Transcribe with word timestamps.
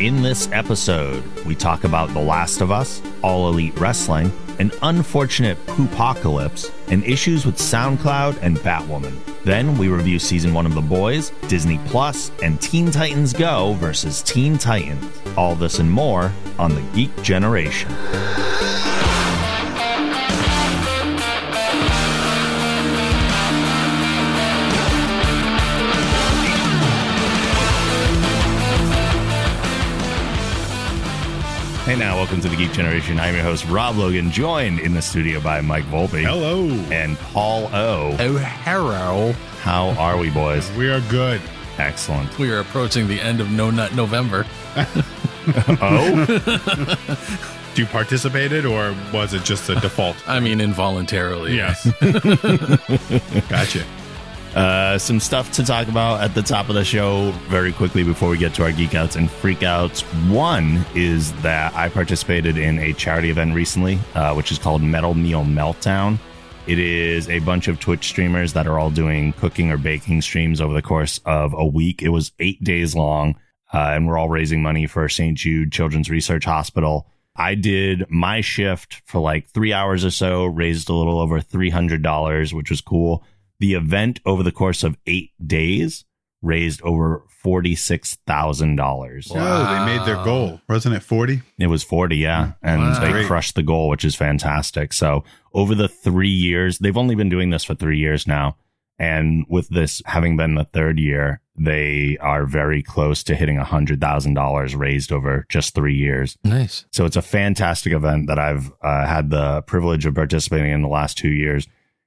In 0.00 0.22
this 0.22 0.50
episode, 0.50 1.22
we 1.44 1.54
talk 1.54 1.84
about 1.84 2.12
The 2.12 2.18
Last 2.18 2.60
of 2.60 2.72
Us, 2.72 3.00
All 3.22 3.48
Elite 3.48 3.78
Wrestling, 3.78 4.32
an 4.58 4.72
unfortunate 4.82 5.56
poopocalypse, 5.66 6.72
and 6.88 7.04
issues 7.04 7.46
with 7.46 7.58
SoundCloud 7.58 8.36
and 8.42 8.56
Batwoman. 8.56 9.16
Then 9.44 9.78
we 9.78 9.86
review 9.86 10.18
season 10.18 10.52
one 10.52 10.66
of 10.66 10.74
The 10.74 10.80
Boys, 10.80 11.30
Disney 11.46 11.78
Plus, 11.86 12.32
and 12.42 12.60
Teen 12.60 12.90
Titans 12.90 13.32
Go 13.32 13.74
versus 13.74 14.20
Teen 14.20 14.58
Titans. 14.58 15.04
All 15.36 15.54
this 15.54 15.78
and 15.78 15.88
more 15.88 16.32
on 16.58 16.74
the 16.74 16.82
Geek 16.92 17.22
Generation. 17.22 17.88
Hey 31.84 31.96
now, 31.96 32.16
welcome 32.16 32.40
to 32.40 32.48
the 32.48 32.56
Geek 32.56 32.72
Generation. 32.72 33.20
I'm 33.20 33.34
your 33.34 33.42
host, 33.42 33.66
Rob 33.66 33.96
Logan, 33.96 34.30
joined 34.30 34.78
in 34.80 34.94
the 34.94 35.02
studio 35.02 35.38
by 35.38 35.60
Mike 35.60 35.84
Volpe 35.84 36.22
Hello. 36.22 36.66
and 36.90 37.18
Paul 37.18 37.64
O. 37.74 38.16
Oh, 38.18 38.38
hello. 38.38 39.32
How 39.60 39.90
are 39.90 40.16
we, 40.16 40.30
boys? 40.30 40.70
We 40.72 40.88
are 40.88 41.00
good. 41.10 41.42
Excellent. 41.76 42.38
We 42.38 42.50
are 42.50 42.60
approaching 42.60 43.06
the 43.06 43.20
end 43.20 43.40
of 43.42 43.50
No 43.50 43.70
Nut 43.70 43.94
November. 43.94 44.46
Oh, 45.46 46.24
Do 47.74 47.82
You 47.82 47.86
participated 47.86 48.64
or 48.64 48.96
was 49.12 49.34
it 49.34 49.44
just 49.44 49.68
a 49.68 49.74
default? 49.74 50.16
I 50.26 50.40
mean, 50.40 50.58
involuntarily. 50.58 51.54
yes. 51.54 51.84
gotcha. 53.50 53.84
Uh, 54.54 54.96
some 54.98 55.18
stuff 55.18 55.50
to 55.52 55.64
talk 55.64 55.88
about 55.88 56.20
at 56.20 56.34
the 56.34 56.42
top 56.42 56.68
of 56.68 56.76
the 56.76 56.84
show 56.84 57.32
very 57.48 57.72
quickly 57.72 58.04
before 58.04 58.28
we 58.28 58.38
get 58.38 58.54
to 58.54 58.62
our 58.62 58.70
geek 58.70 58.94
outs 58.94 59.16
and 59.16 59.30
freak 59.30 59.62
outs. 59.62 60.02
One 60.28 60.84
is 60.94 61.32
that 61.42 61.74
I 61.74 61.88
participated 61.88 62.56
in 62.56 62.78
a 62.78 62.92
charity 62.92 63.30
event 63.30 63.54
recently, 63.54 63.98
uh, 64.14 64.34
which 64.34 64.52
is 64.52 64.58
called 64.58 64.82
Metal 64.82 65.14
Meal 65.14 65.44
Meltdown. 65.44 66.18
It 66.66 66.78
is 66.78 67.28
a 67.28 67.40
bunch 67.40 67.68
of 67.68 67.80
Twitch 67.80 68.06
streamers 68.06 68.52
that 68.52 68.66
are 68.66 68.78
all 68.78 68.90
doing 68.90 69.32
cooking 69.34 69.70
or 69.70 69.76
baking 69.76 70.22
streams 70.22 70.60
over 70.60 70.72
the 70.72 70.82
course 70.82 71.20
of 71.26 71.52
a 71.52 71.66
week. 71.66 72.00
It 72.00 72.08
was 72.10 72.32
eight 72.38 72.62
days 72.62 72.94
long, 72.94 73.34
uh, 73.72 73.90
and 73.92 74.06
we're 74.06 74.16
all 74.16 74.28
raising 74.30 74.62
money 74.62 74.86
for 74.86 75.08
St. 75.08 75.36
Jude 75.36 75.72
Children's 75.72 76.10
Research 76.10 76.44
Hospital. 76.44 77.08
I 77.36 77.56
did 77.56 78.08
my 78.08 78.40
shift 78.40 79.02
for 79.04 79.20
like 79.20 79.48
three 79.48 79.72
hours 79.72 80.04
or 80.04 80.10
so, 80.10 80.44
raised 80.44 80.88
a 80.88 80.94
little 80.94 81.18
over 81.18 81.40
$300, 81.40 82.52
which 82.52 82.70
was 82.70 82.80
cool. 82.80 83.24
The 83.60 83.74
event 83.74 84.20
over 84.26 84.42
the 84.42 84.52
course 84.52 84.82
of 84.82 84.96
eight 85.06 85.30
days 85.46 86.04
raised 86.42 86.82
over 86.82 87.22
$46,000. 87.44 89.30
Oh, 89.34 89.34
they 89.34 89.96
made 89.96 90.06
their 90.06 90.22
goal. 90.24 90.60
Wasn't 90.68 90.94
it 90.94 91.02
40? 91.02 91.42
It 91.58 91.66
was 91.68 91.82
40, 91.82 92.16
yeah. 92.16 92.52
And 92.62 92.82
Wow. 92.82 93.00
they 93.00 93.10
Great. 93.12 93.26
crushed 93.26 93.54
the 93.54 93.62
goal, 93.62 93.88
which 93.88 94.04
is 94.04 94.14
fantastic. 94.16 94.92
So, 94.92 95.24
over 95.52 95.74
the 95.74 95.88
three 95.88 96.28
years, 96.28 96.78
they've 96.78 96.96
only 96.96 97.14
been 97.14 97.28
doing 97.28 97.50
this 97.50 97.64
for 97.64 97.74
three 97.74 97.98
years 97.98 98.26
now. 98.26 98.56
And 98.98 99.44
with 99.48 99.68
this 99.70 100.02
having 100.06 100.36
been 100.36 100.54
the 100.54 100.64
third 100.64 100.98
year, 100.98 101.40
they 101.56 102.16
are 102.20 102.46
very 102.46 102.82
close 102.82 103.22
to 103.24 103.34
hitting 103.34 103.56
$100,000 103.58 104.76
raised 104.76 105.10
over 105.12 105.46
just 105.48 105.74
three 105.74 105.94
years. 105.96 106.36
Nice. 106.44 106.84
So, 106.92 107.04
it's 107.04 107.16
a 107.16 107.22
fantastic 107.22 107.92
event 107.92 108.26
that 108.28 108.38
I've 108.38 108.70
uh, 108.82 109.06
had 109.06 109.30
the 109.30 109.62
privilege 109.62 110.06
of 110.06 110.14
participating 110.14 110.70
in 110.72 110.82
the 110.82 110.88
last 110.88 111.16
two 111.16 111.30
years. 111.30 111.66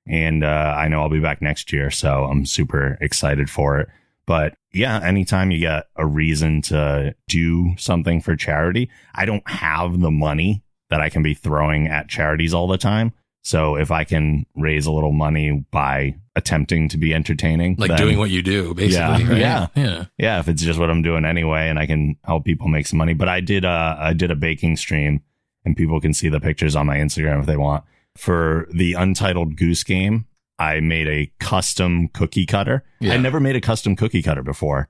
And 0.09 0.43
uh, 0.43 0.75
I 0.77 0.87
know 0.87 1.01
I'll 1.01 1.09
be 1.09 1.19
back 1.19 1.41
next 1.41 1.71
year. 1.73 1.91
So, 1.91 2.25
I'm 2.25 2.45
super 2.45 2.97
excited 3.01 3.49
for 3.49 3.79
it. 3.79 3.89
But 4.25 4.55
yeah, 4.73 4.99
anytime 5.01 5.51
you 5.51 5.59
get 5.59 5.85
a 5.95 6.05
reason 6.05 6.61
to 6.63 7.15
do 7.27 7.75
something 7.77 8.21
for 8.21 8.35
charity, 8.35 8.89
I 9.15 9.25
don't 9.25 9.47
have 9.49 9.99
the 10.01 10.11
money 10.11 10.63
that 10.89 10.99
I 11.01 11.09
can 11.09 11.23
be 11.23 11.33
throwing 11.33 11.87
at 11.87 12.09
charities 12.09 12.53
all 12.53 12.67
the 12.67 12.77
time. 12.77 13.13
So 13.43 13.77
if 13.77 13.91
I 13.91 14.03
can 14.03 14.45
raise 14.55 14.85
a 14.85 14.91
little 14.91 15.13
money 15.13 15.65
by 15.71 16.15
attempting 16.35 16.89
to 16.89 16.97
be 16.97 17.13
entertaining, 17.13 17.77
Like 17.77 17.89
then- 17.89 17.97
doing 17.99 18.17
what 18.17 18.29
you 18.29 18.41
do, 18.41 18.73
basically. 18.73 19.23
Yeah. 19.23 19.29
right? 19.29 19.37
Yeah. 19.37 19.67
Yeah. 19.75 20.05
yeah, 20.17 20.39
if 20.39 20.49
it's 20.49 20.61
just 20.61 20.77
what 20.77 20.89
I'm 20.89 21.01
doing 21.01 21.23
anyway, 21.23 21.69
and 21.69 21.79
I 21.79 21.85
can 21.85 22.17
help 22.25 22.43
people 22.43 22.67
make 22.67 22.87
some 22.87 22.97
money. 22.97 23.13
But 23.13 23.29
I 23.29 23.39
did 23.39 23.63
uh 23.63 23.95
I 23.97 24.11
did 24.11 24.31
a 24.31 24.35
baking 24.35 24.75
stream, 24.75 25.21
and 25.63 25.77
people 25.77 26.01
can 26.01 26.13
see 26.13 26.27
the 26.27 26.41
pictures 26.41 26.75
on 26.75 26.85
my 26.85 26.97
Instagram 26.97 27.39
if 27.39 27.45
they 27.45 27.55
want. 27.55 27.85
For 28.17 28.67
the 28.73 28.93
Untitled 28.93 29.55
Goose 29.55 29.83
Game, 29.83 30.25
I 30.59 30.79
made 30.79 31.07
a 31.07 31.31
custom 31.39 32.07
cookie 32.09 32.45
cutter. 32.45 32.83
Yeah. 32.99 33.13
I 33.13 33.17
never 33.17 33.39
made 33.39 33.55
a 33.55 33.61
custom 33.61 33.95
cookie 33.95 34.21
cutter 34.23 34.43
before, 34.43 34.89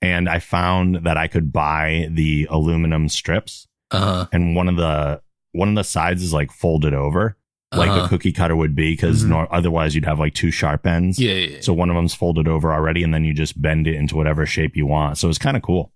and 0.00 0.28
I 0.28 0.38
found 0.38 0.96
that 1.04 1.16
I 1.16 1.26
could 1.28 1.52
buy 1.52 2.08
the 2.10 2.46
aluminum 2.50 3.08
strips, 3.08 3.66
Uh 3.90 3.98
huh. 3.98 4.26
and 4.32 4.54
one 4.54 4.68
of 4.68 4.76
the 4.76 5.20
one 5.52 5.70
of 5.70 5.74
the 5.74 5.82
sides 5.84 6.22
is 6.22 6.32
like 6.32 6.52
folded 6.52 6.94
over, 6.94 7.36
like 7.74 7.88
Uh-huh. 7.90 8.04
a 8.04 8.08
cookie 8.08 8.32
cutter 8.32 8.54
would 8.54 8.76
be, 8.76 8.92
because 8.92 9.24
Mhm. 9.24 9.28
nor- 9.30 9.52
otherwise 9.54 9.94
you'd 9.94 10.04
have 10.04 10.18
like 10.20 10.34
two 10.34 10.50
sharp 10.50 10.86
ends. 10.86 11.18
Yeah. 11.18 11.32
yeah, 11.32 11.46
yeah. 11.48 11.60
So 11.62 11.72
one 11.72 11.90
of 11.90 11.96
them's 11.96 12.14
folded 12.14 12.46
over 12.46 12.72
already, 12.72 13.02
and 13.02 13.12
then 13.12 13.24
you 13.24 13.34
just 13.34 13.60
bend 13.60 13.86
it 13.88 13.94
into 13.96 14.14
whatever 14.14 14.46
shape 14.46 14.76
you 14.76 14.86
want. 14.86 15.18
So 15.18 15.28
it's 15.28 15.38
kind 15.38 15.56
of 15.56 15.62
cool. 15.62 15.90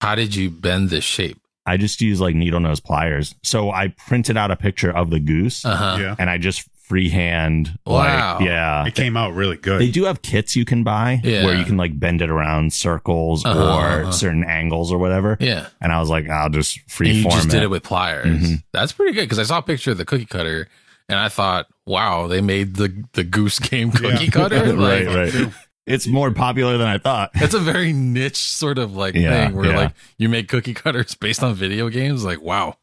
How 0.00 0.14
did 0.16 0.34
you 0.34 0.50
bend 0.50 0.90
this 0.90 1.04
shape? 1.04 1.38
I 1.66 1.76
just 1.76 2.00
use 2.00 2.20
like 2.20 2.34
needle 2.34 2.60
nose 2.60 2.80
pliers. 2.80 3.34
So 3.42 3.70
I 3.70 3.88
printed 3.88 4.36
out 4.36 4.50
a 4.50 4.56
picture 4.56 4.90
of 4.90 5.10
the 5.10 5.20
goose, 5.20 5.64
Uh 5.64 5.74
huh. 5.76 5.96
Yeah. 6.00 6.16
and 6.18 6.28
I 6.28 6.38
just 6.38 6.68
freehand. 6.82 7.78
Wow. 7.86 8.36
Like, 8.38 8.46
yeah. 8.46 8.86
It 8.86 8.94
came 8.94 9.16
out 9.16 9.32
really 9.34 9.56
good. 9.56 9.80
They 9.80 9.90
do 9.90 10.04
have 10.04 10.20
kits 10.20 10.54
you 10.54 10.64
can 10.66 10.84
buy 10.84 11.20
Yeah. 11.24 11.44
where 11.44 11.54
you 11.56 11.64
can 11.64 11.78
like 11.78 11.98
bend 11.98 12.20
it 12.20 12.28
around 12.28 12.72
circles 12.74 13.44
Uh-huh, 13.44 13.58
or 13.58 14.02
uh-huh. 14.02 14.12
certain 14.12 14.44
angles 14.44 14.92
or 14.92 14.98
whatever. 14.98 15.38
Yeah. 15.40 15.68
And 15.80 15.92
I 15.92 16.00
was 16.00 16.10
like, 16.10 16.28
I'll 16.28 16.50
just 16.50 16.76
And 16.76 16.86
freeform 16.88 17.14
you 17.24 17.30
just 17.30 17.46
it. 17.48 17.50
did 17.52 17.62
it 17.62 17.70
with 17.70 17.82
pliers. 17.84 18.26
Mhm. 18.26 18.62
That's 18.72 18.92
pretty 18.92 19.12
good 19.14 19.22
because 19.22 19.38
I 19.38 19.44
saw 19.44 19.58
a 19.58 19.62
picture 19.62 19.92
of 19.92 19.98
the 19.98 20.04
cookie 20.04 20.26
cutter 20.26 20.68
and 21.08 21.18
I 21.18 21.30
thought, 21.30 21.66
wow, 21.86 22.26
they 22.26 22.40
made 22.42 22.76
the 22.76 23.04
the 23.14 23.24
goose 23.24 23.58
game 23.70 23.90
cookie 23.90 24.24
Yeah. 24.26 24.30
cutter. 24.30 24.76
right, 24.76 25.06
right. 25.06 25.52
It's 25.86 26.06
more 26.06 26.30
popular 26.30 26.78
than 26.78 26.88
I 26.88 26.98
thought. 26.98 27.30
It's 27.34 27.54
a 27.54 27.58
very 27.60 27.92
niche 27.92 28.36
sort 28.38 28.78
of 28.78 28.96
like 28.96 29.14
Yeah, 29.14 29.46
thing 29.48 29.56
where 29.56 29.66
yeah. 29.70 29.76
like 29.76 29.92
you 30.18 30.28
make 30.28 30.48
cookie 30.48 30.74
cutters 30.74 31.14
based 31.20 31.42
on 31.42 31.54
video 31.54 31.88
games. 31.90 32.24
Like, 32.24 32.40
wow. 32.40 32.76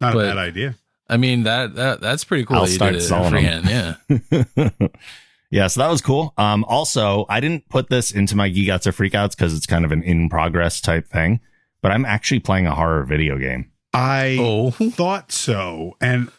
Not 0.00 0.14
but- 0.14 0.24
a 0.26 0.28
bad 0.30 0.38
idea. 0.38 0.74
I 1.08 1.16
mean 1.16 1.42
that 1.42 1.74
that 1.74 2.00
that's 2.00 2.22
pretty 2.24 2.44
cool. 2.44 2.56
I'll 2.58 2.62
that 2.66 2.70
you 2.70 2.74
start 2.76 2.92
did 2.92 3.02
it 3.02 3.04
selling 3.04 3.44
'em. 3.44 3.64
Yeah. 3.66 4.88
yeah, 5.50 5.66
so 5.66 5.80
that 5.80 5.90
was 5.90 6.00
cool. 6.00 6.32
Um, 6.38 6.64
also, 6.68 7.26
I 7.28 7.40
didn't 7.40 7.68
put 7.68 7.88
this 7.90 8.12
into 8.12 8.36
my 8.36 8.48
geek 8.48 8.68
outs 8.68 8.86
or 8.86 8.92
freakouts 8.92 9.30
because 9.30 9.52
it's 9.56 9.66
kind 9.66 9.84
of 9.84 9.90
an 9.90 10.02
in 10.04 10.28
progress 10.28 10.80
type 10.80 11.08
thing, 11.08 11.40
but 11.82 11.90
I'm 11.90 12.04
actually 12.04 12.38
playing 12.40 12.66
a 12.68 12.74
horror 12.76 13.02
video 13.04 13.38
game. 13.38 13.72
I 13.92 14.36
Oh. 14.40 14.70
thought 14.70 15.32
so. 15.32 15.96
And 16.00 16.30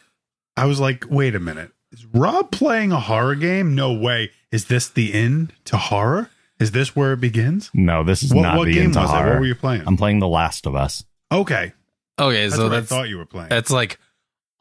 I 0.56 0.64
was 0.64 0.80
like, 0.80 1.04
wait 1.10 1.34
a 1.34 1.40
minute. 1.40 1.70
Is 1.92 2.06
Rob 2.06 2.50
playing 2.50 2.90
a 2.92 3.00
horror 3.00 3.34
game? 3.34 3.74
No 3.74 3.92
way. 3.92 4.30
Is 4.50 4.66
this 4.66 4.88
the 4.88 5.12
end 5.14 5.52
to 5.66 5.76
horror? 5.76 6.30
Is 6.58 6.70
this 6.70 6.94
where 6.96 7.12
it 7.12 7.20
begins? 7.20 7.70
No, 7.74 8.02
this 8.04 8.22
is 8.22 8.32
What, 8.32 8.42
not 8.42 8.56
what 8.58 8.64
the 8.66 8.74
game 8.74 8.84
into 8.86 9.00
was 9.00 9.10
it? 9.10 9.12
horror. 9.14 9.30
What 9.32 9.40
were 9.40 9.46
you 9.46 9.54
playing? 9.54 9.82
I'm 9.86 9.96
playing 9.96 10.20
The 10.20 10.28
Last 10.28 10.66
of 10.66 10.74
Us. 10.74 11.04
okay. 11.30 11.72
Okay, 12.18 12.42
That's 12.44 12.56
so 12.56 12.64
what 12.64 12.68
that's 12.70 12.92
I 12.92 12.96
thought 12.96 13.08
you 13.08 13.16
were 13.18 13.24
playing. 13.26 13.48
that's 13.48 13.70
like 13.70 13.98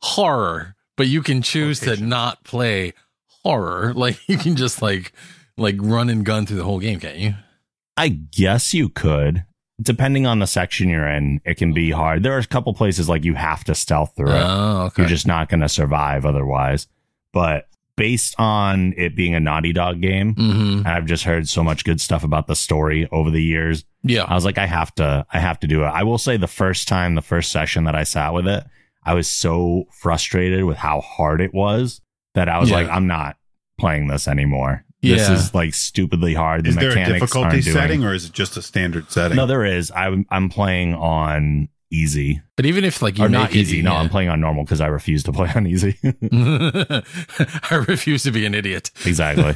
horror, 0.02 0.76
but 0.98 1.08
you 1.08 1.22
can 1.22 1.42
choose 1.42 1.80
to 1.82 1.98
not 1.98 2.44
play 2.44 2.94
horror. 3.44 3.94
Like 3.96 4.18
you 4.28 4.38
can 4.38 4.56
just 4.56 4.82
like 4.82 5.12
like 5.58 5.76
run 5.80 6.10
and 6.10 6.26
gun 6.26 6.46
through 6.46 6.58
the 6.58 6.64
whole 6.64 6.80
game, 6.80 7.00
can't 7.00 7.18
you? 7.18 7.36
I 7.98 8.08
guess 8.10 8.74
you 8.74 8.90
could. 8.90 9.44
Depending 9.82 10.26
on 10.26 10.40
the 10.40 10.48
section 10.48 10.90
you're 10.90 11.08
in, 11.08 11.42
it 11.44 11.56
can 11.56 11.74
be 11.74 11.92
hard. 11.92 12.24
There 12.24 12.34
are 12.36 12.40
a 12.40 12.46
couple 12.46 12.74
places 12.74 13.10
like 13.10 13.26
you 13.26 13.34
have 13.34 13.64
to 13.66 13.76
stealth 13.76 14.14
through 14.16 14.32
it. 14.32 14.44
Oh, 14.46 14.84
okay. 14.88 15.02
You're 15.04 15.10
just 15.10 15.28
not 15.28 15.50
going 15.50 15.62
to 15.62 15.70
survive 15.70 16.26
otherwise. 16.26 16.88
But 17.34 17.68
based 17.96 18.36
on 18.40 18.94
it 18.98 19.16
being 19.16 19.36
a 19.36 19.40
Naughty 19.40 19.74
Dog 19.74 20.02
game, 20.02 20.34
hmm 20.36 20.78
and 20.80 20.88
I've 20.88 21.06
just 21.06 21.24
heard 21.24 21.48
so 21.48 21.64
much 21.64 21.84
good 21.86 22.02
stuff 22.02 22.24
about 22.24 22.48
the 22.48 22.56
story 22.56 23.08
over 23.12 23.30
the 23.30 23.44
years. 23.44 23.86
Yeah. 24.04 24.24
I 24.24 24.34
was 24.34 24.46
like, 24.46 24.58
I 24.58 24.66
have 24.66 24.94
to, 24.96 25.26
I 25.32 25.40
have 25.40 25.60
to 25.60 25.68
do 25.68 25.84
it. 25.84 25.88
I 25.88 26.04
will 26.04 26.18
say 26.18 26.38
the 26.38 26.48
first 26.48 26.88
time, 26.88 27.16
the 27.16 27.22
first 27.22 27.52
session 27.52 27.84
that 27.84 27.96
I 27.96 28.04
sat 28.04 28.34
with 28.34 28.48
it, 28.48 28.64
I 29.06 29.14
was 29.14 29.30
so 29.30 29.86
frustrated 29.92 30.64
with 30.66 30.78
how 30.78 31.02
hard 31.02 31.42
it 31.42 31.54
was 31.54 32.02
that 32.34 32.50
I 32.50 32.60
was 32.60 32.70
Yeah. 32.70 32.78
like, 32.78 32.90
I'm 32.90 33.08
not 33.08 33.38
playing 33.80 34.08
this 34.08 34.28
anymore. 34.28 34.84
This 35.04 35.28
is 35.30 35.54
like 35.56 35.74
stupidly 35.74 36.36
hard. 36.36 36.64
The 36.66 36.70
is 36.70 36.76
there 36.76 36.92
a 36.92 37.06
difficulty 37.06 37.40
aren't 37.50 37.64
doing- 37.64 37.76
setting 37.76 38.04
or 38.04 38.14
is 38.14 38.26
it 38.26 38.34
just 38.34 38.56
a 38.58 38.62
standard 38.62 39.10
setting? 39.12 39.36
No, 39.36 39.48
there 39.48 39.66
is. 39.66 39.92
I'm 39.96 40.28
I'm 40.30 40.48
playing 40.50 40.94
on 40.94 41.70
easy 41.92 42.42
But 42.56 42.66
even 42.66 42.84
if 42.84 43.02
like 43.02 43.18
you're 43.18 43.30
make 43.30 43.40
not 43.40 43.52
it, 43.52 43.58
easy. 43.58 43.82
No, 43.82 43.92
yeah. 43.94 44.00
I'm 44.00 44.10
playing 44.10 44.30
on 44.30 44.40
normal 44.42 44.64
because 44.64 44.82
I 44.82 44.88
refuse 44.88 45.24
to 45.24 45.32
play 45.34 45.50
on 45.56 45.68
easy. 45.68 45.98
I 46.32 47.86
refuse 47.88 48.24
to 48.24 48.32
be 48.32 48.46
an 48.46 48.54
idiot. 48.56 48.92
exactly. 49.06 49.54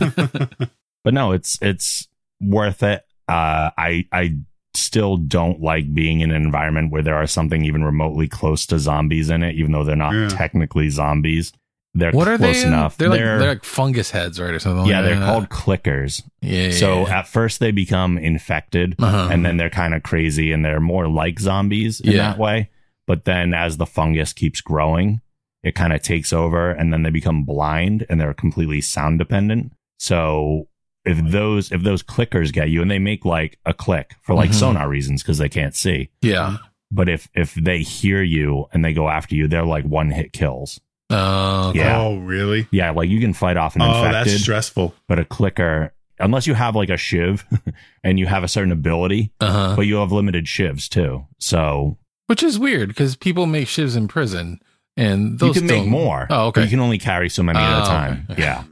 but 1.04 1.14
no, 1.14 1.32
it's 1.32 1.58
it's 1.62 2.08
worth 2.42 2.84
it. 2.84 3.04
Uh, 3.28 3.72
I 3.78 4.06
I 4.12 4.38
still 4.74 5.18
don't 5.18 5.62
like 5.62 5.94
being 5.94 6.20
in 6.20 6.32
an 6.32 6.44
environment 6.44 6.92
where 6.92 7.02
there 7.02 7.16
are 7.16 7.28
something 7.28 7.64
even 7.64 7.84
remotely 7.84 8.28
close 8.28 8.66
to 8.68 8.78
zombies 8.80 9.30
in 9.30 9.42
it, 9.42 9.56
even 9.56 9.72
though 9.72 9.84
they're 9.84 9.96
not 9.96 10.14
Yeah. 10.14 10.28
technically 10.30 10.90
zombies. 10.90 11.54
They're 11.98 12.12
What 12.12 12.28
are 12.28 12.38
close 12.38 12.62
they? 12.62 12.68
enough. 12.68 12.98
They're 12.98 13.08
like 13.10 13.20
they're, 13.20 13.40
like 13.40 13.64
fungus 13.64 14.12
heads, 14.12 14.40
right, 14.40 14.54
or 14.54 14.60
something. 14.60 14.86
yeah, 14.86 15.00
like 15.00 15.12
they're 15.12 15.26
called 15.26 15.48
clickers. 15.50 16.24
Yeah. 16.42 16.72
So 16.72 17.08
at 17.08 17.26
first 17.28 17.60
they 17.62 17.72
become 17.72 18.18
infected 18.18 18.96
Uh-huh. 19.00 19.30
and 19.32 19.46
then 19.46 19.56
they're 19.58 19.70
kind 19.70 19.94
of 19.94 20.04
crazy 20.04 20.52
and 20.52 20.64
they're 20.64 20.82
more 20.82 21.08
like 21.08 21.40
zombies 21.40 22.02
in 22.02 22.12
Yeah. 22.12 22.18
that 22.30 22.38
way. 22.38 22.70
But 23.08 23.24
then 23.24 23.54
as 23.54 23.78
the 23.78 23.86
fungus 23.86 24.34
keeps 24.34 24.60
growing, 24.62 25.22
it 25.64 25.74
kind 25.74 25.94
of 25.94 26.02
takes 26.02 26.34
over 26.34 26.70
and 26.72 26.92
then 26.92 27.04
they 27.04 27.10
become 27.12 27.44
blind 27.46 28.06
and 28.10 28.20
they're 28.20 28.34
completely 28.34 28.82
sound 28.82 29.18
dependent. 29.20 29.72
So 29.98 30.68
if 31.06 31.18
those 31.24 31.72
if 31.72 31.84
those 31.84 32.04
clickers 32.04 32.52
get 32.52 32.70
you 32.70 32.82
and 32.82 32.92
they 32.92 33.00
make 33.00 33.24
like 33.24 33.58
a 33.66 33.74
click 33.74 34.16
for 34.22 34.36
like 34.36 34.50
Mhm. 34.50 34.56
sonar 34.56 34.90
reasons 34.90 35.24
because 35.24 35.38
they 35.38 35.50
can't 35.50 35.76
see. 35.76 36.10
yeah. 36.22 36.58
But 36.92 37.10
if 37.10 37.30
if 37.34 37.54
they 37.56 37.80
hear 37.82 38.22
you 38.22 38.66
and 38.74 38.84
they 38.84 38.94
go 38.94 39.10
after 39.10 39.34
you, 39.36 39.48
they're 39.48 39.66
like 39.66 39.86
one 39.86 40.12
hit 40.12 40.34
kills. 40.34 40.80
Uh, 41.10 41.72
Yeah. 41.76 41.98
Oh, 42.02 42.18
really? 42.18 42.68
Yeah, 42.72 42.92
like 42.92 43.10
you 43.10 43.20
can 43.20 43.34
fight 43.34 43.58
off 43.58 43.76
an 43.76 43.82
Oh, 43.82 44.04
infected. 44.04 44.32
that's 44.34 44.42
stressful. 44.42 44.94
but 45.08 45.20
a 45.20 45.26
clicker 45.26 45.94
unless 46.20 46.48
you 46.48 46.54
have 46.54 46.76
like 46.76 46.90
a 46.90 46.98
shiv 46.98 47.46
and 48.04 48.18
you 48.18 48.26
have 48.26 48.44
a 48.44 48.48
certain 48.48 48.72
ability 48.72 49.32
Uh 49.42 49.52
huh. 49.52 49.74
but 49.76 49.82
you 49.84 49.96
have 49.98 50.12
limited 50.14 50.46
shivs 50.46 50.88
too 50.90 51.26
so 51.40 51.98
Which 52.28 52.42
is 52.42 52.58
weird 52.58 52.88
because 52.90 53.16
people 53.18 53.46
make 53.46 53.68
shivs 53.68 53.96
in 53.98 54.08
prison, 54.08 54.60
and 54.98 55.38
those 55.40 55.56
you 55.56 55.62
can 55.62 55.68
make 55.68 55.82
don't- 55.84 55.90
more 55.90 56.24
Oh, 56.30 56.52
but 56.52 56.60
okay. 56.60 56.64
you 56.64 56.70
can 56.70 56.80
only 56.80 56.98
carry 56.98 57.30
so 57.30 57.44
many 57.44 57.60
at 57.60 57.80
Oh, 57.80 57.84
a 57.84 57.86
time 57.86 58.28
okay. 58.32 58.42
yeah 58.42 58.64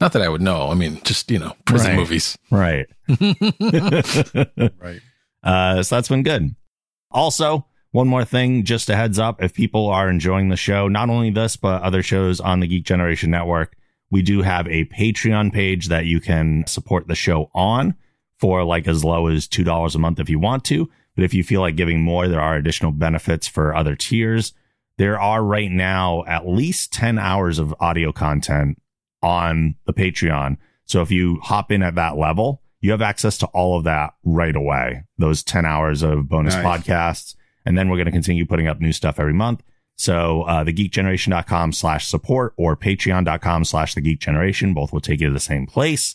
Not 0.00 0.12
that 0.12 0.22
I 0.22 0.28
would 0.28 0.42
know. 0.42 0.70
I 0.70 0.74
mean, 0.74 1.00
just 1.04 1.30
you 1.30 1.38
know, 1.38 1.54
prison 1.64 1.90
Right. 1.92 1.96
movies. 1.98 2.36
right 2.50 2.86
Right. 4.80 5.00
uh 5.42 5.82
so 5.82 5.94
that's 5.96 6.08
been 6.08 6.22
good 6.24 6.54
also 7.10 7.64
one 7.98 8.06
more 8.06 8.24
thing 8.24 8.62
just 8.62 8.88
a 8.88 8.94
heads 8.94 9.18
up 9.18 9.42
if 9.42 9.52
people 9.52 9.88
are 9.88 10.08
enjoying 10.08 10.50
the 10.50 10.56
show 10.56 10.86
not 10.86 11.10
only 11.10 11.30
this 11.30 11.56
but 11.56 11.82
other 11.82 12.00
shows 12.00 12.38
on 12.38 12.60
the 12.60 12.66
geek 12.68 12.84
generation 12.84 13.28
network 13.28 13.76
we 14.08 14.22
do 14.22 14.40
have 14.40 14.68
a 14.68 14.84
patreon 14.84 15.52
page 15.52 15.88
that 15.88 16.06
you 16.06 16.20
can 16.20 16.64
support 16.68 17.08
the 17.08 17.16
show 17.16 17.50
on 17.54 17.96
for 18.38 18.62
like 18.62 18.86
as 18.86 19.04
low 19.04 19.26
as 19.26 19.48
$2 19.48 19.94
a 19.96 19.98
month 19.98 20.20
if 20.20 20.30
you 20.30 20.38
want 20.38 20.64
to. 20.66 20.88
But 21.16 21.24
if 21.24 21.34
you 21.34 21.42
feel 21.42 21.60
like 21.60 21.74
giving 21.74 22.00
more 22.00 22.28
there 22.28 22.40
are 22.40 22.54
additional 22.54 22.92
benefits 22.92 23.48
for 23.48 23.74
other 23.74 23.96
tiers. 23.96 24.52
There 24.96 25.20
are 25.20 25.42
right 25.42 25.70
now 25.70 26.22
at 26.28 26.48
least 26.48 26.92
10 26.92 27.18
hours 27.18 27.58
of 27.58 27.74
audio 27.80 28.12
content 28.12 28.80
on 29.24 29.74
the 29.86 29.92
patreon. 29.92 30.58
So 30.84 31.02
if 31.02 31.10
you 31.10 31.40
hop 31.42 31.72
in 31.72 31.82
at 31.82 31.96
that 31.96 32.16
level 32.16 32.62
you 32.80 32.92
have 32.92 33.02
access 33.02 33.38
to 33.38 33.46
all 33.46 33.76
of 33.76 33.82
that 33.84 34.14
right 34.24 34.54
away 34.54 35.02
those 35.18 35.42
10 35.42 35.66
hours 35.66 36.04
of 36.04 36.28
bonus 36.28 36.54
Nice. 36.54 36.64
podcasts 36.64 37.34
and 37.64 37.76
then 37.76 37.88
we're 37.88 37.96
going 37.96 38.06
to 38.06 38.12
continue 38.12 38.46
putting 38.46 38.66
up 38.66 38.80
new 38.80 38.92
stuff 38.92 39.18
every 39.20 39.32
month 39.34 39.62
so 39.96 40.42
uh, 40.42 40.64
thegeekgeneration.com 40.64 41.72
slash 41.72 42.06
support 42.06 42.54
or 42.56 42.76
patreon.com 42.76 43.64
slash 43.64 43.94
the 43.94 44.00
geek 44.00 44.20
generation 44.20 44.74
both 44.74 44.92
will 44.92 45.00
take 45.00 45.20
you 45.20 45.26
to 45.28 45.32
the 45.32 45.40
same 45.40 45.66
place 45.66 46.14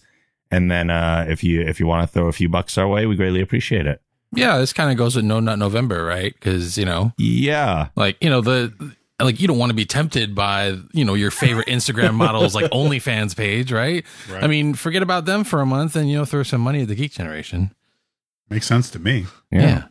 and 0.51 0.69
then 0.69 0.89
uh, 0.89 1.25
if 1.27 1.43
you 1.43 1.61
if 1.61 1.79
you 1.79 1.87
want 1.87 2.07
to 2.07 2.13
throw 2.13 2.27
a 2.27 2.33
few 2.33 2.49
bucks 2.49 2.77
our 2.77 2.87
way 2.87 3.05
we 3.05 3.15
greatly 3.15 3.41
appreciate 3.41 3.85
it 3.87 4.01
Yeah, 4.35 4.57
this 4.57 4.73
kind 4.73 4.89
of 4.89 4.97
goes 4.97 5.15
with 5.15 5.25
No 5.25 5.39
Nut 5.39 5.59
November, 5.59 6.03
right? 6.03 6.33
Because 6.33 6.77
you 6.77 6.85
know, 6.85 7.11
yeah 7.17 7.89
like 7.95 8.17
you 8.19 8.29
know 8.31 8.41
the 8.41 8.73
like 9.21 9.39
you 9.39 9.47
don't 9.47 9.59
want 9.59 9.69
to 9.69 9.75
be 9.75 9.85
tempted 9.85 10.33
by 10.33 10.75
you 10.91 11.05
know 11.05 11.13
your 11.13 11.29
favorite 11.31 11.67
Instagram 11.67 12.15
models 12.15 12.55
like 12.55 12.71
OnlyFans 12.71 13.35
page, 13.37 13.71
right? 13.71 14.03
Right. 14.29 14.43
I 14.43 14.47
mean, 14.47 14.73
forget 14.73 15.03
about 15.03 15.25
them 15.25 15.43
for 15.43 15.61
a 15.61 15.65
month 15.65 15.95
and 15.95 16.09
you 16.09 16.17
know 16.17 16.25
throw 16.25 16.41
some 16.43 16.61
money 16.61 16.81
at 16.81 16.87
the 16.87 16.95
Geek 16.95 17.11
Generation. 17.11 17.73
Makes 18.49 18.65
sense 18.67 18.89
to 18.91 18.99
me. 18.99 19.27
yeah, 19.51 19.85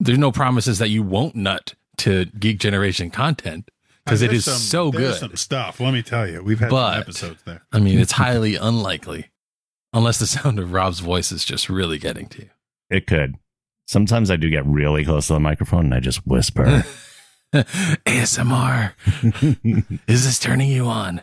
There's 0.00 0.18
no 0.18 0.30
promises 0.32 0.78
that 0.78 0.90
you 0.90 1.02
won't 1.02 1.34
nut 1.34 1.74
to 1.98 2.26
Geek 2.26 2.58
Generation 2.60 3.10
content 3.10 3.70
because 4.04 4.22
it 4.22 4.32
is 4.32 4.44
some- 4.44 4.54
so 4.58 4.90
good. 4.92 5.16
Some 5.16 5.36
stuff. 5.36 5.80
Let 5.80 5.92
me 5.92 6.02
tell 6.02 6.28
you, 6.28 6.42
we've 6.42 6.60
had 6.60 6.70
But- 6.70 6.92
some 6.92 7.00
episodes 7.00 7.42
there. 7.44 7.62
I 7.72 7.78
mean, 7.80 7.98
it's 7.98 8.12
highly 8.12 8.54
unlikely 8.56 9.30
unless 9.92 10.18
the 10.18 10.26
sound 10.38 10.58
of 10.58 10.72
Rob's 10.72 11.00
voice 11.00 11.32
is 11.32 11.44
just 11.44 11.68
really 11.68 11.98
getting 11.98 12.26
to 12.28 12.42
you. 12.42 12.50
it 12.90 13.06
could 13.06 13.34
sometimes 13.86 14.30
i 14.30 14.36
do 14.36 14.48
get 14.50 14.64
really 14.66 15.02
close 15.04 15.26
to 15.26 15.32
the 15.34 15.40
microphone 15.40 15.86
and 15.86 15.94
i 15.94 16.00
just 16.00 16.26
whisper 16.26 16.84
ASMR. 17.54 18.92
Is 20.06 20.24
this 20.26 20.38
turning 20.38 20.68
you 20.70 20.86
on? 20.86 21.22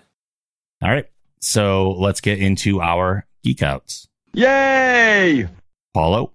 all 0.83 0.89
right 0.92 1.06
so 1.42 1.92
let's 1.92 2.21
get 2.21 2.39
into 2.39 2.81
our 2.81 3.25
geek 3.44 3.62
outs 3.63 4.07
Yay! 4.33 5.48
paulo 5.94 6.31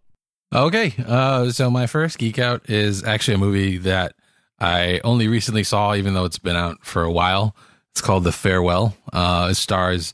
Okay. 0.55 0.95
Uh, 1.07 1.51
so 1.51 1.71
my 1.71 1.87
first 1.87 2.19
geek 2.19 2.39
out 2.39 2.69
is 2.69 3.05
actually 3.05 3.35
a 3.35 3.39
movie 3.39 3.79
that 3.79 4.15
I 4.59 5.01
only 5.05 5.29
recently 5.29 5.65
saw, 5.65 5.95
even 5.95 6.15
though 6.15 6.25
it's 6.25 6.39
been 6.39 6.57
out 6.57 6.85
for 6.85 7.03
a 7.03 7.13
while. 7.13 7.55
It's 7.93 8.01
called 8.01 8.25
The 8.25 8.33
Farewell. 8.33 8.97
Uh, 9.13 9.49
it 9.51 9.55
stars 9.55 10.13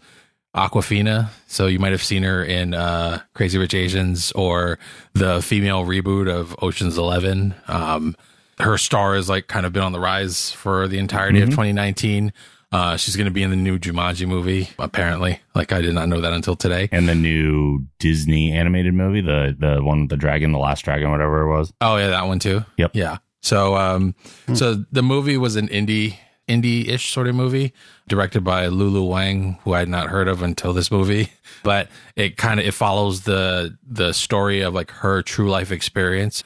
Awkwafina. 0.55 1.29
So 1.47 1.67
you 1.67 1.79
might 1.79 1.93
have 1.93 2.03
seen 2.03 2.23
her 2.23 2.43
in 2.44 2.75
uh, 2.75 3.21
Crazy 3.35 3.59
Rich 3.59 3.75
Asians 3.75 4.33
or 4.33 4.79
the 5.15 5.43
female 5.43 5.85
reboot 5.85 6.31
of 6.31 6.55
Ocean's 6.62 6.97
Eleven. 6.97 7.55
Um, 7.69 8.17
her 8.59 8.79
star 8.79 9.15
has 9.17 9.29
like 9.29 9.49
kind 9.49 9.67
of 9.67 9.73
been 9.73 9.82
on 9.82 9.93
the 9.93 10.00
rise 10.00 10.50
for 10.50 10.89
the 10.89 10.99
entirety 10.99 11.43
of 11.43 11.50
2019. 11.50 12.32
Uh, 12.73 12.97
she's 12.97 13.15
going 13.17 13.27
to 13.27 13.31
be 13.31 13.43
in 13.43 13.51
the 13.51 13.57
new 13.57 13.79
Jumanji 13.79 14.27
movie, 14.27 14.69
apparently. 14.79 15.41
Like 15.55 15.73
I 15.73 15.81
did 15.81 15.95
not 15.95 16.09
know 16.09 16.21
that 16.21 16.33
until 16.33 16.57
today. 16.57 16.89
and 16.93 17.09
the 17.09 17.15
new 17.15 17.87
disney 17.99 18.53
animated 18.53 18.93
movie 18.93 19.21
the 19.21 19.57
the 19.59 19.83
one 19.83 20.01
with 20.03 20.11
the 20.11 20.17
dragon 20.17 20.53
the 20.53 20.59
last 20.59 20.85
dragon 20.85 21.11
whatever 21.11 21.43
it 21.43 21.57
was 21.57 21.73
Oh 21.81 21.97
yeah, 21.97 22.09
that 22.09 22.27
one 22.27 22.39
too. 22.39 22.65
Yep. 22.77 22.91
Yeah. 22.95 23.19
So 23.43 23.77
um 23.77 24.15
so 24.55 24.85
the 24.91 25.03
movie 25.03 25.37
was 25.39 25.55
an 25.57 25.69
indie 25.69 26.17
indie-ish 26.49 27.11
sort 27.13 27.27
of 27.27 27.35
movie 27.35 27.73
directed 28.09 28.43
by 28.45 28.67
Lulu 28.69 29.05
Wang, 29.05 29.59
who 29.65 29.73
I 29.73 29.81
had 29.81 29.89
not 29.89 30.09
heard 30.09 30.29
of 30.29 30.43
until 30.43 30.73
this 30.73 30.91
movie. 30.91 31.31
But 31.63 31.89
it 32.15 32.37
kind 32.37 32.61
of 32.61 32.67
it 32.67 32.73
follows 32.75 33.23
the 33.23 33.77
the 33.85 34.13
story 34.13 34.61
of 34.61 34.73
like 34.75 34.91
her 34.91 35.23
true 35.23 35.51
life 35.51 35.73
experience. 35.73 36.45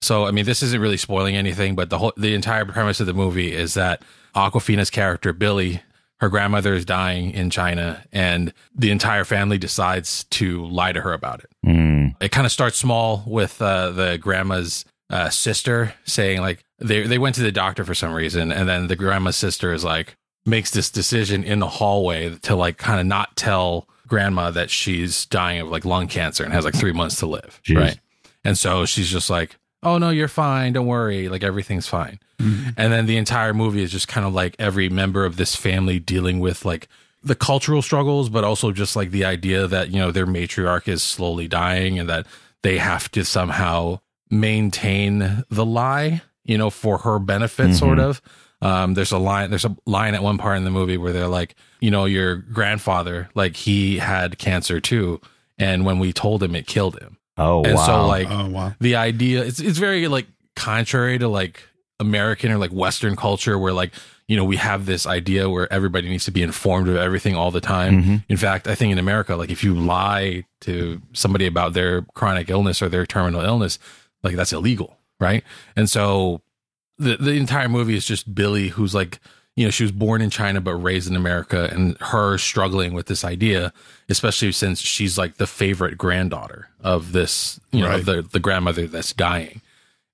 So 0.00 0.24
I 0.26 0.30
mean 0.30 0.44
this 0.46 0.62
isn't 0.62 0.80
really 0.80 0.96
spoiling 0.96 1.36
anything, 1.36 1.74
but 1.74 1.90
the 1.90 1.98
whole 1.98 2.12
the 2.16 2.34
entire 2.34 2.64
premise 2.64 2.98
of 3.00 3.06
the 3.06 3.12
movie 3.14 3.52
is 3.52 3.74
that 3.74 4.02
Awkwafina's 4.34 4.90
character 4.90 5.32
Billy 5.32 5.82
her 6.20 6.28
grandmother 6.28 6.72
is 6.74 6.84
dying 6.84 7.32
in 7.32 7.50
China 7.50 8.04
and 8.12 8.52
the 8.74 8.90
entire 8.90 9.24
family 9.24 9.58
decides 9.58 10.24
to 10.24 10.64
lie 10.66 10.92
to 10.92 11.00
her 11.00 11.12
about 11.12 11.40
it 11.40 11.50
Mm, 11.66 12.14
it 12.20 12.30
kind 12.32 12.46
of 12.46 12.52
starts 12.52 12.76
small 12.78 13.22
with 13.26 13.60
uh, 13.62 13.90
the 13.90 14.18
grandma's 14.18 14.84
uh, 15.10 15.28
sister 15.28 15.94
saying 16.04 16.40
like 16.40 16.64
they 16.78 17.06
they 17.06 17.18
went 17.18 17.34
to 17.36 17.42
the 17.42 17.52
doctor 17.52 17.84
for 17.84 17.94
some 17.94 18.12
reason, 18.12 18.50
and 18.50 18.68
then 18.68 18.88
the 18.88 18.96
grandma's 18.96 19.36
sister 19.36 19.72
is 19.72 19.84
like 19.84 20.16
makes 20.44 20.70
this 20.72 20.90
decision 20.90 21.44
in 21.44 21.60
the 21.60 21.68
hallway 21.68 22.34
to 22.38 22.56
like 22.56 22.78
kind 22.78 22.98
of 22.98 23.06
not 23.06 23.36
tell 23.36 23.86
grandma 24.08 24.50
that 24.50 24.70
she's 24.70 25.26
dying 25.26 25.60
of 25.60 25.68
like 25.68 25.84
lung 25.84 26.08
cancer 26.08 26.42
and 26.42 26.52
has 26.52 26.64
like 26.64 26.74
three 26.74 26.92
months 26.92 27.16
to 27.20 27.26
live, 27.26 27.60
Jeez. 27.64 27.76
right? 27.78 28.00
And 28.44 28.58
so 28.58 28.84
she's 28.86 29.08
just 29.08 29.30
like, 29.30 29.56
"Oh 29.82 29.98
no, 29.98 30.10
you're 30.10 30.28
fine. 30.28 30.72
Don't 30.72 30.86
worry. 30.86 31.28
Like 31.28 31.42
everything's 31.42 31.86
fine." 31.86 32.18
And 32.76 32.92
then 32.92 33.06
the 33.06 33.16
entire 33.18 33.54
movie 33.54 33.82
is 33.82 33.92
just 33.92 34.08
kind 34.08 34.26
of 34.26 34.34
like 34.34 34.56
every 34.58 34.88
member 34.88 35.24
of 35.24 35.36
this 35.36 35.54
family 35.54 36.00
dealing 36.00 36.40
with 36.40 36.64
like 36.64 36.88
the 37.22 37.36
cultural 37.36 37.82
struggles, 37.82 38.28
but 38.28 38.42
also 38.42 38.72
just 38.72 38.96
like 38.96 39.12
the 39.12 39.24
idea 39.24 39.68
that, 39.68 39.90
you 39.90 40.00
know, 40.00 40.10
their 40.10 40.26
matriarch 40.26 40.88
is 40.88 41.04
slowly 41.04 41.46
dying 41.46 42.00
and 42.00 42.08
that 42.08 42.26
they 42.62 42.78
have 42.78 43.08
to 43.12 43.24
somehow 43.24 44.00
maintain 44.28 45.44
the 45.50 45.64
lie, 45.64 46.22
you 46.44 46.58
know, 46.58 46.68
for 46.70 46.98
her 46.98 47.18
benefit, 47.20 47.74
sort 47.74 47.98
of. 48.00 48.20
Um, 48.60 48.94
there's 48.94 49.12
a 49.12 49.18
line, 49.18 49.50
there's 49.50 49.64
a 49.64 49.76
line 49.86 50.14
at 50.14 50.22
one 50.22 50.38
part 50.38 50.56
in 50.56 50.64
the 50.64 50.70
movie 50.70 50.96
where 50.96 51.12
they're 51.12 51.28
like, 51.28 51.54
you 51.80 51.90
know, 51.90 52.04
your 52.06 52.36
grandfather, 52.36 53.28
like 53.34 53.54
he 53.56 53.98
had 53.98 54.38
cancer 54.38 54.80
too. 54.80 55.20
And 55.58 55.84
when 55.84 55.98
we 56.00 56.12
told 56.12 56.42
him, 56.42 56.56
it 56.56 56.66
killed 56.66 56.98
him. 56.98 57.18
Oh 57.38 57.64
And 57.64 57.74
wow 57.74 57.86
so 57.86 58.06
like, 58.06 58.28
Oh 58.30 58.48
wow. 58.48 58.74
the 58.80 58.96
idea 58.96 59.42
it's 59.44 59.60
it's 59.60 59.78
very 59.78 60.08
like 60.08 60.26
contrary 60.56 61.18
to 61.18 61.28
like 61.28 61.62
American 62.00 62.50
or 62.50 62.58
like 62.58 62.70
Western 62.72 63.16
culture 63.16 63.58
where 63.58 63.72
like 63.72 63.92
you 64.28 64.36
know 64.36 64.44
we 64.44 64.56
have 64.56 64.86
this 64.86 65.06
idea 65.06 65.48
where 65.48 65.70
everybody 65.72 66.08
needs 66.08 66.24
to 66.24 66.30
be 66.30 66.42
informed 66.42 66.88
of 66.88 66.96
everything 66.96 67.34
all 67.36 67.50
the 67.50 67.60
time. 67.60 68.02
Mhm. 68.02 68.24
In 68.28 68.36
fact, 68.36 68.66
I 68.66 68.74
think 68.74 68.92
in 68.92 68.98
America, 68.98 69.36
like 69.36 69.50
if 69.50 69.62
you 69.64 69.74
lie 69.74 70.44
to 70.62 71.00
somebody 71.12 71.46
about 71.46 71.74
their 71.74 72.02
chronic 72.14 72.48
illness 72.50 72.80
or 72.82 72.88
their 72.88 73.06
terminal 73.06 73.40
illness, 73.42 73.78
like 74.22 74.34
that's 74.36 74.52
illegal, 74.52 74.96
right? 75.20 75.44
And 75.76 75.88
so 75.90 76.40
the 76.98 77.16
the 77.16 77.32
entire 77.32 77.68
movie 77.68 77.94
is 77.96 78.06
just 78.06 78.34
Billy 78.34 78.68
who's 78.68 78.94
like 78.94 79.18
you 79.56 79.64
know 79.66 79.70
she 79.70 79.84
was 79.84 79.92
born 79.92 80.22
in 80.22 80.30
China 80.30 80.60
but 80.60 80.74
raised 80.74 81.08
in 81.10 81.16
America 81.16 81.68
and 81.72 81.96
her 82.00 82.38
struggling 82.38 82.94
with 82.94 83.06
this 83.06 83.24
idea 83.24 83.72
especially 84.08 84.52
since 84.52 84.80
she's 84.80 85.16
like 85.18 85.36
the 85.36 85.46
favorite 85.46 85.96
granddaughter 85.98 86.68
of 86.80 87.12
this 87.12 87.60
you 87.70 87.80
know 87.80 87.86
of 87.90 88.06
Right. 88.06 88.22
the 88.22 88.22
the 88.22 88.40
grandmother 88.40 88.86
that's 88.86 89.12
dying 89.12 89.60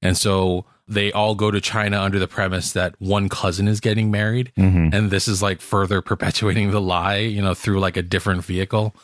and 0.02 0.16
so 0.16 0.64
they 0.90 1.12
all 1.12 1.34
go 1.34 1.50
to 1.50 1.60
China 1.60 2.00
under 2.00 2.18
the 2.18 2.26
premise 2.28 2.72
that 2.72 2.94
one 2.98 3.28
cousin 3.28 3.68
is 3.68 3.78
getting 3.80 4.10
married 4.10 4.52
Mhm. 4.56 4.92
and 4.94 5.10
this 5.10 5.28
is 5.28 5.42
like 5.42 5.60
further 5.60 6.00
perpetuating 6.02 6.70
the 6.70 6.80
lie 6.80 7.18
you 7.18 7.42
know 7.42 7.54
through 7.54 7.78
like 7.80 7.96
a 7.96 8.02
different 8.02 8.44
vehicle 8.44 8.94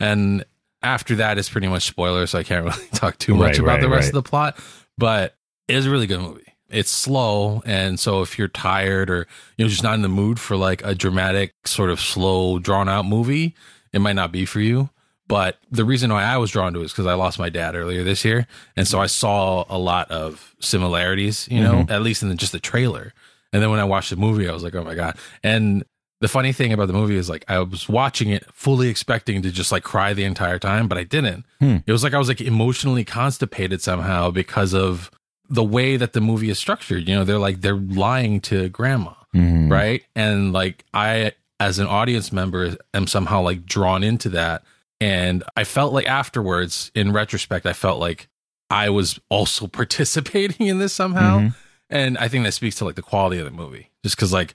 and 0.00 0.44
after 0.82 1.14
that 1.16 1.38
is 1.38 1.48
pretty 1.48 1.68
much 1.68 1.84
spoiler 1.86 2.26
so 2.26 2.38
I 2.38 2.42
can't 2.44 2.64
really 2.70 2.86
talk 2.94 3.18
too 3.18 3.34
much 3.34 3.58
Right, 3.58 3.60
about 3.60 3.80
the 3.80 3.88
rest 3.88 4.06
right. 4.06 4.08
of 4.08 4.24
the 4.24 4.28
plot 4.28 4.58
but 4.98 5.34
it's 5.68 5.86
a 5.86 5.90
really 5.90 6.06
good 6.06 6.20
movie 6.20 6.51
it's 6.72 6.90
slow. 6.90 7.62
And 7.64 7.98
so 8.00 8.22
if 8.22 8.38
you're 8.38 8.48
tired 8.48 9.10
or 9.10 9.26
you 9.56 9.64
know 9.64 9.68
just 9.68 9.82
not 9.82 9.94
in 9.94 10.02
the 10.02 10.08
mood 10.08 10.40
for 10.40 10.56
like 10.56 10.84
a 10.84 10.94
dramatic 10.94 11.52
sort 11.64 11.90
of 11.90 12.00
slow 12.00 12.58
drawn 12.58 12.88
out 12.88 13.06
movie 13.06 13.54
it 13.92 14.00
might 14.00 14.14
not 14.14 14.32
be 14.32 14.46
for 14.46 14.60
you. 14.60 14.90
But 15.28 15.58
the 15.70 15.84
reason 15.84 16.12
why 16.12 16.24
i 16.24 16.36
was 16.36 16.50
drawn 16.50 16.72
to 16.74 16.80
it 16.80 16.84
is 16.84 16.92
because 16.92 17.06
i 17.06 17.14
lost 17.14 17.38
my 17.38 17.48
dad 17.48 17.74
earlier 17.74 18.02
this 18.02 18.24
year. 18.24 18.46
And 18.76 18.86
so 18.88 19.00
i 19.00 19.06
saw 19.06 19.64
a 19.68 19.78
lot 19.78 20.10
of 20.10 20.54
similarities 20.60 21.48
you 21.50 21.62
know 21.62 21.74
mm-hmm. 21.74 21.92
at 21.92 22.02
least 22.02 22.22
in 22.22 22.28
the, 22.28 22.34
just 22.34 22.52
the 22.52 22.60
trailer. 22.60 23.12
And 23.52 23.62
then 23.62 23.70
when 23.70 23.80
i 23.80 23.84
watched 23.84 24.10
the 24.10 24.16
movie 24.16 24.48
i 24.48 24.52
was 24.52 24.62
like 24.62 24.74
oh 24.74 24.84
my 24.84 24.94
god. 24.94 25.16
And 25.42 25.84
the 26.22 26.28
funny 26.28 26.52
thing 26.52 26.72
about 26.72 26.86
the 26.86 26.92
movie 26.92 27.16
is 27.16 27.28
like 27.28 27.44
I 27.48 27.58
was 27.58 27.88
watching 27.88 28.30
it 28.30 28.46
fully 28.54 28.88
expecting 28.88 29.42
to 29.42 29.50
just 29.50 29.72
like 29.72 29.82
cry 29.82 30.14
the 30.14 30.22
entire 30.22 30.58
time, 30.58 30.86
but 30.86 30.96
I 30.96 31.02
didn't. 31.02 31.44
Hmm. 31.58 31.78
It 31.84 31.90
was 31.90 32.04
like 32.04 32.14
I 32.14 32.18
was 32.18 32.28
like 32.28 32.40
emotionally 32.40 33.04
constipated 33.04 33.82
somehow 33.82 34.30
because 34.30 34.72
of 34.72 35.10
the 35.52 35.62
way 35.62 35.98
that 35.98 36.14
the 36.14 36.20
movie 36.20 36.48
is 36.48 36.58
structured. 36.58 37.06
You 37.06 37.14
know, 37.14 37.24
they're 37.24 37.38
like 37.38 37.60
they're 37.60 37.76
lying 37.76 38.40
to 38.42 38.70
grandma, 38.70 39.12
mm-hmm. 39.34 39.70
right? 39.70 40.02
And 40.16 40.52
like 40.52 40.84
I 40.94 41.32
as 41.60 41.78
an 41.78 41.86
audience 41.86 42.32
member 42.32 42.76
am 42.94 43.06
somehow 43.06 43.42
like 43.42 43.66
drawn 43.66 44.02
into 44.02 44.30
that 44.30 44.64
and 44.98 45.44
I 45.54 45.64
felt 45.64 45.92
like 45.92 46.06
afterwards 46.06 46.90
in 46.94 47.12
retrospect 47.12 47.66
I 47.66 47.74
felt 47.74 48.00
like 48.00 48.28
I 48.70 48.88
was 48.88 49.20
also 49.28 49.66
participating 49.68 50.66
in 50.66 50.78
this 50.78 50.94
somehow. 50.94 51.40
Mm-hmm. 51.40 51.48
And 51.90 52.16
I 52.16 52.28
think 52.28 52.44
that 52.44 52.52
speaks 52.52 52.76
to 52.76 52.86
like 52.86 52.94
the 52.94 53.02
quality 53.02 53.38
of 53.38 53.44
the 53.44 53.50
movie. 53.50 53.90
Just 54.02 54.16
cuz 54.16 54.32
like 54.32 54.54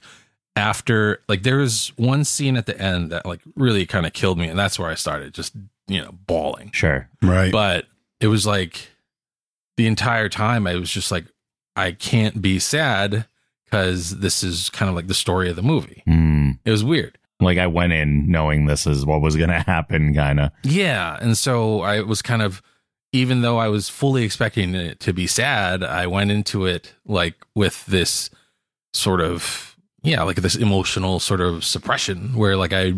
after 0.56 1.22
like 1.30 1.44
there 1.44 1.58
was 1.58 1.90
one 1.98 2.24
scene 2.24 2.58
at 2.58 2.66
the 2.66 2.80
end 2.82 3.12
that 3.12 3.28
like 3.28 3.42
really 3.56 3.86
kind 3.86 4.08
of 4.08 4.14
killed 4.14 4.40
me 4.40 4.48
and 4.48 4.58
that's 4.58 4.80
where 4.80 4.90
I 4.90 4.96
started 4.96 5.36
just, 5.36 5.54
you 5.88 6.02
know, 6.02 6.16
bawling. 6.26 6.72
Sure. 6.72 7.08
Right. 7.22 7.52
But 7.52 7.86
it 8.20 8.28
was 8.28 8.48
like 8.48 8.90
the 9.78 9.88
entire 9.88 10.30
time 10.30 10.68
I 10.68 10.76
was 10.76 10.92
just 10.92 11.12
like 11.12 11.26
I 11.76 11.92
can't 11.92 12.42
be 12.42 12.60
sad 12.60 13.26
cuz 13.72 14.18
this 14.18 14.44
is 14.44 14.70
kind 14.70 14.90
of 14.90 14.96
like 14.96 15.08
the 15.08 15.14
story 15.14 15.50
of 15.50 15.56
the 15.56 15.64
movie. 15.64 16.04
Hmm. 16.06 16.52
It 16.66 16.72
was 16.72 16.84
weird. 16.84 17.18
Like 17.40 17.58
I 17.58 17.68
went 17.68 17.94
in 17.94 18.30
knowing 18.32 18.66
this 18.66 18.88
is 18.88 19.06
what 19.06 19.22
was 19.22 19.36
going 19.36 19.50
to 19.58 19.60
happen, 19.60 20.14
kind 20.14 20.40
of. 20.40 20.52
Yeah, 20.64 21.18
and 21.22 21.38
so 21.38 21.82
I 21.82 22.02
was 22.02 22.22
kind 22.22 22.42
of 22.42 22.62
even 23.14 23.42
though 23.42 23.58
I 23.58 23.70
was 23.70 23.90
fully 23.90 24.24
expecting 24.24 24.76
it 24.76 25.00
to 25.02 25.14
be 25.14 25.28
sad, 25.28 25.84
I 25.84 26.08
went 26.08 26.32
into 26.32 26.66
it 26.66 26.94
like 27.06 27.36
with 27.56 27.86
this 27.86 28.30
sort 28.94 29.22
of 29.22 29.76
yeah, 30.04 30.24
like 30.24 30.38
this 30.38 30.56
emotional 30.56 31.20
sort 31.20 31.42
of 31.42 31.64
suppression 31.64 32.36
where 32.36 32.56
like 32.56 32.74
I 32.74 32.94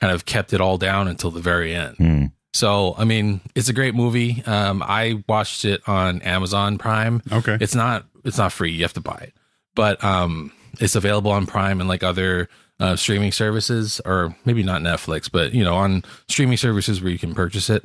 kind 0.00 0.12
of 0.12 0.24
kept 0.24 0.52
it 0.52 0.60
all 0.60 0.78
down 0.78 1.08
until 1.08 1.30
the 1.30 1.40
very 1.40 1.74
end. 1.74 1.96
Hmm. 1.96 2.24
So, 2.56 2.94
I 2.96 3.04
mean, 3.04 3.40
it's 3.54 3.68
a 3.68 3.72
great 3.74 3.94
movie. 3.94 4.42
Um 4.46 4.82
I 4.82 5.22
watched 5.28 5.64
it 5.64 5.80
on 5.86 6.22
Amazon 6.22 6.78
Prime. 6.78 7.22
okay. 7.30 7.58
It's 7.60 7.74
not 7.74 8.06
it's 8.24 8.38
not 8.38 8.52
free, 8.52 8.72
you 8.72 8.82
have 8.82 8.94
to 8.94 9.00
buy 9.00 9.18
it. 9.28 9.34
But 9.74 10.02
um 10.02 10.52
it's 10.80 10.96
available 10.96 11.30
on 11.30 11.46
Prime 11.46 11.80
and 11.80 11.88
like 11.88 12.02
other 12.02 12.48
uh, 12.78 12.94
streaming 12.94 13.32
services 13.32 14.00
or 14.04 14.36
maybe 14.44 14.62
not 14.62 14.82
Netflix, 14.82 15.30
but 15.32 15.54
you 15.54 15.64
know, 15.64 15.74
on 15.74 16.02
streaming 16.28 16.58
services 16.58 17.00
where 17.02 17.10
you 17.10 17.18
can 17.18 17.34
purchase 17.34 17.70
it 17.70 17.82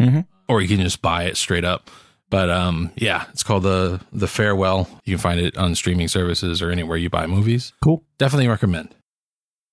or 0.50 0.62
you 0.62 0.68
can 0.68 0.82
just 0.84 1.02
buy 1.02 1.24
it 1.24 1.38
straight 1.38 1.64
up. 1.64 1.90
But 2.30 2.50
um 2.50 2.92
yeah, 2.96 3.26
it's 3.32 3.44
called 3.44 3.64
the 3.64 4.00
the 4.14 4.28
Farewell. 4.28 4.88
You 5.06 5.16
can 5.16 5.22
find 5.22 5.40
it 5.40 5.58
on 5.58 5.76
streaming 5.76 6.08
services 6.08 6.62
or 6.62 6.72
anywhere 6.72 6.98
you 6.98 7.10
buy 7.10 7.28
movies. 7.28 7.74
Cool. 7.84 8.04
Definitely 8.18 8.48
recommend. 8.48 8.96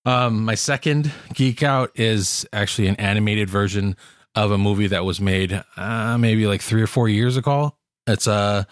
Um 0.05 0.45
my 0.45 0.55
second 0.57 1.13
geek 1.35 1.63
out 1.63 1.91
is 1.95 2.47
actually 2.53 2.89
an 2.89 2.97
animated 2.97 3.49
version 3.51 3.97
of 4.35 4.51
a 4.51 4.59
movie 4.59 4.87
that 4.89 5.05
was 5.05 5.21
made 5.21 5.63
uh, 5.77 6.17
maybe 6.19 6.47
like 6.47 6.61
3 6.63 6.83
or 6.83 6.87
4 6.87 7.09
years 7.09 7.37
ago. 7.37 7.75
It's 8.07 8.27
a 8.27 8.67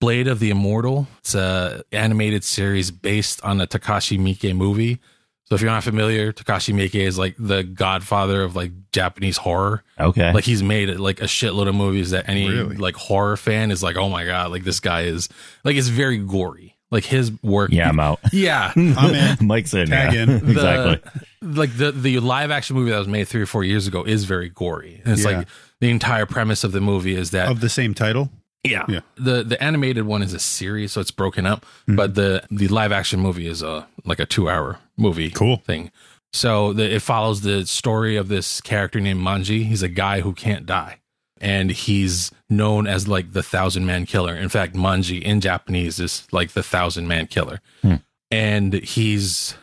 Blade 0.00 0.28
of 0.28 0.40
the 0.40 0.50
Immortal. 0.50 1.06
It's 1.18 1.34
a 1.34 1.82
animated 1.92 2.44
series 2.44 2.90
based 2.90 3.42
on 3.42 3.60
a 3.60 3.66
Takashi 3.66 4.18
Miike 4.18 4.54
movie. 4.54 5.00
So 5.48 5.54
if 5.54 5.62
you're 5.62 5.70
not 5.70 5.84
familiar, 5.84 6.32
Takashi 6.32 6.74
Miike 6.74 6.96
is 7.06 7.16
like 7.18 7.36
the 7.38 7.62
godfather 7.62 8.42
of 8.42 8.56
like 8.56 8.72
Japanese 8.92 9.36
horror. 9.36 9.84
Okay. 9.98 10.32
Like 10.32 10.44
he's 10.44 10.62
made 10.62 10.88
like 10.98 11.20
a 11.20 11.26
shitload 11.26 11.68
of 11.68 11.74
movies 11.74 12.10
that 12.10 12.28
any 12.28 12.48
Really? 12.48 12.76
like 12.76 12.96
horror 12.96 13.36
fan 13.36 13.70
is 13.70 13.82
like, 13.82 13.96
oh 13.96 14.08
my 14.08 14.24
god, 14.24 14.50
like 14.50 14.64
this 14.64 14.80
guy 14.80 15.02
is 15.02 15.28
like 15.64 15.76
it's 15.76 15.88
very 15.88 16.18
gory. 16.18 16.75
Like 16.90 17.04
his 17.04 17.32
work, 17.42 17.72
yeah, 17.72 17.88
I'm 17.88 17.98
out. 17.98 18.20
yeah. 18.32 18.72
I'm 18.76 19.14
in. 19.14 19.36
Mike's 19.46 19.74
in. 19.74 19.88
Tag 19.88 20.14
yeah. 20.14 20.22
in. 20.22 20.30
exactly. 20.50 21.00
The, 21.42 21.60
like 21.60 21.76
the 21.76 21.90
the 21.92 22.20
live 22.20 22.50
action 22.52 22.76
movie 22.76 22.90
that 22.92 22.98
was 22.98 23.08
made 23.08 23.26
three 23.26 23.42
or 23.42 23.46
four 23.46 23.64
years 23.64 23.86
ago 23.88 24.04
is 24.04 24.24
very 24.24 24.48
gory. 24.50 25.00
And 25.04 25.14
it's 25.14 25.24
Yeah. 25.24 25.38
like 25.38 25.48
the 25.80 25.90
entire 25.90 26.26
premise 26.26 26.62
of 26.64 26.70
the 26.72 26.80
movie 26.80 27.14
is 27.16 27.32
that 27.32 27.48
Of 27.48 27.60
the 27.60 27.68
same 27.68 27.92
title. 27.92 28.30
yeah. 28.62 28.84
Yeah. 28.88 29.00
The 29.16 29.42
the 29.42 29.60
animated 29.62 30.04
one 30.06 30.22
is 30.22 30.32
a 30.32 30.38
series, 30.38 30.92
so 30.92 31.00
it's 31.00 31.10
broken 31.10 31.44
up. 31.44 31.62
Mm-hmm. 31.82 31.96
But 31.96 32.14
the 32.14 32.44
the 32.52 32.68
live 32.68 32.92
action 32.92 33.18
movie 33.20 33.48
is 33.48 33.62
a 33.62 33.88
like 34.04 34.20
a 34.20 34.26
two 34.26 34.48
hour 34.48 34.78
movie 34.96 35.30
Cool. 35.30 35.56
thing. 35.58 35.90
So 36.32 36.72
the, 36.72 36.94
it 36.94 37.02
follows 37.02 37.40
the 37.40 37.66
story 37.66 38.16
of 38.16 38.28
this 38.28 38.60
character 38.60 39.00
named 39.00 39.20
Manji. 39.20 39.64
He's 39.64 39.82
a 39.82 39.88
guy 39.88 40.20
who 40.20 40.32
can't 40.34 40.66
die. 40.66 40.98
And 41.40 41.70
he's 41.70 42.30
known 42.48 42.86
as 42.86 43.08
like 43.08 43.32
the 43.32 43.42
thousand 43.42 43.86
man 43.86 44.06
killer. 44.06 44.34
In 44.34 44.48
fact, 44.48 44.74
Manji 44.74 45.20
in 45.22 45.40
Japanese 45.40 45.98
is 45.98 46.26
like 46.32 46.52
the 46.52 46.62
thousand 46.62 47.08
man 47.08 47.26
killer. 47.26 47.60
Hmm. 47.82 47.96
And 48.30 48.72
he's 48.74 49.54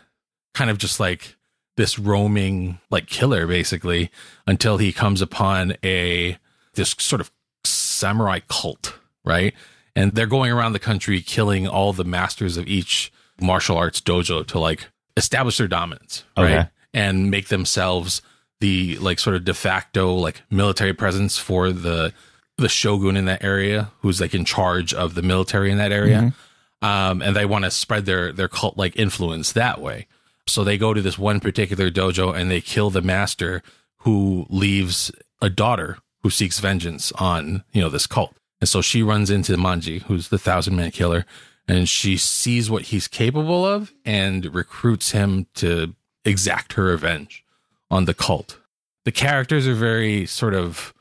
kind 0.53 0.69
of 0.69 0.77
just 0.77 0.99
like 0.99 1.35
this 1.75 1.97
roaming 1.97 2.79
like 2.91 3.07
killer 3.07 3.47
basically 3.47 4.11
until 4.45 4.77
he 4.77 4.91
comes 4.93 5.21
upon 5.21 5.75
a 5.83 6.37
this 6.75 6.95
sort 6.99 7.21
of 7.21 7.31
samurai 7.63 8.39
cult, 8.47 8.95
right? 9.25 9.53
And 9.95 10.13
they're 10.13 10.27
going 10.27 10.51
around 10.51 10.73
the 10.73 10.79
country 10.79 11.21
killing 11.21 11.67
all 11.67 11.93
the 11.93 12.03
masters 12.03 12.57
of 12.57 12.67
each 12.67 13.11
martial 13.39 13.77
arts 13.77 14.01
dojo 14.01 14.45
to 14.47 14.59
like 14.59 14.89
establish 15.17 15.57
their 15.57 15.67
dominance, 15.67 16.23
right? 16.37 16.51
Okay. 16.51 16.69
And 16.93 17.31
make 17.31 17.47
themselves 17.47 18.21
the 18.59 18.97
like 18.99 19.19
sort 19.19 19.35
of 19.35 19.45
de 19.45 19.53
facto 19.53 20.13
like 20.13 20.41
military 20.49 20.93
presence 20.93 21.37
for 21.37 21.71
the 21.71 22.13
the 22.57 22.69
shogun 22.69 23.17
in 23.17 23.25
that 23.25 23.43
area 23.43 23.91
who's 24.00 24.22
like 24.22 24.33
in 24.33 24.45
charge 24.45 24.93
of 24.93 25.15
the 25.15 25.22
military 25.22 25.72
in 25.72 25.77
that 25.77 25.91
area. 25.91 26.33
Um, 26.81 27.22
and 27.22 27.36
they 27.36 27.45
want 27.45 27.63
to 27.65 27.72
spread 27.72 28.05
their 28.05 28.31
their 28.33 28.50
cult 28.50 28.77
like 28.77 28.98
influence 28.98 29.53
that 29.53 29.79
way. 29.79 30.07
So 30.48 30.63
they 30.63 30.77
go 30.77 30.93
to 30.93 31.01
this 31.01 31.17
one 31.17 31.39
particular 31.39 31.89
dojo 31.89 32.36
and 32.36 32.51
they 32.51 32.60
kill 32.62 32.89
the 32.89 33.01
master 33.01 33.63
who 34.00 34.45
leaves 34.50 35.12
a 35.41 35.50
daughter 35.50 35.98
who 36.22 36.29
seeks 36.29 36.60
vengeance 36.60 37.12
on, 37.13 37.63
you 37.72 37.81
know, 37.81 37.89
this 37.89 38.07
cult. 38.07 38.36
And 38.60 38.67
so 38.69 38.81
she 38.81 39.03
runs 39.03 39.29
into 39.29 39.57
Manji, 39.57 40.03
who's 40.03 40.29
the 40.29 40.38
thousand 40.38 40.75
man 40.75 40.91
killer, 40.91 41.25
and 41.67 41.88
she 41.88 42.17
sees 42.17 42.69
what 42.69 42.83
he's 42.83 43.07
capable 43.07 43.65
of 43.65 43.93
and 44.05 44.53
recruits 44.53 45.12
him 45.12 45.48
to 45.55 45.95
exact 46.25 46.74
her 46.74 46.86
revenge 46.86 47.43
on 47.89 48.05
the 48.05 48.13
cult. 48.13 48.60
The 49.05 49.12
characters 49.12 49.67
are 49.67 49.75
very 49.75 50.25
sort 50.25 50.53
of 50.53 50.93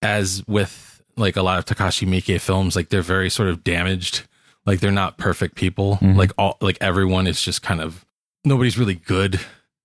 as 0.00 0.42
with 0.46 0.91
like 1.16 1.36
a 1.36 1.42
lot 1.42 1.58
of 1.58 1.64
Takashi 1.66 2.06
Miike 2.08 2.40
films, 2.40 2.76
like 2.76 2.88
they're 2.88 3.02
very 3.02 3.30
sort 3.30 3.48
of 3.48 3.64
damaged. 3.64 4.22
Like 4.64 4.80
they're 4.80 4.90
not 4.92 5.18
perfect 5.18 5.56
people. 5.56 5.98
Like 6.00 6.30
all 6.38 6.56
like 6.60 6.78
everyone 6.80 7.26
is 7.26 7.42
just 7.42 7.62
kind 7.62 7.80
of 7.80 8.04
nobody's 8.44 8.78
really 8.78 8.94
good. 8.94 9.40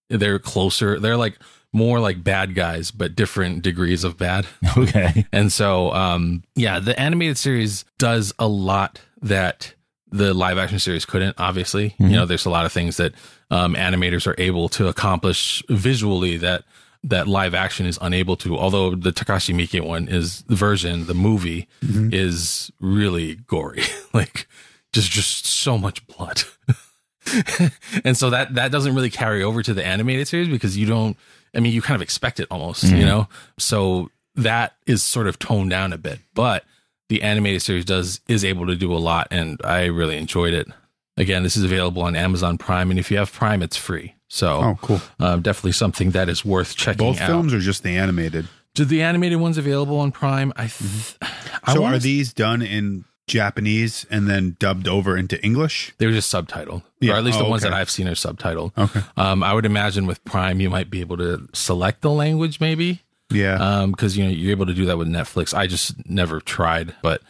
They're 0.10 0.40
closer. 0.40 1.00
They're 1.00 1.18
like 1.18 1.38
more 1.74 2.00
like 2.00 2.24
bad 2.24 2.56
guys, 2.56 2.92
but 2.92 3.16
different 3.16 3.62
degrees 3.62 4.04
of 4.04 4.18
bad. 4.18 4.46
Okay. 4.78 5.26
And 5.32 5.52
so, 5.52 5.92
um, 5.94 6.44
yeah, 6.56 6.80
the 6.80 6.98
animated 7.00 7.38
series 7.38 7.84
does 7.98 8.32
a 8.38 8.48
lot 8.48 9.02
that 9.22 9.74
the 10.12 10.34
live 10.34 10.58
action 10.60 10.78
series 10.80 11.04
couldn't. 11.06 11.36
Obviously, 11.40 11.96
you 11.98 12.10
know, 12.10 12.26
there's 12.26 12.46
a 12.46 12.50
lot 12.52 12.66
of 12.66 12.72
things 12.72 12.98
that 12.98 13.14
um, 13.50 13.74
animators 13.74 14.28
are 14.28 14.36
able 14.38 14.70
to 14.70 14.88
accomplish 14.88 15.64
visually 15.68 16.38
that 16.38 16.64
that 17.04 17.28
live 17.28 17.54
action 17.54 17.86
is 17.86 17.98
unable 18.02 18.36
to. 18.38 18.58
Although 18.58 18.96
the 18.96 19.12
Takashi 19.12 19.56
Miike 19.56 19.82
one 19.82 20.08
is 20.08 20.44
the 20.44 20.56
version, 20.56 21.06
the 21.06 21.14
movie 21.14 21.68
mm-hmm. 21.84 22.10
is 22.14 22.72
really 22.80 23.36
gory, 23.36 23.84
like 24.14 24.48
just 24.94 25.12
just 25.12 25.46
so 25.46 25.78
much 25.78 26.06
blood. 26.08 26.44
and 28.04 28.16
so 28.16 28.30
that 28.30 28.56
that 28.56 28.72
doesn't 28.72 28.96
really 28.96 29.10
carry 29.10 29.44
over 29.44 29.62
to 29.62 29.74
the 29.74 29.86
animated 29.86 30.28
series 30.28 30.48
because 30.48 30.78
you 30.78 30.86
don't 30.86 31.18
i 31.54 31.60
mean 31.60 31.74
you 31.74 31.82
kind 31.82 31.96
of 31.96 32.02
expect 32.02 32.40
it 32.40 32.48
almost 32.50 32.84
you 32.84 32.92
mm-hmm. 32.92 33.06
know? 33.06 33.28
So 33.58 34.10
that 34.36 34.76
is 34.86 35.04
sort 35.04 35.28
of 35.28 35.40
toned 35.40 35.70
down 35.70 35.94
a 35.94 35.98
bit 35.98 36.20
but 36.34 36.64
the 37.10 37.22
animated 37.22 37.62
series 37.62 37.86
does 37.86 38.22
is 38.28 38.46
able 38.46 38.68
to 38.68 38.76
do 38.76 38.94
a 38.94 38.98
lot 38.98 39.28
and 39.32 39.60
i 39.64 39.86
really 39.86 40.18
enjoyed 40.18 40.54
it. 40.54 40.68
Again 41.18 41.44
this 41.44 41.58
is 41.58 41.64
available 41.64 42.02
on 42.02 42.16
amazon 42.16 42.58
prime 42.58 42.90
and 42.90 43.00
if 43.00 43.12
you 43.12 43.18
have 43.18 43.32
prime 43.32 43.62
it's 43.62 43.78
free 43.78 44.16
so 44.28 44.48
Oh, 44.62 44.80
cool. 44.82 45.02
um, 45.20 45.42
definitely 45.42 45.72
something 45.74 46.12
that 46.12 46.30
is 46.30 46.44
worth 46.46 46.76
checking 46.76 47.06
out. 47.08 47.12
Both 47.14 47.22
out 47.22 47.28
films 47.28 47.54
are 47.54 47.60
just 47.60 47.84
the 47.84 47.96
animated? 47.98 48.48
Did 48.76 48.90
the 48.90 49.02
animated 49.02 49.40
ones 49.40 49.58
available 49.58 50.00
on 50.00 50.12
prime 50.12 50.54
i, 50.56 50.68
th- 50.68 51.16
I 51.64 51.74
So 51.74 51.84
are 51.84 51.98
these 51.98 52.32
done 52.34 52.62
in 52.62 53.06
Japanese 53.28 54.06
and 54.10 54.28
then 54.30 54.56
dubbed 54.60 54.88
over 54.88 55.18
into 55.18 55.42
English? 55.44 55.94
they 55.98 56.06
were 56.06 56.12
just 56.14 56.34
subtitled 56.34 56.84
Yeah. 57.00 57.14
or 57.14 57.18
at 57.18 57.24
least 57.24 57.38
the 57.40 57.46
Oh, 57.46 57.50
ones 57.50 57.64
okay. 57.64 57.72
that 57.72 57.78
i've 57.78 57.90
seen 57.90 58.08
are 58.08 58.12
subtitled 58.16 58.72
Okay. 58.78 59.02
Um, 59.18 59.44
I 59.44 59.54
would 59.54 59.66
imagine 59.66 60.06
with 60.06 60.24
Prime, 60.26 60.60
you 60.62 60.70
might 60.70 60.90
be 60.90 61.02
able 61.02 61.18
to 61.18 61.48
select 61.54 62.02
the 62.02 62.12
language, 62.12 62.60
maybe, 62.62 63.02
Yeah. 63.32 63.56
um, 63.56 63.92
because 63.92 64.16
you 64.18 64.24
know 64.24 64.30
you're 64.30 64.52
able 64.52 64.66
to 64.68 64.74
do 64.74 64.86
that 64.86 64.98
with 64.98 65.08
Netflix. 65.08 65.54
I 65.54 65.68
just 65.68 66.08
never 66.10 66.40
tried, 66.40 66.96
but 67.02 67.22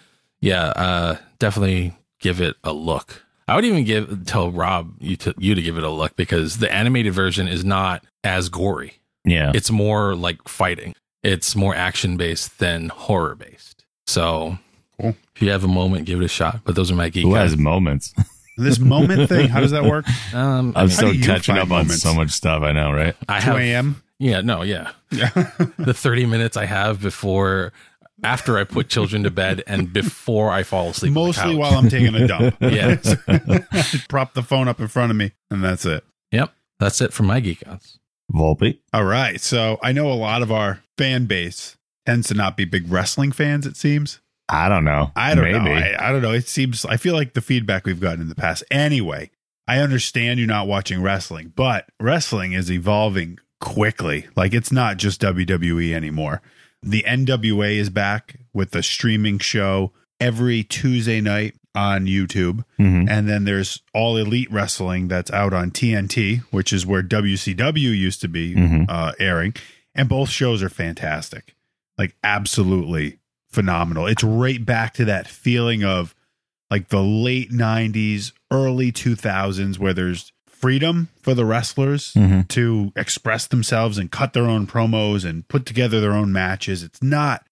yeah, 0.42 0.66
uh, 0.75 1.18
definitely 1.39 1.94
give 2.20 2.42
it 2.42 2.56
a 2.63 2.74
look. 2.74 3.24
I 3.48 3.56
would 3.56 3.66
even 3.66 3.84
give 3.86 4.25
tell 4.25 4.51
Rob 4.51 4.94
you 5.00 5.16
to 5.18 5.34
you 5.38 5.56
to 5.56 5.62
give 5.62 5.77
it 5.77 5.84
a 5.84 5.89
look 5.89 6.16
because 6.16 6.58
the 6.58 6.72
animated 6.74 7.13
version 7.13 7.48
is 7.48 7.63
not 7.63 8.04
as 8.24 8.50
gory. 8.50 8.94
Yeah. 9.25 9.51
It's 9.56 9.72
more 9.72 10.16
like 10.16 10.48
fighting. 10.48 10.96
It's 11.24 11.56
more 11.56 11.74
action 11.75 12.18
based 12.18 12.60
than 12.60 12.89
horror 12.89 13.36
based. 13.36 13.86
So 14.06 14.58
Cool. 15.00 15.16
if 15.36 15.42
you 15.42 15.50
have 15.51 15.63
a 15.63 15.68
moment, 15.68 16.06
give 16.06 16.20
it 16.22 16.25
a 16.25 16.30
shot. 16.30 16.62
But 16.63 16.75
those 16.75 16.89
are 16.92 16.96
my 16.96 17.10
geek 17.10 17.24
Who 17.25 17.34
guys. 17.34 17.51
has 17.51 17.60
moments? 17.60 18.13
This 18.60 18.80
moment 18.80 19.30
thing, 19.30 19.50
how 19.50 19.60
does 19.62 19.70
that 19.70 19.84
work? 19.84 20.06
Um, 20.34 20.74
I, 20.75 20.82
I'm 20.82 20.88
mean, 20.88 20.96
still 20.96 21.12
do 21.12 21.18
you 21.20 21.24
catching 21.24 21.54
find 21.58 21.72
up 21.72 21.77
on 21.77 21.89
so 21.89 22.16
much 22.16 22.32
stuff. 22.32 22.63
I 22.63 22.72
know, 22.72 22.92
right? 22.92 23.16
I 23.30 23.39
2 23.39 23.46
have 23.46 23.58
a.m. 23.60 24.01
yeah 24.18 24.42
no 24.42 24.63
yeah 24.63 24.94
Yeah. 25.12 25.30
the 25.77 25.94
30 25.94 26.25
minutes 26.25 26.58
I 26.58 26.66
have 26.66 27.00
before 27.00 27.72
after 28.24 28.57
I 28.57 28.63
put 28.63 28.89
children 28.89 29.24
to 29.24 29.31
bed 29.31 29.63
and 29.67 29.91
before 29.93 30.51
I 30.51 30.63
fall 30.63 30.89
asleep. 30.89 31.12
on 31.12 31.13
the 31.13 31.19
Mostly 31.19 31.43
couch. 31.51 31.57
while 31.57 31.74
I'm 31.77 31.89
taking 31.89 32.15
a 32.15 32.27
dump. 32.27 32.55
Yeah. 32.62 32.95
Prop 34.09 34.33
the 34.33 34.43
phone 34.43 34.67
up 34.67 34.79
in 34.79 34.88
front 34.88 35.12
of 35.12 35.17
me, 35.17 35.33
and 35.51 35.63
that's 35.63 35.86
it. 35.86 36.03
Yep. 36.31 36.51
That's 36.79 37.01
it 37.01 37.13
for 37.13 37.24
my 37.24 37.39
geek 37.39 37.65
outs. 37.67 38.00
Volpe. 38.33 38.79
All 38.93 39.05
right. 39.05 39.39
So 39.39 39.79
I 39.81 39.91
know 39.91 40.12
a 40.12 40.13
lot 40.13 40.41
of 40.41 40.51
our 40.51 40.81
fan 40.97 41.25
base 41.25 41.77
tends 42.05 42.27
to 42.27 42.33
not 42.33 42.57
be 42.57 42.65
big 42.65 42.91
wrestling 42.91 43.31
fans, 43.31 43.65
it 43.65 43.77
seems. 43.77 44.19
I 44.50 44.69
don't 44.69 44.86
know. 44.86 45.12
I 45.15 45.36
don't 45.36 45.43
Maybe. 45.51 45.59
know. 45.65 45.71
I, 45.74 46.09
I 46.09 46.12
don't 46.12 46.21
know. 46.21 46.31
It 46.31 46.47
seems, 46.47 46.86
I 46.86 46.97
feel 46.97 47.13
like 47.15 47.33
the 47.33 47.41
feedback 47.41 47.86
we've 47.86 48.00
gotten 48.00 48.21
in 48.21 48.29
the 48.29 48.36
past. 48.36 48.63
Anyway, 48.71 49.29
I 49.67 49.79
understand 49.79 50.39
you're 50.39 50.47
not 50.47 50.67
watching 50.67 51.01
wrestling, 51.01 51.51
but 51.55 51.89
wrestling 52.00 52.53
is 52.53 52.71
evolving 52.71 53.39
quickly. 53.59 54.27
Like 54.38 54.53
it's 54.53 54.71
not 54.71 54.97
just 54.97 55.21
WWE 55.21 55.93
anymore. 55.93 56.41
The 56.84 57.03
NWA 57.07 57.75
is 57.77 57.89
back 57.89 58.39
with 58.53 58.75
a 58.75 58.84
streaming 58.84 59.39
show 59.39 59.91
every 60.19 60.63
Tuesday 60.63 61.22
night 61.22 61.55
on 61.75 62.05
YouTube. 62.05 62.63
Mhm. 62.79 63.07
And 63.10 63.29
then 63.29 63.43
there's 63.43 63.81
All 63.93 64.17
Elite 64.17 64.51
Wrestling 64.51 65.07
that's 65.07 65.29
out 65.31 65.53
on 65.53 65.69
TNT, 65.72 66.38
which 66.51 66.74
is 66.74 66.86
where 66.86 67.03
WCW 67.03 67.89
used 67.91 68.22
to 68.22 68.27
be 68.27 68.55
Mhm. 68.55 68.86
uh, 68.89 69.12
airing. 69.19 69.53
And 69.93 70.10
both 70.10 70.29
shows 70.29 70.63
are 70.63 70.69
fantastic. 70.69 71.55
Like, 71.98 72.15
absolutely 72.24 73.17
phenomenal. 73.51 74.07
It's 74.07 74.24
right 74.24 74.63
back 74.65 74.93
to 74.96 75.05
that 75.05 75.27
feeling 75.27 75.84
of 75.84 76.13
like 76.69 76.89
the 76.89 77.01
late 77.03 77.51
90s, 77.51 78.34
early 78.51 78.91
2000s, 78.91 79.79
where 79.79 79.93
there's 79.93 80.31
freedom 80.60 81.10
for 81.22 81.34
the 81.34 81.46
wrestlers 81.46 82.14
Mhm. 82.16 82.48
to 82.50 82.92
express 82.96 83.48
themselves 83.48 83.98
and 83.98 84.12
cut 84.12 84.34
their 84.34 84.46
own 84.46 84.66
promos 84.68 85.24
and 85.24 85.48
put 85.48 85.66
together 85.66 86.00
their 86.02 86.14
own 86.14 86.32
matches. 86.32 86.84
It's 86.84 87.02
not 87.02 87.46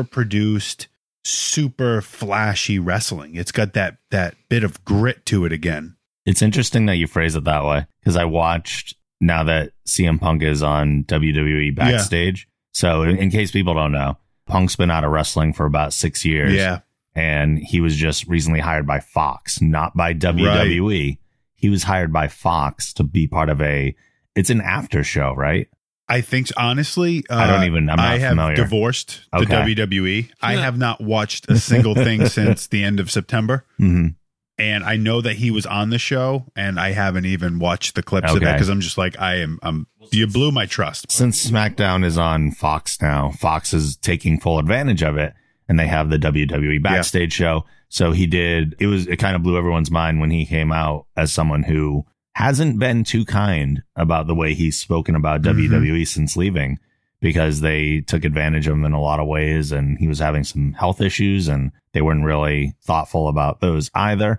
overproduced, 0.00 0.86
super 1.24 2.00
flashy 2.00 2.78
wrestling. 2.78 3.34
It's 3.34 3.52
got 3.52 3.72
that 3.74 3.96
that 4.10 4.34
bit 4.48 4.64
of 4.64 4.84
grit 4.84 5.24
to 5.26 5.44
it 5.44 5.52
again. 5.52 5.96
It's 6.24 6.42
interesting 6.42 6.86
that 6.86 6.96
you 6.96 7.06
phrase 7.06 7.36
it 7.36 7.44
that 7.44 7.64
way 7.64 7.86
because 8.00 8.16
I 8.16 8.24
watched 8.24 8.94
now 9.20 9.44
that 9.44 9.72
CM 9.86 10.18
Punk 10.20 10.42
is 10.42 10.62
on 10.62 11.04
WWE 11.04 11.70
backstage. 11.74 12.48
So, 12.74 13.02
in, 13.02 13.16
in 13.16 13.30
case 13.30 13.50
people 13.50 13.74
don't 13.74 13.92
know, 13.92 14.18
Punk's 14.46 14.76
been 14.76 14.90
out 14.90 15.04
of 15.04 15.10
wrestling 15.10 15.52
for 15.52 15.64
about 15.66 15.92
six 15.92 16.24
years. 16.24 16.52
Yeah. 16.52 16.80
And 17.14 17.58
he 17.58 17.80
was 17.80 17.96
just 17.96 18.26
recently 18.28 18.60
hired 18.60 18.86
by 18.86 19.00
Fox, 19.00 19.62
not 19.62 19.96
by 19.96 20.12
WWE. 20.12 21.18
He 21.56 21.68
was 21.68 21.82
hired 21.84 22.12
by 22.12 22.28
Fox 22.28 22.92
to 22.94 23.02
be 23.02 23.26
part 23.26 23.48
of 23.48 23.60
a, 23.60 23.94
it's 24.34 24.50
an 24.50 24.60
after 24.60 25.02
show, 25.02 25.34
right? 25.34 25.68
I 26.08 26.20
think 26.20 26.48
honestly, 26.56 27.24
uh, 27.28 27.34
I 27.36 27.46
don't 27.48 27.64
even- 27.64 27.90
I'm 27.90 27.96
not 27.96 27.98
I 27.98 28.18
have 28.18 28.30
familiar. 28.30 28.54
divorced 28.56 29.22
the 29.32 29.38
Okay. 29.38 29.74
WWE. 29.74 30.30
I 30.40 30.52
have 30.56 30.78
not 30.78 31.00
watched 31.00 31.50
a 31.50 31.58
single 31.58 31.94
thing 31.96 32.26
since 32.28 32.66
the 32.68 32.84
end 32.84 33.00
of 33.00 33.10
September. 33.10 33.64
hmm 33.78 34.08
and 34.58 34.84
I 34.84 34.96
know 34.96 35.20
that 35.20 35.34
he 35.36 35.50
was 35.50 35.66
on 35.66 35.90
the 35.90 35.98
show, 35.98 36.46
and 36.56 36.80
I 36.80 36.92
haven't 36.92 37.26
even 37.26 37.58
watched 37.58 37.94
the 37.94 38.02
clips 38.02 38.30
of 38.30 38.38
it 38.38 38.40
because 38.40 38.70
I'm 38.70 38.80
just 38.80 38.96
like, 38.96 39.20
I 39.20 39.34
am, 39.40 39.58
I'm, 39.62 39.86
you 40.12 40.26
blew 40.26 40.50
my 40.50 40.64
trust. 40.64 41.12
Since 41.12 41.50
SmackDown 41.50 42.02
is 42.02 42.16
on 42.16 42.52
Fox 42.52 43.02
now, 43.02 43.32
Fox 43.32 43.74
is 43.74 43.98
taking 43.98 44.40
full 44.40 44.58
advantage 44.58 45.02
of 45.02 45.18
it 45.18 45.34
and 45.68 45.78
they 45.78 45.86
have 45.86 46.08
the 46.08 46.16
WWE 46.18 46.82
backstage 46.82 47.34
show. 47.34 47.66
So 47.88 48.12
he 48.12 48.26
did, 48.26 48.74
it 48.80 48.86
was, 48.86 49.06
it 49.06 49.16
kind 49.18 49.36
of 49.36 49.42
blew 49.42 49.56
everyone's 49.56 49.90
mind 49.90 50.20
when 50.20 50.30
he 50.30 50.44
came 50.46 50.72
out 50.72 51.06
as 51.16 51.32
someone 51.32 51.62
who 51.62 52.04
hasn't 52.34 52.78
been 52.78 53.04
too 53.04 53.24
kind 53.24 53.82
about 53.94 54.26
the 54.26 54.34
way 54.34 54.54
he's 54.54 54.78
spoken 54.78 55.14
about 55.14 55.42
Mhm. 55.42 55.68
WWE 55.70 56.04
since 56.06 56.36
leaving 56.36 56.78
because 57.20 57.60
they 57.60 58.00
took 58.02 58.24
advantage 58.24 58.66
of 58.66 58.74
him 58.74 58.84
in 58.84 58.92
a 58.92 59.00
lot 59.00 59.20
of 59.20 59.26
ways 59.26 59.72
and 59.72 59.98
he 59.98 60.06
was 60.08 60.18
having 60.18 60.44
some 60.44 60.72
health 60.74 61.00
issues 61.00 61.48
and 61.48 61.72
they 61.92 62.02
weren't 62.02 62.24
really 62.24 62.74
thoughtful 62.82 63.28
about 63.28 63.60
those 63.60 63.90
either. 63.94 64.38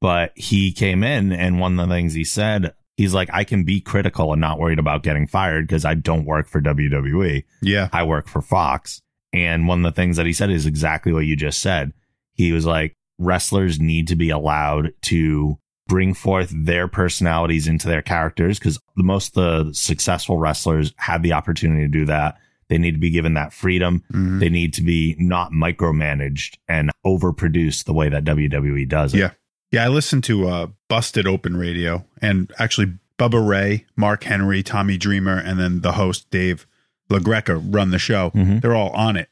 But 0.00 0.32
he 0.34 0.72
came 0.72 1.02
in 1.02 1.32
and 1.32 1.60
one 1.60 1.78
of 1.78 1.88
the 1.88 1.94
things 1.94 2.12
he 2.14 2.24
said, 2.24 2.72
he's 2.96 3.14
like, 3.14 3.30
I 3.32 3.44
can 3.44 3.64
be 3.64 3.80
critical 3.80 4.32
and 4.32 4.40
not 4.40 4.58
worried 4.58 4.78
about 4.78 5.02
getting 5.02 5.26
fired 5.26 5.66
because 5.66 5.84
I 5.84 5.94
don't 5.94 6.24
work 6.26 6.48
for 6.48 6.60
WWE. 6.60 7.44
Yeah, 7.62 7.88
I 7.92 8.02
work 8.02 8.28
for 8.28 8.42
Fox. 8.42 9.00
And 9.32 9.66
one 9.68 9.84
of 9.84 9.94
the 9.94 9.96
things 9.96 10.16
that 10.16 10.26
he 10.26 10.32
said 10.32 10.50
is 10.50 10.66
exactly 10.66 11.12
what 11.12 11.24
you 11.24 11.36
just 11.36 11.60
said. 11.60 11.92
He 12.34 12.52
was 12.52 12.66
like, 12.66 12.94
wrestlers 13.18 13.78
need 13.80 14.08
to 14.08 14.16
be 14.16 14.30
allowed 14.30 14.92
to 15.02 15.58
bring 15.88 16.14
forth 16.14 16.52
their 16.54 16.86
personalities 16.88 17.66
into 17.66 17.88
their 17.88 18.02
characters 18.02 18.58
because 18.58 18.78
the 18.96 19.02
most 19.02 19.36
of 19.36 19.66
the 19.66 19.74
successful 19.74 20.38
wrestlers 20.38 20.92
had 20.96 21.22
the 21.22 21.32
opportunity 21.32 21.82
to 21.82 21.88
do 21.88 22.04
that. 22.06 22.36
They 22.68 22.78
need 22.78 22.92
to 22.92 22.98
be 23.00 23.10
given 23.10 23.34
that 23.34 23.52
freedom. 23.52 24.04
Mhm. 24.12 24.38
They 24.38 24.48
need 24.48 24.72
to 24.74 24.82
be 24.82 25.16
not 25.18 25.50
micromanaged 25.50 26.58
and 26.68 26.90
overproduced 27.04 27.84
the 27.84 27.92
way 27.92 28.08
that 28.08 28.24
WWE 28.24 28.84
does 28.88 29.12
it. 29.14 29.18
Yeah. 29.18 29.30
yeah. 29.72 29.84
I 29.84 29.88
listened 29.88 30.22
to 30.24 30.46
uh, 30.48 30.66
Busted 30.88 31.26
Open 31.26 31.56
Radio, 31.56 32.04
and 32.22 32.52
actually 32.60 32.92
Bubba 33.18 33.44
Ray, 33.46 33.86
Mark 33.96 34.22
Henry, 34.22 34.62
Tommy 34.62 34.96
Dreamer, 34.96 35.36
and 35.38 35.58
then 35.58 35.80
the 35.80 35.92
host 35.92 36.30
Dave 36.30 36.66
LaGreca 37.10 37.60
run 37.74 37.90
the 37.90 37.98
show. 37.98 38.30
Mhm. 38.30 38.60
They're 38.62 38.74
all 38.76 38.90
on 38.90 39.16
it. 39.16 39.28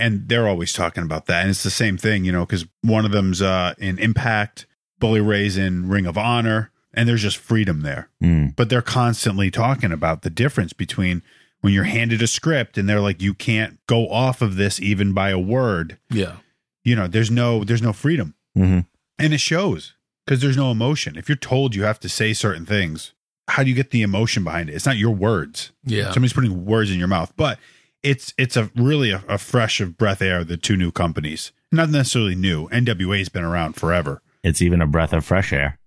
And 0.00 0.28
they're 0.28 0.48
always 0.48 0.72
talking 0.72 1.02
about 1.04 1.26
that. 1.26 1.42
And 1.42 1.50
it's 1.50 1.62
the 1.62 1.70
same 1.70 1.96
thing, 1.96 2.24
you 2.24 2.32
know, 2.32 2.44
because 2.46 2.66
one 2.82 3.04
of 3.04 3.12
them's 3.12 3.40
uh, 3.42 3.74
in 3.78 3.98
Impact, 3.98 4.66
Bully 4.98 5.20
Ray's 5.20 5.56
in 5.56 5.88
Ring 5.88 6.06
of 6.06 6.16
Honor, 6.18 6.70
and 6.94 7.08
there's 7.08 7.22
just 7.22 7.36
freedom 7.36 7.82
there. 7.82 8.08
Mm. 8.22 8.56
but 8.56 8.68
they're 8.68 8.82
constantly 8.82 9.50
talking 9.50 9.92
about 9.92 10.22
the 10.22 10.30
difference 10.30 10.72
between 10.72 11.22
when 11.60 11.72
you're 11.72 11.84
handed 11.84 12.20
a 12.22 12.26
script 12.26 12.76
and 12.78 12.88
they're 12.88 13.00
like 13.00 13.20
you 13.22 13.34
can't 13.34 13.78
go 13.86 14.08
off 14.10 14.40
of 14.42 14.56
this 14.56 14.80
even 14.80 15.12
by 15.12 15.30
a 15.30 15.38
word 15.38 15.98
Yeah. 16.10 16.36
you 16.84 16.96
know 16.96 17.06
there's 17.06 17.30
no 17.30 17.64
there's 17.64 17.82
no 17.82 17.92
freedom 17.92 18.34
Mhm. 18.58 18.86
and 19.18 19.32
it 19.34 19.40
shows 19.40 19.94
because 20.24 20.40
there's 20.40 20.56
no 20.56 20.70
emotion 20.70 21.16
if 21.16 21.28
you're 21.28 21.36
told 21.36 21.74
you 21.74 21.82
have 21.84 22.00
to 22.00 22.08
say 22.08 22.32
certain 22.32 22.64
things 22.66 23.12
how 23.48 23.62
do 23.62 23.68
you 23.68 23.74
get 23.76 23.90
the 23.90 24.00
emotion 24.02 24.42
behind 24.42 24.68
it 24.70 24.74
it's 24.74 24.86
not 24.86 24.96
your 24.96 25.14
words 25.14 25.70
Yeah. 25.84 26.12
somebody's 26.12 26.32
putting 26.32 26.64
words 26.64 26.90
in 26.90 26.98
your 26.98 27.08
mouth 27.08 27.32
but 27.36 27.58
it's 28.02 28.32
it's 28.38 28.56
a 28.56 28.70
really 28.74 29.10
a, 29.10 29.22
a 29.28 29.38
fresh 29.38 29.80
of 29.80 29.96
breath 29.98 30.22
air 30.22 30.42
the 30.44 30.56
two 30.56 30.76
new 30.76 30.90
companies 30.90 31.52
not 31.72 31.90
necessarily 31.90 32.34
new 32.34 32.68
nwa's 32.68 33.28
been 33.28 33.44
around 33.44 33.74
forever 33.74 34.22
It's 34.42 34.62
even 34.62 34.80
a 34.80 34.86
breath 34.86 35.12
of 35.12 35.24
fresh 35.24 35.52
air. 35.52 35.78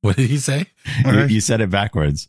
What 0.00 0.16
did 0.16 0.30
he 0.30 0.38
say? 0.38 0.66
You, 1.04 1.26
you 1.26 1.40
said 1.40 1.60
it 1.60 1.70
backwards. 1.70 2.28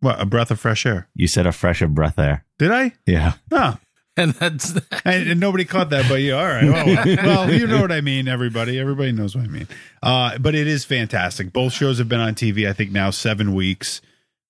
what 0.00 0.20
a 0.20 0.24
breath 0.26 0.50
of 0.50 0.58
fresh 0.60 0.86
air 0.86 1.08
You 1.14 1.26
said 1.28 1.46
a 1.46 1.52
fresh 1.52 1.82
of 1.82 1.94
breath 1.94 2.18
air. 2.18 2.44
did 2.58 2.70
i 2.70 2.92
Yeah. 3.06 3.34
oh 3.52 3.76
And 4.16 4.32
that's 4.34 4.70
and, 5.04 5.30
and 5.30 5.38
nobody 5.40 5.64
caught 5.64 5.90
that, 5.90 6.08
but 6.08 6.20
yeah, 6.20 6.32
all 6.34 6.46
right. 6.46 6.64
Well, 6.64 7.16
well, 7.46 7.52
you 7.54 7.66
know 7.68 7.80
what 7.80 7.92
I 7.92 8.00
mean, 8.00 8.26
everybody. 8.26 8.78
Everybody 8.80 9.12
knows 9.12 9.36
what 9.36 9.44
I 9.44 9.48
mean. 9.48 9.68
Uh, 10.02 10.38
but 10.38 10.56
it 10.56 10.66
is 10.66 10.84
fantastic. 10.84 11.52
Both 11.52 11.72
shows 11.72 11.98
have 11.98 12.08
been 12.08 12.18
on 12.18 12.34
TV, 12.34 12.68
I 12.68 12.72
think 12.72 12.90
now 12.90 13.10
seven 13.10 13.54
weeks, 13.54 14.00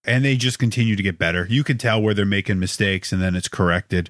and 0.06 0.24
they 0.24 0.36
just 0.36 0.58
continue 0.58 0.96
to 0.96 1.02
get 1.02 1.18
better. 1.18 1.46
You 1.50 1.64
can 1.64 1.76
tell 1.76 2.00
where 2.00 2.14
they're 2.14 2.24
making 2.24 2.58
mistakes, 2.58 3.12
and 3.12 3.20
then 3.20 3.36
it's 3.36 3.48
corrected. 3.48 4.08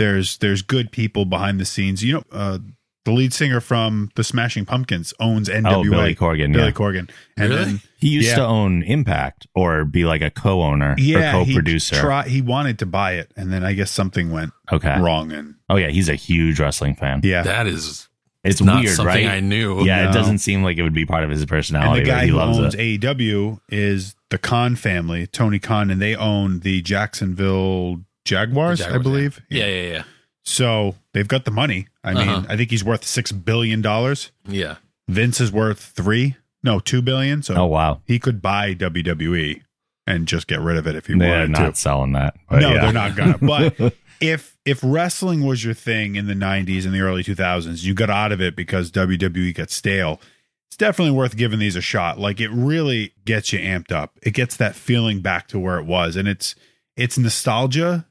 There's 0.00 0.38
there's 0.38 0.62
good 0.62 0.90
people 0.92 1.26
behind 1.26 1.60
the 1.60 1.66
scenes. 1.66 2.02
You 2.02 2.14
know, 2.14 2.24
uh, 2.32 2.58
the 3.04 3.12
lead 3.12 3.34
singer 3.34 3.60
from 3.60 4.10
the 4.14 4.24
Smashing 4.24 4.64
Pumpkins 4.64 5.12
owns 5.20 5.48
NWA. 5.50 5.74
Oh, 5.74 5.82
Billy 5.82 6.14
Corgan. 6.14 6.52
Billy 6.54 6.66
yeah. 6.66 6.70
Corgan, 6.72 7.10
and 7.36 7.50
Really? 7.50 7.64
then 7.64 7.80
He 7.98 8.08
used 8.08 8.28
Yeah. 8.28 8.36
to 8.36 8.46
own 8.46 8.82
Impact 8.82 9.46
or 9.54 9.84
be 9.84 10.04
like 10.06 10.22
a 10.22 10.30
co-owner 10.30 10.94
yeah, 10.98 11.36
or 11.36 11.44
co-producer. 11.44 11.96
try, 11.96 12.26
he 12.28 12.40
wanted 12.40 12.78
to 12.78 12.86
buy 12.86 13.12
it, 13.14 13.30
and 13.36 13.52
then 13.52 13.62
I 13.64 13.74
guess 13.74 13.90
something 13.90 14.30
went 14.30 14.52
okay. 14.72 14.98
wrong, 15.00 15.32
and 15.32 15.56
Oh 15.68 15.76
yeah, 15.76 15.88
he's 15.88 16.08
a 16.08 16.14
huge 16.14 16.58
wrestling 16.60 16.94
fan. 16.94 17.20
yeah, 17.22 17.42
that 17.42 17.66
is 17.66 18.08
It's 18.42 18.62
not 18.62 18.82
weird, 18.82 18.96
something 18.96 19.26
right? 19.26 19.36
I 19.36 19.40
knew. 19.40 19.84
yeah, 19.84 20.04
No. 20.04 20.10
it 20.10 20.12
doesn't 20.14 20.38
seem 20.38 20.62
like 20.62 20.78
it 20.78 20.82
would 20.82 20.94
be 20.94 21.04
part 21.04 21.24
of 21.24 21.30
his 21.30 21.42
And 21.42 21.48
personality. 21.50 22.00
the 22.00 22.06
guy 22.06 22.24
he 22.24 22.30
who 22.30 22.36
loves 22.36 22.58
owns 22.58 22.74
it. 22.74 22.80
AEW 22.80 23.60
is 23.68 24.14
the 24.30 24.38
Khan 24.38 24.76
family, 24.76 25.26
Tony 25.26 25.58
Khan, 25.58 25.90
and 25.90 26.00
they 26.00 26.14
own 26.16 26.60
the 26.60 26.80
Jacksonville 26.82 28.00
Jaguars, 28.30 28.80
I 28.80 28.98
believe. 28.98 29.40
Yeah, 29.50 29.66
yeah, 29.66 29.92
yeah. 29.92 30.02
So 30.44 30.94
they've 31.12 31.28
got 31.28 31.44
the 31.44 31.50
money. 31.50 31.88
I 32.04 32.14
mean, 32.14 32.28
Uh-huh. 32.28 32.46
I 32.48 32.56
think 32.56 32.70
he's 32.70 32.84
worth 32.84 33.04
six 33.04 33.32
billion 33.32 33.82
dollars. 33.82 34.30
Yeah. 34.46 34.76
Vince 35.08 35.40
is 35.40 35.50
worth 35.52 35.80
three, 35.80 36.36
no, 36.62 36.78
two 36.80 37.02
billion. 37.02 37.42
So 37.42 37.54
Oh 37.56 37.66
wow, 37.66 38.00
he 38.06 38.18
could 38.18 38.40
buy 38.40 38.74
WWE 38.74 39.62
and 40.06 40.26
just 40.28 40.46
get 40.46 40.60
rid 40.60 40.76
of 40.76 40.86
it 40.86 40.94
if 40.96 41.06
he 41.06 41.18
they're 41.18 41.28
wanted 41.30 41.50
not 41.50 41.74
to. 41.74 41.80
selling 41.80 42.12
that. 42.12 42.36
No, 42.50 42.58
yeah. 42.72 42.80
they're 42.80 42.92
not 42.92 43.16
gonna. 43.16 43.38
But 43.38 43.94
if 44.20 44.56
if 44.64 44.80
wrestling 44.82 45.44
was 45.44 45.64
your 45.64 45.74
thing 45.74 46.14
in 46.16 46.26
the 46.26 46.34
'90s 46.34 46.84
and 46.84 46.94
the 46.94 47.00
early 47.00 47.22
2000s, 47.24 47.82
you 47.82 47.92
got 47.94 48.08
out 48.10 48.30
of 48.32 48.40
it 48.40 48.54
because 48.56 48.90
WWE 48.92 49.54
got 49.54 49.70
stale. 49.70 50.20
It's 50.68 50.76
definitely 50.76 51.12
worth 51.16 51.36
giving 51.36 51.58
these 51.58 51.74
a 51.76 51.80
shot. 51.80 52.18
Like 52.20 52.40
it 52.40 52.50
really 52.50 53.12
gets 53.24 53.52
you 53.52 53.58
amped 53.58 53.90
up. 53.90 54.16
It 54.22 54.30
gets 54.34 54.56
that 54.58 54.76
feeling 54.76 55.20
back 55.20 55.48
to 55.48 55.58
where 55.58 55.78
it 55.78 55.86
was, 55.86 56.14
and 56.14 56.28
it's 56.28 56.54
it's 56.96 57.18
nostalgia, 57.18 58.06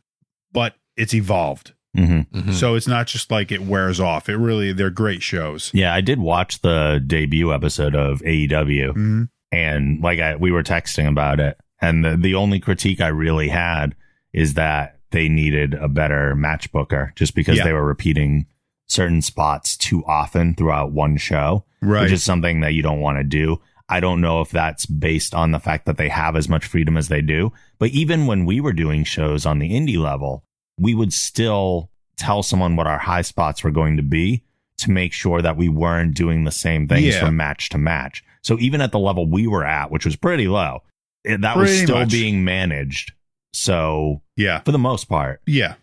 but 0.51 0.75
it's 0.97 1.13
evolved. 1.13 1.73
hmm 1.95 2.21
Mhm. 2.33 2.53
So 2.53 2.75
it's 2.75 2.87
not 2.87 3.07
just 3.07 3.31
like 3.31 3.51
it 3.51 3.61
wears 3.63 3.99
off. 3.99 4.29
It 4.29 4.37
really 4.37 4.73
they're 4.73 4.89
great 4.91 5.23
shows. 5.23 5.71
Yeah, 5.73 5.93
I 5.93 6.01
did 6.01 6.19
watch 6.19 6.61
the 6.61 7.01
debut 7.05 7.51
episode 7.53 7.95
of 7.95 8.21
AEW, 8.23 8.93
Mhm. 8.93 9.29
and 9.51 9.99
like 10.01 10.19
I, 10.19 10.35
we 10.35 10.51
were 10.51 10.63
texting 10.63 11.07
about 11.07 11.39
it, 11.39 11.57
and 11.81 12.03
the 12.05 12.15
the 12.17 12.35
only 12.35 12.59
critique 12.59 13.01
I 13.01 13.07
really 13.07 13.47
had 13.49 13.95
is 14.33 14.53
that 14.53 14.99
they 15.11 15.27
needed 15.27 15.73
a 15.73 15.87
better 15.87 16.35
match 16.35 16.71
booker, 16.71 17.11
just 17.15 17.33
because 17.33 17.57
Yeah. 17.57 17.63
they 17.63 17.73
were 17.73 17.85
repeating 17.85 18.45
certain 18.85 19.21
spots 19.23 19.75
too 19.75 20.03
often 20.05 20.53
throughout 20.53 20.91
one 20.91 21.17
show, 21.17 21.65
Right. 21.81 22.03
which 22.03 22.11
is 22.11 22.23
something 22.23 22.59
that 22.61 22.73
you 22.75 22.83
don't 22.83 22.99
want 22.99 23.17
to 23.17 23.23
do. 23.23 23.59
I 23.89 23.99
don't 23.99 24.21
know 24.21 24.41
if 24.41 24.51
that's 24.51 24.85
based 24.85 25.33
on 25.33 25.51
the 25.51 25.59
fact 25.59 25.85
that 25.87 25.97
they 25.97 26.09
have 26.09 26.35
as 26.35 26.47
much 26.47 26.65
freedom 26.65 26.95
as 26.95 27.07
they 27.07 27.21
do, 27.21 27.51
but 27.79 27.89
even 27.89 28.27
when 28.27 28.45
we 28.45 28.61
were 28.61 28.73
doing 28.73 29.03
shows 29.03 29.45
on 29.45 29.59
the 29.59 29.71
indie 29.71 29.97
level, 29.97 30.43
we 30.79 30.93
would 30.93 31.11
still 31.11 31.89
tell 32.17 32.43
someone 32.43 32.75
what 32.75 32.85
our 32.87 32.99
high 32.99 33.21
spots 33.23 33.63
were 33.63 33.71
going 33.71 33.97
to 33.97 34.03
be 34.03 34.43
to 34.77 34.91
make 34.91 35.11
sure 35.11 35.41
that 35.41 35.57
we 35.57 35.67
weren't 35.69 36.13
doing 36.13 36.43
the 36.43 36.51
same 36.51 36.87
things 36.87 37.15
Yeah. 37.15 37.25
from 37.25 37.35
match 37.37 37.69
to 37.69 37.77
match. 37.77 38.23
So 38.43 38.57
even 38.59 38.79
at 38.79 38.91
the 38.91 38.99
level 38.99 39.25
we 39.29 39.47
were 39.47 39.65
at, 39.65 39.89
which 39.91 40.05
was 40.05 40.15
pretty 40.15 40.47
low, 40.47 40.83
it, 41.23 41.41
that 41.41 41.57
was 41.57 41.81
still 41.81 41.99
much. 41.99 42.11
being 42.11 42.43
managed. 42.45 43.11
So 43.53 44.21
yeah. 44.37 44.59
for 44.61 44.71
the 44.71 44.77
most 44.77 45.05
part, 45.05 45.41
Yeah. 45.47 45.75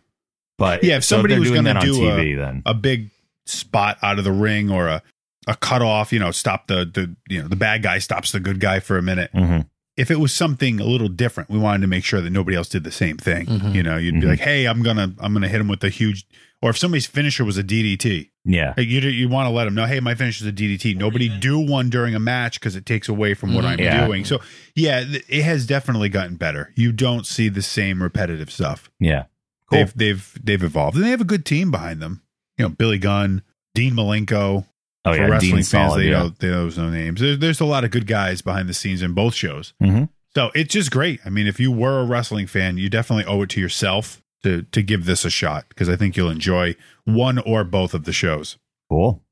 but 0.58 0.84
Yeah, 0.84 0.96
if 0.98 1.04
so 1.04 1.16
somebody 1.16 1.34
they're 1.34 1.40
was 1.40 1.62
that 1.64 1.76
on 1.76 1.82
do 1.84 1.92
TV, 1.94 2.36
then 2.36 2.62
A 2.64 2.72
big 2.74 3.10
spot 3.44 3.98
out 4.02 4.18
of 4.18 4.24
the 4.24 4.32
ring 4.32 4.70
or 4.70 4.88
a 4.88 5.02
a 5.46 5.54
cut 5.56 5.82
off, 5.82 6.12
you 6.12 6.18
know, 6.18 6.30
stop 6.30 6.66
the 6.66 6.84
the 6.84 7.14
you 7.28 7.42
know, 7.42 7.48
the 7.48 7.56
bad 7.56 7.82
guy 7.82 7.98
stops 7.98 8.32
the 8.32 8.40
good 8.40 8.60
guy 8.60 8.80
for 8.80 8.98
a 8.98 9.02
minute. 9.02 9.30
Mhm. 9.34 9.66
If 9.96 10.10
it 10.10 10.20
was 10.20 10.32
something 10.34 10.78
a 10.78 10.84
little 10.84 11.08
different, 11.08 11.48
we 11.48 11.58
wanted 11.58 11.80
to 11.80 11.86
make 11.86 12.04
sure 12.04 12.20
that 12.20 12.28
nobody 12.30 12.54
else 12.56 12.68
did 12.68 12.84
the 12.84 12.90
same 12.92 13.16
thing. 13.16 13.46
Mhm. 13.46 13.74
You 13.74 13.82
know, 13.82 13.96
you'd 13.96 14.14
be 14.14 14.20
Mhm. 14.22 14.28
like, 14.28 14.40
"Hey, 14.40 14.66
I'm 14.66 14.82
gonna 14.82 15.14
I'm 15.18 15.32
gonna 15.32 15.48
hit 15.48 15.60
him 15.60 15.68
with 15.68 15.82
a 15.84 15.88
huge," 15.88 16.26
or 16.60 16.68
if 16.70 16.76
somebody's 16.76 17.06
finisher 17.06 17.44
was 17.44 17.56
a 17.56 17.62
DDT, 17.62 18.30
yeah, 18.44 18.74
Like 18.76 18.88
you 18.88 19.00
you 19.00 19.28
want 19.28 19.46
to 19.46 19.50
let 19.50 19.64
them 19.64 19.74
know, 19.74 19.86
hey, 19.86 20.00
my 20.00 20.14
finish 20.14 20.40
is 20.40 20.46
a 20.46 20.52
DDT. 20.52 20.94
Nobody 20.94 21.28
do 21.28 21.58
one 21.58 21.88
during 21.88 22.14
a 22.14 22.18
match 22.20 22.60
because 22.60 22.76
it 22.76 22.84
takes 22.84 23.08
away 23.08 23.32
from 23.34 23.54
what 23.54 23.64
Mhm. 23.64 23.68
I'm 23.68 23.78
Yeah. 23.80 24.06
doing. 24.06 24.24
So 24.26 24.40
yeah, 24.74 25.02
it 25.28 25.42
has 25.44 25.64
definitely 25.66 26.08
gotten 26.10 26.36
better. 26.36 26.72
You 26.76 26.92
don't 26.92 27.24
see 27.26 27.48
the 27.48 27.62
same 27.62 28.02
repetitive 28.02 28.50
stuff. 28.50 28.90
yeah, 29.00 29.24
cool. 29.70 29.78
They've 29.78 29.94
they've 29.96 30.32
they've 30.44 30.62
evolved, 30.62 30.96
and 30.96 31.04
they 31.06 31.10
have 31.10 31.20
a 31.22 31.24
good 31.24 31.44
team 31.46 31.70
behind 31.70 32.02
them. 32.02 32.20
You 32.58 32.64
know, 32.66 32.68
Billy 32.68 32.98
Gunn, 32.98 33.40
Dean 33.74 33.94
Malenko. 33.94 34.66
Oh 35.06 35.12
For 35.12 35.18
yeah, 35.18 35.26
wrestling 35.28 35.54
Dean's 35.56 35.70
fans, 35.70 35.90
solid. 35.92 36.02
they 36.04 36.10
yeah. 36.10 36.18
know 36.24 36.28
they 36.38 36.48
know 36.48 36.64
those 36.64 36.76
no 36.78 36.90
names. 36.90 37.20
There's 37.20 37.38
there's 37.38 37.60
a 37.60 37.64
lot 37.64 37.84
of 37.84 37.90
good 37.90 38.06
guys 38.06 38.42
behind 38.42 38.68
the 38.68 38.74
scenes 38.74 39.00
in 39.02 39.12
both 39.14 39.34
shows. 39.34 39.72
Mhm. 39.82 40.08
So 40.34 40.50
it's 40.54 40.72
just 40.74 40.90
great. 40.90 41.20
I 41.24 41.30
mean, 41.30 41.46
if 41.46 41.58
you 41.58 41.72
were 41.72 42.00
a 42.00 42.04
wrestling 42.04 42.46
fan, 42.46 42.76
you 42.76 42.90
definitely 42.90 43.24
owe 43.24 43.40
it 43.42 43.48
to 43.50 43.60
yourself 43.60 44.22
to 44.42 44.62
to 44.62 44.82
give 44.82 45.06
this 45.06 45.24
a 45.24 45.30
shot 45.30 45.64
because 45.70 45.88
I 45.88 45.96
think 45.96 46.16
you'll 46.16 46.28
enjoy 46.30 46.76
one 47.04 47.38
or 47.38 47.64
both 47.64 47.94
of 47.94 48.04
the 48.04 48.12
shows. 48.12 48.58
Cool. 48.90 49.22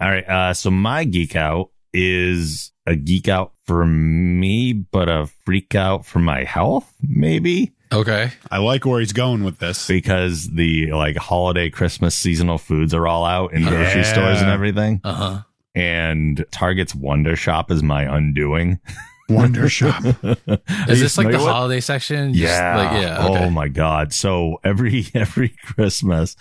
All 0.00 0.10
right. 0.10 0.28
Uh, 0.28 0.54
so 0.54 0.70
my 0.70 1.04
geek 1.04 1.34
out 1.34 1.70
is 1.92 2.72
a 2.86 2.94
geek 2.96 3.28
out 3.28 3.52
for 3.64 3.86
me, 3.86 4.72
but 4.72 5.08
a 5.08 5.28
freak 5.44 5.74
out 5.74 6.04
for 6.04 6.18
my 6.18 6.44
health, 6.44 6.92
maybe 7.02 7.72
okay. 7.94 8.30
I 8.50 8.58
like 8.58 8.84
where 8.84 9.00
he's 9.00 9.12
going 9.12 9.44
with 9.44 9.58
this. 9.58 9.86
because 9.88 10.48
the 10.50 10.92
like 10.92 11.16
holiday 11.16 11.70
Christmas 11.70 12.14
seasonal 12.14 12.58
foods 12.58 12.92
are 12.94 13.06
all 13.06 13.24
out 13.24 13.52
in 13.52 13.62
grocery 13.64 14.02
Yeah. 14.02 14.12
stores 14.12 14.40
and 14.40 14.50
everything. 14.50 15.00
Uh 15.04 15.14
huh. 15.14 15.40
And 15.74 16.44
Target's 16.52 16.94
Wonder 16.94 17.34
Shop 17.36 17.70
is 17.70 17.82
my 17.82 18.02
undoing. 18.04 18.78
Wonder 19.28 19.68
Shop. 19.70 20.04
Is 20.04 21.00
this 21.00 21.16
like 21.18 21.28
the 21.30 21.38
with- 21.38 21.46
holiday 21.46 21.80
section? 21.80 22.32
Just 22.34 22.44
Yeah. 22.52 22.76
Like, 22.76 23.02
yeah. 23.02 23.26
Okay. 23.26 23.44
Oh 23.46 23.50
my 23.50 23.68
god. 23.68 24.12
So 24.12 24.58
every 24.62 25.06
every 25.14 25.48
Christmas, 25.64 26.36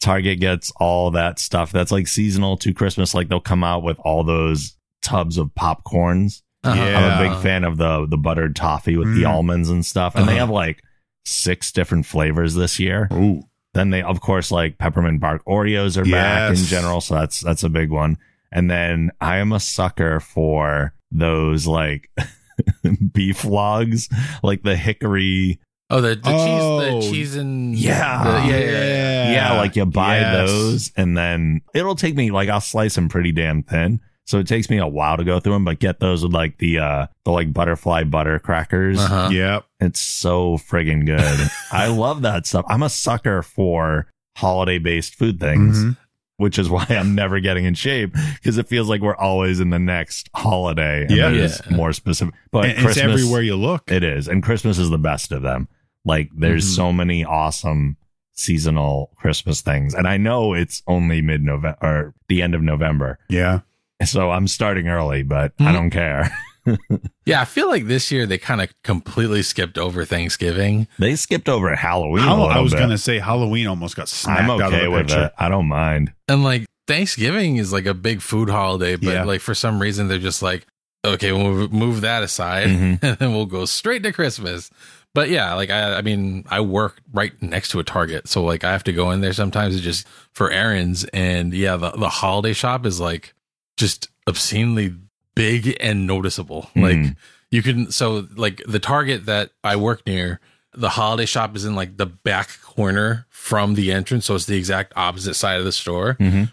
Target 0.00 0.38
gets 0.40 0.70
all 0.76 1.10
that 1.12 1.38
stuff 1.38 1.72
that's 1.72 1.90
like 1.90 2.06
seasonal 2.08 2.56
to 2.58 2.72
Christmas. 2.74 3.14
Like 3.14 3.28
they'll 3.28 3.40
come 3.40 3.64
out 3.64 3.82
with 3.82 3.98
all 4.00 4.22
those 4.22 4.76
tubs 5.02 5.38
of 5.38 5.48
popcorns. 5.58 6.42
Uh-huh. 6.62 6.80
Yeah. 6.80 6.98
I'm 7.18 7.26
a 7.26 7.28
big 7.34 7.42
fan 7.42 7.64
of 7.64 7.76
the 7.78 8.06
the 8.06 8.16
buttered 8.18 8.54
toffee 8.54 8.96
with 8.96 9.14
the 9.14 9.22
Mm. 9.22 9.30
almonds 9.30 9.68
and 9.70 9.84
stuff. 9.84 10.14
And 10.14 10.28
they 10.28 10.32
Uh-huh. 10.32 10.40
have 10.40 10.50
like 10.50 10.82
six 11.26 11.72
different 11.72 12.06
flavors 12.06 12.54
this 12.54 12.78
year. 12.80 13.08
Ooh. 13.12 13.42
Then 13.74 13.90
they 13.90 14.02
of 14.02 14.20
course 14.20 14.50
like 14.50 14.78
peppermint 14.78 15.20
bark 15.20 15.44
Oreos 15.44 15.96
are 15.98 16.04
back 16.10 16.50
in 16.56 16.64
general, 16.64 17.00
so 17.02 17.14
that's 17.14 17.40
that's 17.40 17.62
a 17.62 17.68
big 17.68 17.90
one. 17.90 18.16
And 18.50 18.70
then 18.70 19.10
I 19.20 19.36
am 19.36 19.52
a 19.52 19.60
sucker 19.60 20.20
for 20.20 20.94
those 21.10 21.66
like 21.66 22.10
beef 23.12 23.44
logs, 23.44 24.08
like 24.42 24.62
the 24.62 24.76
hickory 24.76 25.60
Oh, 25.88 26.00
the, 26.00 26.16
the 26.16 26.20
Oh. 26.24 26.32
cheese, 26.32 27.00
the 27.02 27.06
oh, 27.06 27.12
cheese 27.12 27.36
and 27.36 27.76
Yeah. 27.76 28.24
the- 28.24 28.48
yeah, 28.48 28.58
yeah, 28.58 28.70
yeah. 28.70 29.32
yeah, 29.32 29.52
like 29.58 29.76
you 29.76 29.86
buy 29.86 30.18
Yes. 30.18 30.48
those 30.50 30.92
and 30.96 31.16
then 31.16 31.60
it'll 31.74 31.94
take 31.94 32.16
me 32.16 32.30
like 32.32 32.48
I'll 32.48 32.60
slice 32.60 32.94
them 32.96 33.08
pretty 33.08 33.30
damn 33.32 33.62
thin. 33.62 34.00
So 34.26 34.38
it 34.38 34.46
takes 34.48 34.68
me 34.68 34.78
a 34.78 34.86
while 34.86 35.16
to 35.16 35.24
go 35.24 35.38
through 35.40 35.52
them, 35.54 35.64
but 35.64 35.78
get 35.78 36.00
those 36.00 36.22
with 36.24 36.32
like 36.34 36.58
the 36.58 36.78
uh 36.80 37.06
the 37.24 37.30
like 37.30 37.52
butterfly 37.52 38.04
butter 38.04 38.38
crackers. 38.38 38.98
Uh-huh. 38.98 39.28
Yep. 39.32 39.64
It's 39.80 40.00
so 40.00 40.58
friggin' 40.58 41.06
good. 41.06 41.48
I 41.72 41.86
love 41.88 42.22
that 42.22 42.46
stuff. 42.46 42.64
I'm 42.68 42.82
a 42.82 42.88
sucker 42.90 43.42
for 43.42 44.06
holiday 44.36 44.78
based 44.78 45.14
food 45.14 45.38
things, 45.40 45.78
Mhm. 45.84 45.96
which 46.38 46.58
is 46.58 46.68
why 46.74 46.84
I'm 46.90 47.14
never 47.14 47.38
getting 47.40 47.64
in 47.66 47.74
shape 47.74 48.14
because 48.34 48.58
it 48.58 48.66
feels 48.68 48.88
like 48.88 49.00
we're 49.00 49.14
always 49.16 49.60
in 49.60 49.70
the 49.70 49.78
next 49.78 50.28
holiday. 50.34 51.02
And 51.02 51.10
Yeah. 51.16 51.30
there's 51.30 51.60
Yeah. 51.70 51.76
more 51.76 51.92
specific, 51.92 52.34
but 52.50 52.64
And 52.64 52.74
Christmas, 52.78 52.96
it's 52.96 53.04
everywhere 53.04 53.42
you 53.42 53.54
look. 53.56 53.90
it 53.90 54.02
is. 54.02 54.26
And 54.28 54.42
Christmas 54.42 54.76
is 54.78 54.90
the 54.90 54.98
best 54.98 55.30
of 55.30 55.42
them. 55.42 55.68
Like 56.04 56.30
there's 56.36 56.64
Mhm. 56.68 56.74
so 56.76 56.92
many 56.92 57.24
awesome 57.24 57.96
seasonal 58.32 59.10
Christmas 59.16 59.60
things. 59.60 59.94
And 59.94 60.06
I 60.06 60.16
know 60.16 60.52
it's 60.52 60.82
only 60.86 61.22
mid 61.22 61.42
November 61.42 61.78
or 61.80 62.14
the 62.28 62.42
end 62.42 62.54
of 62.56 62.62
November. 62.62 63.18
yeah. 63.28 63.60
So 64.04 64.30
I'm 64.30 64.46
starting 64.46 64.88
early, 64.88 65.22
but 65.22 65.52
I 65.58 65.64
Mhm. 65.64 65.72
don't 65.72 65.90
care. 65.90 66.30
Yeah, 67.26 67.40
I 67.40 67.44
feel 67.44 67.68
like 67.68 67.86
this 67.86 68.10
year 68.10 68.26
they 68.26 68.38
kind 68.38 68.60
of 68.60 68.68
completely 68.82 69.42
skipped 69.44 69.78
over 69.78 70.04
Thanksgiving. 70.04 70.88
They 70.98 71.14
skipped 71.14 71.48
over 71.48 71.72
Halloween. 71.76 72.24
a 72.24 72.26
Hall- 72.26 72.38
little 72.38 72.52
I 72.52 72.58
was 72.60 72.72
bit. 72.72 72.78
going 72.78 72.90
to 72.90 72.98
say 72.98 73.20
Halloween 73.20 73.68
almost 73.68 73.94
got 73.94 74.08
smacked 74.08 74.42
I'm 74.42 74.50
out 74.50 74.72
of 74.74 74.80
the 74.80 74.90
with 74.90 75.06
picture. 75.06 75.26
it. 75.26 75.32
I 75.38 75.48
don't 75.48 75.68
mind. 75.68 76.12
And 76.26 76.42
like 76.42 76.66
Thanksgiving 76.88 77.56
is 77.58 77.72
like 77.72 77.86
a 77.86 77.94
big 77.94 78.20
food 78.20 78.50
holiday, 78.50 78.96
but 78.96 79.12
Yeah. 79.14 79.22
like 79.24 79.40
for 79.42 79.54
some 79.54 79.80
reason 79.80 80.08
they're 80.08 80.18
just 80.18 80.42
like, 80.42 80.66
okay, 81.04 81.30
we'll 81.30 81.68
move 81.68 82.00
that 82.00 82.24
aside 82.24 82.66
Mhm. 82.68 82.98
and 83.02 83.18
then 83.18 83.32
we'll 83.32 83.46
go 83.46 83.64
straight 83.64 84.02
to 84.02 84.12
Christmas. 84.12 84.68
But 85.14 85.30
yeah, 85.30 85.54
like 85.54 85.70
I, 85.70 85.98
I 85.98 86.02
mean, 86.02 86.44
I 86.50 86.60
work 86.62 86.96
right 87.12 87.32
next 87.40 87.68
to 87.70 87.78
a 87.78 87.84
Target, 87.84 88.26
so 88.28 88.42
like 88.42 88.64
I 88.64 88.72
have 88.72 88.84
to 88.84 88.92
go 88.92 89.12
in 89.12 89.20
there 89.20 89.32
sometimes 89.32 89.80
just 89.80 90.04
for 90.34 90.50
errands. 90.50 91.04
And 91.12 91.54
yeah, 91.54 91.76
the 91.76 91.92
the 91.92 92.08
holiday 92.08 92.52
shop 92.54 92.84
is 92.86 92.98
like 93.00 93.34
just 93.76 94.08
obscenely 94.26 94.94
big 95.34 95.76
and 95.80 96.06
noticeable. 96.06 96.70
Mhm. 96.74 96.82
Like 97.06 97.16
you 97.50 97.62
can, 97.62 97.90
so 97.90 98.26
like 98.36 98.62
the 98.66 98.78
Target 98.78 99.26
that 99.26 99.50
I 99.62 99.76
work 99.76 100.02
near, 100.06 100.40
the 100.74 100.90
holiday 100.90 101.26
shop 101.26 101.56
is 101.56 101.64
in 101.64 101.74
like 101.74 101.96
the 101.96 102.06
back 102.06 102.60
corner 102.62 103.26
from 103.30 103.74
the 103.74 103.92
entrance, 103.92 104.26
so 104.26 104.34
it's 104.34 104.46
the 104.46 104.56
exact 104.58 104.92
opposite 104.96 105.34
side 105.34 105.58
of 105.58 105.64
the 105.64 105.72
store. 105.72 106.14
Mhm. 106.20 106.52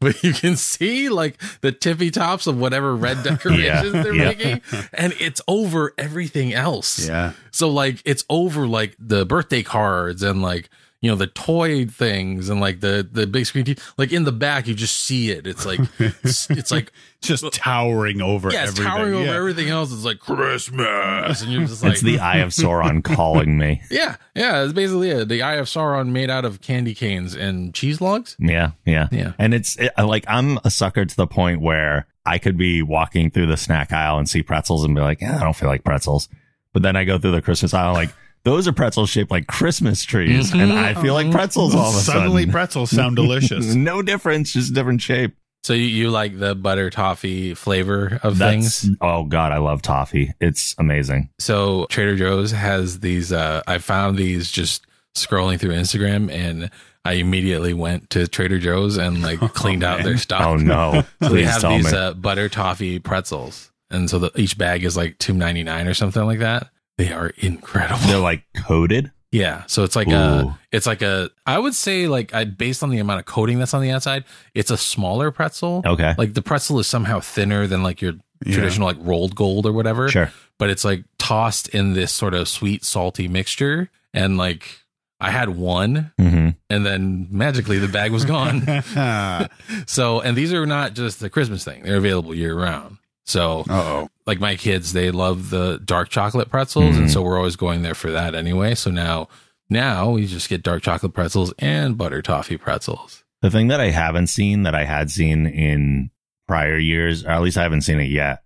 But 0.00 0.20
you 0.24 0.32
can 0.32 0.56
see 0.56 1.08
like 1.10 1.40
the 1.60 1.70
tippy 1.70 2.10
tops 2.10 2.48
of 2.48 2.58
whatever 2.58 2.96
red 2.96 3.22
decorations 3.22 3.92
they're 3.92 4.12
yeah. 4.12 4.24
making, 4.24 4.60
and 4.92 5.14
it's 5.20 5.40
over 5.46 5.94
everything 5.96 6.52
else. 6.52 7.06
Yeah. 7.06 7.34
So 7.52 7.70
like 7.70 8.02
it's 8.04 8.24
over 8.28 8.66
like 8.66 8.96
the 8.98 9.24
birthday 9.24 9.62
cards 9.62 10.24
and 10.24 10.42
like 10.42 10.70
you 11.02 11.10
know 11.10 11.16
the 11.16 11.26
toy 11.26 11.84
things 11.84 12.48
and 12.48 12.60
like 12.60 12.80
the 12.80 13.06
the 13.10 13.26
big 13.26 13.44
screen 13.44 13.64
TV. 13.64 13.78
Like 13.98 14.12
in 14.12 14.24
the 14.24 14.32
back, 14.32 14.66
you 14.66 14.74
just 14.74 14.96
see 14.96 15.30
it. 15.30 15.46
It's 15.46 15.66
like 15.66 15.80
it's, 15.98 16.48
it's 16.48 16.70
like 16.70 16.92
Just 17.22 17.52
towering 17.52 18.20
over 18.20 18.50
yeah, 18.50 18.62
it's 18.62 18.72
everything. 18.72 18.90
towering 18.92 19.14
over 19.14 19.32
everything 19.32 19.68
else. 19.68 19.92
It's 19.92 20.04
like 20.04 20.18
Christmas, 20.18 21.40
and 21.40 21.52
you're 21.52 21.66
just 21.66 21.82
like 21.82 21.92
It's 21.92 22.02
the 22.02 22.18
Eye 22.18 22.38
of 22.38 22.50
Sauron 22.50 23.04
calling 23.04 23.56
me. 23.58 23.80
yeah, 23.90 24.16
yeah. 24.34 24.64
It's 24.64 24.72
basically 24.72 25.10
it. 25.10 25.28
The 25.28 25.42
Eye 25.42 25.54
of 25.54 25.66
Sauron 25.66 26.08
made 26.08 26.30
out 26.30 26.44
of 26.44 26.60
candy 26.60 26.94
canes 26.94 27.36
and 27.36 27.72
cheese 27.74 28.00
logs. 28.00 28.36
Yeah, 28.40 28.72
yeah, 28.84 29.08
Yeah. 29.12 29.34
And 29.38 29.54
it's 29.54 29.76
it, 29.76 29.92
like 29.98 30.24
I'm 30.26 30.58
a 30.64 30.70
sucker 30.70 31.04
to 31.04 31.16
the 31.16 31.28
point 31.28 31.60
where 31.60 32.06
I 32.26 32.38
could 32.38 32.56
be 32.56 32.82
walking 32.82 33.30
through 33.30 33.46
the 33.46 33.56
snack 33.56 33.92
aisle 33.92 34.18
and 34.18 34.28
see 34.28 34.42
pretzels 34.42 34.84
and 34.84 34.94
be 34.94 35.00
like, 35.00 35.22
eh, 35.22 35.36
I 35.36 35.40
don't 35.44 35.54
feel 35.56 35.68
like 35.68 35.84
pretzels. 35.84 36.28
But 36.72 36.82
then 36.82 36.96
I 36.96 37.04
go 37.04 37.18
through 37.18 37.32
the 37.32 37.42
Christmas 37.42 37.72
aisle 37.74 37.92
like 37.92 38.10
those 38.44 38.66
are 38.66 38.72
pretzels 38.72 39.10
shaped 39.10 39.30
like 39.30 39.46
Christmas 39.46 40.02
trees, 40.04 40.50
Mhm. 40.50 40.60
and 40.62 40.72
I 40.72 40.94
feel 40.94 41.14
like 41.14 41.30
pretzels 41.30 41.74
all 41.74 41.90
of 41.90 41.96
a 41.96 41.98
Suddenly, 42.00 42.42
sudden. 42.42 42.52
pretzels 42.52 42.90
sound 42.90 43.16
delicious. 43.16 43.64
no 43.74 44.02
difference, 44.02 44.52
just 44.52 44.74
different 44.74 45.00
shape. 45.02 45.34
So 45.64 45.74
you, 45.74 45.84
you 45.84 46.10
like 46.10 46.38
the 46.40 46.56
butter 46.56 46.90
toffee 46.90 47.54
flavor 47.54 48.18
of 48.24 48.38
That's 48.38 48.80
things? 48.82 48.96
oh 49.00 49.24
god, 49.24 49.52
I 49.52 49.58
love 49.58 49.80
toffee. 49.80 50.32
It's 50.40 50.74
amazing. 50.78 51.28
So 51.38 51.86
Trader 51.88 52.16
Joe's 52.16 52.50
has 52.50 52.98
these. 53.00 53.32
Uh, 53.32 53.62
I 53.66 53.78
found 53.78 54.16
these 54.18 54.50
just 54.50 54.84
scrolling 55.16 55.60
through 55.60 55.74
Instagram, 55.74 56.32
and 56.32 56.68
I 57.04 57.12
immediately 57.14 57.74
went 57.74 58.10
to 58.10 58.26
Trader 58.26 58.58
Joe's 58.58 58.96
and 58.96 59.22
like 59.22 59.38
cleaned 59.54 59.84
out 59.84 60.02
their 60.02 60.16
stock. 60.18 60.40
Oh 60.44 60.56
no! 60.56 61.04
So 61.22 61.28
they 61.28 61.44
have 61.44 61.60
tell 61.60 61.76
these 61.76 61.92
uh, 61.92 62.14
butter 62.14 62.48
toffee 62.48 62.98
pretzels, 62.98 63.70
and 63.88 64.10
so 64.10 64.18
the, 64.18 64.32
each 64.34 64.58
bag 64.58 64.82
is 64.82 64.96
like 64.96 65.16
two 65.18 65.32
ninety 65.34 65.62
nine 65.62 65.86
or 65.86 65.94
something 65.94 66.24
like 66.24 66.40
that. 66.40 66.70
They 66.98 67.12
are 67.12 67.28
incredible. 67.38 68.06
They're 68.06 68.18
like 68.18 68.44
coated. 68.56 69.10
Yeah, 69.30 69.64
so 69.66 69.82
it's 69.82 69.96
like 69.96 70.08
Ooh. 70.08 70.12
a, 70.12 70.58
it's 70.72 70.86
like 70.86 71.00
a, 71.00 71.30
I 71.46 71.58
would 71.58 71.74
say 71.74 72.06
like 72.06 72.34
I 72.34 72.44
based 72.44 72.82
on 72.82 72.90
the 72.90 72.98
amount 72.98 73.20
of 73.20 73.24
coating 73.26 73.58
that's 73.58 73.72
on 73.72 73.80
the 73.80 73.90
outside, 73.90 74.24
it's 74.54 74.70
a 74.70 74.76
smaller 74.76 75.30
pretzel. 75.30 75.82
Okay. 75.86 76.14
Like 76.18 76.34
the 76.34 76.42
pretzel 76.42 76.78
is 76.80 76.86
somehow 76.86 77.20
thinner 77.20 77.66
than 77.66 77.82
like 77.82 78.02
your 78.02 78.12
Yeah. 78.44 78.54
traditional 78.54 78.88
like 78.88 78.98
Rold 79.00 79.34
Gold 79.34 79.64
or 79.64 79.72
whatever. 79.72 80.10
Sure. 80.10 80.30
But 80.58 80.68
it's 80.68 80.84
like 80.84 81.04
tossed 81.18 81.68
in 81.68 81.94
this 81.94 82.12
sort 82.12 82.34
of 82.34 82.46
sweet 82.46 82.84
salty 82.84 83.26
mixture, 83.26 83.88
and 84.12 84.36
like 84.36 84.80
I 85.18 85.30
had 85.30 85.48
one, 85.48 86.12
hmm 86.18 86.50
and 86.68 86.84
then 86.84 87.26
magically 87.30 87.78
the 87.78 87.88
bag 87.88 88.12
was 88.12 88.24
gone. 88.26 88.66
so, 89.86 90.20
and 90.20 90.36
these 90.36 90.52
are 90.52 90.66
not 90.66 90.92
just 90.94 91.20
the 91.20 91.30
Christmas 91.30 91.64
thing; 91.64 91.84
they're 91.84 91.96
available 91.96 92.34
year 92.34 92.54
round. 92.54 92.98
So, 93.24 93.64
oh. 93.70 94.08
Like 94.26 94.40
my 94.40 94.56
kids, 94.56 94.92
they 94.92 95.10
love 95.10 95.50
the 95.50 95.80
dark 95.84 96.08
chocolate 96.08 96.48
pretzels, 96.50 96.96
and 96.96 97.06
Mhm. 97.06 97.10
so 97.12 97.22
we're 97.22 97.36
always 97.38 97.56
going 97.56 97.82
there 97.82 97.94
for 97.94 98.10
that 98.12 98.34
anyway. 98.34 98.74
So 98.74 98.90
now, 98.90 99.28
now 99.68 100.10
we 100.10 100.26
just 100.26 100.48
get 100.48 100.62
dark 100.62 100.82
chocolate 100.82 101.14
pretzels 101.14 101.52
and 101.58 101.96
butter 101.98 102.22
toffee 102.22 102.56
pretzels. 102.56 103.24
The 103.40 103.50
thing 103.50 103.68
that 103.68 103.80
I 103.80 103.90
haven't 103.90 104.28
seen 104.28 104.62
that 104.62 104.74
I 104.74 104.84
had 104.84 105.10
seen 105.10 105.46
in 105.46 106.10
prior 106.46 106.78
years, 106.78 107.24
or 107.24 107.30
at 107.30 107.42
least 107.42 107.56
I 107.58 107.62
haven't 107.62 107.82
seen 107.82 107.98
it 108.00 108.10
yet, 108.10 108.42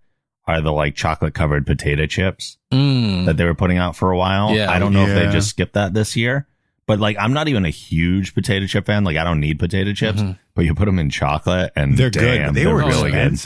are 0.47 0.61
the 0.61 0.71
like 0.71 0.95
chocolate 0.95 1.33
covered 1.33 1.65
potato 1.67 2.05
chips 2.05 2.57
Mm. 2.71 3.25
that 3.25 3.37
they 3.37 3.43
were 3.45 3.53
putting 3.53 3.77
out 3.77 3.95
for 3.95 4.11
a 4.11 4.17
while. 4.17 4.55
Yeah. 4.55 4.71
I 4.71 4.79
don't 4.79 4.93
know 4.93 5.05
if 5.05 5.13
they 5.13 5.29
just 5.31 5.49
skipped 5.49 5.73
that 5.73 5.93
this 5.93 6.15
year. 6.15 6.47
But 6.87 6.99
like, 7.01 7.17
I'm 7.19 7.33
not 7.33 7.49
even 7.49 7.65
a 7.65 7.69
huge 7.69 8.33
potato 8.33 8.65
chip 8.65 8.85
fan. 8.85 9.03
Like, 9.03 9.17
I 9.17 9.25
don't 9.25 9.41
need 9.41 9.59
potato 9.59 9.91
chips. 9.91 10.21
Mhm. 10.21 10.37
But 10.55 10.63
you 10.63 10.73
put 10.73 10.85
them 10.85 10.99
in 10.99 11.09
chocolate, 11.09 11.73
and 11.75 11.97
They're 11.97 12.09
damn, 12.09 12.47
good. 12.47 12.55
They 12.55 12.63
they're 12.63 12.73
were 12.73 12.79
really 12.85 13.11
good. 13.11 13.39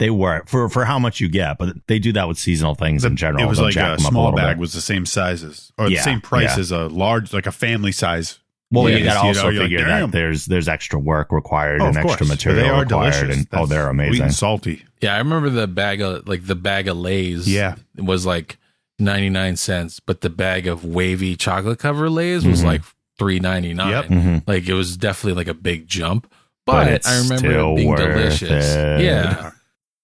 Expensive. 0.00 0.06
They 0.06 0.10
were 0.10 0.42
for 0.46 0.68
for 0.68 0.84
how 0.84 0.98
much 0.98 1.20
you 1.20 1.28
get, 1.28 1.58
but 1.58 1.76
they 1.86 1.98
do 1.98 2.12
that 2.12 2.28
with 2.28 2.38
seasonal 2.38 2.74
things 2.74 3.04
in 3.04 3.16
general. 3.16 3.42
It 3.44 3.48
was 3.48 3.58
They'll 3.58 3.66
like 3.66 3.76
a 3.76 3.98
small 4.00 4.24
little 4.26 4.36
bag 4.38 4.56
bit. 4.56 4.60
was 4.60 4.72
the 4.72 4.80
same 4.80 5.06
sizes 5.06 5.72
or 5.78 5.88
Yeah, 5.88 5.98
the 5.98 6.02
same 6.04 6.20
price 6.20 6.56
yeah. 6.56 6.60
as 6.60 6.70
a 6.72 6.88
large, 6.88 7.32
like 7.32 7.46
a 7.46 7.52
family 7.52 7.92
size. 7.92 8.38
Well, 8.72 8.88
Yeah, 8.88 8.96
you 8.98 9.04
got 9.04 9.14
to 9.20 9.22
you 9.22 9.28
also 9.28 9.48
you're 9.48 9.62
like, 9.62 9.70
figure 9.70 9.84
damn. 9.86 10.00
that 10.02 10.12
there's 10.12 10.46
there's 10.46 10.68
extra 10.68 10.98
work 10.98 11.32
required 11.32 11.80
Oh, 11.82 11.86
and 11.86 11.96
extra 11.96 12.18
course. 12.18 12.28
material 12.30 12.62
they 12.62 12.68
are 12.70 12.82
required, 12.82 13.10
delicious. 13.12 13.36
and 13.38 13.46
oh, 13.52 13.66
they're 13.66 13.82
Sweet 13.84 13.90
amazing. 13.90 14.22
and 14.26 14.34
salty. 14.34 14.84
Yeah, 15.00 15.14
I 15.14 15.18
remember 15.18 15.50
the 15.50 15.66
bag 15.66 16.00
of 16.00 16.28
like 16.28 16.46
the 16.46 16.54
bag 16.54 16.86
of 16.88 16.96
Lay's. 16.96 17.52
Yeah. 17.52 17.74
was 17.96 18.24
like 18.26 18.58
ninety 18.98 19.28
nine 19.28 19.56
cents, 19.56 19.98
but 19.98 20.20
the 20.20 20.30
bag 20.30 20.66
of 20.68 20.84
wavy 20.84 21.34
chocolate 21.36 21.78
cover 21.80 22.08
Lay's 22.08 22.46
was 22.46 22.62
Mhm. 22.62 22.66
like 22.66 22.82
three 23.18 23.40
ninety 23.40 23.74
nine. 23.74 23.90
Yep. 23.90 24.04
Mhm. 24.06 24.42
Like 24.46 24.68
it 24.68 24.74
was 24.74 24.96
definitely 24.96 25.36
like 25.36 25.48
a 25.48 25.54
big 25.54 25.88
jump, 25.88 26.30
But 26.64 27.02
but, 27.02 27.06
I 27.08 27.18
remember 27.18 27.50
it 27.72 27.76
being 27.76 27.94
delicious. 27.96 28.74
it. 28.76 29.00
Yeah, 29.02 29.50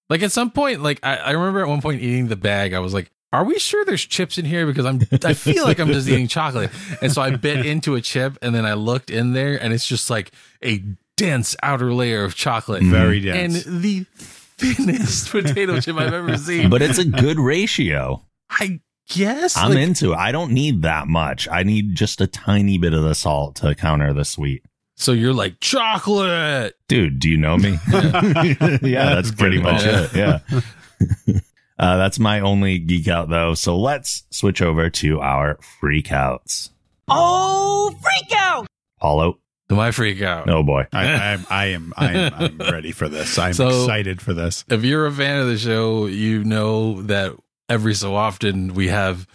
like 0.08 0.22
at 0.22 0.32
some 0.32 0.50
point, 0.50 0.82
like 0.82 1.00
I, 1.02 1.16
I 1.16 1.30
remember 1.32 1.60
at 1.60 1.68
one 1.68 1.80
point 1.80 2.02
eating 2.02 2.28
the 2.28 2.36
bag, 2.36 2.74
I 2.74 2.78
was 2.80 2.94
like. 2.94 3.10
Are 3.32 3.44
we 3.44 3.58
sure 3.58 3.84
there's 3.84 4.06
chips 4.06 4.38
in 4.38 4.46
here? 4.46 4.66
Because 4.66 4.86
I'm, 4.86 5.00
I 5.24 5.34
feel 5.34 5.64
like 5.64 5.78
I'm 5.78 5.88
just 5.88 6.08
eating 6.08 6.28
chocolate. 6.28 6.70
And 7.02 7.12
so 7.12 7.20
I 7.20 7.30
bit 7.36 7.66
into 7.66 7.96
a 7.96 8.00
chip 8.00 8.38
and 8.40 8.54
then 8.54 8.64
I 8.64 8.74
looked 8.74 9.10
in 9.10 9.32
there 9.32 9.60
and 9.60 9.74
it's 9.74 9.86
just 9.86 10.08
like 10.08 10.30
a 10.64 10.82
dense 11.16 11.56
outer 11.62 11.92
layer 11.92 12.24
of 12.24 12.34
chocolate. 12.34 12.82
Mm-hmm. 12.82 12.92
Very 12.92 13.20
dense. 13.20 13.66
And 13.66 13.82
the 13.82 14.06
thinnest 14.12 15.28
potato 15.30 15.80
chip 15.80 15.96
I've 15.96 16.14
ever 16.14 16.38
seen. 16.38 16.70
But 16.70 16.82
it's 16.82 16.98
a 16.98 17.04
good 17.04 17.38
ratio. 17.38 18.22
I 18.48 18.80
guess 19.08 19.56
I'm 19.56 19.70
like, 19.70 19.78
into 19.78 20.12
it. 20.12 20.16
I 20.16 20.32
don't 20.32 20.52
need 20.52 20.82
that 20.82 21.08
much. 21.08 21.48
I 21.48 21.62
need 21.62 21.94
just 21.94 22.20
a 22.20 22.26
tiny 22.26 22.78
bit 22.78 22.92
of 22.92 23.02
the 23.02 23.14
salt 23.14 23.56
to 23.56 23.74
counter 23.74 24.12
the 24.12 24.24
sweet. 24.24 24.64
So 24.96 25.12
you're 25.12 25.32
like 25.32 25.60
chocolate. 25.60 26.74
Dude, 26.88 27.18
do 27.20 27.28
you 27.28 27.36
know 27.36 27.56
me? 27.56 27.78
yeah, 27.92 29.14
that's 29.14 29.30
pretty 29.30 29.60
much 29.60 29.82
it. 29.84 30.14
Yeah. 30.14 30.38
Uh, 31.78 31.98
that's 31.98 32.18
my 32.18 32.40
only 32.40 32.78
geek 32.78 33.06
out 33.06 33.28
though. 33.28 33.52
So 33.52 33.76
let's 33.78 34.24
switch 34.30 34.62
over 34.62 34.88
to 34.88 35.20
our 35.20 35.58
freak 35.78 36.10
outs. 36.10 36.70
Oh, 37.06 37.94
freak 38.02 38.32
out! 38.34 38.66
Paulo. 38.98 39.38
Do 39.68 39.78
I 39.78 39.90
freak 39.90 40.22
out? 40.22 40.48
Oh 40.48 40.62
boy. 40.62 40.86
I, 40.92 41.02
I, 41.04 41.26
am, 41.32 41.46
I 41.50 41.66
am 41.66 41.92
I 41.96 42.12
am 42.12 42.34
I'm 42.34 42.58
ready 42.72 42.92
for 42.92 43.10
this. 43.10 43.38
I'm 43.38 43.52
So- 43.52 43.68
excited 43.68 44.22
for 44.22 44.32
this. 44.32 44.64
If 44.70 44.84
you're 44.84 45.04
a 45.04 45.12
fan 45.12 45.40
of 45.40 45.48
the 45.48 45.58
show, 45.58 46.06
you 46.06 46.44
know 46.44 47.02
that 47.02 47.34
every 47.68 47.92
so 47.94 48.14
often 48.14 48.72
we 48.72 48.88
have 48.88 49.26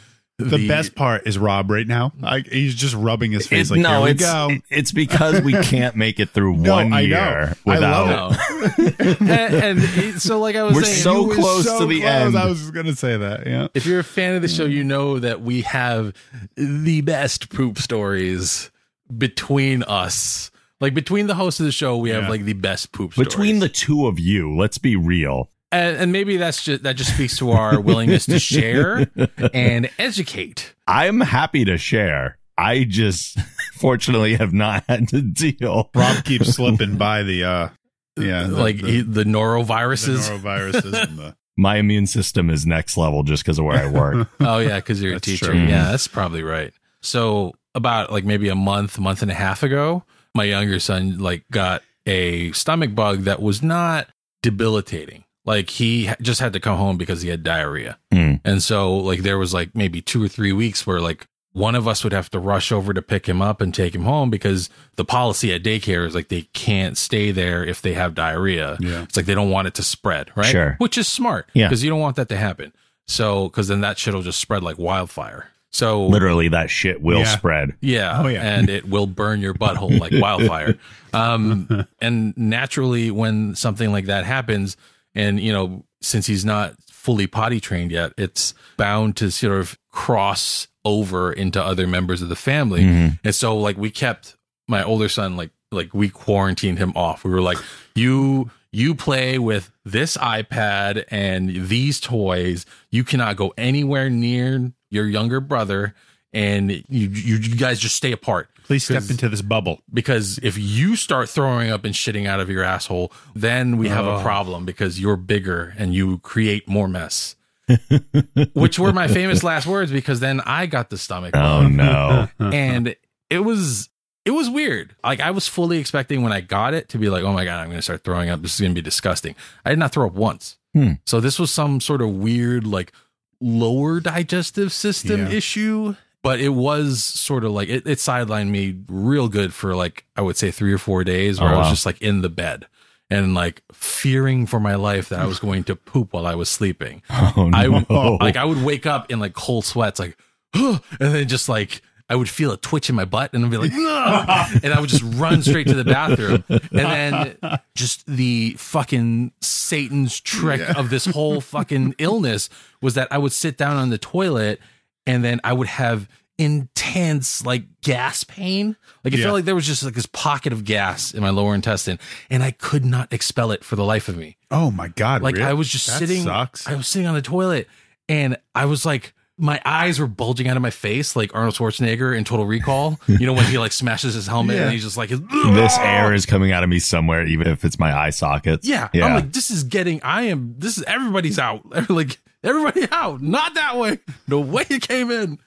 The, 0.50 0.68
best 0.68 0.96
part 0.96 1.28
is 1.28 1.38
Rob 1.38 1.70
right 1.72 1.88
now. 1.88 2.14
I, 2.24 2.40
he's 2.40 2.76
just 2.76 2.96
rubbing 2.96 3.32
his 3.32 3.48
face 3.48 3.70
It- 3.70 3.74
like, 3.76 3.82
no, 3.82 3.90
here 3.98 4.02
we 4.06 4.12
it's 4.12 4.22
go. 4.24 4.50
it's 4.70 4.92
because 4.92 5.42
we 5.42 5.54
can't 5.64 5.96
make 5.96 6.20
it 6.20 6.30
through 6.30 6.58
No, 6.58 6.76
one 6.76 6.94
I 6.94 7.02
know. 7.06 7.08
year 7.08 7.56
I 7.66 7.78
love 7.78 8.32
without. 8.38 8.80
it. 8.80 9.20
And, 9.22 9.30
and 9.56 9.80
it- 9.80 10.20
so, 10.22 10.40
like 10.40 10.56
I 10.56 10.64
was 10.64 10.76
We're 10.76 10.84
saying, 10.84 10.98
so 11.04 11.22
You 11.22 11.28
were 11.30 11.36
close 11.36 11.66
so 11.66 11.80
to 11.80 11.86
the 11.86 12.02
close. 12.02 12.12
end. 12.12 12.38
I 12.38 12.46
was 12.46 12.60
just 12.60 12.74
gonna 12.74 12.96
say 12.96 13.18
that. 13.18 13.46
Yeah. 13.48 13.68
if 13.74 13.86
you're 13.86 14.00
a 14.00 14.04
fan 14.04 14.36
of 14.36 14.42
the 14.42 14.48
show, 14.48 14.66
you 14.66 14.84
know 14.84 15.20
that 15.20 15.42
we 15.42 15.62
have 15.62 16.14
the 16.56 17.02
best 17.02 17.50
poop 17.50 17.78
stories 17.78 18.70
between 19.16 19.84
us. 19.84 20.52
Like 20.80 20.94
between 20.94 21.28
the 21.28 21.36
hosts 21.36 21.60
of 21.60 21.66
the 21.68 21.72
show, 21.72 21.98
we 21.98 22.10
have 22.10 22.24
Yeah. 22.24 22.30
like 22.30 22.44
the 22.46 22.54
best 22.54 22.92
poop 22.92 23.16
Between 23.16 23.60
the 23.60 23.70
two 23.70 24.08
of 24.08 24.20
you, 24.20 24.56
let's 24.56 24.78
be 24.78 24.96
real. 24.96 25.50
And, 25.72 25.98
and 25.98 26.12
maybe 26.12 26.38
that's 26.38 26.64
just 26.64 26.84
that 26.84 26.96
just 26.96 27.14
speaks 27.16 27.38
to 27.38 27.52
our 27.52 27.80
willingness 27.80 28.26
to 28.28 28.40
share 28.40 29.08
and 29.54 29.90
educate. 29.98 30.74
I'm 30.88 31.20
happy 31.22 31.66
to 31.66 31.78
share. 31.78 32.38
I 32.58 32.84
just 32.84 33.38
fortunately 33.76 34.36
have 34.36 34.54
not 34.54 34.84
had 34.88 35.08
to 35.10 35.22
deal. 35.22 35.90
Rob 35.96 36.24
keeps 36.26 36.50
slipping 36.50 36.98
by 36.98 37.24
the 37.24 37.44
uh 37.44 37.70
yeah 38.18 38.44
the, 38.44 38.58
like 38.62 38.82
the, 38.82 38.88
he- 38.88 39.02
the 39.02 39.24
the 39.24 39.24
noroviruses. 39.24 40.30
noroviruses 40.30 41.04
and 41.08 41.18
the 41.18 41.36
My 41.58 41.76
immune 41.78 42.08
system 42.08 42.50
is 42.50 42.66
next 42.66 42.98
level 42.98 43.24
just 43.24 43.44
because 43.44 43.60
of 43.60 43.66
where 43.66 43.78
I 43.78 43.88
work. 43.88 44.28
Oh 44.40 44.60
yeah, 44.60 44.78
because 44.78 45.02
you're 45.02 45.16
a 45.16 45.20
teacher. 45.20 45.48
true. 45.48 45.56
Yeah, 45.56 45.92
that's 45.92 46.08
probably 46.08 46.44
right. 46.44 46.74
So 47.02 47.54
about 47.76 48.12
like 48.12 48.24
maybe 48.26 48.48
a 48.50 48.56
month, 48.56 48.98
month 49.00 49.22
and 49.22 49.30
a 49.30 49.34
half 49.36 49.62
ago, 49.64 50.04
my 50.34 50.44
younger 50.46 50.80
son 50.80 51.18
like 51.20 51.44
got 51.52 51.84
a 52.06 52.52
stomach 52.54 52.96
bug 52.96 53.22
that 53.24 53.42
was 53.42 53.62
not 53.62 54.08
debilitating. 54.42 55.24
Like 55.52 55.70
he 55.70 56.10
just 56.22 56.40
had 56.40 56.54
to 56.54 56.60
come 56.62 56.78
home 56.78 56.98
because 56.98 57.22
he 57.22 57.30
had 57.30 57.44
diarrhea. 57.44 57.98
Hmm. 58.12 58.36
And 58.46 58.64
so 58.64 58.96
like 58.96 59.20
there 59.22 59.38
was 59.38 59.54
like 59.54 59.76
maybe 59.76 60.02
two 60.02 60.24
or 60.24 60.28
three 60.30 60.54
weeks 60.54 60.88
where 60.88 61.02
like 61.02 61.28
one 61.54 61.76
of 61.76 61.86
us 61.90 62.04
would 62.06 62.14
have 62.14 62.30
to 62.30 62.40
rush 62.40 62.72
over 62.72 62.94
to 62.94 63.02
pick 63.02 63.28
him 63.28 63.42
up 63.42 63.60
and 63.60 63.76
take 63.76 63.94
him 63.94 64.04
home 64.04 64.30
because 64.30 64.70
the 64.96 65.04
policy 65.04 65.54
at 65.54 65.62
daycare 65.62 66.08
is 66.08 66.16
like 66.16 66.30
they 66.30 66.44
can't 66.54 66.98
stay 66.98 67.32
there 67.32 67.66
if 67.66 67.82
they 67.82 67.92
have 67.94 68.16
diarrhea. 68.16 68.78
Yeah. 68.80 69.02
It's 69.04 69.18
like 69.18 69.26
they 69.26 69.36
don't 69.36 69.50
want 69.52 69.68
it 69.68 69.74
to 69.76 69.84
spread, 69.84 70.32
right? 70.38 70.46
Sure. 70.46 70.76
Which 70.78 70.98
is 70.98 71.10
smart. 71.10 71.50
Yeah. 71.54 71.68
Because 71.68 71.84
you 71.84 71.90
don't 71.90 72.00
want 72.00 72.16
that 72.16 72.30
to 72.30 72.38
happen. 72.38 72.72
So, 73.08 73.50
because 73.50 73.68
then 73.68 73.82
that 73.82 73.98
shit 73.98 74.14
will 74.14 74.22
just 74.22 74.40
spread 74.40 74.64
like 74.64 74.78
wildfire. 74.80 75.50
So, 75.74 76.06
Literally, 76.06 76.48
that 76.50 76.70
shit 76.70 77.02
will 77.02 77.20
Yeah. 77.20 77.36
spread. 77.36 77.76
yeah, 77.82 78.22
Oh, 78.22 78.28
yeah. 78.28 78.42
and 78.44 78.70
it 78.70 78.88
will 78.88 79.08
burn 79.08 79.42
your 79.42 79.54
butthole 79.54 80.00
like 80.00 80.14
wildfire. 80.16 80.78
Um, 81.14 81.86
and 82.00 82.34
naturally, 82.38 83.12
when 83.12 83.56
something 83.56 83.92
like 83.92 84.06
that 84.06 84.24
happens, 84.26 84.78
and 85.16 85.40
you 85.40 85.52
know, 85.52 85.84
since 86.02 86.28
he's 86.28 86.46
not 86.46 86.76
fully 86.90 87.28
potty 87.28 87.60
trained 87.60 87.92
yet, 87.92 88.14
it's 88.18 88.54
bound 88.78 89.16
to 89.18 89.32
sort 89.32 89.60
of 89.60 89.78
cross 89.92 90.68
over 90.86 91.32
into 91.32 91.62
other 91.64 91.86
members 91.88 92.22
of 92.22 92.30
the 92.30 92.36
family. 92.36 92.82
Mhm. 92.82 93.20
And 93.24 93.36
so, 93.36 93.56
like, 93.58 93.78
we 93.78 93.90
kept 93.92 94.36
my 94.68 94.84
older 94.84 95.10
son 95.10 95.36
like 95.38 95.52
like 95.72 95.94
we 95.94 96.10
quarantined 96.10 96.78
him 96.80 96.92
off. 96.96 97.24
We 97.24 97.32
were 97.32 97.42
like, 97.42 97.58
you 97.96 98.52
you 98.74 98.96
play 98.96 99.38
with 99.38 99.70
this 99.86 100.16
iPad 100.18 101.04
and 101.10 101.68
these 101.68 102.00
toys. 102.00 102.66
You 102.90 103.04
cannot 103.04 103.36
go 103.36 103.54
anywhere 103.58 104.10
near 104.10 104.72
your 104.90 105.08
younger 105.08 105.40
brother, 105.40 105.94
and 106.34 106.72
you 106.72 106.84
you, 106.90 107.36
you 107.38 107.56
guys 107.56 107.80
just 107.80 107.96
stay 107.96 108.12
apart. 108.12 108.50
Please 108.72 108.84
step 108.86 109.10
into 109.10 109.28
this 109.30 109.42
bubble. 109.42 109.82
Because 109.94 110.40
if 110.42 110.58
you 110.58 110.96
start 110.96 111.30
throwing 111.30 111.70
up 111.72 111.84
and 111.86 111.94
shitting 111.94 112.28
out 112.28 112.40
of 112.40 112.50
your 112.50 112.64
asshole, 112.64 113.12
then 113.36 113.78
we 113.78 113.90
have 113.90 114.06
a 114.06 114.16
Oh. 114.16 114.22
problem 114.22 114.66
because 114.66 115.00
you're 115.00 115.18
bigger 115.18 115.74
and 115.78 115.94
you 115.94 116.20
create 116.20 116.68
more 116.68 116.88
mess. 116.88 117.36
Which 118.54 118.78
were 118.80 118.92
my 118.94 119.08
famous 119.08 119.44
last 119.44 119.66
words 119.68 119.92
because 119.92 120.20
then 120.20 120.42
I 120.42 120.66
got 120.66 120.90
the 120.90 120.98
stomach 120.98 121.32
Oh 121.36 121.64
bug 121.64 121.72
no. 121.74 122.28
and 122.40 122.96
it 123.30 123.40
was 123.40 123.90
it 124.26 124.32
was 124.32 124.50
weird. 124.50 124.96
Like 125.04 125.20
I 125.20 125.32
was 125.32 125.48
fully 125.48 125.78
expecting 125.80 126.22
when 126.22 126.32
I 126.34 126.42
got 126.42 126.74
it 126.74 126.90
to 126.90 126.98
be 126.98 127.10
like, 127.10 127.24
oh 127.24 127.34
my 127.34 127.44
god, 127.46 127.60
I'm 127.60 127.68
going 127.68 127.78
to 127.78 127.82
start 127.82 128.04
throwing 128.04 128.30
up. 128.30 128.42
This 128.42 128.54
is 128.56 128.60
going 128.62 128.72
to 128.72 128.76
be 128.76 128.82
disgusting. 128.84 129.36
I 129.66 129.70
did 129.72 129.80
not 129.80 129.92
throw 129.94 130.06
up 130.08 130.14
once. 130.14 130.58
Hmm. 130.74 130.94
So 131.06 131.20
this 131.20 131.40
was 131.40 131.52
some 131.52 131.80
sort 131.82 132.02
of 132.02 132.10
weird 132.10 132.66
like 132.68 132.92
lower 133.40 134.00
digestive 134.00 134.72
system 134.74 135.22
Yeah. 135.22 135.30
issue. 135.30 135.96
But 136.24 136.40
it 136.40 136.50
was 136.50 137.04
sort 137.04 137.44
of 137.44 137.52
like 137.52 137.68
it, 137.70 137.88
it 137.88 137.98
sidelined 137.98 138.50
me 138.50 138.78
real 138.88 139.28
good 139.28 139.54
for 139.54 139.76
like 139.76 140.06
I 140.16 140.22
would 140.22 140.38
say 140.38 140.52
three 140.52 140.72
or 140.72 140.78
four 140.78 141.04
days 141.04 141.40
where 141.40 141.50
Oh, 141.50 141.54
I 141.54 141.58
was 141.58 141.66
wow. 141.66 141.72
just 141.72 141.86
like 141.86 142.02
in 142.02 142.22
the 142.22 142.30
bed 142.30 142.68
and 143.10 143.34
like 143.34 143.64
fearing 143.74 144.46
for 144.46 144.60
my 144.60 144.76
life 144.76 145.10
that 145.10 145.20
I 145.20 145.26
was 145.26 145.40
going 145.40 145.64
to 145.66 145.76
poop 145.76 146.14
while 146.14 146.28
I 146.28 146.36
was 146.36 146.48
sleeping. 146.50 147.02
Oh 147.36 147.50
no. 147.50 148.18
I 148.20 148.24
like 148.24 148.36
I 148.36 148.46
would 148.46 148.64
wake 148.64 148.86
up 148.86 149.10
in 149.12 149.20
like 149.20 149.34
cold 149.34 149.66
sweats, 149.66 150.00
like, 150.00 150.16
and 150.54 150.80
then 151.00 151.28
just 151.28 151.50
like 151.50 151.82
I 152.10 152.16
would 152.16 152.28
feel 152.30 152.52
a 152.52 152.58
twitch 152.58 152.90
in 152.90 152.96
my 152.96 153.06
butt 153.06 153.34
and 153.34 153.44
I'd 153.46 153.50
be 153.52 153.58
like, 153.58 153.72
"Ugh," 153.74 154.60
and 154.64 154.74
I 154.74 154.82
would 154.82 154.90
just 154.90 155.04
run 155.16 155.42
straight 155.42 155.66
to 155.68 155.74
the 155.74 155.86
bathroom. 155.86 156.44
And 156.50 156.60
then 156.72 157.60
just 157.74 158.06
the 158.06 158.56
fucking 158.58 159.32
Satan's 159.42 160.20
trick 160.20 160.60
of 160.78 160.90
this 160.90 161.06
whole 161.06 161.40
fucking 161.40 161.96
illness 162.00 162.50
was 162.82 162.96
that 162.96 163.08
I 163.12 163.18
would 163.18 163.32
sit 163.32 163.58
down 163.58 163.78
on 163.78 163.90
the 163.92 163.98
toilet 163.98 164.60
and 165.08 165.24
then 165.24 165.40
I 165.44 165.54
would 165.54 165.68
have 165.68 166.08
intense 166.38 167.46
like 167.46 167.64
gas 167.82 168.24
pain. 168.24 168.76
Like 169.04 169.14
it 169.14 169.20
Yeah. 169.20 169.26
felt 169.26 169.36
like 169.36 169.46
there 169.46 169.56
was 169.56 169.66
just 169.66 169.84
like 169.84 169.94
this 169.94 170.06
pocket 170.08 170.54
of 170.54 170.64
gas 170.66 171.14
in 171.14 171.22
my 171.22 171.30
lower 171.30 171.56
intestine 171.56 172.00
and 172.30 172.44
I 172.44 172.52
could 172.52 172.86
not 172.86 173.12
expel 173.14 173.52
it 173.52 173.64
for 173.64 173.76
the 173.76 173.84
life 173.84 174.08
of 174.10 174.18
me. 174.18 174.38
Oh 174.50 174.72
my 174.72 174.88
god! 174.90 175.22
Like 175.22 175.36
really? 175.36 175.48
I 175.48 175.54
was 175.54 175.70
just 175.70 175.88
That 175.88 176.00
sitting 176.00 176.24
Sucks. 176.24 176.68
I 176.68 176.76
was 176.76 176.88
sitting 176.88 177.08
on 177.08 177.16
the 177.16 177.22
toilet 177.22 177.68
and 178.10 178.38
I 178.56 178.66
was 178.66 178.86
like 178.86 179.14
my 179.42 179.60
eyes 179.66 180.00
were 180.00 180.08
bulging 180.08 180.48
out 180.48 180.56
of 180.56 180.62
my 180.62 180.70
face 180.70 181.16
like 181.16 181.34
Arnold 181.36 181.56
Schwarzenegger 181.56 182.16
in 182.16 182.24
Total 182.24 182.46
Recall. 182.46 183.00
You 183.08 183.26
know 183.26 183.34
when 183.34 183.46
he 183.46 183.58
like 183.58 183.72
smashes 183.72 184.14
his 184.14 184.28
helmet 184.28 184.56
Yeah. 184.56 184.64
and 184.64 184.72
he's 184.72 184.84
just 184.84 184.98
like 184.98 185.10
This 185.10 185.78
air 185.80 186.14
is 186.14 186.26
coming 186.26 186.52
out 186.52 186.64
of 186.64 186.70
me 186.70 186.80
somewhere, 186.80 187.26
even 187.26 187.48
if 187.48 187.66
it's 187.66 187.80
my 187.80 187.92
eye 187.94 188.12
sockets. 188.12 188.68
Yeah. 188.68 188.90
yeah. 188.94 189.06
I'm 189.08 189.16
like, 189.16 189.34
this 189.34 189.50
is 189.52 189.64
getting, 189.64 190.02
I 190.04 190.24
am, 190.24 190.56
this 190.60 190.78
is, 190.78 190.84
everybody's 190.84 191.40
out. 191.40 191.62
like, 191.90 192.20
everybody 192.44 192.88
out. 192.92 193.22
Not 193.22 193.56
that 193.56 193.78
way. 193.78 194.00
The 194.28 194.40
way 194.40 194.66
it 194.70 194.88
came 194.88 195.10
in. 195.12 195.40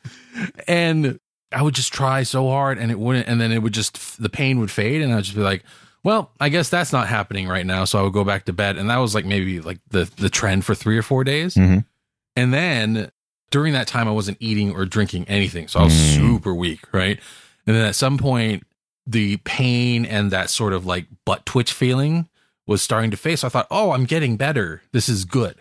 And 0.66 1.20
I 1.52 1.62
would 1.62 1.74
just 1.74 1.92
try 1.92 2.24
so 2.24 2.48
hard 2.48 2.78
and 2.78 2.90
it 2.90 2.98
wouldn't, 2.98 3.28
and 3.28 3.40
then 3.40 3.52
it 3.52 3.62
would 3.62 3.72
just, 3.74 4.20
the 4.20 4.28
pain 4.28 4.58
would 4.58 4.70
fade. 4.72 5.02
And 5.02 5.14
I'd 5.14 5.24
just 5.24 5.36
be 5.36 5.42
like, 5.42 5.62
well, 6.02 6.32
I 6.40 6.48
guess 6.48 6.68
that's 6.68 6.92
not 6.92 7.06
happening 7.08 7.46
right 7.48 7.64
now. 7.64 7.84
So 7.84 7.98
I 7.98 8.02
would 8.02 8.12
go 8.12 8.24
back 8.24 8.44
to 8.46 8.52
bed. 8.52 8.76
And 8.76 8.90
that 8.90 8.96
was 8.98 9.14
like 9.14 9.24
maybe 9.24 9.60
like 9.60 9.78
the, 9.90 10.10
the 10.16 10.28
trend 10.28 10.64
for 10.64 10.74
three 10.74 10.98
or 10.98 11.02
four 11.02 11.22
days. 11.24 11.54
Mhm. 11.54 11.84
And 12.36 12.52
then 12.52 13.10
during 13.54 13.72
that 13.74 13.86
time, 13.86 14.08
I 14.08 14.10
wasn't 14.10 14.38
eating 14.40 14.74
or 14.74 14.84
drinking 14.84 15.26
anything. 15.28 15.68
So 15.68 15.78
I 15.78 15.84
was 15.84 15.92
Mm. 15.94 16.16
super 16.16 16.52
weak. 16.52 16.80
Right. 16.92 17.20
And 17.68 17.76
then 17.76 17.84
at 17.86 17.94
some 17.94 18.18
point, 18.18 18.64
the 19.06 19.36
pain 19.44 20.04
and 20.04 20.32
that 20.32 20.50
sort 20.50 20.72
of 20.72 20.84
like 20.86 21.06
butt 21.24 21.46
twitch 21.46 21.72
feeling 21.72 22.28
was 22.66 22.82
starting 22.82 23.12
to 23.12 23.16
face. 23.16 23.40
So 23.42 23.46
I 23.46 23.50
thought, 23.50 23.68
oh, 23.70 23.92
I'm 23.92 24.06
getting 24.06 24.36
better. 24.36 24.82
This 24.92 25.08
is 25.08 25.24
good. 25.24 25.54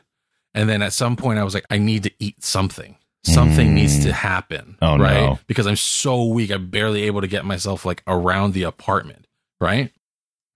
And 0.56 0.67
then 0.67 0.82
at 0.82 0.91
some 0.93 1.15
point, 1.15 1.38
I 1.38 1.43
was 1.43 1.53
like, 1.53 1.65
I 1.69 1.77
need 1.77 2.01
to 2.03 2.12
eat 2.19 2.43
something. 2.43 2.97
Something 3.25 3.69
Mm. 3.69 3.73
needs 3.73 4.03
to 4.06 4.12
happen. 4.12 4.75
Oh, 4.82 4.97
right? 4.97 5.13
no. 5.25 5.39
Because 5.47 5.67
I'm 5.67 5.75
so 5.75 6.25
weak. 6.25 6.49
I'm 6.51 6.69
barely 6.71 7.03
able 7.03 7.21
to 7.21 7.27
get 7.27 7.45
myself 7.45 7.86
like 7.86 8.01
around 8.08 8.53
the 8.53 8.63
apartment. 8.63 9.27
Right. 9.62 9.91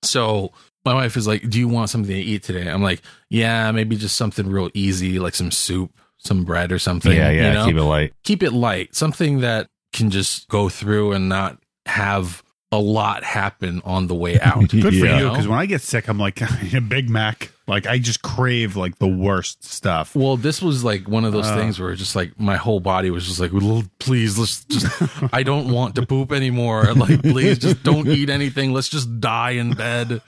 So 0.04 0.52
my 0.86 0.94
wife 0.94 1.16
is 1.18 1.28
like, 1.28 1.50
Do 1.50 1.60
you 1.60 1.68
want 1.68 1.90
something 1.90 2.14
to 2.16 2.22
eat 2.22 2.44
today? 2.44 2.68
I'm 2.70 2.82
like, 2.84 3.02
Yeah, 3.30 3.72
maybe 3.72 3.96
just 3.96 4.16
something 4.16 4.50
real 4.50 4.70
easy, 4.74 5.20
like 5.20 5.36
some 5.36 5.52
soup, 5.52 5.92
some 6.18 6.44
bread 6.44 6.72
or 6.72 6.80
something. 6.80 7.12
yeah, 7.12 7.30
yeah. 7.30 7.48
you 7.48 7.54
know? 7.54 7.66
Keep 7.66 7.76
it 7.78 7.84
light. 7.84 8.14
keep 8.24 8.44
it 8.44 8.52
light, 8.54 8.96
something 8.96 9.40
that 9.42 9.68
can 9.94 10.10
just 10.10 10.48
go 10.50 10.70
through 10.70 11.14
and 11.14 11.30
not 11.30 11.58
have 11.86 12.44
a 12.74 12.78
lot 12.80 13.24
happen 13.24 13.82
on 13.86 14.08
the 14.08 14.16
way 14.16 14.38
out. 14.42 14.68
Good 14.70 14.82
for 14.84 14.90
you, 14.94 15.30
because 15.30 15.48
when 15.48 15.58
I 15.58 15.66
get 15.66 15.82
sick, 15.82 16.08
I'm 16.10 16.18
like 16.20 16.42
a 16.74 16.82
Big 16.82 17.10
Mac. 17.10 17.52
Like 17.66 17.86
I 17.86 17.98
just 17.98 18.22
crave 18.22 18.76
like 18.78 18.98
the 18.98 19.08
worst 19.08 19.64
stuff. 19.64 20.16
Well, 20.16 20.38
this 20.38 20.62
was 20.62 20.84
like 20.86 21.08
one 21.08 21.26
of 21.26 21.34
those 21.34 21.48
Uh. 21.48 21.56
things 21.56 21.80
where 21.80 21.94
just 21.96 22.16
like 22.16 22.38
my 22.40 22.56
whole 22.58 22.80
body 22.80 23.10
was 23.10 23.26
just 23.28 23.40
like, 23.42 23.52
please, 24.00 24.38
let's 24.38 24.64
just, 24.66 24.88
I 25.34 25.44
don't 25.44 25.70
want 25.72 25.96
to 25.96 26.06
poop 26.06 26.32
anymore. 26.32 26.94
Like, 26.94 27.22
please 27.22 27.58
just 27.60 27.84
don't 27.84 28.08
eat 28.08 28.30
anything. 28.30 28.74
Let's 28.74 28.88
just 28.90 29.20
die 29.20 29.52
in 29.52 29.74
bed. 29.74 30.22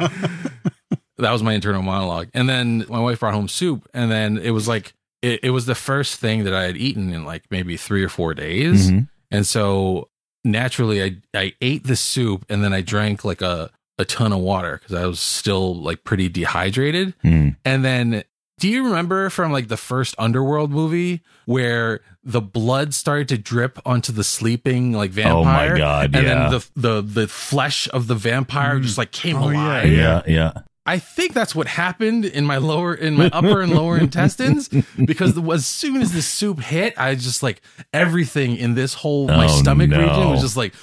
That 1.17 1.31
was 1.31 1.43
my 1.43 1.53
internal 1.53 1.81
monologue. 1.81 2.29
And 2.33 2.47
then 2.47 2.85
my 2.87 2.99
wife 2.99 3.19
brought 3.19 3.33
home 3.33 3.49
soup, 3.49 3.87
and 3.93 4.09
then 4.09 4.37
it 4.37 4.51
was 4.51 4.67
like, 4.69 4.93
it, 5.21 5.39
it 5.43 5.49
was 5.51 5.65
the 5.65 5.75
first 5.75 6.19
thing 6.19 6.43
that 6.45 6.53
I 6.53 6.63
had 6.63 6.77
eaten 6.77 7.13
in 7.13 7.25
like 7.25 7.43
maybe 7.51 7.77
three 7.77 8.03
or 8.03 8.09
four 8.09 8.33
days. 8.33 8.89
Mhm. 8.91 9.07
And 9.31 9.45
so 9.45 10.09
naturally 10.43 11.03
I, 11.03 11.17
I 11.33 11.53
ate 11.61 11.83
the 11.85 11.95
soup 11.95 12.45
and 12.49 12.63
then 12.63 12.73
I 12.73 12.81
drank 12.81 13.23
like 13.25 13.41
a, 13.41 13.69
a 13.97 14.05
ton 14.05 14.31
of 14.31 14.39
water 14.39 14.79
because 14.81 14.95
I 14.95 15.05
was 15.05 15.19
still 15.19 15.75
like 15.75 16.03
pretty 16.03 16.29
dehydrated. 16.29 17.13
Mm. 17.23 17.57
And 17.65 17.83
then 17.83 18.23
do 18.59 18.67
you 18.69 18.85
remember 18.85 19.29
from 19.29 19.51
like 19.51 19.67
the 19.67 19.77
first 19.77 20.15
Underworld 20.17 20.71
movie 20.71 21.21
where 21.45 22.01
the 22.23 22.41
blood 22.41 22.93
started 22.93 23.27
to 23.29 23.37
drip 23.37 23.79
onto 23.85 24.11
the 24.11 24.23
sleeping 24.23 24.91
like 24.93 25.11
vampire? 25.11 25.69
Oh 25.69 25.73
my? 25.73 25.77
God, 25.77 26.15
And 26.15 26.25
yeah. 26.25 26.49
then 26.49 26.51
the 26.51 26.67
the 26.75 27.01
the 27.21 27.27
flesh 27.27 27.87
of 27.93 28.07
the 28.07 28.15
vampire 28.15 28.79
just 28.79 28.97
like 28.97 29.11
came 29.11 29.37
Oh, 29.37 29.49
alive. 29.51 29.89
Yeah, 29.91 30.21
yeah. 30.27 30.51
I 30.89 30.97
think 30.99 31.33
that's 31.33 31.53
what 31.53 31.67
happened 31.67 32.25
in 32.25 32.45
my 32.45 32.57
lower, 32.57 32.95
in 32.95 33.15
my 33.15 33.29
upper 33.31 33.61
and 33.61 33.71
lower 33.75 33.97
intestines, 34.05 34.69
because 35.05 35.35
the, 35.35 35.41
as 35.51 35.65
soon 35.67 36.01
as 36.01 36.11
the 36.13 36.21
soup 36.21 36.59
hit, 36.61 36.93
I 36.97 37.13
just 37.15 37.43
like 37.43 37.61
everything 37.93 38.55
in 38.57 38.73
this 38.73 38.93
whole 38.95 39.27
my 39.27 39.45
Oh, 39.45 39.47
stomach 39.49 39.89
no. 39.89 39.99
region 39.99 40.29
was 40.31 40.41
just 40.41 40.57
like, 40.57 40.73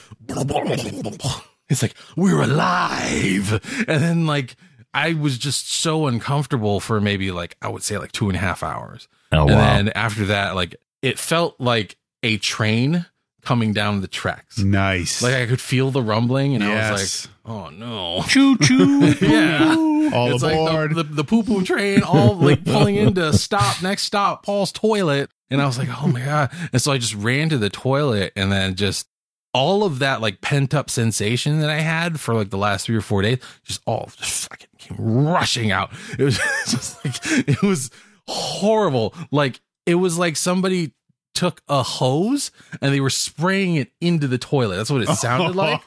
it's 1.68 1.82
like 1.82 1.94
we're 2.16 2.40
alive, 2.42 3.52
and 3.88 4.02
then 4.02 4.26
like 4.26 4.54
I 4.94 5.14
was 5.14 5.38
just 5.38 5.70
so 5.70 6.06
uncomfortable 6.06 6.78
for 6.80 7.00
maybe 7.00 7.30
like 7.32 7.56
I 7.60 7.68
would 7.68 7.82
say 7.82 7.98
like 7.98 8.12
two 8.12 8.28
and 8.28 8.36
a 8.36 8.40
half 8.40 8.62
hours, 8.62 9.08
Oh 9.32 9.40
and 9.48 9.50
wow. 9.50 9.56
then 9.56 9.88
after 9.90 10.26
that, 10.26 10.54
like 10.54 10.76
it 11.02 11.18
felt 11.18 11.60
like 11.60 11.96
a 12.22 12.36
train 12.38 13.06
coming 13.46 13.72
down 13.72 14.00
the 14.00 14.08
tracks. 14.08 14.58
Nice. 14.58 15.22
Like 15.22 15.34
I 15.34 15.46
could 15.46 15.60
feel 15.60 15.90
the 15.90 16.02
rumbling, 16.02 16.54
and 16.54 16.64
I 16.64 16.90
was 16.92 17.26
like, 17.26 17.32
"Oh 17.46 17.70
no!" 17.70 18.22
choo 18.28 18.58
choo. 18.58 19.14
yeah, 19.22 20.10
All 20.12 20.34
it's 20.34 20.42
aboard. 20.42 20.94
like 20.94 20.96
the, 20.96 21.02
the, 21.04 21.14
the 21.14 21.24
poo 21.24 21.42
poo 21.42 21.62
train 21.64 22.02
all 22.02 22.34
like 22.36 22.64
pulling 22.64 22.96
into 22.96 23.32
stop 23.32 23.82
next 23.82 24.02
stop 24.02 24.44
Paul's 24.44 24.72
toilet 24.72 25.30
and 25.50 25.60
I 25.62 25.66
was 25.66 25.78
like 25.78 25.88
oh 26.02 26.06
my 26.06 26.20
god 26.24 26.50
and 26.72 26.80
so 26.80 26.92
I 26.92 26.98
just 26.98 27.14
ran 27.14 27.48
to 27.48 27.58
the 27.58 27.70
toilet 27.70 28.32
and 28.36 28.52
then 28.52 28.74
just 28.76 29.08
all 29.52 29.82
of 29.84 29.98
that 30.00 30.20
like 30.20 30.40
pent 30.40 30.74
up 30.74 30.90
sensation 30.90 31.60
that 31.60 31.70
I 31.70 31.80
had 31.80 32.20
for 32.20 32.34
like 32.34 32.50
the 32.50 32.58
last 32.58 32.86
three 32.86 32.96
or 32.96 33.00
four 33.00 33.22
days 33.22 33.38
just 33.64 33.80
all 33.86 34.10
just 34.16 34.48
fucking 34.48 34.68
came 34.78 34.96
rushing 35.26 35.72
out 35.72 35.90
it 36.18 36.22
was 36.22 36.36
just 36.68 37.04
like 37.04 37.16
it 37.48 37.62
was 37.62 37.90
horrible 38.28 39.14
like 39.30 39.60
it 39.86 39.96
was 39.96 40.18
like 40.18 40.36
somebody 40.36 40.92
took 41.36 41.60
a 41.68 41.82
hose 41.82 42.50
and 42.80 42.92
they 42.92 43.00
were 43.00 43.10
spraying 43.10 43.76
it 43.76 43.92
into 44.00 44.26
the 44.26 44.38
toilet 44.38 44.76
that's 44.76 44.90
what 44.90 45.02
it 45.02 45.08
sounded 45.10 45.54
like 45.64 45.80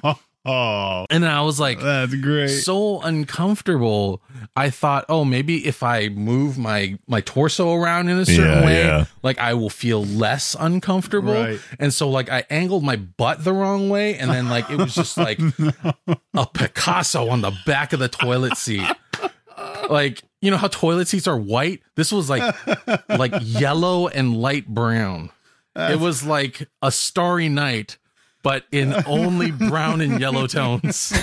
oh, 0.45 1.05
and 1.09 1.25
I 1.25 1.41
was 1.41 1.59
like 1.59 1.79
that's 1.81 2.15
great. 2.15 2.47
so 2.47 3.01
uncomfortable. 3.01 4.21
I 4.55 4.69
thought, 4.69 5.05
oh, 5.09 5.25
maybe 5.25 5.65
if 5.67 5.83
I 5.83 6.09
move 6.09 6.57
my 6.57 6.97
my 7.07 7.21
torso 7.21 7.73
around 7.73 8.07
in 8.09 8.17
a 8.17 8.25
certain 8.25 8.45
Yeah, 8.59 8.65
way, 8.65 8.83
yeah. 8.83 9.05
like 9.21 9.37
I 9.37 9.53
will 9.53 9.69
feel 9.69 10.03
less 10.05 10.55
uncomfortable. 10.59 11.33
Right. 11.33 11.59
And 11.77 11.93
so 11.93 12.09
like 12.09 12.29
I 12.29 12.45
angled 12.49 12.83
my 12.83 12.95
butt 12.95 13.43
the 13.43 13.53
wrong 13.53 13.89
way, 13.89 14.15
and 14.15 14.31
then 14.31 14.47
like 14.49 14.69
it 14.69 14.77
was 14.77 14.95
just 14.95 15.17
like 15.27 15.39
a 16.33 16.45
Picasso 16.53 17.27
on 17.29 17.41
the 17.41 17.51
back 17.65 17.91
of 17.93 17.99
the 17.99 18.07
toilet 18.09 18.55
seat. 18.57 18.87
Like 19.89 20.23
you 20.41 20.51
know 20.51 20.57
how 20.57 20.67
toilet 20.69 21.07
seats 21.09 21.27
are 21.27 21.37
white? 21.37 21.81
This 21.95 22.11
was 22.11 22.29
like 22.29 22.55
like 23.09 23.33
yellow 23.41 24.07
and 24.07 24.37
light 24.37 24.67
brown. 24.67 25.31
It 25.79 25.99
was 25.99 26.23
like 26.23 26.67
a 26.81 26.91
starry 26.91 27.49
night, 27.49 27.97
but 28.43 28.65
in 28.71 28.93
only 29.05 29.51
brown 29.51 30.01
and 30.01 30.19
yellow 30.19 30.47
tones. 30.47 31.13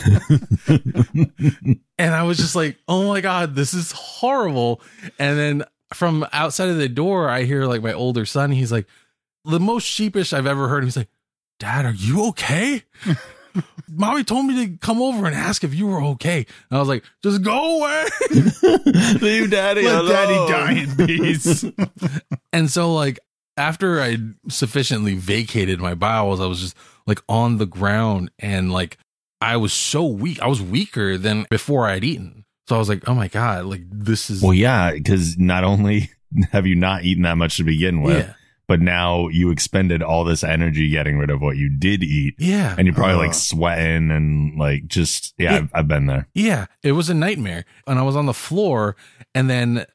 and 0.69 2.15
I 2.15 2.23
was 2.23 2.39
just 2.39 2.57
like, 2.57 2.79
oh 2.89 3.09
my 3.09 3.21
God, 3.21 3.55
this 3.55 3.75
is 3.75 3.93
horrible. 3.93 4.81
And 5.19 5.39
then 5.39 5.65
from 5.95 6.27
outside 6.33 6.69
of 6.69 6.77
the 6.79 6.89
door, 6.89 7.29
I 7.29 7.45
hear 7.45 7.65
like 7.67 7.83
my 7.83 7.93
older 7.93 8.25
son, 8.27 8.51
he's 8.51 8.73
like, 8.73 8.87
the 9.45 9.61
most 9.61 9.85
sheepish 9.85 10.33
I've 10.33 10.47
ever 10.47 10.69
heard. 10.69 10.85
He's 10.85 10.97
like, 10.97 11.09
Dad, 11.59 11.87
are 11.87 11.93
you 11.95 12.27
okay? 12.29 12.83
Mommy 13.89 14.25
told 14.25 14.45
me 14.45 14.67
to 14.67 14.77
come 14.79 15.01
over 15.01 15.25
and 15.25 15.35
ask 15.35 15.65
if 15.65 15.75
you 15.75 15.87
were 15.87 16.03
okay. 16.03 16.45
And 16.69 16.77
I 16.77 16.81
was 16.81 16.89
like, 16.89 17.05
just 17.23 17.43
go 17.43 17.79
away. 17.79 18.05
Leave 19.23 19.51
daddy 19.51 19.83
Let 19.83 20.01
alone. 20.01 20.11
daddy 20.11 20.53
die 20.53 20.73
in 20.83 21.07
peace. 21.07 21.65
And 22.53 22.71
so 22.71 22.93
like 22.93 23.19
after 23.57 24.01
I 24.01 24.17
sufficiently 24.49 25.15
vacated 25.15 25.81
my 25.81 25.95
bowels, 25.95 26.41
I 26.41 26.47
was 26.47 26.61
just 26.61 26.77
like 27.07 27.21
on 27.29 27.59
the 27.59 27.67
ground 27.67 28.31
and 28.39 28.73
like 28.73 28.99
I 29.41 29.57
was 29.57 29.73
so 29.73 30.05
weak. 30.07 30.41
I 30.41 30.47
was 30.47 30.63
weaker 30.63 31.17
than 31.19 31.47
before 31.51 31.87
I'd 31.87 32.05
eaten. 32.05 32.45
So 32.69 32.75
I 32.77 32.79
was 32.79 32.89
like, 32.89 33.09
oh 33.09 33.15
my 33.15 33.29
God, 33.29 33.67
like 33.67 33.83
this 33.91 34.29
is 34.31 34.43
Well, 34.43 34.55
yeah, 34.55 34.93
because 34.93 35.39
not 35.39 35.63
only 35.65 36.11
have 36.53 36.67
you 36.67 36.75
not 36.75 37.05
eaten 37.05 37.23
that 37.23 37.37
much 37.37 37.57
to 37.59 37.65
begin 37.65 38.03
with, 38.03 38.27
yeah. 38.27 38.33
but 38.67 38.81
now 38.81 39.29
you 39.29 39.51
expended 39.51 40.03
all 40.03 40.25
this 40.25 40.43
energy 40.43 40.89
getting 40.89 41.17
rid 41.17 41.31
of 41.31 41.41
what 41.41 41.57
you 41.57 41.69
did 41.71 42.03
eat. 42.03 42.35
Yeah. 42.39 42.75
And 42.77 42.87
you're 42.87 42.95
probably 42.95 43.15
Uh. 43.15 43.19
like 43.29 43.35
sweating 43.35 44.11
and 44.11 44.59
like 44.59 44.87
just, 44.89 45.33
yeah, 45.39 45.53
Yeah. 45.53 45.57
I've, 45.59 45.71
I've 45.75 45.89
been 45.89 46.07
there. 46.07 46.27
Yeah, 46.35 46.67
it 46.83 46.93
was 46.93 47.09
a 47.09 47.15
nightmare. 47.15 47.65
And 47.87 47.99
I 48.01 48.03
was 48.03 48.17
on 48.17 48.27
the 48.27 48.35
floor 48.35 48.97
and 49.35 49.49
then 49.49 49.87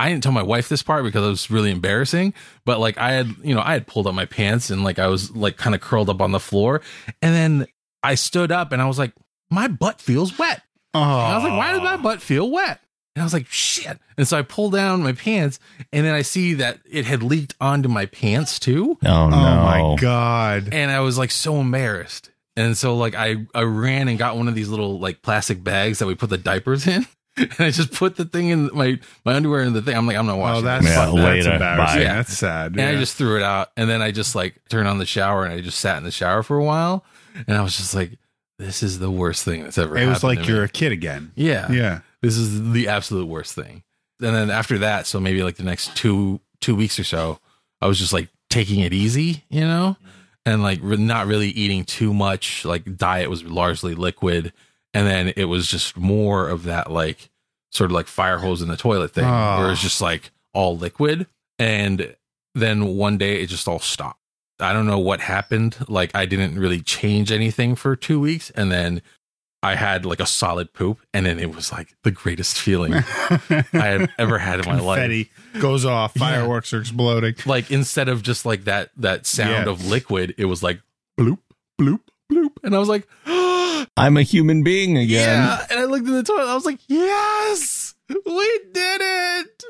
I 0.00 0.08
didn't 0.08 0.22
tell 0.22 0.32
my 0.32 0.42
wife 0.42 0.68
this 0.68 0.82
part 0.82 1.04
because 1.04 1.24
it 1.24 1.28
was 1.28 1.50
really 1.50 1.70
embarrassing, 1.70 2.32
but 2.64 2.80
like 2.80 2.96
I 2.98 3.12
had, 3.12 3.34
you 3.42 3.54
know, 3.54 3.60
I 3.60 3.72
had 3.72 3.86
pulled 3.86 4.06
up 4.06 4.14
my 4.14 4.24
pants 4.24 4.70
and 4.70 4.82
like 4.82 4.98
I 4.98 5.08
was 5.08 5.30
like 5.36 5.56
kind 5.58 5.74
of 5.74 5.80
curled 5.80 6.08
up 6.08 6.20
on 6.22 6.32
the 6.32 6.40
floor. 6.40 6.80
And 7.20 7.34
then 7.34 7.66
I 8.02 8.14
stood 8.14 8.50
up 8.50 8.72
and 8.72 8.80
I 8.80 8.86
was 8.86 8.98
like, 8.98 9.12
my 9.50 9.68
butt 9.68 10.00
feels 10.00 10.38
wet. 10.38 10.62
Oh, 10.94 11.00
And 11.00 11.04
I 11.04 11.34
was 11.36 11.44
like, 11.44 11.58
why 11.58 11.72
does 11.72 11.82
my 11.82 11.96
butt 11.98 12.22
feel 12.22 12.50
wet? 12.50 12.80
And 13.14 13.22
I 13.22 13.24
was 13.24 13.32
like, 13.34 13.46
shit. 13.48 13.98
And 14.16 14.26
so 14.26 14.38
I 14.38 14.42
pull 14.42 14.70
down 14.70 15.02
my 15.02 15.12
pants 15.12 15.58
and 15.92 16.06
then 16.06 16.14
I 16.14 16.22
see 16.22 16.54
that 16.54 16.78
it 16.90 17.04
had 17.04 17.22
leaked 17.22 17.54
onto 17.60 17.88
my 17.88 18.06
pants 18.06 18.58
too. 18.58 18.96
Oh, 19.04 19.28
no. 19.28 19.36
Oh 19.36 19.62
my 19.64 19.96
god. 20.00 20.70
And 20.72 20.90
I 20.90 21.00
was 21.00 21.18
like 21.18 21.30
so 21.30 21.56
embarrassed. 21.60 22.30
And 22.56 22.76
so 22.76 22.96
like 22.96 23.14
I, 23.14 23.46
I 23.54 23.62
ran 23.62 24.08
and 24.08 24.18
got 24.18 24.36
one 24.36 24.48
of 24.48 24.54
these 24.54 24.68
little 24.68 24.98
like 24.98 25.22
plastic 25.22 25.62
bags 25.62 25.98
that 25.98 26.06
we 26.06 26.14
put 26.14 26.30
the 26.30 26.38
diapers 26.38 26.86
in. 26.86 27.06
And 27.58 27.66
I 27.66 27.70
just 27.70 27.92
put 27.92 28.16
the 28.16 28.24
thing 28.24 28.48
in 28.48 28.70
my, 28.74 28.98
my 29.24 29.34
underwear 29.34 29.62
in 29.62 29.72
the 29.72 29.82
thing. 29.82 29.96
I'm 29.96 30.06
like, 30.06 30.16
I'm 30.16 30.26
not 30.26 30.38
washing 30.38 30.62
Oh, 30.64 30.66
that's, 30.66 30.84
this. 30.84 30.94
Yeah, 30.94 31.04
that's 31.06 31.16
later. 31.16 31.52
embarrassing. 31.52 31.98
Bye. 32.00 32.04
That's 32.04 32.36
sad. 32.38 32.72
And 32.72 32.80
I 32.82 32.96
just 32.96 33.16
threw 33.16 33.36
it 33.36 33.42
out. 33.42 33.68
And 33.76 33.88
then 33.88 34.02
I 34.02 34.10
just 34.10 34.34
like 34.34 34.60
turned 34.68 34.86
on 34.88 34.98
the 34.98 35.06
shower 35.06 35.44
and 35.44 35.52
I 35.54 35.60
just 35.60 35.78
sat 35.80 35.96
in 35.98 36.04
the 36.04 36.10
shower 36.10 36.42
for 36.42 36.56
a 36.58 36.64
while. 36.64 37.04
And 37.46 37.56
I 37.56 37.62
was 37.62 37.76
just 37.76 37.94
like, 37.94 38.18
this 38.58 38.82
is 38.82 38.98
the 38.98 39.10
worst 39.10 39.44
thing 39.44 39.62
that's 39.62 39.78
ever 39.78 39.96
it 39.96 40.00
happened. 40.00 40.14
was 40.14 40.24
like 40.24 40.42
to 40.42 40.44
you're 40.46 40.58
me. 40.58 40.64
a 40.64 40.68
kid 40.68 40.92
again. 40.92 41.32
yeah, 41.34 41.70
Yeah. 41.72 42.00
This 42.22 42.36
is 42.36 42.72
the 42.72 42.88
absolute 42.88 43.26
worst 43.26 43.54
thing. 43.54 43.82
And 44.20 44.36
then 44.36 44.50
after 44.50 44.76
that, 44.78 45.06
so 45.06 45.18
maybe 45.18 45.42
like 45.42 45.56
the 45.56 45.62
next 45.64 45.96
two 45.96 46.40
two 46.60 46.74
weeks 46.76 46.98
or 46.98 47.04
so, 47.04 47.38
I 47.80 47.86
was 47.86 47.98
just 47.98 48.12
like 48.12 48.28
taking 48.50 48.80
it 48.80 48.92
easy, 48.92 49.44
you 49.48 49.62
know, 49.62 49.96
and 50.44 50.62
like 50.62 50.78
re- 50.82 50.98
not 50.98 51.26
really 51.26 51.48
eating 51.48 51.84
too 51.86 52.12
much. 52.12 52.66
Like 52.66 52.98
diet 52.98 53.30
was 53.30 53.42
largely 53.44 53.94
liquid, 53.94 54.52
and 54.92 55.06
then 55.06 55.32
it 55.38 55.46
was 55.46 55.66
just 55.68 55.96
more 55.96 56.50
of 56.50 56.64
that 56.64 56.92
like 56.92 57.29
sort 57.70 57.90
of 57.90 57.94
like 57.94 58.06
fire 58.06 58.38
hose 58.38 58.62
in 58.62 58.68
the 58.68 58.76
toilet 58.76 59.12
thing, 59.12 59.24
Oh. 59.24 59.58
where 59.60 59.70
it's 59.70 59.80
ah. 59.80 59.82
just 59.84 60.00
like 60.00 60.30
all 60.52 60.76
liquid. 60.76 61.26
And 61.58 62.16
then 62.54 62.96
one 62.96 63.18
day 63.18 63.40
it 63.42 63.46
just 63.46 63.68
all 63.68 63.78
stopped. 63.78 64.18
I 64.58 64.72
don't 64.72 64.86
know 64.86 64.98
what 64.98 65.20
happened. 65.20 65.76
Like 65.88 66.10
I 66.14 66.26
didn't 66.26 66.58
really 66.58 66.80
change 66.80 67.30
anything 67.32 67.74
for 67.76 67.96
two 67.96 68.20
weeks, 68.20 68.50
and 68.50 68.70
then 68.70 69.00
I 69.62 69.74
had 69.74 70.04
like 70.04 70.20
a 70.20 70.26
solid 70.26 70.72
poop, 70.72 70.98
and 71.14 71.24
then 71.26 71.38
it 71.38 71.54
was 71.54 71.70
like 71.72 71.94
the 72.02 72.10
greatest 72.10 72.58
feeling 72.58 72.92
I 72.94 73.64
had 73.72 74.10
ever 74.18 74.38
had 74.38 74.60
in 74.60 74.66
my 74.66 74.80
life. 74.80 74.98
Confetti 74.98 75.30
goes 75.60 75.84
off. 75.84 76.14
Fireworks 76.14 76.72
are 76.74 76.80
exploding. 76.80 77.34
Like 77.46 77.70
instead 77.70 78.08
of 78.08 78.22
just 78.22 78.44
like 78.44 78.64
that 78.64 78.90
that 78.96 79.26
sound 79.26 79.66
Yeah. 79.66 79.72
of 79.72 79.86
liquid, 79.86 80.34
it 80.38 80.46
was 80.46 80.62
like 80.62 80.80
bloop 81.18 81.38
bloop 81.80 82.00
bloop, 82.30 82.52
and 82.62 82.74
I 82.74 82.78
was 82.78 82.88
like, 82.88 83.06
I'm 83.96 84.16
a 84.16 84.22
human 84.22 84.62
being 84.62 84.96
again. 84.98 85.38
yeah. 85.42 85.66
And 85.70 85.78
I 85.80 85.84
looked 85.84 86.06
in 86.06 86.14
the 86.14 86.22
toilet, 86.22 86.48
I 86.48 86.54
was 86.54 86.64
like, 86.66 86.80
yes, 86.88 87.94
we 88.08 88.60
did 88.72 89.00
it. 89.02 89.64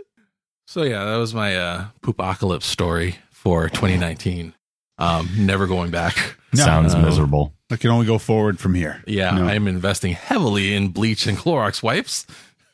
So 0.67 0.83
yeah, 0.85 1.05
that 1.05 1.17
was 1.17 1.35
my 1.35 1.57
uh, 1.57 1.87
poopocalypse 2.03 2.63
story 2.63 3.17
for 3.31 3.69
2019. 3.69 4.55
Um, 4.99 5.29
never 5.39 5.67
going 5.67 5.91
back. 5.91 6.37
No. 6.53 6.65
Sounds 6.65 6.95
No. 6.95 7.03
miserable. 7.03 7.55
I 7.71 7.77
can 7.77 7.91
only 7.91 8.07
go 8.07 8.19
forward 8.19 8.59
from 8.59 8.75
here. 8.75 9.03
Yeah, 9.07 9.31
No. 9.31 9.47
I'm 9.47 9.67
investing 9.69 10.13
heavily 10.13 10.75
in 10.75 10.89
bleach 10.89 11.27
and 11.27 11.39
Clorox 11.39 11.83
wipes 11.83 12.27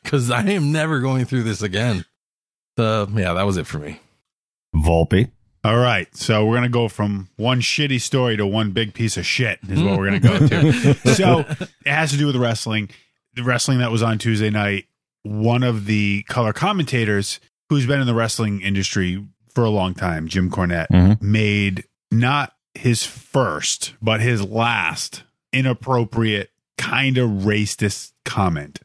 because 0.03 0.29
I 0.31 0.41
am 0.49 0.71
never 0.71 0.99
going 0.99 1.25
through 1.25 1.43
this 1.43 1.61
again. 1.61 2.03
The 2.75 3.07
yeah, 3.15 3.33
that 3.33 3.43
was 3.45 3.57
it 3.57 3.67
for 3.67 3.79
me. 3.79 3.99
Volpe. 4.75 5.31
All 5.67 5.77
right. 5.77 6.07
So 6.15 6.45
we're 6.45 6.53
going 6.55 6.63
to 6.63 6.69
go 6.69 6.87
from 6.87 7.29
one 7.35 7.59
shitty 7.59 7.99
story 7.99 8.37
to 8.37 8.47
one 8.47 8.71
big 8.71 8.93
piece 8.93 9.17
of 9.17 9.25
shit, 9.25 9.59
is 9.67 9.81
what 9.83 9.97
we're 9.99 10.09
going 10.17 10.21
to 10.21 10.27
go 10.27 10.47
to. 10.93 10.93
so 11.13 11.39
it 11.39 11.67
has 11.91 12.11
to 12.11 12.17
do 12.17 12.25
with 12.25 12.37
wrestling. 12.37 12.89
The 13.33 13.43
wrestling 13.43 13.79
that 13.79 13.91
was 13.91 14.01
on 14.01 14.17
Tuesday 14.17 14.49
night, 14.49 14.85
one 15.23 15.63
of 15.63 15.85
the 15.85 16.23
color 16.23 16.53
commentators 16.53 17.39
who's 17.69 17.85
been 17.85 17.99
in 17.99 18.07
the 18.07 18.13
wrestling 18.15 18.61
industry 18.61 19.23
for 19.53 19.65
a 19.65 19.69
long 19.69 19.93
time, 19.93 20.27
Jim 20.29 20.49
Cornette, 20.49 20.87
Mhm. 20.89 21.21
made 21.21 21.83
not 22.11 22.53
his 22.73 23.03
first, 23.03 23.93
but 24.01 24.21
his 24.21 24.41
last 24.41 25.23
inappropriate, 25.51 26.49
kind 26.77 27.17
of 27.17 27.29
racist 27.29 28.13
comment. 28.23 28.79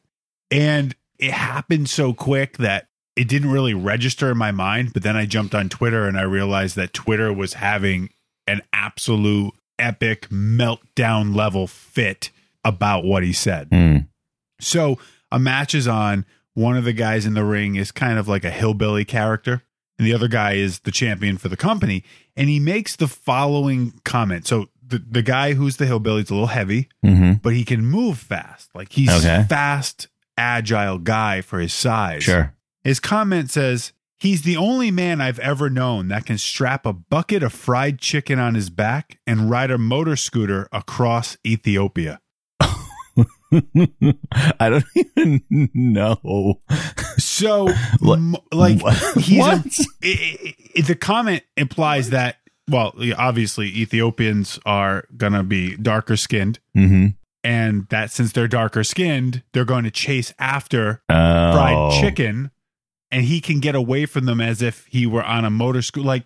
And 0.51 0.97
it 1.18 1.30
happened 1.30 1.89
so 1.89 2.12
quick 2.12 2.57
that 2.59 2.89
it 3.17 3.29
didn't 3.29 3.51
really 3.51 3.75
register 3.75 4.31
in 4.31 4.39
my 4.39 4.51
mind. 4.53 4.93
But 4.93 5.03
then 5.03 5.17
I 5.17 5.27
jumped 5.27 5.55
on 5.55 5.69
Twitter 5.69 6.07
and 6.07 6.19
I 6.19 6.23
realized 6.23 6.77
that 6.77 6.93
Twitter 6.93 7.33
was 7.33 7.55
having 7.55 8.11
an 8.47 8.63
absolute 8.73 9.53
epic 9.79 10.29
meltdown 10.31 11.35
level 11.35 11.67
fit 11.67 12.31
about 12.65 13.05
what 13.05 13.23
he 13.23 13.33
said. 13.33 13.69
Hmm. 13.71 13.97
So 14.61 14.99
a 15.31 15.39
match 15.39 15.75
is 15.75 15.89
on. 15.89 16.25
One 16.55 16.77
of 16.77 16.85
the 16.85 16.93
guys 16.93 17.25
in 17.25 17.33
the 17.35 17.45
ring 17.45 17.77
is 17.77 17.91
kind 17.91 18.19
of 18.19 18.29
like 18.29 18.45
a 18.45 18.51
hillbilly 18.51 19.07
character, 19.07 19.63
and 19.99 20.07
the 20.07 20.13
other 20.13 20.29
guy 20.29 20.53
is 20.53 20.81
the 20.81 20.91
champion 20.91 21.39
for 21.39 21.49
the 21.49 21.57
company. 21.57 22.05
And 22.37 22.49
he 22.51 22.61
makes 22.61 22.95
the 22.95 23.09
following 23.09 23.95
comment. 24.05 24.47
So 24.47 24.69
the, 24.87 24.99
the 24.99 25.23
guy 25.23 25.55
who's 25.55 25.79
the 25.79 25.87
hillbilly 25.87 26.21
is 26.23 26.31
a 26.31 26.35
little 26.35 26.49
heavy, 26.49 26.89
Mm-hmm. 27.05 27.35
but 27.43 27.55
he 27.55 27.65
can 27.65 27.87
move 27.87 28.19
fast. 28.19 28.69
Like 28.75 28.93
he's 28.93 29.09
Okay. 29.11 29.47
fast, 29.49 30.09
agile 30.37 30.99
guy 30.99 31.41
for 31.41 31.59
his 31.59 31.73
size. 31.73 32.23
Sure. 32.25 32.55
His 32.85 33.01
comment 33.01 33.51
says, 33.51 33.93
He's 34.18 34.43
the 34.43 34.57
only 34.57 34.93
man 34.93 35.20
I've 35.20 35.41
ever 35.41 35.68
known 35.68 36.07
that 36.09 36.26
can 36.26 36.39
strap 36.39 36.87
a 36.87 36.93
bucket 36.93 37.43
of 37.43 37.53
fried 37.53 37.99
chicken 37.99 38.39
on 38.39 38.55
his 38.55 38.70
back 38.70 39.18
and 39.26 39.51
ride 39.51 39.72
a 39.72 39.78
motor 39.78 40.14
scooter 40.14 40.68
across 40.70 41.37
Ethiopia. 41.45 42.20
I 42.61 42.68
don't 44.70 44.85
even 44.95 45.70
know. 45.74 46.61
So, 47.18 47.68
What- 48.01 48.18
m- 48.18 48.37
like, 48.53 48.80
what? 48.83 48.97
he's 49.18 49.39
a- 49.45 49.51
What? 49.51 49.64
the 50.87 50.97
comment 50.99 51.43
implies 51.57 52.11
that, 52.11 52.37
well, 52.70 52.95
obviously, 53.18 53.66
Ethiopians 53.76 54.59
are 54.64 55.05
going 55.16 55.33
to 55.33 55.43
be 55.43 55.76
darker 55.76 56.16
skinned, 56.16 56.61
Mm-hmm. 56.76 57.09
and 57.45 57.89
that 57.89 58.11
since 58.12 58.33
they're 58.33 58.49
darker 58.49 58.85
skinned, 58.85 59.43
they're 59.53 59.64
going 59.64 59.85
to 59.85 59.91
chase 59.91 60.33
after 60.39 61.03
Oh. 61.09 61.53
fried 61.53 62.01
chicken, 62.01 62.51
and 63.13 63.25
he 63.25 63.41
can 63.41 63.61
get 63.61 63.75
away 63.77 64.07
from 64.07 64.25
them 64.25 64.41
as 64.41 64.61
if 64.63 64.87
he 64.87 65.07
were 65.07 65.23
on 65.23 65.45
a 65.45 65.51
motor 65.51 65.83
scooter. 65.83 66.07
Like, 66.07 66.25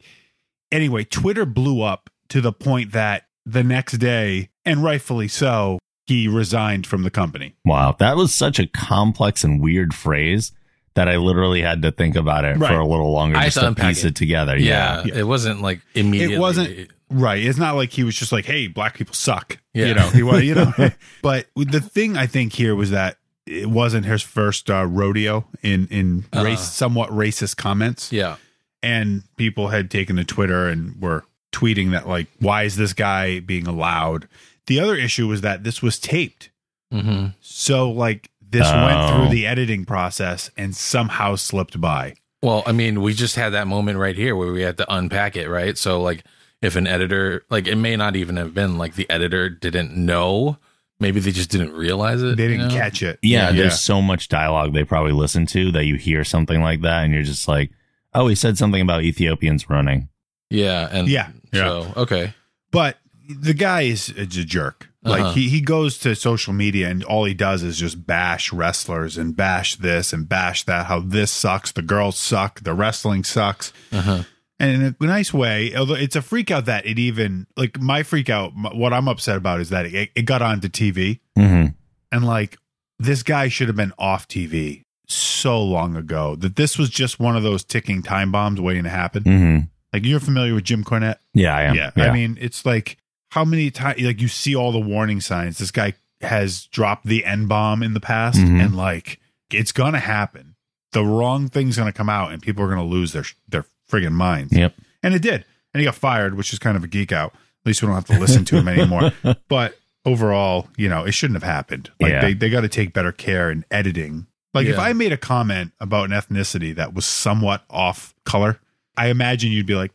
anyway, 0.72 1.04
Twitter 1.04 1.44
blew 1.44 1.82
up 1.82 2.08
to 2.30 2.40
the 2.40 2.52
point 2.52 2.92
that 2.92 3.24
the 3.44 3.62
next 3.62 3.98
day, 3.98 4.48
and 4.64 4.82
rightfully 4.82 5.28
so, 5.28 5.78
he 6.06 6.28
resigned 6.28 6.86
from 6.86 7.02
the 7.02 7.10
company. 7.10 7.54
Wow, 7.64 7.94
that 7.98 8.16
was 8.16 8.34
such 8.34 8.58
a 8.58 8.66
complex 8.66 9.44
and 9.44 9.60
weird 9.60 9.92
phrase 9.92 10.52
that 10.94 11.08
I 11.08 11.16
literally 11.16 11.60
had 11.60 11.82
to 11.82 11.90
think 11.92 12.16
about 12.16 12.44
it 12.44 12.56
Right. 12.56 12.68
for 12.72 12.78
a 12.78 12.86
little 12.86 13.12
longer 13.12 13.36
I 13.36 13.44
just 13.46 13.58
to 13.60 13.74
to 13.74 13.74
piece 13.74 14.02
it, 14.04 14.08
it. 14.08 14.16
together. 14.16 14.56
Yeah, 14.56 15.02
Yeah. 15.04 15.16
it 15.18 15.26
wasn't 15.26 15.60
like 15.60 15.82
immediately. 15.94 16.36
It 16.36 16.38
wasn't 16.38 16.90
right. 17.10 17.42
It's 17.44 17.58
not 17.58 17.74
like 17.76 17.90
he 17.90 18.02
was 18.02 18.14
just 18.16 18.32
like, 18.32 18.46
"Hey, 18.46 18.66
black 18.68 18.94
people 18.96 19.12
suck." 19.14 19.58
Yeah. 19.74 19.86
You 19.86 19.94
know, 19.94 20.08
he 20.10 20.22
was. 20.22 20.42
You 20.42 20.54
know, 20.54 20.72
but 21.22 21.46
the 21.54 21.80
thing 21.80 22.16
I 22.16 22.26
think 22.26 22.54
here 22.54 22.74
was 22.74 22.92
that 22.92 23.18
it 23.46 23.68
wasn't 23.70 24.06
his 24.06 24.22
first 24.22 24.70
uh, 24.70 24.84
rodeo 24.86 25.46
in 25.62 25.86
in 25.88 26.24
Uh-uh. 26.32 26.44
race, 26.44 26.60
somewhat 26.72 27.10
racist 27.10 27.56
comments. 27.56 28.12
Yeah, 28.12 28.36
and 28.82 29.22
people 29.36 29.68
had 29.68 29.90
taken 29.90 30.16
to 30.16 30.24
Twitter 30.24 30.68
and 30.68 31.00
were 31.00 31.24
tweeting 31.52 31.90
that 31.92 32.06
like, 32.08 32.26
why 32.40 32.64
is 32.64 32.76
this 32.76 32.92
guy 32.92 33.40
being 33.40 33.66
allowed? 33.66 34.28
The 34.66 34.80
other 34.80 34.96
issue 34.96 35.26
was 35.28 35.40
that 35.42 35.64
this 35.64 35.80
was 35.82 35.98
taped, 35.98 36.50
hmm 36.92 37.26
so 37.40 37.90
like 37.90 38.30
this 38.48 38.70
went 38.70 38.98
Oh. 38.98 39.08
through 39.16 39.28
the 39.30 39.46
editing 39.46 39.84
process 39.84 40.50
and 40.56 40.74
somehow 40.76 41.34
slipped 41.36 41.80
by. 41.80 42.14
Well, 42.42 42.62
I 42.66 42.72
mean, 42.72 43.00
we 43.02 43.12
just 43.14 43.34
had 43.34 43.50
that 43.54 43.66
moment 43.66 43.98
right 43.98 44.14
here 44.16 44.36
where 44.36 44.52
we 44.52 44.62
had 44.62 44.76
to 44.78 44.94
unpack 44.94 45.34
it, 45.36 45.48
right? 45.48 45.76
So, 45.76 46.00
like, 46.00 46.22
if 46.62 46.76
an 46.76 46.86
editor, 46.86 47.42
like, 47.50 47.66
it 47.66 47.74
may 47.76 47.96
not 47.96 48.14
even 48.14 48.36
have 48.36 48.54
been 48.54 48.78
like 48.78 48.94
the 48.94 49.08
editor 49.10 49.48
didn't 49.48 49.96
know. 49.96 50.58
Maybe 50.98 51.20
they 51.20 51.30
just 51.30 51.50
didn't 51.50 51.72
realize 51.72 52.22
it. 52.22 52.36
They 52.36 52.48
didn't 52.48 52.68
know? 52.68 52.74
catch 52.74 53.02
it. 53.02 53.18
Yeah, 53.22 53.50
yeah. 53.50 53.52
there's 53.56 53.80
so 53.80 54.00
much 54.00 54.28
dialogue 54.28 54.72
they 54.72 54.84
probably 54.84 55.12
listen 55.12 55.44
to 55.46 55.70
that 55.72 55.84
you 55.84 55.96
hear 55.96 56.24
something 56.24 56.62
like 56.62 56.80
that 56.82 57.04
and 57.04 57.12
you're 57.12 57.22
just 57.22 57.46
like, 57.48 57.70
oh, 58.14 58.28
he 58.28 58.34
said 58.34 58.56
something 58.56 58.80
about 58.80 59.02
Ethiopians 59.02 59.68
running. 59.68 60.08
Yeah, 60.48 60.88
and 60.90 61.06
Yeah, 61.08 61.28
yeah. 61.52 61.60
So 61.60 61.92
okay, 61.96 62.34
But 62.70 62.96
the 63.28 63.52
guy 63.54 63.82
is, 63.82 64.08
is 64.10 64.36
a 64.38 64.44
jerk. 64.44 64.88
Like 65.02 65.20
Uh-huh. 65.20 65.32
he, 65.34 65.48
he 65.48 65.60
goes 65.60 65.98
to 65.98 66.14
social 66.16 66.52
media 66.52 66.88
and 66.88 67.04
all 67.04 67.24
he 67.24 67.34
does 67.34 67.62
is 67.62 67.78
just 67.78 68.06
bash 68.06 68.52
wrestlers 68.52 69.18
and 69.18 69.36
bash 69.36 69.76
this 69.76 70.12
and 70.12 70.28
bash 70.28 70.64
that. 70.64 70.86
How 70.86 71.00
this 71.00 71.30
sucks. 71.30 71.72
The 71.72 71.82
girls 71.82 72.18
suck. 72.18 72.60
The 72.60 72.72
wrestling 72.74 73.22
sucks. 73.22 73.72
uh-huh. 73.92 74.22
And 74.58 74.82
in 74.82 74.96
a 75.00 75.04
nice 75.06 75.32
way. 75.34 75.74
Although 75.76 75.94
it's 75.94 76.16
a 76.16 76.22
freak 76.22 76.50
out 76.50 76.64
that 76.66 76.86
it 76.86 76.98
even 76.98 77.46
like 77.56 77.80
my 77.80 78.02
freak 78.02 78.30
out. 78.30 78.52
What 78.74 78.92
I'm 78.92 79.08
upset 79.08 79.36
about 79.36 79.60
is 79.60 79.68
that 79.70 79.86
it, 79.86 80.10
it 80.14 80.22
got 80.22 80.42
onto 80.42 80.68
TV 80.68 81.20
Mm-hmm. 81.38 81.66
and 82.12 82.24
like 82.26 82.56
this 82.98 83.22
guy 83.22 83.48
should 83.48 83.66
have 83.68 83.76
been 83.76 83.92
off 83.98 84.26
TV 84.26 84.82
so 85.06 85.62
long 85.62 85.94
ago. 85.96 86.34
That 86.36 86.56
this 86.56 86.78
was 86.78 86.88
just 86.90 87.20
one 87.20 87.36
of 87.36 87.42
those 87.42 87.62
ticking 87.64 88.02
time 88.02 88.32
bombs 88.32 88.60
waiting 88.60 88.84
to 88.84 88.88
happen. 88.90 89.22
Mm-hmm. 89.24 89.58
Like 89.92 90.04
you're 90.04 90.20
familiar 90.20 90.54
with 90.54 90.64
Jim 90.64 90.82
Cornette? 90.84 91.16
Yeah, 91.34 91.54
I 91.56 91.62
am. 91.62 91.74
Yeah, 91.74 91.90
I 91.96 92.10
mean 92.12 92.38
it's 92.40 92.64
like 92.66 92.96
how 93.30 93.44
many 93.44 93.70
times 93.70 94.00
like 94.00 94.20
you 94.20 94.28
see 94.28 94.54
all 94.56 94.72
the 94.72 94.80
warning 94.80 95.20
signs. 95.20 95.58
This 95.58 95.70
guy 95.70 95.92
has 96.22 96.64
dropped 96.66 97.04
the 97.06 97.24
N 97.26 97.46
bomb 97.46 97.82
in 97.82 97.92
the 97.92 98.00
past, 98.00 98.38
Mhm. 98.38 98.64
and 98.64 98.76
like 98.76 99.20
it's 99.50 99.72
gonna 99.72 100.00
happen. 100.00 100.54
The 100.92 101.04
wrong 101.04 101.48
thing's 101.48 101.76
gonna 101.76 101.92
come 101.92 102.08
out, 102.08 102.32
and 102.32 102.40
people 102.40 102.64
are 102.64 102.68
gonna 102.68 102.82
lose 102.84 103.12
their 103.12 103.24
their 103.48 103.66
friggin' 103.90 104.12
minds. 104.12 104.52
Yep. 104.52 104.74
And 105.02 105.14
it 105.14 105.22
did. 105.22 105.44
And 105.74 105.80
he 105.80 105.84
got 105.84 105.94
fired, 105.94 106.34
which 106.36 106.52
is 106.52 106.58
kind 106.58 106.76
of 106.76 106.84
a 106.84 106.86
geek 106.88 107.12
out. 107.12 107.32
At 107.34 107.66
least 107.66 107.82
we 107.82 107.86
don't 107.86 107.94
have 107.94 108.06
to 108.06 108.18
listen 108.18 108.44
to 108.46 108.56
him 108.56 108.68
anymore. 108.68 109.12
But 109.48 109.78
overall, 110.04 110.68
you 110.76 110.88
know, 110.88 111.04
it 111.04 111.12
shouldn't 111.12 111.36
have 111.42 111.48
happened. 111.50 111.90
Like 112.00 112.12
Yeah. 112.12 112.20
they, 112.22 112.34
they 112.34 112.50
got 112.50 112.60
to 112.62 112.68
take 112.68 112.92
better 112.92 113.12
care 113.12 113.50
in 113.50 113.64
editing. 113.70 114.26
Like 114.54 114.66
if 114.68 114.78
I 114.78 114.92
made 114.94 115.12
a 115.12 115.16
comment 115.18 115.72
about 115.80 116.10
an 116.10 116.12
ethnicity 116.12 116.74
that 116.76 116.94
was 116.94 117.04
somewhat 117.04 117.64
off 117.68 118.14
color, 118.24 118.58
I 118.96 119.08
imagine 119.08 119.52
you'd 119.52 119.66
be 119.66 119.74
like, 119.74 119.92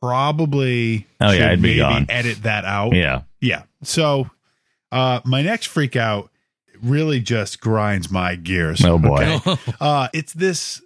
probably. 0.00 1.06
Oh, 1.20 1.30
yeah, 1.30 1.32
should 1.32 1.42
I'd 1.42 1.62
be 1.62 1.68
maybe 1.68 1.78
gone. 1.78 2.06
Edit 2.08 2.42
that 2.42 2.64
out. 2.64 2.94
Yeah. 2.94 3.22
Yeah. 3.40 3.62
So, 3.82 4.28
uh, 4.92 5.20
my 5.24 5.42
next 5.42 5.66
freak 5.66 5.94
out 5.96 6.30
really 6.82 7.20
just 7.20 7.60
grinds 7.60 8.10
my 8.10 8.34
gears. 8.36 8.84
Oh 8.84 8.98
boy. 8.98 9.38
Uh, 9.80 10.08
it's 10.12 10.32
this. 10.32 10.82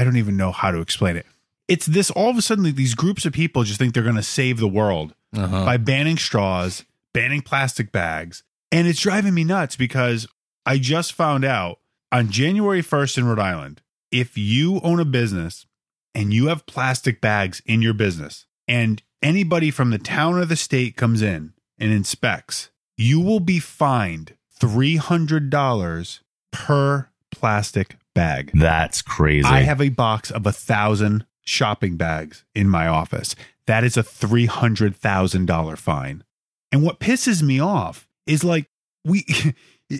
I 0.00 0.04
don't 0.04 0.16
even 0.16 0.36
know 0.38 0.50
how 0.50 0.70
to 0.70 0.80
explain 0.80 1.16
it. 1.16 1.26
It's 1.68 1.84
this. 1.84 2.10
All 2.10 2.30
of 2.30 2.38
a 2.38 2.42
sudden, 2.42 2.64
these 2.74 2.94
groups 2.94 3.26
of 3.26 3.32
people 3.34 3.64
just 3.64 3.78
think 3.78 3.92
they're 3.92 4.02
going 4.02 4.16
to 4.16 4.22
save 4.22 4.58
the 4.58 4.66
world 4.68 5.14
Uh-huh. 5.36 5.64
by 5.64 5.76
banning 5.76 6.16
straws, 6.16 6.84
banning 7.12 7.42
plastic 7.42 7.92
bags, 7.92 8.42
and 8.72 8.88
it's 8.88 9.00
driving 9.00 9.34
me 9.34 9.44
nuts 9.44 9.76
because 9.76 10.26
I 10.64 10.78
just 10.78 11.12
found 11.12 11.44
out 11.44 11.80
on 12.10 12.30
January 12.30 12.82
first 12.82 13.18
in 13.18 13.26
Rhode 13.26 13.38
Island, 13.38 13.82
if 14.10 14.38
you 14.38 14.80
own 14.82 14.98
a 15.00 15.04
business 15.04 15.66
and 16.14 16.32
you 16.34 16.46
have 16.48 16.66
plastic 16.66 17.20
bags 17.20 17.60
in 17.66 17.82
your 17.82 17.94
business, 17.94 18.46
and 18.66 19.02
anybody 19.22 19.70
from 19.70 19.90
the 19.90 19.98
town 19.98 20.34
or 20.34 20.44
the 20.46 20.56
state 20.56 20.96
comes 20.96 21.20
in 21.22 21.52
and 21.78 21.92
inspects, 21.92 22.70
you 22.96 23.20
will 23.20 23.38
be 23.40 23.60
fined 23.60 24.34
three 24.58 24.96
hundred 24.96 25.50
dollars 25.50 26.20
per 26.50 27.08
plastic 27.30 27.96
bag. 28.14 28.50
That's 28.54 29.02
crazy. 29.02 29.46
I 29.46 29.60
have 29.60 29.80
a 29.80 29.88
box 29.88 30.30
of 30.30 30.46
a 30.46 30.52
thousand 30.52 31.26
shopping 31.44 31.96
bags 31.96 32.44
in 32.54 32.68
my 32.68 32.86
office. 32.86 33.34
That 33.66 33.84
is 33.84 33.96
a 33.96 34.02
three 34.02 34.46
hundred 34.46 34.96
thousand 34.96 35.46
dollar 35.46 35.76
fine. 35.76 36.24
And 36.72 36.82
what 36.82 37.00
pisses 37.00 37.42
me 37.42 37.60
off 37.60 38.08
is 38.26 38.44
like 38.44 38.66
we. 39.04 39.24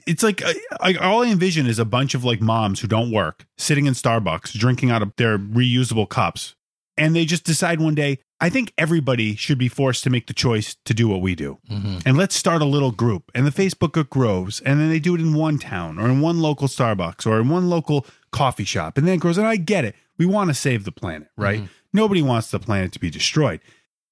It's 0.07 0.23
like 0.23 0.41
I, 0.81 0.95
all 1.01 1.25
I 1.25 1.27
envision 1.27 1.67
is 1.67 1.81
a 1.81 1.85
bunch 1.85 2.15
of 2.15 2.23
like 2.23 2.41
moms 2.41 2.79
who 2.79 2.87
don't 2.87 3.11
work 3.11 3.45
sitting 3.59 3.87
in 3.87 3.95
Starbucks 3.95 4.53
drinking 4.53 4.93
out 4.93 5.03
of 5.03 5.13
their 5.17 5.37
reusable 5.37 6.09
cups, 6.09 6.55
and 7.01 7.17
they 7.17 7.25
just 7.25 7.45
decide 7.45 7.81
one 7.81 7.95
day. 7.97 8.19
I 8.41 8.49
think 8.49 8.73
everybody 8.79 9.35
should 9.37 9.59
be 9.59 9.69
forced 9.69 10.05
to 10.05 10.11
make 10.11 10.27
the 10.27 10.33
choice 10.35 10.77
to 10.85 10.95
do 10.95 11.09
what 11.09 11.21
we 11.21 11.35
do. 11.35 11.59
Mhm. 11.71 12.03
and 12.07 12.17
let's 12.17 12.37
start 12.37 12.63
a 12.63 12.65
little 12.67 12.91
group. 12.93 13.31
And 13.35 13.47
the 13.47 13.51
facebook 13.51 13.93
group 13.93 14.11
grows 14.11 14.61
and 14.61 14.79
then 14.81 14.89
they 14.91 14.99
do 15.01 15.15
it 15.15 15.21
in 15.21 15.35
one 15.35 15.59
town 15.59 15.99
or 15.99 16.07
in 16.09 16.21
one 16.21 16.41
local 16.41 16.69
starbucks 16.69 17.27
or 17.27 17.41
in 17.41 17.49
one 17.49 17.69
local 17.69 18.07
coffee 18.33 18.65
shop. 18.65 18.97
And 18.99 19.07
then 19.07 19.15
it 19.15 19.21
grows 19.21 19.39
and 19.39 19.47
i 19.47 19.57
get 19.57 19.85
it. 19.85 19.95
We 20.19 20.27
want 20.27 20.49
to 20.51 20.55
save 20.55 20.85
the 20.85 20.93
planet 20.93 21.29
right? 21.37 21.63
Nobody 21.93 22.23
wants 22.23 22.51
the 22.51 22.59
planet 22.61 22.93
to 22.93 23.01
be 23.01 23.11
destroyed. 23.11 23.61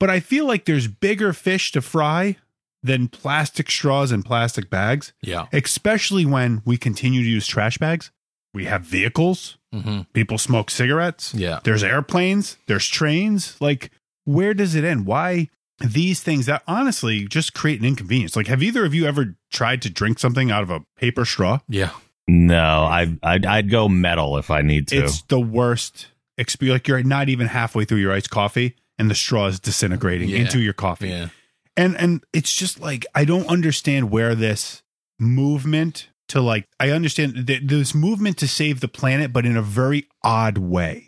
But 0.00 0.08
i 0.10 0.20
feel 0.20 0.46
like 0.46 0.64
there's 0.64 0.86
bigger 0.88 1.32
fish 1.32 1.72
to 1.72 1.80
fry 1.82 2.36
than 2.82 3.08
plastic 3.08 3.70
straws 3.70 4.12
and 4.12 4.24
plastic 4.24 4.70
bags 4.70 5.12
Yeah. 5.22 5.46
especially 5.52 6.24
when 6.24 6.62
we 6.64 6.76
continue 6.78 7.22
to 7.22 7.28
use 7.28 7.46
trash 7.46 7.76
bags. 7.78 8.10
We 8.54 8.64
have 8.64 8.82
vehicles 8.82 9.57
hmm 9.72 10.00
people 10.14 10.38
smoke 10.38 10.70
cigarettes 10.70 11.34
Yeah. 11.34 11.60
there's 11.64 11.82
airplanes, 11.84 12.56
there's 12.66 12.86
trains. 12.88 13.56
Like, 13.60 13.90
where 14.24 14.54
does 14.54 14.74
it 14.74 14.84
end? 14.84 15.04
Why 15.06 15.48
these 15.80 16.20
things 16.22 16.46
that 16.46 16.62
honestly 16.66 17.26
just 17.28 17.54
create 17.54 17.78
an 17.78 17.86
inconvenience? 17.86 18.34
Like, 18.34 18.46
have 18.48 18.62
either 18.62 18.84
of 18.84 18.94
you 18.94 19.06
ever 19.06 19.36
tried 19.52 19.82
to 19.82 19.90
drink 19.90 20.18
something 20.18 20.50
out 20.50 20.62
of 20.62 20.70
a 20.70 20.84
paper 20.96 21.24
straw? 21.24 21.60
Yeah. 21.68 21.90
no, 22.26 22.84
I 22.84 23.16
I'd, 23.22 23.46
I'd 23.46 23.70
go 23.70 23.88
metal 23.88 24.36
if 24.38 24.50
I 24.50 24.62
need 24.62 24.88
to. 24.88 24.96
It's 25.04 25.22
the 25.22 25.40
worst 25.40 26.08
experience. 26.36 26.74
Like, 26.76 26.88
you're 26.88 27.02
not 27.02 27.28
even 27.28 27.46
halfway 27.48 27.84
through 27.84 27.98
your 27.98 28.12
iced 28.12 28.30
coffee 28.30 28.74
and 28.98 29.10
the 29.10 29.14
straw 29.14 29.46
is 29.46 29.60
disintegrating 29.60 30.28
Yeah. 30.30 30.38
into 30.40 30.60
your 30.60 30.72
coffee. 30.74 31.08
Yeah. 31.10 31.28
And 31.76 31.96
and 31.96 32.24
it's 32.32 32.52
just 32.54 32.80
like 32.80 33.06
I 33.14 33.24
don't 33.24 33.46
understand 33.48 34.10
where 34.10 34.34
this 34.34 34.82
movement 35.20 36.08
to 36.28 36.40
like 36.40 36.66
I 36.80 36.90
understand 36.90 37.46
th- 37.46 37.62
this 37.64 37.94
movement 37.94 38.36
to 38.38 38.48
save 38.48 38.80
the 38.80 38.88
planet, 38.88 39.32
but 39.32 39.44
in 39.46 39.56
a 39.56 39.62
very 39.62 40.08
odd 40.22 40.58
way. 40.58 41.04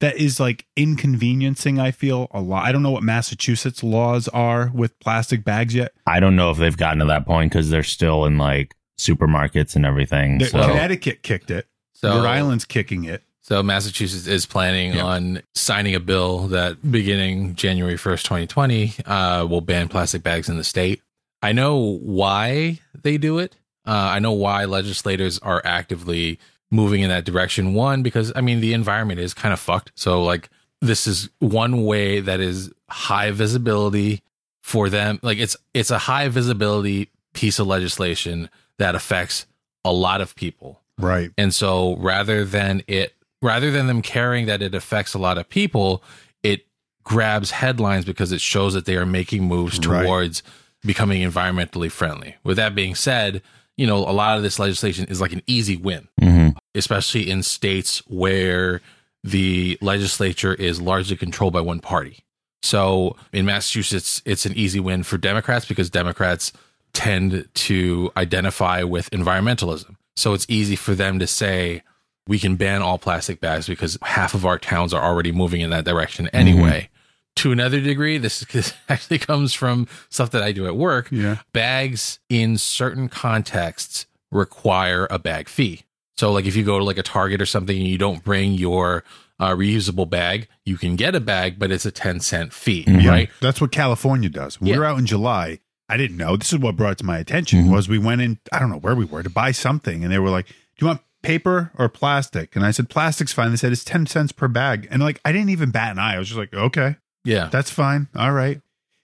That 0.00 0.16
is 0.16 0.38
like 0.40 0.66
inconveniencing. 0.76 1.78
I 1.78 1.90
feel 1.92 2.28
a 2.32 2.40
lot. 2.40 2.64
I 2.64 2.72
don't 2.72 2.82
know 2.82 2.90
what 2.90 3.02
Massachusetts 3.02 3.82
laws 3.82 4.28
are 4.28 4.70
with 4.74 4.98
plastic 5.00 5.44
bags 5.44 5.74
yet. 5.74 5.92
I 6.06 6.20
don't 6.20 6.36
know 6.36 6.50
if 6.50 6.58
they've 6.58 6.76
gotten 6.76 6.98
to 6.98 7.04
that 7.06 7.24
point 7.26 7.52
because 7.52 7.70
they're 7.70 7.82
still 7.82 8.24
in 8.26 8.36
like 8.36 8.74
supermarkets 8.98 9.76
and 9.76 9.86
everything. 9.86 10.38
The- 10.38 10.46
So 10.46 10.60
Connecticut 10.68 11.22
kicked 11.22 11.50
it. 11.50 11.66
So 11.94 12.16
Rhode 12.16 12.26
Island's 12.26 12.64
kicking 12.64 13.04
it. 13.04 13.22
So 13.42 13.62
Massachusetts 13.62 14.26
is 14.26 14.46
planning 14.46 14.94
Yeah. 14.94 15.04
on 15.04 15.42
signing 15.54 15.94
a 15.94 16.00
bill 16.00 16.48
that 16.48 16.90
beginning 16.90 17.54
January 17.54 17.96
1st, 17.96 18.24
2020, 18.24 18.94
uh, 19.06 19.46
will 19.48 19.60
ban 19.60 19.88
plastic 19.88 20.22
bags 20.22 20.48
in 20.48 20.56
the 20.56 20.64
state. 20.64 21.00
I 21.42 21.52
know 21.52 21.76
why 22.02 22.80
they 23.02 23.16
do 23.16 23.38
it. 23.38 23.54
Uh, 23.86 23.90
I 24.12 24.18
know 24.18 24.32
why 24.32 24.64
legislators 24.64 25.38
are 25.40 25.60
actively 25.64 26.38
moving 26.70 27.02
in 27.02 27.08
that 27.10 27.24
direction. 27.24 27.74
One, 27.74 28.02
because 28.02 28.32
I 28.34 28.40
mean, 28.40 28.60
the 28.60 28.72
environment 28.72 29.20
is 29.20 29.34
kind 29.34 29.52
of 29.52 29.60
fucked. 29.60 29.92
So 29.94 30.22
like 30.22 30.48
this 30.80 31.06
is 31.06 31.28
one 31.38 31.84
way 31.84 32.20
that 32.20 32.40
is 32.40 32.70
high 32.88 33.30
visibility 33.30 34.22
for 34.62 34.88
them. 34.88 35.18
Like 35.22 35.38
it's, 35.38 35.56
it's 35.74 35.90
a 35.90 35.98
high 35.98 36.28
visibility 36.28 37.10
piece 37.32 37.58
of 37.58 37.66
legislation 37.66 38.48
that 38.78 38.94
affects 38.94 39.46
a 39.84 39.92
lot 39.92 40.20
of 40.20 40.34
people. 40.34 40.80
Right. 40.98 41.30
And 41.36 41.52
so 41.54 41.96
rather 41.96 42.44
than 42.44 42.82
it 42.86 43.14
rather 43.42 43.70
than 43.70 43.86
them 43.86 44.00
caring 44.00 44.46
that 44.46 44.62
it 44.62 44.74
affects 44.74 45.12
a 45.14 45.18
lot 45.18 45.36
of 45.36 45.48
people, 45.48 46.02
it 46.42 46.66
grabs 47.02 47.50
headlines 47.50 48.04
because 48.06 48.32
it 48.32 48.40
shows 48.40 48.72
that 48.74 48.86
they 48.86 48.96
are 48.96 49.04
making 49.06 49.44
moves 49.44 49.78
Right. 49.86 50.04
towards 50.06 50.42
becoming 50.84 51.20
environmentally 51.22 51.90
friendly. 51.90 52.36
With 52.44 52.56
that 52.56 52.74
being 52.74 52.94
said, 52.94 53.42
you 53.76 53.86
know, 53.86 53.98
a 53.98 54.12
lot 54.12 54.36
of 54.36 54.42
this 54.42 54.58
legislation 54.58 55.06
is 55.06 55.20
like 55.20 55.32
an 55.32 55.42
easy 55.46 55.76
win, 55.76 56.08
Mhm. 56.20 56.56
especially 56.74 57.30
in 57.30 57.42
states 57.42 58.02
where 58.06 58.80
the 59.22 59.78
legislature 59.80 60.54
is 60.54 60.80
largely 60.80 61.16
controlled 61.16 61.52
by 61.52 61.60
one 61.60 61.80
party. 61.80 62.18
So 62.62 63.16
in 63.32 63.44
Massachusetts, 63.44 64.22
it's 64.24 64.46
an 64.46 64.54
easy 64.54 64.80
win 64.80 65.02
for 65.02 65.18
Democrats 65.18 65.64
because 65.66 65.90
Democrats 65.90 66.52
tend 66.92 67.46
to 67.54 68.10
identify 68.16 68.82
with 68.82 69.10
environmentalism. 69.10 69.96
So 70.16 70.32
it's 70.34 70.46
easy 70.48 70.76
for 70.76 70.94
them 70.94 71.18
to 71.18 71.26
say, 71.26 71.82
we 72.26 72.38
can 72.38 72.56
ban 72.56 72.80
all 72.80 72.98
plastic 72.98 73.40
bags 73.40 73.66
because 73.66 73.98
half 74.02 74.32
of 74.34 74.46
our 74.46 74.58
towns 74.58 74.94
are 74.94 75.02
already 75.04 75.32
moving 75.32 75.60
in 75.60 75.70
that 75.70 75.84
direction 75.84 76.28
anyway. 76.32 76.88
To 77.36 77.52
another 77.52 77.80
degree, 77.80 78.16
this, 78.18 78.40
this 78.52 78.74
actually 78.88 79.18
comes 79.18 79.54
from 79.54 79.86
stuff 80.08 80.30
that 80.30 80.42
I 80.42 80.52
do 80.52 80.66
at 80.66 80.76
work. 80.76 81.08
Yeah. 81.10 81.38
Bags 81.52 82.18
in 82.28 82.58
certain 82.58 83.08
contexts 83.08 84.06
require 84.30 85.06
a 85.10 85.18
bag 85.18 85.48
fee. 85.48 85.82
So, 86.16 86.32
like 86.32 86.44
if 86.46 86.54
you 86.54 86.64
go 86.64 86.78
to 86.78 86.84
like 86.84 86.98
a 86.98 87.02
Target 87.02 87.40
or 87.42 87.46
something 87.46 87.76
and 87.76 87.86
you 87.86 87.98
don't 87.98 88.22
bring 88.22 88.52
your 88.52 89.02
uh, 89.40 89.50
reusable 89.50 90.08
bag, 90.08 90.46
you 90.64 90.76
can 90.76 90.94
get 90.94 91.14
a 91.16 91.20
bag, 91.20 91.58
but 91.58 91.72
it's 91.72 91.84
a 91.84 91.90
10 91.90 92.20
cent 92.20 92.52
fee, 92.52 92.84
Mhm. 92.84 93.04
right? 93.08 93.30
That's 93.40 93.60
what 93.60 93.72
California 93.72 94.28
does. 94.28 94.60
We 94.60 94.70
Yeah. 94.70 94.78
were 94.78 94.84
out 94.84 94.98
in 95.00 95.06
July. 95.06 95.58
I 95.88 95.96
didn't 95.96 96.16
know. 96.16 96.36
This 96.36 96.52
is 96.52 96.60
what 96.60 96.76
brought 96.76 96.92
it 96.92 96.98
to 96.98 97.04
my 97.04 97.18
attention 97.18 97.64
Mhm. 97.66 97.72
was 97.72 97.88
we 97.88 97.98
went 97.98 98.20
in, 98.22 98.38
I 98.52 98.60
don't 98.60 98.70
know 98.70 98.78
where 98.78 98.94
we 98.94 99.04
were 99.04 99.24
to 99.24 99.28
buy 99.30 99.50
something 99.50 100.04
and 100.04 100.12
they 100.12 100.20
were 100.20 100.30
like, 100.30 100.46
"Do 100.46 100.54
you 100.78 100.86
want 100.86 101.00
paper 101.24 101.72
or 101.76 101.88
plastic?" 101.88 102.54
And 102.54 102.64
I 102.64 102.70
said, 102.70 102.88
"Plastic's 102.88 103.32
fine." 103.32 103.50
They 103.50 103.56
said 103.56 103.72
it's 103.72 103.82
10 103.84 104.06
cents 104.06 104.30
per 104.30 104.46
bag. 104.46 104.86
And 104.90 105.02
like 105.02 105.20
I 105.24 105.32
didn't 105.32 105.50
even 105.50 105.70
bat 105.70 105.90
an 105.90 105.98
eye. 105.98 106.14
I 106.14 106.18
was 106.18 106.28
just 106.28 106.38
like, 106.38 106.54
"Okay, 106.54 106.94
Yeah. 107.24 107.48
that's 107.50 107.70
fine. 107.70 108.08
All 108.14 108.32
right." 108.32 108.60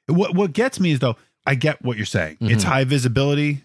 What 0.06 0.34
what 0.34 0.52
gets 0.52 0.78
me 0.80 0.92
is 0.92 0.98
though, 0.98 1.16
I 1.46 1.54
get 1.54 1.82
what 1.82 1.96
you're 1.96 2.06
saying. 2.06 2.36
It's 2.40 2.64
Mhm. 2.64 2.68
high 2.68 2.84
visibility, 2.84 3.62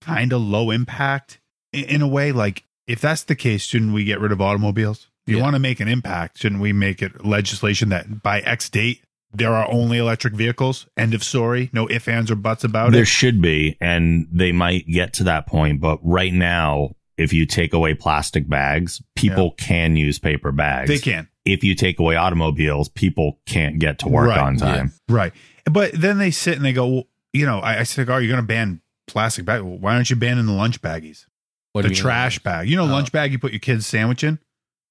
kind 0.00 0.32
of 0.32 0.40
low 0.40 0.70
impact 0.70 1.38
in, 1.72 1.84
in 1.84 2.02
a 2.02 2.08
way 2.08 2.32
like 2.32 2.64
if 2.86 3.00
that's 3.00 3.24
the 3.24 3.34
case, 3.34 3.64
shouldn't 3.64 3.92
we 3.92 4.04
get 4.04 4.18
rid 4.20 4.32
of 4.32 4.40
automobiles? 4.40 5.08
If 5.26 5.32
you 5.32 5.36
Yeah. 5.38 5.42
want 5.42 5.54
to 5.54 5.60
make 5.60 5.78
an 5.80 5.88
impact, 5.88 6.38
shouldn't 6.38 6.60
we 6.62 6.72
make 6.72 7.02
it 7.02 7.24
legislation 7.24 7.90
that 7.90 8.22
by 8.22 8.40
X 8.40 8.70
date 8.70 9.02
there 9.34 9.52
are 9.52 9.70
only 9.70 9.98
electric 9.98 10.32
vehicles? 10.34 10.86
End 10.96 11.12
of 11.12 11.22
story. 11.22 11.68
No 11.74 11.86
ifs, 11.90 12.08
ands, 12.08 12.30
or 12.30 12.34
buts 12.36 12.64
about 12.64 12.84
there 12.84 12.88
it. 12.88 12.92
There 13.00 13.04
should 13.04 13.42
be, 13.42 13.76
and 13.80 14.26
they 14.32 14.52
might 14.52 14.86
get 14.88 15.12
to 15.14 15.24
that 15.24 15.46
point. 15.46 15.80
But 15.82 15.98
right 16.02 16.32
now, 16.32 16.92
if 17.18 17.32
you 17.32 17.44
take 17.46 17.72
away 17.72 17.94
plastic 17.94 18.48
bags, 18.48 19.02
people 19.16 19.50
can 19.52 19.96
use 19.96 20.18
paper 20.18 20.52
bags. 20.52 20.88
They 20.88 20.98
can. 20.98 21.28
If 21.44 21.64
you 21.64 21.74
take 21.74 21.98
away 21.98 22.16
automobiles, 22.16 22.88
people 22.88 23.38
can't 23.46 23.78
get 23.78 23.98
to 24.00 24.08
work 24.08 24.28
Right, 24.28 24.38
on 24.38 24.56
time. 24.56 24.92
Right. 25.08 25.32
But 25.64 25.92
then 25.92 26.18
they 26.18 26.30
sit 26.30 26.56
and 26.56 26.64
they 26.64 26.72
go, 26.72 26.86
well, 26.86 27.04
you 27.32 27.46
know, 27.46 27.58
I, 27.60 27.80
I 27.80 27.82
said, 27.84 28.08
oh, 28.10 28.18
you're 28.18 28.28
going 28.28 28.40
to 28.42 28.46
ban 28.46 28.80
plastic 29.06 29.44
bag. 29.44 29.62
Well, 29.62 29.78
why 29.78 29.94
aren't 29.94 30.10
you 30.10 30.16
banning 30.16 30.46
the 30.46 30.52
lunch 30.52 30.80
baggies? 30.82 31.24
What 31.72 31.82
the 31.82 31.88
do 31.88 31.92
mean? 31.94 32.02
trash 32.02 32.38
bag. 32.38 32.68
You 32.68 32.76
know, 32.76 32.84
Oh. 32.84 32.86
lunch 32.86 33.12
bag 33.12 33.32
you 33.32 33.38
put 33.38 33.52
your 33.52 33.60
kid's 33.60 33.86
sandwich 33.86 34.22
in? 34.24 34.38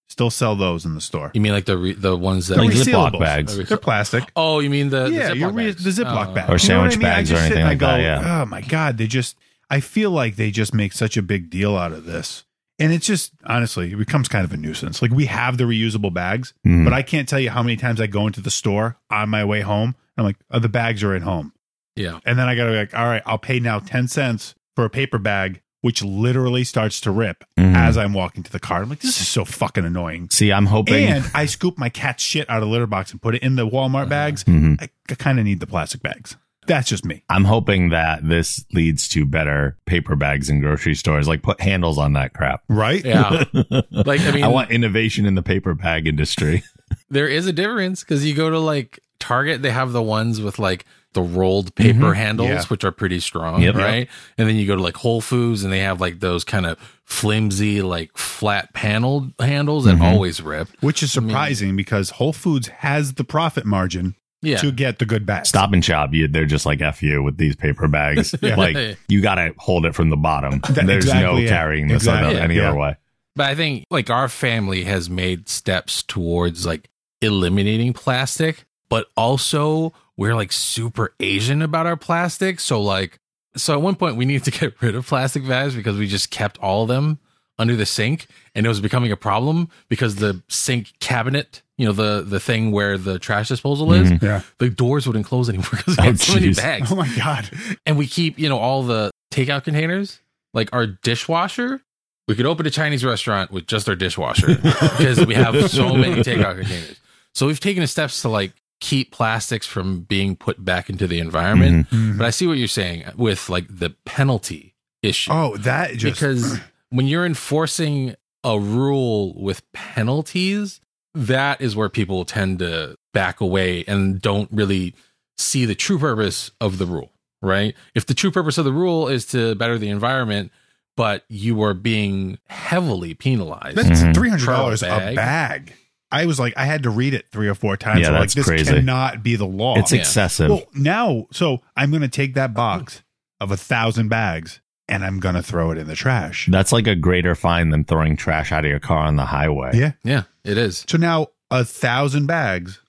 Still 0.09 0.29
sell 0.29 0.55
those 0.55 0.85
in 0.85 0.95
the 0.95 1.01
store. 1.01 1.31
You 1.33 1.41
mean 1.41 1.51
like 1.51 1.65
the 1.65 1.77
re- 1.77 1.93
the 1.93 2.15
ones 2.15 2.47
that 2.47 2.57
Like 2.57 2.71
They're 2.73 2.85
Ziploc 2.85 3.19
bags. 3.19 3.57
They're 3.67 3.77
plastic. 3.77 4.23
Oh, 4.37 4.59
you 4.59 4.69
mean 4.69 4.89
the, 4.89 5.07
yeah, 5.11 5.29
the 5.29 5.35
Ziploc 5.35 5.53
re- 5.55 5.65
bags. 5.71 5.83
the 5.83 6.03
Ziploc 6.03 6.27
Oh. 6.29 6.33
bag. 6.33 6.43
Or 6.45 6.47
You 6.47 6.53
know 6.53 6.57
sandwich 6.57 6.93
I 6.93 6.95
mean? 6.95 7.01
Bags 7.01 7.31
or 7.31 7.33
just 7.35 7.43
sit 7.47 7.51
anything 7.57 7.67
like 7.67 7.77
go, 7.77 7.87
that, 7.87 7.99
yeah. 8.01 8.41
Oh 8.41 8.45
my 8.45 8.61
god, 8.61 8.97
they 8.97 9.07
just. 9.07 9.35
I 9.69 9.79
feel 9.79 10.11
like 10.11 10.35
they 10.35 10.51
just 10.51 10.73
make 10.73 10.93
such 10.93 11.17
a 11.17 11.21
big 11.21 11.49
deal 11.49 11.75
out 11.75 11.91
of 11.91 12.05
this, 12.05 12.45
and 12.79 12.93
it's 12.93 13.05
just 13.07 13.33
honestly, 13.45 13.91
it 13.91 13.97
becomes 13.97 14.27
kind 14.27 14.45
of 14.45 14.53
a 14.53 14.57
nuisance. 14.57 15.01
Like 15.01 15.11
we 15.11 15.25
have 15.25 15.57
the 15.57 15.65
reusable 15.65 16.13
bags, 16.13 16.53
Mm. 16.65 16.83
but 16.83 16.93
I 16.93 17.01
can't 17.01 17.27
tell 17.27 17.39
you 17.39 17.49
how 17.49 17.63
many 17.63 17.75
times 17.77 17.99
I 17.99 18.07
go 18.07 18.27
into 18.27 18.41
the 18.41 18.51
store 18.51 18.97
on 19.09 19.29
my 19.29 19.43
way 19.45 19.61
home. 19.61 19.95
I'm 20.17 20.23
like, 20.25 20.37
oh, 20.51 20.59
the 20.59 20.69
bags 20.69 21.03
are 21.03 21.13
at 21.13 21.21
home, 21.21 21.53
Yeah. 21.95 22.19
and 22.25 22.39
then 22.39 22.47
I 22.47 22.55
gotta 22.55 22.71
be 22.71 22.77
like, 22.77 22.93
all 22.97 23.05
right, 23.05 23.21
I'll 23.25 23.37
pay 23.37 23.59
now 23.59 23.79
ten 23.79 24.07
cents 24.07 24.55
for 24.75 24.85
a 24.85 24.89
paper 24.89 25.17
bag 25.17 25.61
which 25.81 26.03
literally 26.03 26.63
starts 26.63 26.99
to 26.99 27.11
rip 27.11 27.45
Mhm. 27.57 27.75
as 27.75 27.97
I'm 27.99 28.11
walking 28.11 28.41
to 28.41 28.51
the 28.51 28.59
car. 28.59 28.81
I'm 28.81 28.89
like, 28.89 28.99
this 28.99 29.21
is 29.21 29.27
so 29.27 29.45
fucking 29.45 29.85
annoying. 29.85 30.27
See, 30.31 30.51
I'm 30.51 30.65
hoping. 30.65 31.05
And 31.05 31.23
I 31.35 31.45
scoop 31.45 31.77
my 31.77 31.87
cat's 31.87 32.23
shit 32.23 32.49
out 32.49 32.57
of 32.57 32.67
the 32.67 32.67
litter 32.71 32.87
box 32.87 33.11
and 33.11 33.21
put 33.21 33.35
it 33.35 33.43
in 33.43 33.55
the 33.55 33.65
Walmart 33.67 34.09
bags. 34.09 34.43
Mhm. 34.43 34.81
I, 34.81 34.89
I 35.09 35.15
kind 35.15 35.37
of 35.37 35.45
need 35.45 35.59
the 35.59 35.67
plastic 35.67 36.01
bags. 36.01 36.35
That's 36.67 36.87
just 36.89 37.05
me. 37.05 37.23
I'm 37.29 37.43
hoping 37.45 37.89
that 37.89 38.27
this 38.27 38.63
leads 38.73 39.07
to 39.09 39.25
better 39.25 39.77
paper 39.85 40.15
bags 40.15 40.49
in 40.49 40.59
grocery 40.61 40.95
stores. 40.95 41.27
Like 41.27 41.41
put 41.41 41.59
handles 41.61 41.97
on 41.97 42.13
that 42.13 42.33
crap. 42.33 42.61
Right? 42.69 43.03
Yeah. 43.03 43.43
like 43.91 44.21
I 44.21 44.31
mean, 44.31 44.43
I 44.43 44.47
want 44.47 44.71
innovation 44.71 45.25
in 45.25 45.35
the 45.35 45.43
paper 45.43 45.73
bag 45.73 46.07
industry. 46.07 46.63
there 47.09 47.27
is 47.27 47.47
a 47.47 47.53
difference 47.53 48.01
because 48.03 48.25
you 48.25 48.35
go 48.35 48.49
to 48.49 48.59
like 48.59 48.99
Target, 49.19 49.63
they 49.63 49.71
have 49.71 49.93
the 49.93 50.01
ones 50.01 50.39
with 50.41 50.59
like 50.59 50.85
the 51.13 51.21
rolled 51.23 51.73
paper 51.73 52.13
handles, 52.13 52.49
Yeah. 52.49 52.63
which 52.65 52.83
are 52.83 52.91
pretty 52.91 53.19
strong, 53.19 53.63
Yep. 53.63 53.75
right? 53.75 54.07
And 54.37 54.47
then 54.47 54.55
you 54.57 54.67
go 54.67 54.75
to 54.75 54.81
like 54.81 54.95
Whole 54.97 55.21
Foods 55.21 55.63
and 55.63 55.73
they 55.73 55.79
have 55.79 55.99
like 55.99 56.19
those 56.19 56.43
kind 56.43 56.67
of 56.67 56.77
flimsy, 57.05 57.81
like 57.81 58.15
flat 58.15 58.71
paneled 58.73 59.33
handles 59.39 59.85
that 59.85 59.95
Mhm. 59.95 60.01
always 60.03 60.39
rip. 60.41 60.67
Which 60.81 61.01
is 61.01 61.11
surprising 61.11 61.75
because 61.75 62.11
Whole 62.11 62.33
Foods 62.33 62.67
has 62.67 63.13
the 63.13 63.23
profit 63.23 63.65
margin 63.65 64.13
Yeah. 64.41 64.57
to 64.57 64.71
get 64.71 64.99
the 64.99 65.05
good 65.05 65.25
bags. 65.25 65.49
Stop 65.49 65.73
and 65.73 65.83
shop. 65.83 66.13
You, 66.13 66.27
they're 66.27 66.45
just 66.45 66.65
like 66.65 66.79
F 66.81 67.01
you 67.01 67.23
with 67.23 67.37
these 67.37 67.55
paper 67.55 67.87
bags. 67.87 68.35
Yeah. 68.41 68.55
Like 68.55 68.97
you 69.07 69.21
got 69.21 69.35
to 69.35 69.53
hold 69.57 69.85
it 69.85 69.95
from 69.95 70.09
the 70.09 70.15
bottom. 70.17 70.59
That- 70.69 70.85
There's 70.85 71.05
exactly, 71.05 71.23
no 71.23 71.37
yeah. 71.37 71.49
carrying 71.49 71.87
this 71.87 72.03
Exactly, 72.03 72.35
other, 72.35 72.39
any 72.43 72.55
yeah. 72.55 72.69
other 72.69 72.77
way. 72.79 72.95
But 73.35 73.47
I 73.47 73.55
think 73.55 73.85
like 73.89 74.09
our 74.09 74.27
family 74.29 74.83
has 74.83 75.09
made 75.09 75.49
steps 75.49 76.03
towards 76.03 76.65
like 76.65 76.89
eliminating 77.21 77.93
plastic, 77.93 78.65
but 78.89 79.07
also 79.17 79.93
we're 80.17 80.35
like 80.35 80.51
super 80.51 81.13
Asian 81.19 81.61
about 81.61 81.85
our 81.85 81.97
plastic. 81.97 82.59
So 82.59 82.81
like, 82.81 83.19
so 83.55 83.73
at 83.73 83.81
one 83.81 83.95
point 83.95 84.15
we 84.17 84.25
needed 84.25 84.43
to 84.45 84.51
get 84.51 84.81
rid 84.81 84.95
of 84.95 85.05
plastic 85.07 85.47
bags 85.47 85.75
because 85.75 85.97
we 85.97 86.07
just 86.07 86.29
kept 86.31 86.57
all 86.59 86.83
of 86.83 86.87
them 86.89 87.19
under 87.59 87.75
the 87.75 87.85
sink 87.85 88.27
and 88.55 88.65
it 88.65 88.69
was 88.69 88.79
becoming 88.81 89.11
a 89.11 89.17
problem 89.17 89.69
because 89.89 90.15
the 90.15 90.41
sink 90.47 90.93
cabinet, 90.99 91.61
you 91.77 91.85
know, 91.85 91.91
the, 91.91 92.21
the 92.21 92.39
thing 92.39 92.71
where 92.71 92.97
the 92.97 93.17
trash 93.19 93.47
disposal 93.47 93.93
is, 93.93 94.11
Mhm. 94.11 94.21
Yeah. 94.21 94.41
the 94.59 94.69
doors 94.69 95.07
wouldn't 95.07 95.25
close 95.25 95.49
anymore 95.49 95.69
because 95.75 95.97
Oh, 95.97 96.01
had 96.03 96.19
so 96.19 96.33
many 96.35 96.53
bags 96.53 96.91
Oh 96.91 96.95
my 96.95 97.09
God. 97.15 97.49
and 97.85 97.97
we 97.97 98.05
keep 98.07 98.37
you 98.39 98.47
know 98.49 98.57
all 98.59 98.83
the 98.83 99.11
takeout 99.33 99.63
containers 99.63 100.19
like 100.53 100.69
our 100.73 100.85
dishwasher 100.87 101.81
we 102.27 102.35
could 102.35 102.45
open 102.45 102.65
a 102.65 102.69
chinese 102.69 103.03
restaurant 103.03 103.51
with 103.51 103.67
just 103.67 103.87
our 103.89 103.95
dishwasher 103.95 104.55
because 104.97 105.25
we 105.25 105.33
have 105.33 105.69
so 105.69 105.93
many 105.95 106.21
takeout 106.23 106.57
containers 106.59 106.99
so 107.33 107.45
we've 107.47 107.59
taken 107.59 107.81
the 107.81 107.87
steps 107.87 108.21
to 108.21 108.29
like 108.29 108.53
keep 108.79 109.11
plastics 109.11 109.65
from 109.67 110.01
being 110.01 110.35
put 110.35 110.63
back 110.63 110.89
into 110.89 111.07
the 111.07 111.19
environment 111.19 111.89
Mhm. 111.89 112.17
but 112.17 112.25
i 112.25 112.29
see 112.29 112.45
what 112.47 112.57
you're 112.57 112.67
saying 112.67 113.03
with 113.17 113.49
like 113.49 113.65
the 113.69 113.89
penalty 114.05 114.75
issue 115.03 115.31
Oh, 115.31 115.57
that 115.57 115.95
just. 115.97 116.19
because 116.19 116.59
when 116.89 117.07
you're 117.07 117.25
enforcing 117.25 118.15
a 118.43 118.59
rule 118.59 119.33
with 119.41 119.61
penalties 119.73 120.79
that 121.15 121.59
is 121.61 121.75
where 121.75 121.89
people 121.89 122.23
tend 122.25 122.59
to 122.59 122.95
back 123.13 123.41
away 123.41 123.83
and 123.87 124.21
don't 124.21 124.49
really 124.51 124.93
see 125.37 125.65
the 125.65 125.73
true 125.75 125.97
purpose 125.97 126.51
of 126.61 126.77
the 126.77 126.85
rule 126.85 127.11
right 127.41 127.75
if 127.95 128.05
the 128.05 128.13
true 128.13 128.31
purpose 128.31 128.57
of 128.57 128.65
the 128.65 128.71
rule 128.71 129.07
is 129.07 129.25
to 129.25 129.55
better 129.55 129.77
the 129.77 129.89
environment 129.89 130.51
but 130.95 131.23
you 131.29 131.61
are 131.61 131.73
being 131.73 132.37
heavily 132.47 133.13
penalized 133.13 133.75
That's 133.77 134.01
Mhm. 134.01 134.13
three 134.13 134.29
hundred 134.29 134.45
dollars 134.47 134.81
a 134.83 134.87
bag. 134.87 135.15
bag. 135.15 135.73
I 136.09 136.25
was 136.25 136.39
like, 136.39 136.53
I 136.55 136.63
had 136.65 136.83
to 136.83 136.89
read 136.89 137.13
it 137.13 137.25
three 137.33 137.49
or 137.49 137.53
four 137.53 137.75
times. 137.75 137.99
Yeah, 137.99 138.07
I'm 138.07 138.13
that's 138.13 138.35
like, 138.35 138.45
this 138.45 138.47
crazy. 138.47 138.73
cannot 138.73 139.23
be 139.23 139.35
the 139.35 139.45
law. 139.45 139.77
It's 139.77 139.91
Yeah. 139.91 139.99
excessive. 139.99 140.49
well, 140.49 140.63
now, 140.73 141.27
so 141.33 141.61
I'm 141.75 141.89
going 141.91 142.01
to 142.01 142.07
take 142.07 142.33
that 142.35 142.53
box 142.53 143.03
of 143.41 143.51
a 143.51 143.57
thousand 143.57 144.07
bags 144.07 144.61
and 144.89 145.03
I'm 145.05 145.19
going 145.19 145.35
to 145.35 145.43
throw 145.43 145.71
it 145.71 145.77
in 145.77 145.87
the 145.87 145.95
trash. 145.95 146.47
That's 146.51 146.71
like 146.71 146.87
a 146.87 146.95
greater 146.95 147.35
fine 147.35 147.69
than 147.69 147.83
throwing 147.83 148.15
trash 148.17 148.51
out 148.51 148.65
of 148.65 148.69
your 148.69 148.79
car 148.79 148.99
on 149.05 149.15
the 149.15 149.25
highway. 149.25 149.71
Yeah. 149.73 149.91
yeah 150.03 150.23
it 150.43 150.57
is 150.57 150.85
So 150.89 150.97
now 150.97 151.27
a 151.51 151.63
thousand 151.65 152.25
bags 152.27 152.79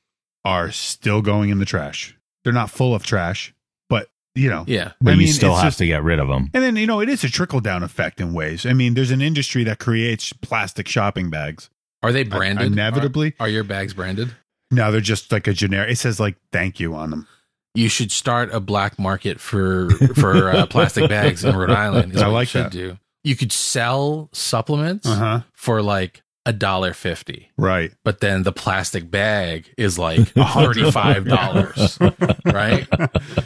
are 0.44 0.70
still 0.70 1.22
going 1.22 1.51
in 1.51 1.59
the 1.59 1.64
trash. 1.64 2.16
They're 2.44 2.53
not 2.53 2.70
full 2.70 2.94
of 2.94 3.03
trash, 3.05 3.53
but 3.88 4.09
you 4.34 4.49
know, 4.49 4.64
yeah 4.66 4.92
But 5.01 5.11
I 5.11 5.12
you 5.14 5.18
mean, 5.24 5.32
still 5.32 5.55
have 5.55 5.64
just- 5.64 5.78
to 5.78 5.86
get 5.86 6.03
rid 6.03 6.18
of 6.20 6.28
them. 6.28 6.51
And 6.55 6.62
then, 6.62 6.76
you 6.76 6.86
know, 6.86 7.01
it 7.01 7.09
is 7.09 7.24
a 7.24 7.28
trickle 7.30 7.61
down 7.61 7.82
effect 7.82 8.20
in 8.20 8.32
ways. 8.32 8.64
I 8.64 8.72
mean, 8.72 8.94
there's 8.94 9.11
an 9.11 9.20
industry 9.20 9.64
that 9.64 9.78
creates 9.78 10.32
plastic 10.32 10.86
shopping 10.88 11.30
bags. 11.30 11.68
are 12.03 12.12
they 12.12 12.22
branded 12.22 12.72
inevitably? 12.72 13.34
are, 13.40 13.46
are 13.46 13.51
your 13.51 13.64
bags 13.64 13.92
branded 13.94 14.34
No, 14.70 14.92
they're 14.92 15.01
just 15.01 15.32
like 15.32 15.46
a 15.49 15.53
generic. 15.53 15.90
It 15.92 15.96
says 15.96 16.20
like 16.20 16.36
thank 16.53 16.78
you 16.78 16.94
on 16.94 17.11
them. 17.11 17.26
You 17.74 17.88
should 17.88 18.10
start 18.12 18.52
a 18.52 18.60
black 18.60 18.98
market 18.98 19.40
for 19.40 19.90
for 20.14 20.50
uh, 20.50 20.66
plastic 20.70 21.08
bags 21.08 21.44
in 21.44 21.54
Rhode 21.56 21.70
Island. 21.70 22.14
Is 22.14 22.22
I 22.22 22.26
like 22.28 22.52
you 22.54 22.62
that. 22.62 22.72
do. 22.72 22.98
You 23.24 23.36
could 23.36 23.52
sell 23.52 24.28
supplements 24.32 25.06
Uh 25.06 25.14
huh. 25.14 25.40
for 25.52 25.82
like 25.82 26.22
a 26.46 26.52
dollar 26.52 26.94
fifty, 26.94 27.50
Right. 27.58 27.92
but 28.04 28.20
then 28.20 28.42
the 28.42 28.52
plastic 28.52 29.10
bag 29.10 29.70
is 29.76 29.98
like 29.98 30.28
thirty 30.54 30.90
five 30.90 31.26
dollars, 31.28 31.98
right? 32.46 32.86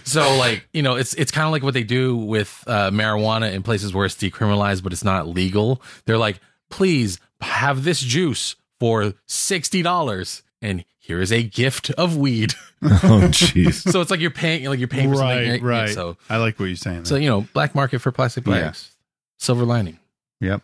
So 0.04 0.36
like 0.36 0.68
you 0.72 0.82
know, 0.82 0.94
it's 0.94 1.14
it's 1.14 1.32
kind 1.32 1.46
of 1.46 1.52
like 1.52 1.62
what 1.64 1.74
they 1.74 1.82
do 1.82 2.16
with 2.16 2.62
uh, 2.68 2.90
marijuana 2.90 3.52
in 3.52 3.62
places 3.64 3.92
where 3.92 4.06
it's 4.06 4.14
decriminalized, 4.14 4.82
but 4.84 4.92
it's 4.92 5.02
not 5.04 5.26
legal. 5.26 5.82
They're 6.06 6.18
like, 6.18 6.38
please 6.70 7.18
have 7.40 7.82
this 7.82 8.00
juice 8.00 8.54
for 8.78 9.14
sixty 9.26 9.82
dollars, 9.82 10.42
and 10.60 10.84
here 11.12 11.20
is 11.20 11.30
a 11.32 11.42
gift 11.42 11.90
of 11.90 12.16
weed. 12.16 12.54
oh, 12.82 13.28
jeez. 13.30 13.88
so 13.90 14.00
it's 14.00 14.10
like 14.10 14.20
you're 14.20 14.30
paying 14.30 14.64
like 14.64 14.78
you're 14.78 14.88
paying 14.88 15.10
for 15.10 15.16
something 15.16 15.38
Right. 15.50 15.62
right? 15.62 15.62
Right. 15.62 15.88
so 15.90 16.16
I 16.30 16.38
like 16.38 16.58
what 16.58 16.66
you're 16.66 16.76
saying. 16.76 17.04
so 17.04 17.16
you 17.16 17.28
know 17.28 17.42
black 17.52 17.74
market 17.74 18.00
for 18.00 18.10
plastic 18.10 18.46
Yeah. 18.46 18.60
bags 18.60 18.90
silver 19.38 19.64
lining 19.64 19.98
yep. 20.40 20.62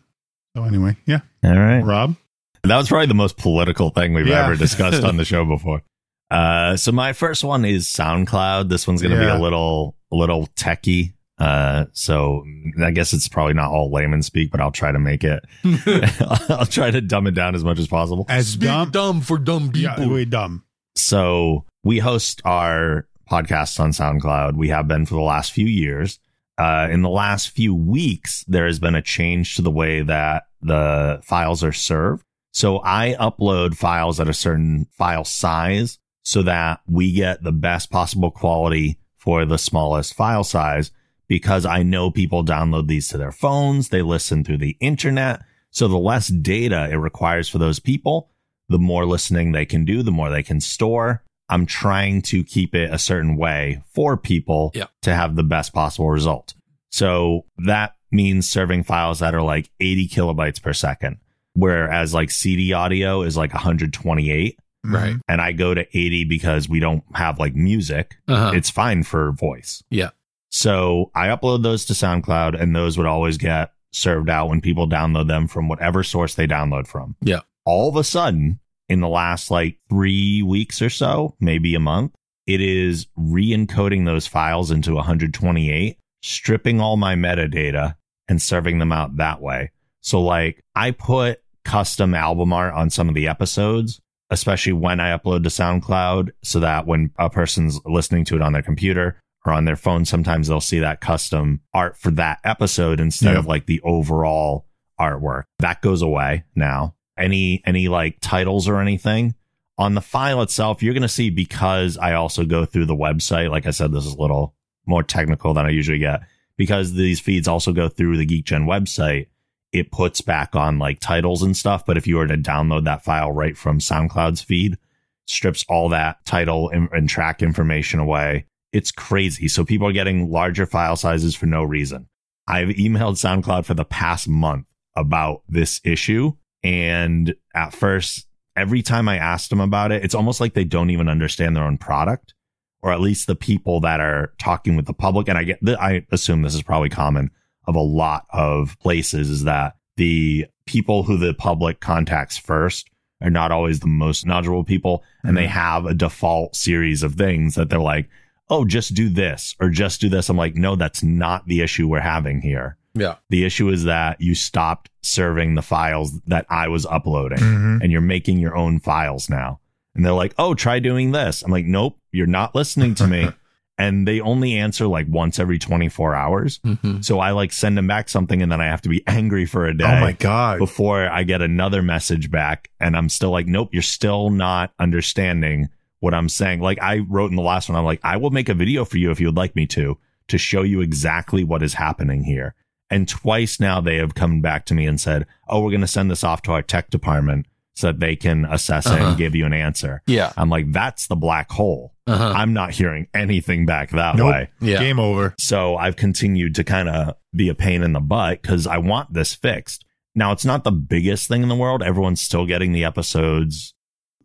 So 0.57 0.65
anyway, 0.65 0.97
yeah. 1.07 1.21
All 1.45 1.53
right. 1.57 1.81
Rob. 1.81 2.17
That 2.65 2.77
was 2.77 2.89
probably 2.89 3.07
the 3.07 3.15
most 3.15 3.37
political 3.37 3.91
thing 3.91 4.15
we've 4.15 4.27
Yeah. 4.27 4.47
ever 4.47 4.57
discussed 4.57 5.05
on 5.05 5.17
the 5.17 5.25
show 5.25 5.45
before. 5.57 5.83
Uh, 6.31 6.77
so 6.77 6.91
my 6.91 7.13
first 7.13 7.45
one 7.45 7.65
is 7.65 7.87
SoundCloud. 7.87 8.69
This 8.69 8.89
one's 8.89 9.01
going 9.03 9.15
to 9.15 9.23
Yeah. 9.23 9.35
be 9.35 9.39
a 9.39 9.43
little, 9.43 9.95
a 10.13 10.17
little 10.17 10.49
techy. 10.57 11.13
Uh, 11.39 11.87
so 11.93 12.45
I 12.83 12.91
guess 12.91 13.13
it's 13.13 13.29
probably 13.29 13.55
not 13.55 13.71
all 13.71 13.93
layman 13.93 14.23
speak, 14.23 14.51
but 14.51 14.61
I'll 14.61 14.73
try 14.73 14.91
to 14.91 14.99
make 14.99 15.23
it. 15.25 15.45
I'll 16.51 16.67
try 16.67 16.91
to 16.91 17.01
dumb 17.01 17.27
it 17.27 17.35
down 17.35 17.55
as 17.55 17.65
much 17.65 17.79
as 17.79 17.87
possible. 17.87 18.27
As 18.29 18.57
dumb. 18.57 18.91
dumb 18.91 19.21
for 19.21 19.39
dumb 19.39 19.71
people. 19.71 20.05
Yeah, 20.05 20.09
we 20.09 20.25
dumb. 20.25 20.65
So 20.97 21.65
we 21.85 21.99
host 21.99 22.43
our 22.45 23.07
podcasts 23.31 23.79
on 23.79 23.91
SoundCloud. 23.91 24.57
We 24.57 24.69
have 24.69 24.89
been 24.89 25.07
for 25.07 25.15
the 25.15 25.21
last 25.21 25.53
few 25.53 25.67
years. 25.67 26.19
Uh, 26.57 26.89
in 26.91 27.03
the 27.03 27.09
last 27.11 27.51
few 27.51 27.73
weeks, 27.73 28.45
there 28.49 28.67
has 28.67 28.81
been 28.81 28.97
a 28.97 29.03
change 29.03 29.55
to 29.55 29.63
the 29.63 29.71
way 29.71 30.03
that 30.03 30.45
the 30.61 31.21
files 31.23 31.63
are 31.63 31.73
served. 31.73 32.25
So 32.53 32.81
I 32.83 33.15
upload 33.21 33.77
files 33.77 34.19
at 34.19 34.29
a 34.29 34.35
certain 34.35 34.89
file 34.91 35.25
size 35.25 35.99
so 36.25 36.43
that 36.43 36.81
we 36.89 37.13
get 37.13 37.45
the 37.45 37.53
best 37.53 37.91
possible 37.91 38.33
quality 38.33 38.99
for 39.17 39.45
the 39.45 39.59
smallest 39.59 40.15
file 40.15 40.43
size 40.43 40.91
because 41.29 41.67
I 41.67 41.83
know 41.83 42.11
people 42.11 42.45
download 42.45 42.89
these 42.89 43.09
to 43.09 43.19
their 43.19 43.33
phones. 43.33 43.89
They 43.91 44.03
listen 44.03 44.45
through 44.45 44.59
the 44.59 44.77
internet. 44.81 45.43
So 45.71 45.87
the 45.89 45.99
less 45.99 46.29
data 46.29 46.89
it 46.91 46.97
requires 46.97 47.49
for 47.49 47.59
those 47.59 47.79
people, 47.79 48.31
the 48.69 48.79
more 48.79 49.05
listening 49.07 49.53
they 49.53 49.67
can 49.67 49.85
do, 49.85 50.03
the 50.03 50.11
more 50.11 50.31
they 50.31 50.43
can 50.43 50.61
store. 50.61 51.23
I'm 51.51 51.65
trying 51.67 52.23
to 52.23 52.45
keep 52.45 52.75
it 52.75 52.93
a 52.93 52.99
certain 52.99 53.37
way 53.37 53.83
for 53.95 54.17
people 54.17 54.73
Yeah. 54.75 54.87
to 55.03 55.15
have 55.15 55.37
the 55.37 55.43
best 55.45 55.73
possible 55.73 56.11
result. 56.11 56.55
So 56.91 57.45
that 57.59 57.93
means 58.11 58.49
serving 58.49 58.85
files 58.85 59.19
that 59.21 59.35
are 59.35 59.43
like 59.43 59.71
80 59.81 60.09
kilobytes 60.09 60.63
per 60.63 60.73
second, 60.73 61.19
whereas 61.55 62.15
like 62.15 62.31
CD 62.31 62.73
audio 62.73 63.23
is 63.23 63.37
like 63.37 63.53
128. 63.53 64.59
right 64.85 65.17
And 65.29 65.41
I 65.41 65.53
go 65.53 65.75
to 65.75 65.83
80 65.97 66.25
because 66.25 66.69
we 66.69 66.81
don't 66.81 67.03
have 67.15 67.39
like 67.39 67.55
music. 67.55 68.17
uh-huh. 68.29 68.53
It's 68.55 68.71
fine 68.71 69.03
for 69.03 69.33
voice. 69.33 69.83
yeah 69.91 70.11
So 70.51 71.11
I 71.15 71.29
upload 71.29 71.63
those 71.63 71.85
to 71.87 71.93
SoundCloud 71.93 72.61
and 72.61 72.75
those 72.75 72.97
would 72.97 73.07
always 73.07 73.37
get 73.37 73.73
served 73.93 74.31
out 74.31 74.49
when 74.49 74.61
people 74.61 74.89
download 74.89 75.29
them 75.29 75.47
from 75.47 75.69
whatever 75.69 76.03
source 76.03 76.35
they 76.35 76.47
download 76.47 76.87
from. 76.87 77.17
Yeah. 77.21 77.41
All 77.65 77.89
of 77.89 77.97
a 77.97 78.05
sudden, 78.05 78.61
in 78.89 79.01
the 79.01 79.09
last 79.09 79.51
like 79.51 79.79
three 79.91 80.43
weeks 80.43 80.81
or 80.81 80.91
so, 80.91 81.37
maybe 81.41 81.75
a 81.75 81.81
month, 81.81 82.15
it 82.47 82.61
is 82.61 83.07
re 83.17 83.51
encoding 83.51 84.07
those 84.07 84.27
files 84.27 84.71
into 84.71 84.95
128, 84.95 85.99
stripping 86.23 86.81
all 86.81 86.97
my 86.97 87.15
metadata 87.15 87.97
and 88.29 88.41
serving 88.41 88.79
them 88.79 88.93
out 88.93 89.17
that 89.17 89.43
way. 89.43 89.71
So 90.01 90.23
like 90.23 90.65
I 90.75 90.93
put 90.93 91.43
custom 91.65 92.15
album 92.15 92.53
art 92.53 92.73
on 92.73 92.89
some 92.89 93.09
of 93.09 93.15
the 93.15 93.29
episodes, 93.29 94.01
especially 94.31 94.73
when 94.73 95.01
I 95.01 95.17
upload 95.17 95.43
to 95.43 95.51
SoundCloud 95.51 96.31
so 96.43 96.61
that 96.61 96.87
when 96.87 97.11
a 97.19 97.29
person's 97.29 97.81
listening 97.85 98.25
to 98.27 98.37
it 98.37 98.43
on 98.43 98.55
their 98.55 98.63
computer 98.63 99.21
or 99.47 99.53
on 99.53 99.65
their 99.65 99.77
phone, 99.77 100.05
sometimes 100.05 100.49
they'll 100.49 100.61
see 100.61 100.81
that 100.81 101.01
custom 101.01 101.61
art 101.73 101.97
for 101.97 102.11
that 102.13 102.39
episode 102.45 103.01
instead 103.01 103.33
Yeah. 103.35 103.39
of 103.39 103.47
like 103.47 103.67
the 103.67 103.81
overall 103.83 104.67
artwork. 105.01 105.45
That 105.61 105.81
goes 105.81 106.03
away 106.03 106.45
now. 106.55 106.95
Any, 107.17 107.63
any 107.67 107.89
like 107.89 108.19
titles 108.21 108.69
or 108.69 108.81
anything 108.81 109.35
on 109.77 109.95
the 109.95 110.01
file 110.01 110.43
itself, 110.43 110.83
you're 110.83 110.95
going 110.95 111.03
to 111.03 111.09
see 111.09 111.31
because 111.31 111.97
I 111.99 112.15
also 112.15 112.45
go 112.45 112.65
through 112.65 112.87
the 112.87 112.95
website. 112.97 113.51
Like 113.51 113.67
I 113.67 113.71
said, 113.71 113.93
this 113.93 114.05
is 114.07 114.15
a 114.15 114.21
little 114.21 114.55
more 114.87 115.03
technical 115.03 115.55
than 115.55 115.67
I 115.67 115.71
usually 115.71 115.99
get 115.99 116.21
because 116.57 116.95
these 116.95 117.21
feeds 117.21 117.47
also 117.49 117.73
go 117.73 117.89
through 117.89 118.17
the 118.19 118.27
GeekGen 118.27 118.67
website, 118.67 119.27
it 119.73 119.91
puts 119.93 120.21
back 120.21 120.57
on 120.57 120.79
like 120.79 120.99
titles 120.99 121.43
and 121.43 121.57
stuff. 121.57 121.85
But 121.87 121.97
if 121.97 122.07
you 122.07 122.17
were 122.17 122.27
to 122.27 122.37
download 122.37 122.85
that 122.85 123.05
file 123.05 123.31
right 123.33 123.57
from 123.57 123.79
SoundCloud's 123.81 124.41
feed, 124.41 124.79
strips 125.27 125.65
all 125.69 125.91
that 125.91 126.25
title 126.25 126.71
and, 126.71 126.89
and 126.93 127.09
track 127.09 127.43
information 127.43 128.01
away. 128.01 128.47
It's 128.73 128.91
crazy. 128.91 129.49
So 129.49 129.65
people 129.65 129.89
are 129.89 129.93
getting 129.93 130.31
larger 130.31 130.67
file 130.67 130.97
sizes 130.97 131.35
for 131.35 131.47
no 131.47 131.63
reason. 131.63 132.09
I've 132.47 132.69
emailed 132.69 133.15
SoundCloud 133.15 133.65
for 133.65 133.75
the 133.75 133.85
past 133.85 134.29
month 134.29 134.67
about 134.97 135.43
this 135.49 135.81
issue. 135.85 136.33
And 136.63 137.35
at 137.55 137.73
first, 137.73 138.27
every 138.57 138.83
time 138.83 139.09
I 139.09 139.17
asked 139.17 139.51
them 139.51 139.61
about 139.61 139.93
it, 139.93 140.05
it's 140.05 140.15
almost 140.15 140.41
like 140.41 140.55
they 140.55 140.65
don't 140.65 140.91
even 140.91 141.09
understand 141.09 141.55
their 141.55 141.65
own 141.65 141.79
product, 141.79 142.35
or 142.83 142.93
at 142.93 143.01
least 143.01 143.27
the 143.27 143.37
people 143.37 143.81
that 143.81 144.01
are 144.01 144.33
talking 144.39 144.77
with 144.77 144.87
the 144.87 144.95
public. 144.95 145.29
And 145.29 145.39
I 145.39 145.45
get, 145.45 145.59
I 145.81 146.05
assume 146.11 146.43
this 146.43 146.55
is 146.55 146.63
probably 146.63 146.89
common 146.89 147.31
of 147.67 147.77
a 147.77 147.81
lot 147.81 148.27
of 148.33 148.79
places 148.81 149.29
is 149.29 149.45
that 149.45 149.77
the 149.97 150.47
people 150.67 151.03
who 151.03 151.17
the 151.17 151.35
public 151.35 151.81
contacts 151.81 152.37
first 152.37 152.89
are 153.21 153.31
not 153.31 153.53
always 153.53 153.81
the 153.81 153.87
most 153.87 154.27
knowledgeable 154.27 154.65
people. 154.65 155.05
And 155.23 155.37
they 155.37 155.45
mm-hmm. 155.45 155.53
have 155.53 155.87
a 155.87 155.95
default 155.95 156.57
series 156.57 157.03
of 157.03 157.15
things 157.15 157.57
that 157.57 157.69
they're 157.69 157.79
like, 157.79 158.09
oh, 158.51 158.65
just 158.65 158.95
do 158.95 159.09
this 159.09 159.55
or 159.61 159.69
just 159.69 160.01
do 160.01 160.09
this. 160.09 160.29
I'm 160.29 160.37
like, 160.37 160.55
no, 160.55 160.75
that's 160.77 161.03
not 161.03 161.47
the 161.47 161.61
issue 161.61 161.87
we're 161.89 162.01
having 162.01 162.41
here. 162.41 162.77
Yeah. 162.95 163.17
The 163.31 163.45
issue 163.45 163.69
is 163.69 163.85
that 163.85 164.21
you 164.21 164.35
stopped 164.35 164.91
serving 165.03 165.55
the 165.55 165.63
files 165.63 166.19
that 166.27 166.47
I 166.49 166.69
was 166.69 166.87
uploading 166.87 167.39
Mhm. 167.39 167.83
and 167.83 167.93
you're 167.93 168.01
making 168.01 168.39
your 168.39 168.57
own 168.57 168.81
files 168.81 169.29
now. 169.31 169.61
And 169.95 170.05
they're 170.05 170.13
like, 170.13 170.35
oh, 170.39 170.55
try 170.55 170.79
doing 170.79 171.13
this. 171.13 171.43
I'm 171.43 171.51
like, 171.53 171.67
nope, 171.67 171.99
you're 172.13 172.27
not 172.27 172.55
listening 172.55 172.95
to 172.97 173.07
me. 173.07 173.29
and 173.79 174.09
they 174.09 174.21
only 174.21 174.55
answer 174.57 174.87
like 174.89 175.07
once 175.09 175.39
every 175.39 175.59
24 175.59 176.15
hours. 176.15 176.59
Mhm. 176.67 177.05
So 177.05 177.21
I 177.21 177.31
like 177.33 177.53
send 177.53 177.77
them 177.79 177.87
back 177.87 178.09
something 178.09 178.43
and 178.43 178.51
then 178.51 178.61
I 178.61 178.67
have 178.67 178.83
to 178.83 178.89
be 178.89 179.05
angry 179.07 179.45
for 179.47 179.67
a 179.67 179.77
day 179.77 179.85
Oh 179.85 180.01
my 180.01 180.13
god. 180.13 180.59
before 180.59 181.09
I 181.09 181.23
get 181.23 181.43
another 181.43 181.83
message 181.83 182.31
back. 182.31 182.71
And 182.81 182.97
I'm 182.97 183.09
still 183.09 183.31
like, 183.31 183.47
nope, 183.47 183.69
you're 183.73 183.83
still 183.83 184.31
not 184.31 184.73
understanding 184.81 185.69
what 186.01 186.15
I'm 186.15 186.29
saying. 186.29 186.61
Like 186.61 186.79
I 186.83 186.99
wrote 186.99 187.31
in 187.31 187.37
the 187.37 187.43
last 187.43 187.69
one, 187.69 187.77
I'm 187.77 187.85
like, 187.85 188.01
I 188.03 188.17
will 188.17 188.31
make 188.31 188.49
a 188.49 188.55
video 188.55 188.85
for 188.85 188.99
you 188.99 189.11
if 189.11 189.21
you 189.21 189.27
would 189.29 189.37
like 189.37 189.57
me 189.57 189.67
to, 189.69 189.99
to 190.29 190.39
show 190.39 190.63
you 190.63 190.81
exactly 190.81 191.45
what 191.45 191.63
is 191.63 191.75
happening 191.75 192.25
here. 192.25 192.55
And 192.91 193.07
twice 193.09 193.61
now 193.61 193.81
they 193.81 193.97
have 193.97 194.15
come 194.15 194.41
back 194.41 194.65
to 194.67 194.75
me 194.75 194.87
and 194.87 195.01
said, 195.01 195.27
oh, 195.49 195.61
we're 195.63 195.71
going 195.71 195.81
to 195.83 195.87
send 195.87 196.11
this 196.11 196.25
off 196.25 196.43
to 196.43 196.53
our 196.53 196.63
tech 196.63 196.89
department 196.91 197.47
so 197.75 197.89
that 197.89 198.01
they 198.01 198.17
can 198.17 198.45
assess 198.47 198.87
it 198.87 198.93
Uh-huh. 198.93 199.09
and 199.11 199.19
give 199.19 199.35
you 199.35 199.45
an 199.47 199.53
answer. 199.53 200.03
Yeah. 200.07 200.33
I'm 200.37 200.49
like, 200.51 200.73
that's 200.73 201.07
the 201.07 201.15
black 201.17 201.51
hole. 201.51 201.95
Uh-huh. 202.07 202.33
I'm 202.35 202.53
not 202.53 202.71
hearing 202.73 203.07
anything 203.15 203.67
back 203.67 203.91
that 203.91 204.17
Nope. 204.17 204.31
way. 204.33 204.51
Yeah. 204.61 204.79
Game 204.79 204.99
over. 204.99 205.35
So 205.39 205.77
I've 205.77 205.97
continued 205.97 206.55
to 206.57 206.65
kind 206.65 206.89
of 206.89 207.15
be 207.35 207.49
a 207.51 207.55
pain 207.55 207.83
in 207.83 207.93
the 207.93 208.01
butt 208.01 208.41
because 208.43 208.67
I 208.67 208.79
want 208.79 209.13
this 209.13 209.35
fixed. 209.35 209.85
Now, 210.15 210.33
it's 210.33 210.45
not 210.45 210.65
the 210.65 210.73
biggest 210.73 211.29
thing 211.29 211.43
in 211.43 211.49
the 211.49 211.55
world. 211.55 211.83
Everyone's 211.83 212.21
still 212.21 212.47
getting 212.47 212.73
the 212.73 212.85
episodes. 212.85 213.75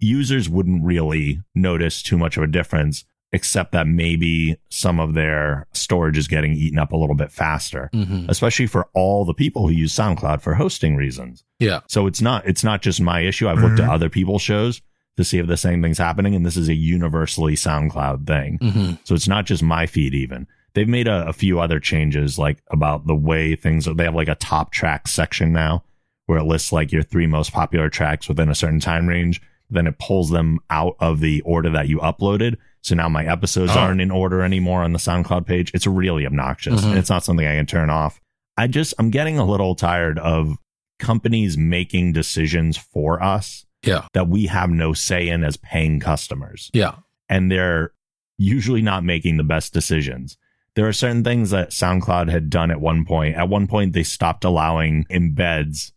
Users 0.04 0.50
wouldn't 0.50 0.84
really 0.84 1.42
notice 1.56 2.02
too 2.04 2.18
much 2.18 2.38
of 2.38 2.44
a 2.44 2.48
difference, 2.48 3.06
except 3.32 3.72
that 3.72 3.88
maybe 3.88 4.58
some 4.70 5.00
of 5.00 5.14
their 5.16 5.66
storage 5.74 6.18
is 6.18 6.28
getting 6.28 6.54
eaten 6.54 6.78
up 6.78 6.92
a 6.92 6.98
little 6.98 7.16
bit 7.16 7.32
faster, 7.32 7.90
Mhm. 7.94 8.28
especially 8.30 8.68
for 8.68 8.88
all 8.94 9.26
the 9.26 9.34
people 9.34 9.68
who 9.68 9.74
use 9.74 9.94
SoundCloud 9.96 10.42
for 10.42 10.54
hosting 10.56 10.96
reasons. 10.96 11.44
Yeah. 11.60 11.80
So 11.88 12.06
it's 12.06 12.22
not 12.22 12.46
it's 12.48 12.64
not 12.64 12.82
just 12.82 13.02
my 13.02 13.22
issue. 13.22 13.48
I've 13.50 13.60
looked 13.64 13.80
at 13.80 13.90
other 13.90 14.10
people's 14.10 14.42
shows 14.42 14.82
to 15.18 15.24
see 15.24 15.38
if 15.40 15.48
the 15.48 15.58
same 15.58 15.82
thing's 15.82 15.98
happening, 16.00 16.36
and 16.36 16.46
this 16.46 16.58
is 16.58 16.70
a 16.70 16.74
universally 16.76 17.56
SoundCloud 17.56 18.28
thing. 18.28 18.58
hmm 18.62 18.92
So 19.04 19.16
it's 19.16 19.28
not 19.28 19.46
just 19.46 19.64
my 19.64 19.86
feed 19.86 20.14
even. 20.14 20.48
They've 20.76 20.88
made 20.90 21.08
a, 21.08 21.28
a 21.28 21.34
few 21.34 21.60
other 21.60 21.80
changes 21.80 22.40
like 22.40 22.58
about 22.72 23.06
the 23.08 23.16
way 23.16 23.56
things 23.56 23.88
are. 23.88 23.94
They 23.94 24.06
have 24.06 24.16
like 24.16 24.28
a 24.28 24.36
top 24.36 24.72
track 24.72 25.08
section 25.08 25.52
now 25.54 25.84
where 26.26 26.40
it 26.40 26.46
lists 26.46 26.72
like 26.72 26.92
your 26.92 27.04
three 27.04 27.28
most 27.28 27.52
popular 27.54 27.90
tracks 27.90 28.28
within 28.28 28.50
a 28.50 28.56
certain 28.56 28.80
time 28.80 29.08
range. 29.08 29.40
Then 29.74 29.88
it 29.88 30.00
pulls 30.00 30.30
them 30.30 30.60
out 30.70 30.96
of 31.00 31.20
the 31.20 31.42
order 31.42 31.70
that 31.72 31.88
you 31.90 32.00
uploaded. 32.00 32.56
So 32.82 32.96
now 32.96 33.10
my 33.10 33.26
episodes 33.26 33.72
Oh. 33.76 33.80
aren't 33.80 34.02
in 34.02 34.12
order 34.12 34.42
anymore 34.44 34.84
on 34.84 34.94
the 34.94 35.00
SoundCloud 35.00 35.46
page. 35.46 35.72
It's 35.74 35.88
really 35.88 36.26
obnoxious 36.26 36.82
Mhm. 36.84 36.90
and 36.90 36.98
it's 36.98 37.10
not 37.10 37.24
something 37.24 37.46
I 37.48 37.56
can 37.56 37.66
turn 37.66 37.90
off. 37.90 38.20
I 38.58 38.68
just, 38.68 38.94
I'm 39.00 39.10
getting 39.10 39.38
a 39.40 39.46
little 39.46 39.74
tired 39.76 40.20
of 40.20 40.56
companies 41.00 41.58
making 41.58 42.14
decisions 42.14 42.78
for 42.78 43.22
us 43.24 43.66
Yeah. 43.84 44.06
that 44.14 44.28
we 44.28 44.46
have 44.48 44.70
no 44.70 44.94
say 44.94 45.28
in 45.28 45.44
as 45.44 45.58
paying 45.58 46.00
customers 46.00 46.70
Yeah. 46.74 46.96
and 47.30 47.52
they're 47.52 47.92
usually 48.38 48.82
not 48.82 49.04
making 49.04 49.38
the 49.38 49.44
best 49.44 49.74
decisions. 49.74 50.38
There 50.76 50.88
are 50.88 50.94
certain 50.94 51.24
things 51.24 51.52
that 51.52 51.70
SoundCloud 51.70 52.30
had 52.30 52.50
done 52.50 52.72
at 52.72 52.82
one 52.82 53.06
point. 53.06 53.36
At 53.36 53.48
one 53.48 53.68
point, 53.68 53.94
they 53.94 54.04
stopped 54.04 54.44
allowing 54.44 55.06
embeds 55.12 55.92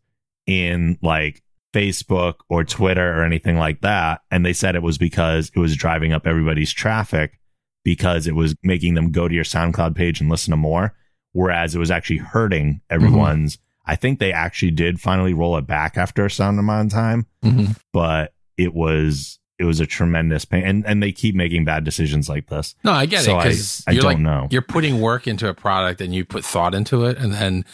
in 0.47 0.99
like 1.03 1.43
Facebook 1.77 2.37
or 2.49 2.64
Twitter 2.64 3.18
or 3.20 3.22
anything 3.24 3.57
like 3.59 3.83
that. 3.83 4.22
And 4.31 4.45
they 4.47 4.53
said 4.53 4.74
it 4.74 4.83
was 4.83 4.99
because 4.99 5.51
it 5.55 5.59
was 5.59 5.77
driving 5.77 6.12
up 6.12 6.27
everybody's 6.27 6.72
traffic 6.72 7.39
because 7.85 8.27
it 8.27 8.35
was 8.35 8.55
making 8.62 8.95
them 8.95 9.11
go 9.12 9.29
to 9.29 9.35
your 9.35 9.45
SoundCloud 9.45 9.95
page 9.95 10.20
and 10.20 10.31
listen 10.31 10.51
to 10.53 10.57
more. 10.57 10.95
Whereas 11.33 11.74
it 11.74 11.79
was 11.79 11.91
actually 11.91 12.18
hurting 12.18 12.81
everyone's. 12.89 13.59
I 13.85 13.95
think 13.95 14.18
they 14.18 14.33
actually 14.33 14.72
did 14.72 15.01
finally 15.01 15.35
roll 15.35 15.57
it 15.59 15.66
back 15.66 15.97
after 15.97 16.24
a 16.24 16.31
sound 16.31 16.59
amount 16.59 16.87
of 16.87 16.93
time 16.93 17.27
hmm 17.43 17.66
but 17.93 18.33
it 18.57 18.74
was 18.74 19.39
it 19.61 19.64
was 19.64 19.79
a 19.81 19.87
tremendous 19.87 20.45
pain 20.45 20.64
and 20.64 20.85
and 20.87 21.01
they 21.03 21.12
keep 21.12 21.35
making 21.37 21.64
bad 21.64 21.85
decisions 21.85 22.29
like 22.29 22.49
this 22.49 22.74
No, 22.83 22.91
I 22.93 23.07
get 23.07 23.22
So 23.22 23.33
it 23.33 23.35
I- 23.37 23.43
because 23.45 23.85
I 23.87 23.95
don't 23.95 24.05
like 24.05 24.18
know. 24.18 24.49
you're 24.51 24.62
putting 24.62 25.01
work 25.01 25.29
into 25.29 25.49
a 25.49 25.55
product 25.55 26.01
and 26.01 26.12
you 26.14 26.24
put 26.24 26.45
thought 26.45 26.74
into 26.74 27.05
it, 27.05 27.16
and 27.18 27.33
then 27.33 27.64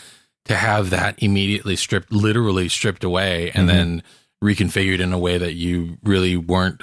to 0.47 0.57
have 0.57 0.91
that 0.91 1.15
immediately 1.23 1.77
stripped, 1.77 2.11
literally 2.13 2.69
stripped 2.69 3.05
away, 3.05 3.51
and 3.55 3.69
Mhm. 3.69 3.73
then 3.73 4.03
reconfigured 4.43 4.99
in 5.01 5.13
a 5.13 5.19
way 5.19 5.39
that 5.39 5.55
you 5.55 5.99
really 6.03 6.37
weren't 6.37 6.83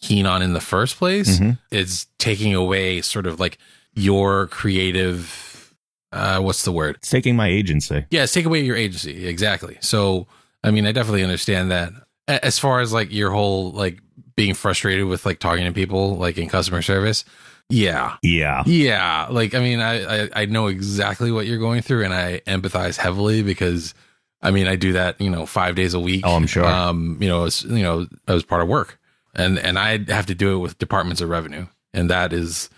keen 0.00 0.26
on 0.26 0.42
in 0.42 0.52
the 0.52 0.60
first 0.60 0.96
place 0.96 1.38
Mhm. 1.38 1.58
is 1.70 2.06
taking 2.18 2.54
away 2.54 3.00
sort 3.00 3.26
of 3.26 3.38
like 3.40 3.58
your 3.94 4.46
creative. 4.48 5.74
Uh, 6.10 6.40
what's 6.40 6.64
the 6.64 6.72
word? 6.72 6.96
it's 6.96 7.10
taking 7.10 7.36
my 7.36 7.48
agency 7.48 8.04
Yeah, 8.10 8.22
it's 8.22 8.32
take 8.32 8.46
away 8.46 8.60
your 8.64 8.76
agency. 8.76 9.26
Exactly. 9.26 9.76
So, 9.80 10.26
I 10.64 10.70
mean, 10.70 10.86
I 10.86 10.92
definitely 10.92 11.22
understand 11.22 11.70
that. 11.70 11.92
As 12.26 12.58
far 12.58 12.80
as 12.80 12.92
like 12.92 13.12
your 13.12 13.30
whole 13.30 13.72
like 13.72 14.00
being 14.36 14.54
frustrated 14.54 15.04
with 15.06 15.26
like 15.26 15.38
talking 15.38 15.64
to 15.66 15.72
people 15.72 16.16
like 16.16 16.38
in 16.38 16.48
customer 16.48 16.80
service, 16.82 17.24
yeah, 17.68 18.16
yeah 18.22 18.62
yeah. 18.66 19.26
Like, 19.30 19.54
I 19.54 19.60
mean, 19.60 19.80
I 19.80 20.24
I, 20.24 20.28
I 20.34 20.46
know 20.46 20.66
exactly 20.68 21.30
what 21.30 21.46
you're 21.46 21.58
going 21.58 21.82
through, 21.82 22.04
and 22.04 22.14
I 22.14 22.40
empathize 22.46 22.96
heavily 22.96 23.42
because, 23.42 23.94
I 24.42 24.50
mean, 24.50 24.66
I 24.66 24.76
do 24.76 24.92
that 24.94 25.20
you 25.20 25.30
know 25.30 25.46
five 25.46 25.74
days 25.74 25.94
a 25.94 26.00
week. 26.00 26.22
Oh, 26.24 26.36
I'm 26.36 26.46
sure. 26.46 26.64
Um, 26.64 27.18
you 27.20 27.28
know, 27.28 27.44
it's 27.44 27.64
you 27.64 27.82
know 27.82 28.06
as 28.26 28.42
part 28.42 28.62
of 28.62 28.68
work, 28.68 28.98
and 29.34 29.58
and 29.58 29.78
I 29.78 29.98
have 30.10 30.26
to 30.26 30.34
do 30.34 30.56
it 30.56 30.58
with 30.58 30.78
departments 30.78 31.20
of 31.20 31.28
revenue, 31.28 31.66
and 31.92 32.08
that 32.10 32.32
is 32.32 32.70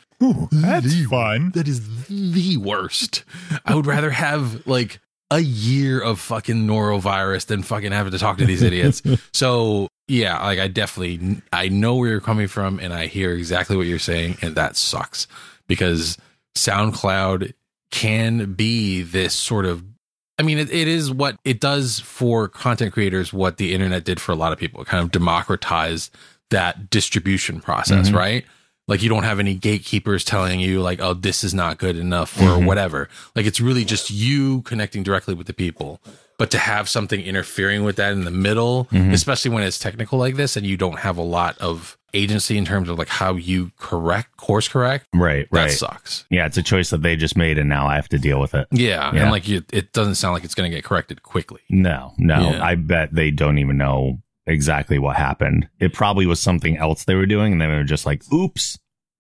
That's 0.51 1.05
fun. 1.07 1.53
that 1.55 1.66
is 1.68 2.07
the 2.09 2.57
worst. 2.59 3.24
I 3.64 3.74
would 3.74 3.86
rather 3.86 4.11
have 4.11 4.66
like 4.66 5.01
a 5.30 5.41
year 5.41 6.01
of 6.01 6.18
fucking 6.20 6.66
norovirus 6.66 7.47
than 7.47 7.62
fucking 7.62 7.93
having 7.93 8.12
to 8.12 8.18
talk 8.18 8.38
to 8.38 8.45
these 8.45 8.62
idiots. 8.62 9.01
so 9.32 9.88
yeah, 10.11 10.43
like 10.45 10.59
I 10.59 10.69
definitely 10.69 11.41
I 11.53 11.69
know 11.69 11.95
where 11.97 12.09
you're 12.11 12.21
coming 12.21 12.49
from 12.49 12.79
and 12.81 12.93
I 12.93 13.07
hear 13.07 13.33
exactly 13.33 13.77
what 13.77 13.87
you're 13.87 13.99
saying 13.99 14.37
and 14.43 14.55
that 14.57 14.77
sucks 14.77 15.27
because 15.69 16.19
SoundCloud 16.57 17.53
can 17.91 18.53
be 18.55 19.03
this 19.03 19.35
sort 19.35 19.67
of 19.67 19.85
I 20.39 20.43
mean, 20.43 20.57
it, 20.59 20.71
it 20.73 20.89
is 20.89 21.11
what 21.13 21.37
it 21.45 21.61
does 21.61 22.01
for 22.01 22.49
content 22.49 22.95
creators, 22.95 23.31
what 23.31 23.59
the 23.59 23.75
internet 23.75 24.05
did 24.05 24.19
for 24.19 24.33
a 24.33 24.35
lot 24.35 24.53
of 24.55 24.59
people. 24.59 24.81
It 24.81 24.87
kind 24.87 25.05
of 25.05 25.11
democratized 25.11 26.15
that 26.49 26.89
distribution 26.89 27.61
process, 27.61 28.09
Mhm. 28.09 28.15
right? 28.15 28.45
Like 28.89 29.03
you 29.03 29.11
don't 29.11 29.25
have 29.25 29.39
any 29.39 29.55
gatekeepers 29.55 30.25
telling 30.25 30.59
you 30.59 30.81
like, 30.81 30.99
oh, 31.03 31.13
this 31.13 31.45
is 31.45 31.53
not 31.53 31.77
good 31.77 31.97
enough 31.99 32.39
or 32.39 32.57
Mhm. 32.57 32.65
whatever. 32.65 33.09
Like 33.37 33.45
it's 33.45 33.61
really 33.61 33.85
just 33.85 34.11
you 34.11 34.63
connecting 34.63 35.03
directly 35.03 35.35
with 35.35 35.47
the 35.47 35.53
people. 35.53 36.01
But 36.41 36.51
to 36.53 36.59
have 36.59 36.88
something 36.88 37.20
interfering 37.20 37.84
with 37.84 37.97
that 37.97 38.12
in 38.12 38.24
the 38.24 38.30
middle, 38.30 38.88
Mhm. 38.91 39.12
especially 39.12 39.51
when 39.51 39.62
it's 39.62 39.78
technical 39.78 40.18
like 40.18 40.36
this 40.36 40.57
and 40.57 40.66
you 40.66 40.76
don't 40.78 40.99
have 41.01 41.18
a 41.18 41.22
lot 41.22 41.59
of 41.59 41.99
agency 42.14 42.57
in 42.59 42.64
terms 42.64 42.88
of 42.88 42.99
like 42.99 43.09
how 43.09 43.34
you 43.36 43.70
correct 43.78 44.36
course 44.36 44.66
correct, 44.66 45.07
right 45.14 45.20
right 45.22 45.49
that 45.53 45.59
right 45.61 45.70
sucks. 45.70 46.24
yeah 46.30 46.45
it's 46.47 46.57
a 46.57 46.62
choice 46.62 46.91
that 46.91 47.03
they 47.03 47.14
just 47.14 47.36
made 47.36 47.57
and 47.57 47.68
now 47.68 47.86
i 47.86 47.95
have 47.95 48.09
to 48.09 48.18
deal 48.18 48.41
with 48.41 48.53
it 48.53 48.66
Yeah. 48.72 49.12
Yeah. 49.14 49.22
And 49.22 49.30
like 49.30 49.47
you, 49.47 49.62
it 49.72 49.93
doesn't 49.93 50.16
sound 50.16 50.34
like 50.34 50.43
it's 50.43 50.57
going 50.57 50.68
to 50.68 50.74
get 50.76 50.82
corrected 50.82 51.22
quickly. 51.22 51.61
no 51.68 52.12
no 52.18 52.51
Yeah. 52.51 52.64
i 52.64 52.74
bet 52.74 53.14
they 53.14 53.30
don't 53.30 53.59
even 53.59 53.76
know 53.76 54.18
exactly 54.47 54.99
what 54.99 55.14
happened 55.16 55.68
it 55.78 55.93
probably 55.93 56.26
was 56.26 56.41
something 56.41 56.76
else 56.78 57.05
they 57.05 57.14
were 57.14 57.26
doing 57.26 57.53
and 57.53 57.61
then 57.61 57.70
they 57.70 57.76
were 57.76 57.84
just 57.84 58.07
like 58.07 58.22
oops 58.32 58.76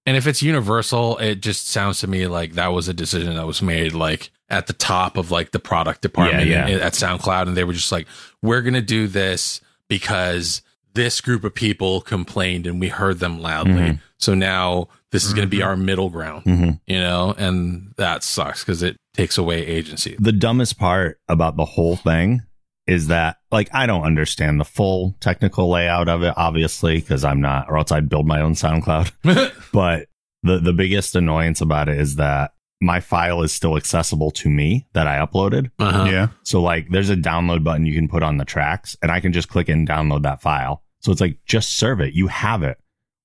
And 0.06 0.16
if 0.16 0.26
it's 0.26 0.42
universal, 0.42 1.16
it 1.18 1.42
just 1.42 1.68
sounds 1.68 2.00
to 2.00 2.06
me 2.08 2.26
like 2.26 2.54
that 2.54 2.72
was 2.72 2.88
a 2.88 2.94
decision 2.94 3.34
that 3.36 3.46
was 3.46 3.60
made 3.62 3.92
like 3.92 4.30
at 4.50 4.66
the 4.66 4.72
top 4.72 5.16
of 5.16 5.30
like 5.30 5.52
the 5.52 5.58
product 5.60 6.02
department 6.02 6.46
Yeah, 6.48 6.66
yeah. 6.68 6.76
at 6.78 6.92
SoundCloud. 6.94 7.46
And 7.48 7.56
they 7.56 7.64
were 7.64 7.72
just 7.72 7.92
like, 7.92 8.06
we're 8.42 8.62
going 8.62 8.74
to 8.74 8.82
do 8.82 9.06
this 9.06 9.60
because 9.88 10.62
this 10.94 11.20
group 11.20 11.44
of 11.44 11.54
people 11.54 12.00
complained 12.00 12.66
and 12.66 12.80
we 12.80 12.88
heard 12.88 13.18
them 13.20 13.40
loudly. 13.40 13.72
Mhm. 13.74 14.00
So 14.18 14.34
now 14.34 14.88
this 15.12 15.24
is 15.24 15.32
going 15.34 15.46
to 15.46 15.50
be 15.56 15.62
our 15.62 15.76
middle 15.76 16.10
ground, 16.10 16.44
Mhm. 16.44 16.80
you 16.86 16.98
know, 16.98 17.34
and 17.38 17.92
that 17.96 18.22
sucks 18.24 18.64
because 18.64 18.82
it 18.82 18.96
takes 19.14 19.38
away 19.38 19.64
agency. 19.66 20.16
The 20.18 20.32
dumbest 20.32 20.78
part 20.78 21.18
about 21.28 21.56
the 21.56 21.64
whole 21.64 21.96
thing 21.96 22.42
is 22.86 23.06
that, 23.06 23.36
like, 23.52 23.68
I 23.72 23.86
don't 23.86 24.02
understand 24.02 24.58
the 24.60 24.64
full 24.64 25.16
technical 25.20 25.70
layout 25.70 26.08
of 26.08 26.22
it, 26.24 26.34
obviously, 26.36 26.96
because 26.96 27.24
I'm 27.24 27.40
not, 27.40 27.66
or 27.68 27.78
else 27.78 27.92
I'd 27.92 28.08
build 28.08 28.26
my 28.26 28.40
own 28.40 28.54
SoundCloud. 28.54 29.12
but 29.72 30.06
the 30.42 30.58
the 30.58 30.72
biggest 30.72 31.14
annoyance 31.14 31.60
about 31.60 31.88
it 31.88 32.00
is 32.00 32.16
that 32.16 32.52
my 32.80 33.00
file 33.00 33.42
is 33.42 33.52
still 33.52 33.76
accessible 33.76 34.30
to 34.30 34.48
me 34.48 34.86
that 34.94 35.06
I 35.06 35.16
uploaded. 35.24 35.70
Uh-huh. 35.78 36.04
Yeah. 36.04 36.28
So 36.44 36.62
like 36.62 36.88
there's 36.90 37.10
a 37.10 37.16
download 37.16 37.62
button 37.62 37.84
you 37.86 37.94
can 37.94 38.08
put 38.08 38.22
on 38.22 38.38
the 38.38 38.44
tracks 38.44 38.96
and 39.02 39.10
I 39.12 39.20
can 39.20 39.32
just 39.32 39.48
click 39.48 39.68
and 39.68 39.86
download 39.86 40.22
that 40.22 40.40
file. 40.40 40.82
So 41.00 41.12
it's 41.12 41.20
like 41.20 41.38
just 41.44 41.76
serve 41.76 42.00
it. 42.00 42.14
You 42.14 42.28
have 42.28 42.62
it. 42.62 42.78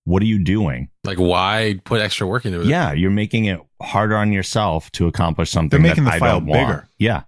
What 0.03 0.21
are 0.21 0.25
you 0.25 0.43
doing? 0.43 0.89
Like, 1.03 1.17
why 1.17 1.79
put 1.83 1.99
extra 1.99 2.27
work 2.27 2.45
into 2.45 2.61
it? 2.61 2.67
Yeah, 2.67 2.91
you're 2.93 3.09
making 3.09 3.45
it 3.45 3.59
harder 3.81 4.15
on 4.17 4.31
yourself 4.31 4.91
to 4.91 5.07
accomplish 5.07 5.49
something. 5.49 5.81
They're 5.81 5.89
making 5.89 6.03
that 6.03 6.11
the 6.11 6.15
I 6.17 6.19
file 6.19 6.39
don't 6.39 6.47
want. 6.47 6.67
bigger. 6.67 6.87
Yeah. 6.99 7.23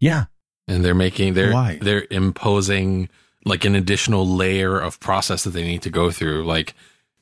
Yeah. 0.00 0.24
and 0.68 0.84
they're 0.84 0.94
making 0.94 1.34
they're 1.34 1.52
Why? 1.52 1.78
they're 1.82 2.06
imposing 2.10 3.08
like 3.44 3.64
an 3.64 3.74
additional 3.74 4.26
layer 4.26 4.78
of 4.78 4.98
process 5.00 5.44
that 5.44 5.50
they 5.50 5.62
need 5.64 5.82
to 5.82 5.90
go 5.90 6.10
through 6.12 6.44
like 6.46 6.74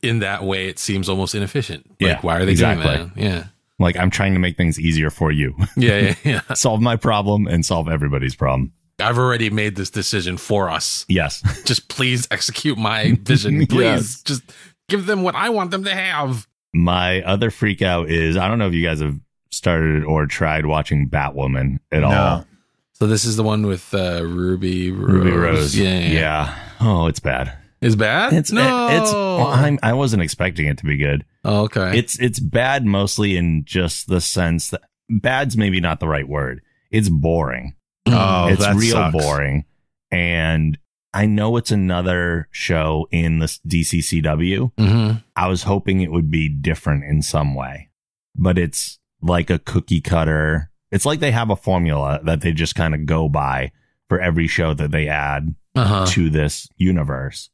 in 0.03 0.19
that 0.21 0.45
way 0.45 0.69
it 0.69 0.79
seems 0.79 1.09
almost 1.09 1.35
inefficient 1.35 1.87
like 1.89 1.97
Yeah, 2.01 2.21
why 2.21 2.37
are 2.39 2.45
they 2.45 2.53
exactly. 2.53 2.87
doing 2.97 3.13
that 3.15 3.21
yeah 3.23 3.45
Like 3.81 3.97
I'm 3.97 4.11
trying 4.11 4.35
to 4.35 4.39
make 4.39 4.57
things 4.57 4.79
easier 4.79 5.11
for 5.11 5.33
you. 5.33 5.55
yeah 5.77 5.99
yeah 5.99 6.15
yeah 6.25 6.41
solve 6.55 6.81
my 6.81 6.95
problem 6.97 7.49
and 7.49 7.67
solve 7.67 7.89
everybody's 7.89 8.37
problem. 8.37 8.73
i've 9.01 9.19
already 9.19 9.51
made 9.51 9.75
this 9.77 9.91
decision 9.91 10.37
for 10.37 10.69
us 10.71 11.05
Yes. 11.09 11.43
just 11.65 11.89
please 11.89 12.29
execute 12.31 12.79
my 12.79 13.17
vision 13.23 13.67
please 13.67 13.81
Yes. 13.83 14.23
just 14.23 14.43
give 14.89 15.07
them 15.07 15.23
what 15.23 15.35
i 15.35 15.49
want 15.49 15.71
them 15.73 15.85
to 15.85 15.95
have 15.95 16.47
My 16.75 17.23
other 17.23 17.51
freak 17.51 17.81
out 17.83 18.09
is 18.11 18.37
I 18.37 18.47
don't 18.49 18.59
know 18.61 18.69
if 18.69 18.75
you 18.75 18.85
guys 18.87 19.01
have 19.01 19.19
started 19.51 20.05
or 20.05 20.27
tried 20.27 20.67
watching 20.67 21.09
Batwoman 21.11 21.79
at 21.91 22.05
all. 22.05 22.45
So 22.93 23.07
this 23.09 23.25
is 23.25 23.35
the 23.37 23.43
one 23.43 23.67
with 23.67 23.93
uh 23.95 24.21
ruby 24.23 24.93
rose. 24.93 25.11
Ruby 25.15 25.31
Rose. 25.33 25.77
yeah, 25.77 25.99
yeah. 25.99 26.13
Yeah. 26.13 26.59
Oh, 26.81 27.07
it's 27.09 27.19
bad. 27.19 27.57
Is 27.81 27.97
bad 27.97 28.33
It's 28.33 28.53
no 28.53 28.89
it's 28.91 29.13
I'm 29.13 29.79
I 29.83 29.93
wasn't 29.95 30.23
expecting 30.23 30.67
it 30.67 30.79
to 30.79 30.85
be 30.85 30.97
good. 30.97 31.25
oh, 31.45 31.63
okay 31.65 31.99
It's 31.99 32.19
it's 32.19 32.39
bad 32.41 32.85
mostly 32.85 33.37
in 33.37 33.65
just 33.65 34.09
the 34.09 34.21
sense 34.21 34.71
that 34.71 34.83
bad's 35.09 35.57
maybe 35.57 35.81
not 35.81 35.99
the 36.01 36.09
right 36.09 36.29
word. 36.29 36.61
It's 36.91 37.09
boring. 37.09 37.75
Oh, 38.07 38.49
it's 38.49 38.67
real 38.75 38.93
sucks. 38.93 39.17
boring. 39.17 39.65
And 40.11 40.79
I 41.15 41.27
know 41.27 41.57
it's 41.57 41.71
another 41.71 42.49
show 42.53 43.07
in 43.11 43.39
the 43.41 43.47
DCCW. 43.67 44.73
hmm 44.79 45.11
I 45.37 45.49
was 45.49 45.63
hoping 45.65 46.01
it 46.01 46.13
would 46.13 46.31
be 46.31 46.49
different 46.49 47.05
in 47.05 47.23
some 47.23 47.55
way, 47.55 47.91
but 48.37 48.59
it's 48.59 48.99
like 49.23 49.51
a 49.51 49.59
cookie 49.59 50.01
cutter. 50.01 50.71
It's 50.91 51.07
like 51.07 51.21
they 51.21 51.31
have 51.31 51.51
a 51.51 51.57
formula 51.57 52.21
that 52.25 52.41
they 52.41 52.53
just 52.53 52.75
kind 52.75 52.95
of 52.95 53.07
go 53.07 53.29
by 53.29 53.73
for 54.09 54.21
every 54.21 54.47
show 54.49 54.75
that 54.75 54.91
they 54.91 55.09
add 55.09 55.55
uh-huh 55.77 56.07
to 56.11 56.31
this 56.31 56.69
universe. 56.77 57.51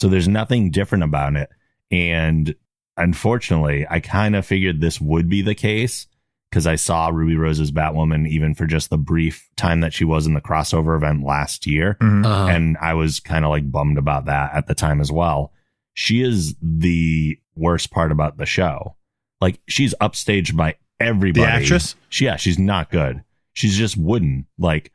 So 0.00 0.08
there's 0.08 0.28
nothing 0.28 0.70
different 0.70 1.04
about 1.04 1.36
it. 1.36 1.48
And 1.90 2.54
unfortunately, 2.96 3.86
I 3.88 4.00
kind 4.00 4.34
of 4.36 4.46
figured 4.46 4.80
this 4.80 5.00
would 5.00 5.28
be 5.28 5.42
the 5.42 5.54
case 5.54 6.06
because 6.50 6.66
I 6.66 6.76
saw 6.76 7.08
Ruby 7.08 7.36
Rose's 7.36 7.72
Batwoman 7.72 8.28
even 8.28 8.54
for 8.54 8.66
just 8.66 8.90
the 8.90 8.98
brief 8.98 9.48
time 9.56 9.80
that 9.80 9.92
she 9.92 10.04
was 10.04 10.26
in 10.26 10.34
the 10.34 10.40
crossover 10.40 10.96
event 10.96 11.24
last 11.24 11.66
year. 11.66 11.96
Mhm. 12.00 12.24
uh-huh. 12.24 12.46
And 12.46 12.76
I 12.80 12.94
was 12.94 13.20
kind 13.20 13.44
of 13.44 13.50
like 13.50 13.70
bummed 13.70 13.98
about 13.98 14.26
that 14.26 14.54
at 14.54 14.66
the 14.66 14.74
time 14.74 15.00
as 15.00 15.10
well. 15.12 15.52
She 15.94 16.22
is 16.22 16.54
the 16.62 17.38
worst 17.54 17.90
part 17.90 18.12
about 18.12 18.36
the 18.36 18.46
show. 18.46 18.96
Like 19.40 19.60
she's 19.68 19.94
upstaged 20.00 20.56
by 20.56 20.76
everybody. 21.00 21.44
The 21.46 21.50
actress? 21.52 21.94
She, 22.08 22.24
yeah, 22.26 22.36
she's 22.36 22.58
not 22.58 22.90
good. 22.90 23.22
She's 23.52 23.76
just 23.76 23.96
wooden. 23.96 24.46
Like 24.58 24.92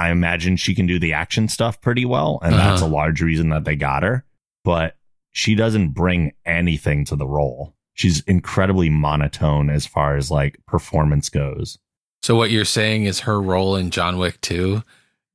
I 0.00 0.10
imagine 0.10 0.56
she 0.56 0.74
can 0.74 0.86
do 0.86 0.98
the 0.98 1.12
action 1.12 1.48
stuff 1.48 1.80
pretty 1.80 2.04
well, 2.04 2.38
and 2.42 2.54
that's 2.54 2.80
a 2.80 2.84
Uh-huh. 2.84 2.94
large 2.94 3.20
reason 3.22 3.50
that 3.50 3.64
they 3.64 3.76
got 3.76 4.02
her. 4.02 4.24
But 4.64 4.96
she 5.32 5.54
doesn't 5.54 5.90
bring 5.90 6.32
anything 6.44 7.04
to 7.06 7.16
the 7.16 7.26
role. 7.26 7.74
She's 7.94 8.20
incredibly 8.22 8.88
monotone 8.90 9.68
as 9.70 9.86
far 9.86 10.16
as 10.16 10.30
like 10.30 10.58
performance 10.66 11.28
goes. 11.28 11.78
So 12.22 12.34
what 12.36 12.50
you're 12.50 12.64
saying 12.64 13.04
is 13.04 13.20
her 13.20 13.40
role 13.40 13.76
in 13.76 13.90
John 13.90 14.18
Wick 14.18 14.40
2 14.40 14.82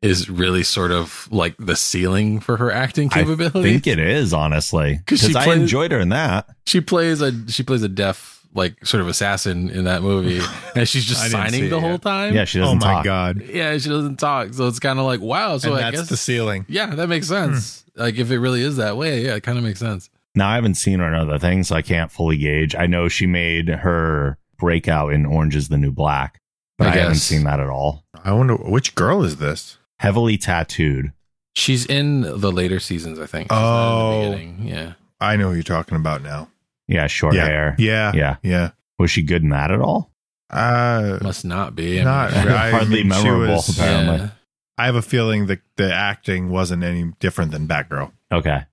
is 0.01 0.29
really 0.29 0.61
sort 0.63 0.91
of 0.91 1.27
like 1.31 1.55
the 1.57 1.75
ceiling 1.75 2.39
for 2.39 2.57
her 2.57 2.71
acting 2.71 3.09
capability. 3.09 3.59
I 3.59 3.63
think 3.63 3.87
it 3.87 3.97
is 3.99 4.33
honestly 4.33 4.99
'Cause 5.07 5.21
because 5.21 5.35
I 5.47 5.53
enjoyed 5.53 5.91
her 5.91 5.99
in 5.99 6.09
that. 6.09 6.47
she 6.67 6.81
plays 6.81 7.21
a 7.21 7.31
she 7.51 7.63
plays 7.63 7.81
a 7.81 7.89
deaf 7.89 8.34
like 8.55 8.83
sort 8.85 9.01
of 9.01 9.07
assassin 9.07 9.69
in 9.69 9.83
that 9.83 10.01
movie, 10.01 10.41
and 10.75 10.87
she's 10.87 11.05
just 11.05 11.21
didn't 11.21 11.31
signing 11.33 11.65
it 11.65 11.69
the 11.69 11.79
whole 11.79 11.99
time. 11.99 12.33
Yeah, 12.33 12.45
she 12.45 12.59
Oh 12.59 12.63
doesn't 12.63 12.79
my 12.79 12.93
talk. 12.93 13.03
god. 13.05 13.41
yeah, 13.43 13.77
she 13.77 13.89
doesn't 13.89 14.17
talk, 14.17 14.53
so 14.53 14.67
it's 14.67 14.79
kind 14.79 14.97
of 14.97 15.05
like 15.05 15.19
wow. 15.21 15.57
So 15.57 15.69
and 15.75 15.77
I 15.77 15.91
that's 15.91 16.01
guess 16.01 16.09
the 16.09 16.17
ceiling. 16.17 16.65
yeah, 16.67 16.87
that 16.95 17.07
makes 17.07 17.27
hmm. 17.27 17.33
sense. 17.33 17.83
Like 17.95 18.15
if 18.15 18.31
it 18.31 18.39
really 18.39 18.61
is 18.61 18.77
that 18.77 18.97
way, 18.97 19.23
yeah, 19.25 19.35
it 19.35 19.43
kind 19.43 19.57
of 19.57 19.63
makes 19.63 19.79
sense. 19.79 20.09
Now 20.33 20.49
I 20.49 20.55
haven't 20.55 20.75
seen 20.75 20.99
her 20.99 21.07
in 21.07 21.13
other 21.13 21.37
things, 21.39 21.67
so 21.69 21.75
I 21.75 21.81
can't 21.81 22.11
fully 22.11 22.37
gauge. 22.37 22.75
I 22.75 22.87
know 22.87 23.07
she 23.07 23.25
made 23.25 23.69
her 23.69 24.37
breakout 24.57 25.13
in 25.13 25.25
Orange 25.25 25.55
is 25.55 25.69
the 25.69 25.77
New 25.77 25.91
Black, 25.91 26.41
but 26.77 26.87
I 26.87 26.91
I, 26.91 26.95
haven't 26.97 27.15
seen 27.15 27.43
that 27.43 27.59
at 27.59 27.67
all. 27.69 28.03
I 28.23 28.31
wonder 28.33 28.55
which 28.55 28.95
girl 28.95 29.23
is 29.23 29.37
this? 29.37 29.77
Heavily 29.99 30.37
tattooed. 30.37 31.13
She's 31.55 31.85
in 31.85 32.21
the 32.21 32.51
later 32.51 32.79
seasons, 32.81 33.17
I 33.19 33.27
think. 33.27 33.49
She's 33.51 33.57
Oh. 33.57 34.21
in 34.23 34.31
the 34.31 34.35
oh. 34.35 34.37
beginning. 34.39 34.67
yeah. 34.67 34.93
I 35.21 35.37
know 35.37 35.49
who 35.49 35.53
you're 35.55 35.63
talking 35.63 35.95
about 35.95 36.21
now. 36.21 36.49
Yeah, 36.87 37.07
short 37.07 37.35
yeah. 37.35 37.45
hair. 37.45 37.75
Yeah. 37.79 38.11
Yeah. 38.13 38.35
Yeah. 38.43 38.71
Was 38.99 39.11
she 39.11 39.23
good 39.23 39.43
in 39.43 39.49
that 39.49 39.71
at 39.71 39.81
all? 39.81 40.11
Uh, 40.49 41.17
Must 41.21 41.43
not 41.45 41.75
be. 41.75 41.99
I 41.99 42.03
Not 42.03 42.31
mean, 42.31 42.47
I 42.47 42.69
Hardly 42.71 43.03
mean, 43.03 43.11
she 43.13 43.23
memorable, 43.23 43.53
was- 43.55 43.77
apparently. 43.77 44.17
yeah. 44.17 44.29
I 44.77 44.85
have 44.87 44.95
a 44.95 45.01
feeling 45.01 45.47
that 45.47 45.61
the 45.77 45.93
acting 45.93 46.49
wasn't 46.49 46.83
any 46.83 47.11
different 47.19 47.51
than 47.51 47.67
Batgirl. 47.67 48.11
Okay. 48.31 48.63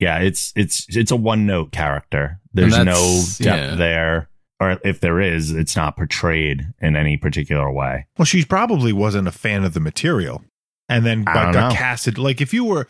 Yeah, 0.00 0.18
it's 0.18 0.52
it's 0.56 0.84
it's 0.88 1.12
a 1.12 1.16
one 1.16 1.46
note 1.46 1.70
character. 1.70 2.40
There's 2.52 2.76
no 2.76 3.22
depth 3.38 3.40
yeah. 3.40 3.74
there. 3.76 4.28
Or 4.58 4.78
if 4.84 4.98
there 5.00 5.20
is, 5.20 5.52
it's 5.52 5.76
not 5.76 5.96
portrayed 5.96 6.66
in 6.80 6.96
any 6.96 7.16
particular 7.16 7.70
way. 7.70 8.06
Well, 8.18 8.24
she 8.26 8.44
probably 8.44 8.92
wasn't 8.92 9.28
a 9.28 9.32
fan 9.32 9.62
of 9.62 9.72
the 9.74 9.80
material, 9.80 10.42
and 10.88 11.06
then 11.06 11.24
I 11.28 11.32
got, 11.34 11.42
don't 11.44 11.52
got 11.52 11.68
know. 11.70 11.76
casted. 11.76 12.18
Like 12.18 12.40
if 12.40 12.52
you 12.52 12.64
were, 12.64 12.88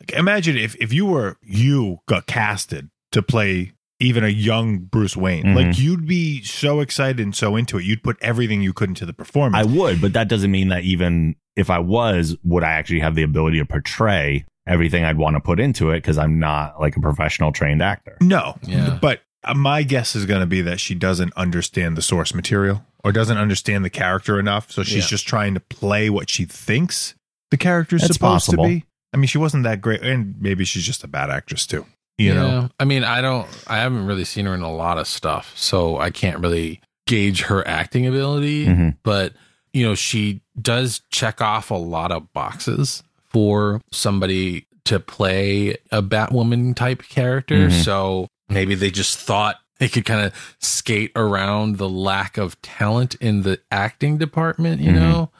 like, 0.00 0.12
imagine 0.12 0.58
if 0.58 0.74
if 0.76 0.92
you 0.92 1.06
were 1.06 1.38
you 1.42 2.00
got 2.06 2.26
casted 2.26 2.90
to 3.12 3.22
play 3.22 3.72
even 4.02 4.24
a 4.24 4.28
young 4.28 4.78
Bruce 4.78 5.16
Wayne, 5.16 5.44
Mhm. 5.44 5.54
like 5.54 5.78
you'd 5.78 6.06
be 6.06 6.42
so 6.42 6.80
excited 6.80 7.20
and 7.20 7.34
so 7.34 7.56
into 7.56 7.78
it, 7.78 7.84
you'd 7.84 8.02
put 8.02 8.16
everything 8.20 8.60
you 8.60 8.72
could 8.72 8.88
into 8.90 9.06
the 9.06 9.12
performance. 9.12 9.66
I 9.66 9.70
would, 9.70 10.00
but 10.00 10.12
that 10.12 10.28
doesn't 10.28 10.50
mean 10.50 10.68
that 10.68 10.82
even 10.84 11.36
if 11.56 11.70
I 11.70 11.78
was, 11.78 12.36
would 12.42 12.64
I 12.64 12.72
actually 12.72 13.00
have 13.00 13.14
the 13.14 13.22
ability 13.22 13.58
to 13.58 13.64
portray 13.64 14.44
everything 14.66 15.04
I'd 15.04 15.16
want 15.18 15.34
to 15.36 15.40
put 15.40 15.58
into 15.60 15.90
it 15.90 15.98
because 15.98 16.18
I'm 16.18 16.38
not 16.38 16.80
like 16.80 16.96
a 16.96 17.00
professional 17.00 17.52
trained 17.52 17.82
actor. 17.82 18.16
no, 18.20 18.56
Yeah. 18.66 18.98
but 19.00 19.22
uh, 19.44 19.54
my 19.54 19.82
guess 19.82 20.14
is 20.14 20.24
going 20.24 20.40
to 20.40 20.46
be 20.46 20.62
that 20.62 20.78
she 20.78 20.94
doesn't 20.94 21.32
understand 21.36 21.96
the 21.96 22.02
source 22.02 22.32
material 22.34 22.84
or 23.04 23.10
doesn't 23.10 23.38
understand 23.38 23.84
the 23.84 23.90
character 23.90 24.38
enough, 24.38 24.70
so 24.70 24.82
she's 24.84 25.04
Yeah. 25.04 25.08
just 25.08 25.26
trying 25.26 25.54
to 25.54 25.60
play 25.60 26.08
what 26.10 26.30
she 26.30 26.44
thinks 26.44 27.14
the 27.50 27.56
character's 27.56 28.02
That's 28.02 28.14
supposed 28.14 28.46
possible. 28.46 28.64
to 28.64 28.70
be. 28.70 28.84
I 29.12 29.16
mean, 29.16 29.26
she 29.26 29.38
wasn't 29.38 29.64
that 29.64 29.80
great, 29.80 30.00
and 30.02 30.36
maybe 30.40 30.64
she's 30.64 30.84
just 30.86 31.02
a 31.04 31.08
bad 31.08 31.28
actress 31.28 31.66
too. 31.66 31.84
You 32.18 32.34
know, 32.34 32.68
I 32.78 32.84
mean, 32.84 33.02
I 33.04 33.20
don't, 33.20 33.48
I 33.66 33.78
haven't 33.78 34.06
really 34.06 34.24
seen 34.24 34.46
her 34.46 34.54
in 34.54 34.60
a 34.62 34.72
lot 34.72 34.98
of 34.98 35.08
stuff, 35.08 35.52
so 35.56 35.98
I 35.98 36.10
can't 36.10 36.38
really 36.38 36.80
gauge 37.06 37.42
her 37.42 37.66
acting 37.66 38.06
ability. 38.06 38.66
Mhm. 38.66 38.96
But, 39.02 39.32
you 39.72 39.84
know, 39.84 39.94
she 39.96 40.40
does 40.60 41.00
check 41.10 41.40
off 41.40 41.70
a 41.70 41.74
lot 41.74 42.12
of 42.12 42.32
boxes 42.32 43.02
for 43.30 43.80
somebody 43.90 44.66
to 44.84 45.00
play 45.00 45.76
a 45.90 46.02
Batwoman 46.02 46.76
type 46.76 47.02
character. 47.08 47.68
Mhm. 47.68 47.82
So 47.84 48.28
maybe 48.48 48.74
they 48.76 48.90
just 48.90 49.18
thought 49.18 49.56
they 49.78 49.88
could 49.88 50.04
kind 50.04 50.24
of 50.24 50.32
skate 50.60 51.10
around 51.16 51.78
the 51.78 51.88
lack 51.88 52.36
of 52.36 52.60
talent 52.62 53.16
in 53.16 53.42
the 53.42 53.58
acting 53.72 54.18
department, 54.18 54.80
you 54.80 54.92
Mhm. 54.92 54.94
know? 55.00 55.30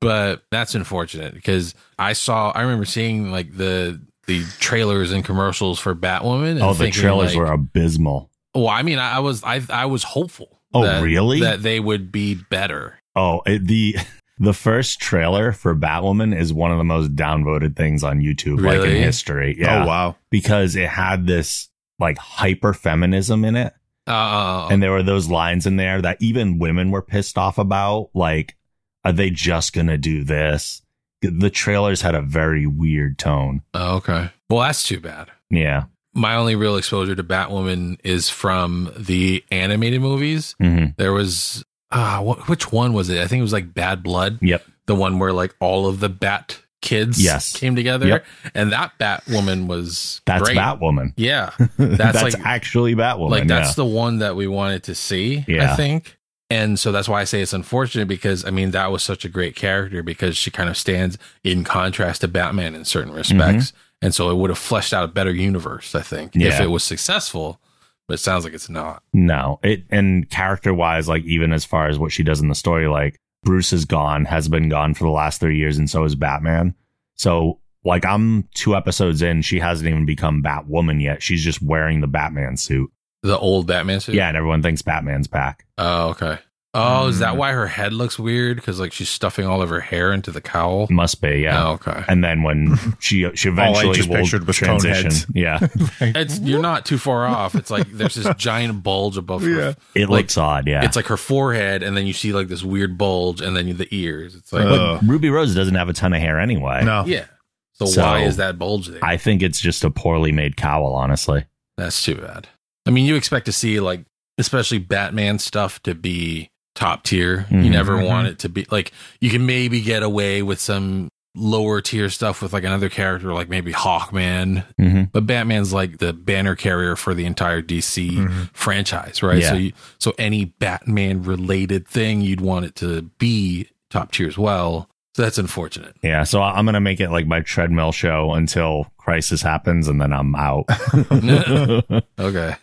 But 0.00 0.44
that's 0.52 0.76
unfortunate 0.76 1.34
because 1.34 1.74
I 1.98 2.12
saw, 2.12 2.50
I 2.50 2.60
remember 2.62 2.84
seeing 2.84 3.32
like 3.32 3.56
the, 3.56 4.00
the 4.28 4.44
trailers 4.60 5.10
and 5.10 5.24
commercials 5.24 5.80
for 5.80 5.94
Batwoman. 5.96 6.52
And 6.52 6.62
Oh, 6.62 6.72
the 6.74 6.90
trailers 6.92 7.34
like, 7.34 7.38
were 7.38 7.52
abysmal. 7.52 8.30
well, 8.54 8.68
I 8.68 8.82
mean, 8.82 8.98
I, 9.00 9.16
I 9.16 9.18
was 9.18 9.42
I 9.42 9.60
I 9.68 9.86
was 9.86 10.04
hopeful. 10.04 10.60
Oh, 10.72 10.84
that- 10.84 11.02
really? 11.02 11.40
That 11.40 11.62
they 11.62 11.80
would 11.80 12.12
be 12.12 12.34
better. 12.36 13.00
Oh, 13.16 13.42
it, 13.46 13.66
the 13.66 13.96
the 14.38 14.52
first 14.54 15.00
trailer 15.00 15.50
for 15.50 15.74
Batwoman 15.74 16.38
is 16.38 16.52
one 16.52 16.70
of 16.70 16.78
the 16.78 16.84
most 16.84 17.16
downvoted 17.16 17.74
things 17.74 18.04
on 18.04 18.20
YouTube 18.20 18.60
like 18.64 18.80
in 18.88 18.94
history. 19.02 19.56
Yeah. 19.58 19.82
oh 19.82 19.86
wow, 19.88 20.16
Because 20.30 20.76
it 20.76 20.88
had 20.88 21.26
this 21.26 21.68
like 21.98 22.16
hyper 22.18 22.72
feminism 22.72 23.44
in 23.44 23.56
it. 23.56 23.72
Uh, 24.06 24.68
And 24.70 24.82
there 24.82 24.92
were 24.92 25.02
those 25.02 25.28
lines 25.28 25.66
in 25.66 25.76
there 25.76 26.00
that 26.00 26.16
even 26.20 26.58
women 26.58 26.90
were 26.92 27.02
pissed 27.02 27.36
off 27.36 27.58
about. 27.58 28.08
Like, 28.14 28.56
are 29.04 29.12
they 29.12 29.28
just 29.30 29.72
going 29.74 29.88
to 29.88 29.98
do 29.98 30.22
this? 30.24 30.80
The 31.20 31.50
trailers 31.50 32.00
had 32.02 32.14
a 32.14 32.22
very 32.22 32.66
weird 32.66 33.18
tone. 33.18 33.62
oh, 33.74 33.96
okay. 33.96 34.30
Well, 34.50 34.60
that's 34.60 34.82
too 34.86 35.00
bad. 35.00 35.28
Yeah. 35.50 35.84
My 36.14 36.36
only 36.36 36.54
real 36.56 36.76
exposure 36.76 37.14
to 37.14 37.22
Batwoman 37.24 37.98
is 38.04 38.28
from 38.30 38.92
the 38.96 39.44
animated 39.50 40.00
movies. 40.00 40.54
hmm 40.60 40.86
There 40.96 41.12
was 41.12 41.64
ah, 41.90 42.22
wh- 42.22 42.48
which 42.48 42.72
one 42.72 42.92
was 42.92 43.08
it? 43.10 43.20
I 43.20 43.26
think 43.26 43.40
it 43.40 43.42
was 43.42 43.52
like 43.52 43.72
Bad 43.74 44.02
Blood, 44.02 44.38
Yep. 44.42 44.64
the 44.86 44.94
one 44.94 45.18
where 45.18 45.32
like 45.32 45.54
all 45.60 45.86
of 45.86 46.00
the 46.00 46.08
Bat 46.08 46.58
kids 46.80 47.22
Yes. 47.22 47.52
came 47.56 47.74
together, 47.76 48.06
Yep. 48.06 48.24
and 48.54 48.72
that 48.72 48.92
Batwoman 48.98 49.66
was 49.66 50.20
That's 50.26 50.42
great. 50.42 50.56
Batwoman. 50.56 51.12
Yeah, 51.16 51.50
That's, 51.78 52.22
like- 52.22 52.38
actually 52.44 52.94
Batwoman. 52.94 53.30
like 53.30 53.46
that's 53.48 53.70
yeah. 53.70 53.74
the 53.74 53.84
one 53.84 54.18
that 54.18 54.36
we 54.36 54.46
wanted 54.46 54.84
to 54.84 54.94
see. 54.94 55.44
I 55.48 55.74
think. 55.76 56.17
And 56.50 56.78
so 56.78 56.92
that's 56.92 57.08
why 57.08 57.20
I 57.20 57.24
say 57.24 57.42
it's 57.42 57.52
unfortunate 57.52 58.08
because 58.08 58.44
I 58.44 58.50
mean 58.50 58.70
that 58.70 58.90
was 58.90 59.02
such 59.02 59.24
a 59.24 59.28
great 59.28 59.54
character 59.54 60.02
because 60.02 60.36
she 60.36 60.50
kind 60.50 60.70
of 60.70 60.76
stands 60.76 61.18
in 61.44 61.64
contrast 61.64 62.22
to 62.22 62.28
Batman 62.28 62.74
in 62.74 62.84
certain 62.84 63.10
mm-hmm. 63.10 63.18
respects. 63.18 63.72
And 64.00 64.14
so 64.14 64.30
it 64.30 64.36
would 64.36 64.50
have 64.50 64.58
fleshed 64.58 64.92
out 64.92 65.04
a 65.04 65.08
better 65.08 65.32
universe, 65.32 65.94
I 65.94 66.02
think, 66.02 66.36
if 66.36 66.60
it 66.60 66.68
was 66.68 66.84
successful. 66.84 67.60
But 68.06 68.14
it 68.14 68.18
sounds 68.18 68.44
like 68.44 68.54
it's 68.54 68.70
not. 68.70 69.02
No, 69.12 69.60
it 69.62 69.84
and 69.90 70.28
character 70.30 70.72
wise, 70.72 71.08
like 71.08 71.24
even 71.24 71.52
as 71.52 71.64
far 71.64 71.88
as 71.88 71.98
what 71.98 72.12
she 72.12 72.22
does 72.22 72.40
in 72.40 72.48
the 72.48 72.54
story, 72.54 72.88
like 72.88 73.20
Bruce 73.42 73.72
is 73.72 73.84
gone, 73.84 74.24
has 74.24 74.48
been 74.48 74.70
gone 74.70 74.94
for 74.94 75.04
the 75.04 75.10
last 75.10 75.40
three 75.40 75.58
years, 75.58 75.76
and 75.76 75.90
so 75.90 76.04
is 76.04 76.14
Batman. 76.14 76.74
So 77.16 77.60
like 77.84 78.06
I'm 78.06 78.48
two 78.54 78.74
episodes 78.74 79.20
in, 79.20 79.42
she 79.42 79.58
hasn't 79.58 79.88
even 79.88 80.06
become 80.06 80.42
Batwoman 80.42 81.02
yet. 81.02 81.22
She's 81.22 81.44
just 81.44 81.60
wearing 81.60 82.00
the 82.00 82.06
Batman 82.06 82.56
suit. 82.56 82.90
The 83.22 83.38
old 83.38 83.66
Batman 83.66 84.00
suit. 84.00 84.14
Yeah, 84.14 84.28
and 84.28 84.36
everyone 84.36 84.62
thinks 84.62 84.82
Batman's 84.82 85.26
back. 85.26 85.66
Oh, 85.76 86.10
okay. 86.10 86.38
Oh, 86.74 87.08
is 87.08 87.18
that 87.20 87.32
Mm. 87.34 87.38
why 87.38 87.52
her 87.52 87.66
head 87.66 87.92
looks 87.94 88.18
weird? 88.18 88.56
Because 88.58 88.78
like 88.78 88.92
she's 88.92 89.08
stuffing 89.08 89.46
all 89.46 89.62
of 89.62 89.70
her 89.70 89.80
hair 89.80 90.12
into 90.12 90.30
the 90.30 90.40
cowl. 90.42 90.86
Must 90.90 91.20
be, 91.20 91.40
yeah. 91.40 91.64
Oh, 91.64 91.70
okay. 91.72 92.04
And 92.06 92.22
then 92.22 92.42
when 92.42 92.76
she 93.00 93.28
she 93.34 93.48
All 93.48 93.58
I 93.58 93.62
eventually 93.70 93.96
just 93.96 94.08
will 94.08 94.16
pictured 94.18 94.46
was 94.46 94.56
transition, 94.56 95.04
heads. 95.06 95.26
yeah, 95.34 95.66
It's 96.00 96.38
you're 96.40 96.60
not 96.62 96.84
too 96.84 96.98
far 96.98 97.26
off. 97.26 97.54
It's 97.54 97.70
like 97.70 97.90
there's 97.90 98.14
this 98.14 98.32
giant 98.36 98.82
bulge 98.82 99.16
above 99.16 99.42
her. 99.42 99.48
Yeah. 99.50 99.72
it 99.94 100.10
Like, 100.10 100.24
looks 100.24 100.36
odd. 100.38 100.68
Yeah, 100.68 100.84
It's 100.84 100.94
like 100.94 101.06
her 101.06 101.16
forehead, 101.16 101.82
and 101.82 101.96
then 101.96 102.06
you 102.06 102.12
see 102.12 102.32
like 102.34 102.48
this 102.48 102.62
weird 102.62 102.98
bulge, 102.98 103.40
and 103.40 103.56
then 103.56 103.74
the 103.76 103.88
ears. 103.90 104.34
It's 104.36 104.52
like, 104.52 104.66
Uh, 104.66 104.98
but 105.00 105.08
Ruby 105.08 105.30
Rose 105.30 105.54
doesn't 105.54 105.74
have 105.74 105.88
a 105.88 105.94
ton 105.94 106.12
of 106.12 106.20
hair 106.20 106.38
anyway. 106.38 106.84
no. 106.84 107.04
yeah. 107.06 107.24
So, 107.72 107.86
So, 107.86 108.02
why 108.02 108.20
is 108.24 108.36
that 108.36 108.58
bulge 108.58 108.88
there? 108.88 109.02
I 109.04 109.16
think 109.16 109.40
it's 109.42 109.58
just 109.60 109.84
a 109.84 109.90
poorly 109.90 110.32
made 110.32 110.56
cowl. 110.56 110.94
Honestly, 110.94 111.46
That's 111.78 112.02
too 112.04 112.16
bad. 112.16 112.46
I 112.88 112.90
mean, 112.90 113.04
you 113.06 113.14
expect 113.16 113.46
to 113.46 113.52
see 113.52 113.78
like, 113.80 114.04
especially 114.38 114.78
Batman 114.78 115.38
stuff 115.38 115.80
to 115.84 115.94
be 115.94 116.50
top 116.74 117.04
tier. 117.04 117.46
You 117.50 117.56
Mhm. 117.58 117.70
never 117.70 117.92
Mhm. 117.98 118.06
want 118.06 118.28
it 118.28 118.38
to 118.40 118.48
be 118.48 118.66
like 118.70 118.92
you 119.20 119.30
can 119.30 119.44
maybe 119.46 119.80
get 119.80 120.02
away 120.02 120.42
with 120.42 120.58
some 120.60 121.08
lower 121.34 121.80
tier 121.80 122.08
stuff 122.08 122.40
with 122.42 122.52
like 122.52 122.64
another 122.64 122.88
character, 122.88 123.32
like 123.34 123.48
maybe 123.48 123.72
Hawkman. 123.72 124.64
hmm 124.78 125.02
But 125.12 125.26
Batman's 125.26 125.72
like 125.72 125.98
the 125.98 126.12
banner 126.12 126.56
carrier 126.56 126.96
for 126.96 127.14
the 127.14 127.26
entire 127.26 127.60
DC 127.62 128.10
Mhm. 128.16 128.50
franchise, 128.54 129.22
right? 129.22 129.38
Yeah. 129.40 129.50
So, 129.50 129.54
you, 129.56 129.72
so 129.98 130.14
any 130.18 130.46
Batman 130.46 131.22
related 131.22 131.86
thing, 131.86 132.22
you'd 132.22 132.40
want 132.40 132.64
it 132.64 132.74
to 132.76 133.02
be 133.18 133.68
top 133.90 134.12
tier 134.12 134.26
as 134.28 134.38
well. 134.38 134.88
So 135.14 135.22
that's 135.22 135.38
unfortunate. 135.38 135.96
Yeah, 136.02 136.22
so 136.24 136.42
I'm 136.42 136.64
gonna 136.64 136.80
make 136.80 137.00
it 137.00 137.10
like 137.10 137.26
my 137.26 137.40
treadmill 137.40 137.90
show 137.92 138.32
until 138.34 138.86
crisis 138.98 139.42
happens, 139.42 139.88
and 139.88 140.00
then 140.00 140.12
I'm 140.12 140.34
out. 140.36 140.66
Okay. 142.20 142.54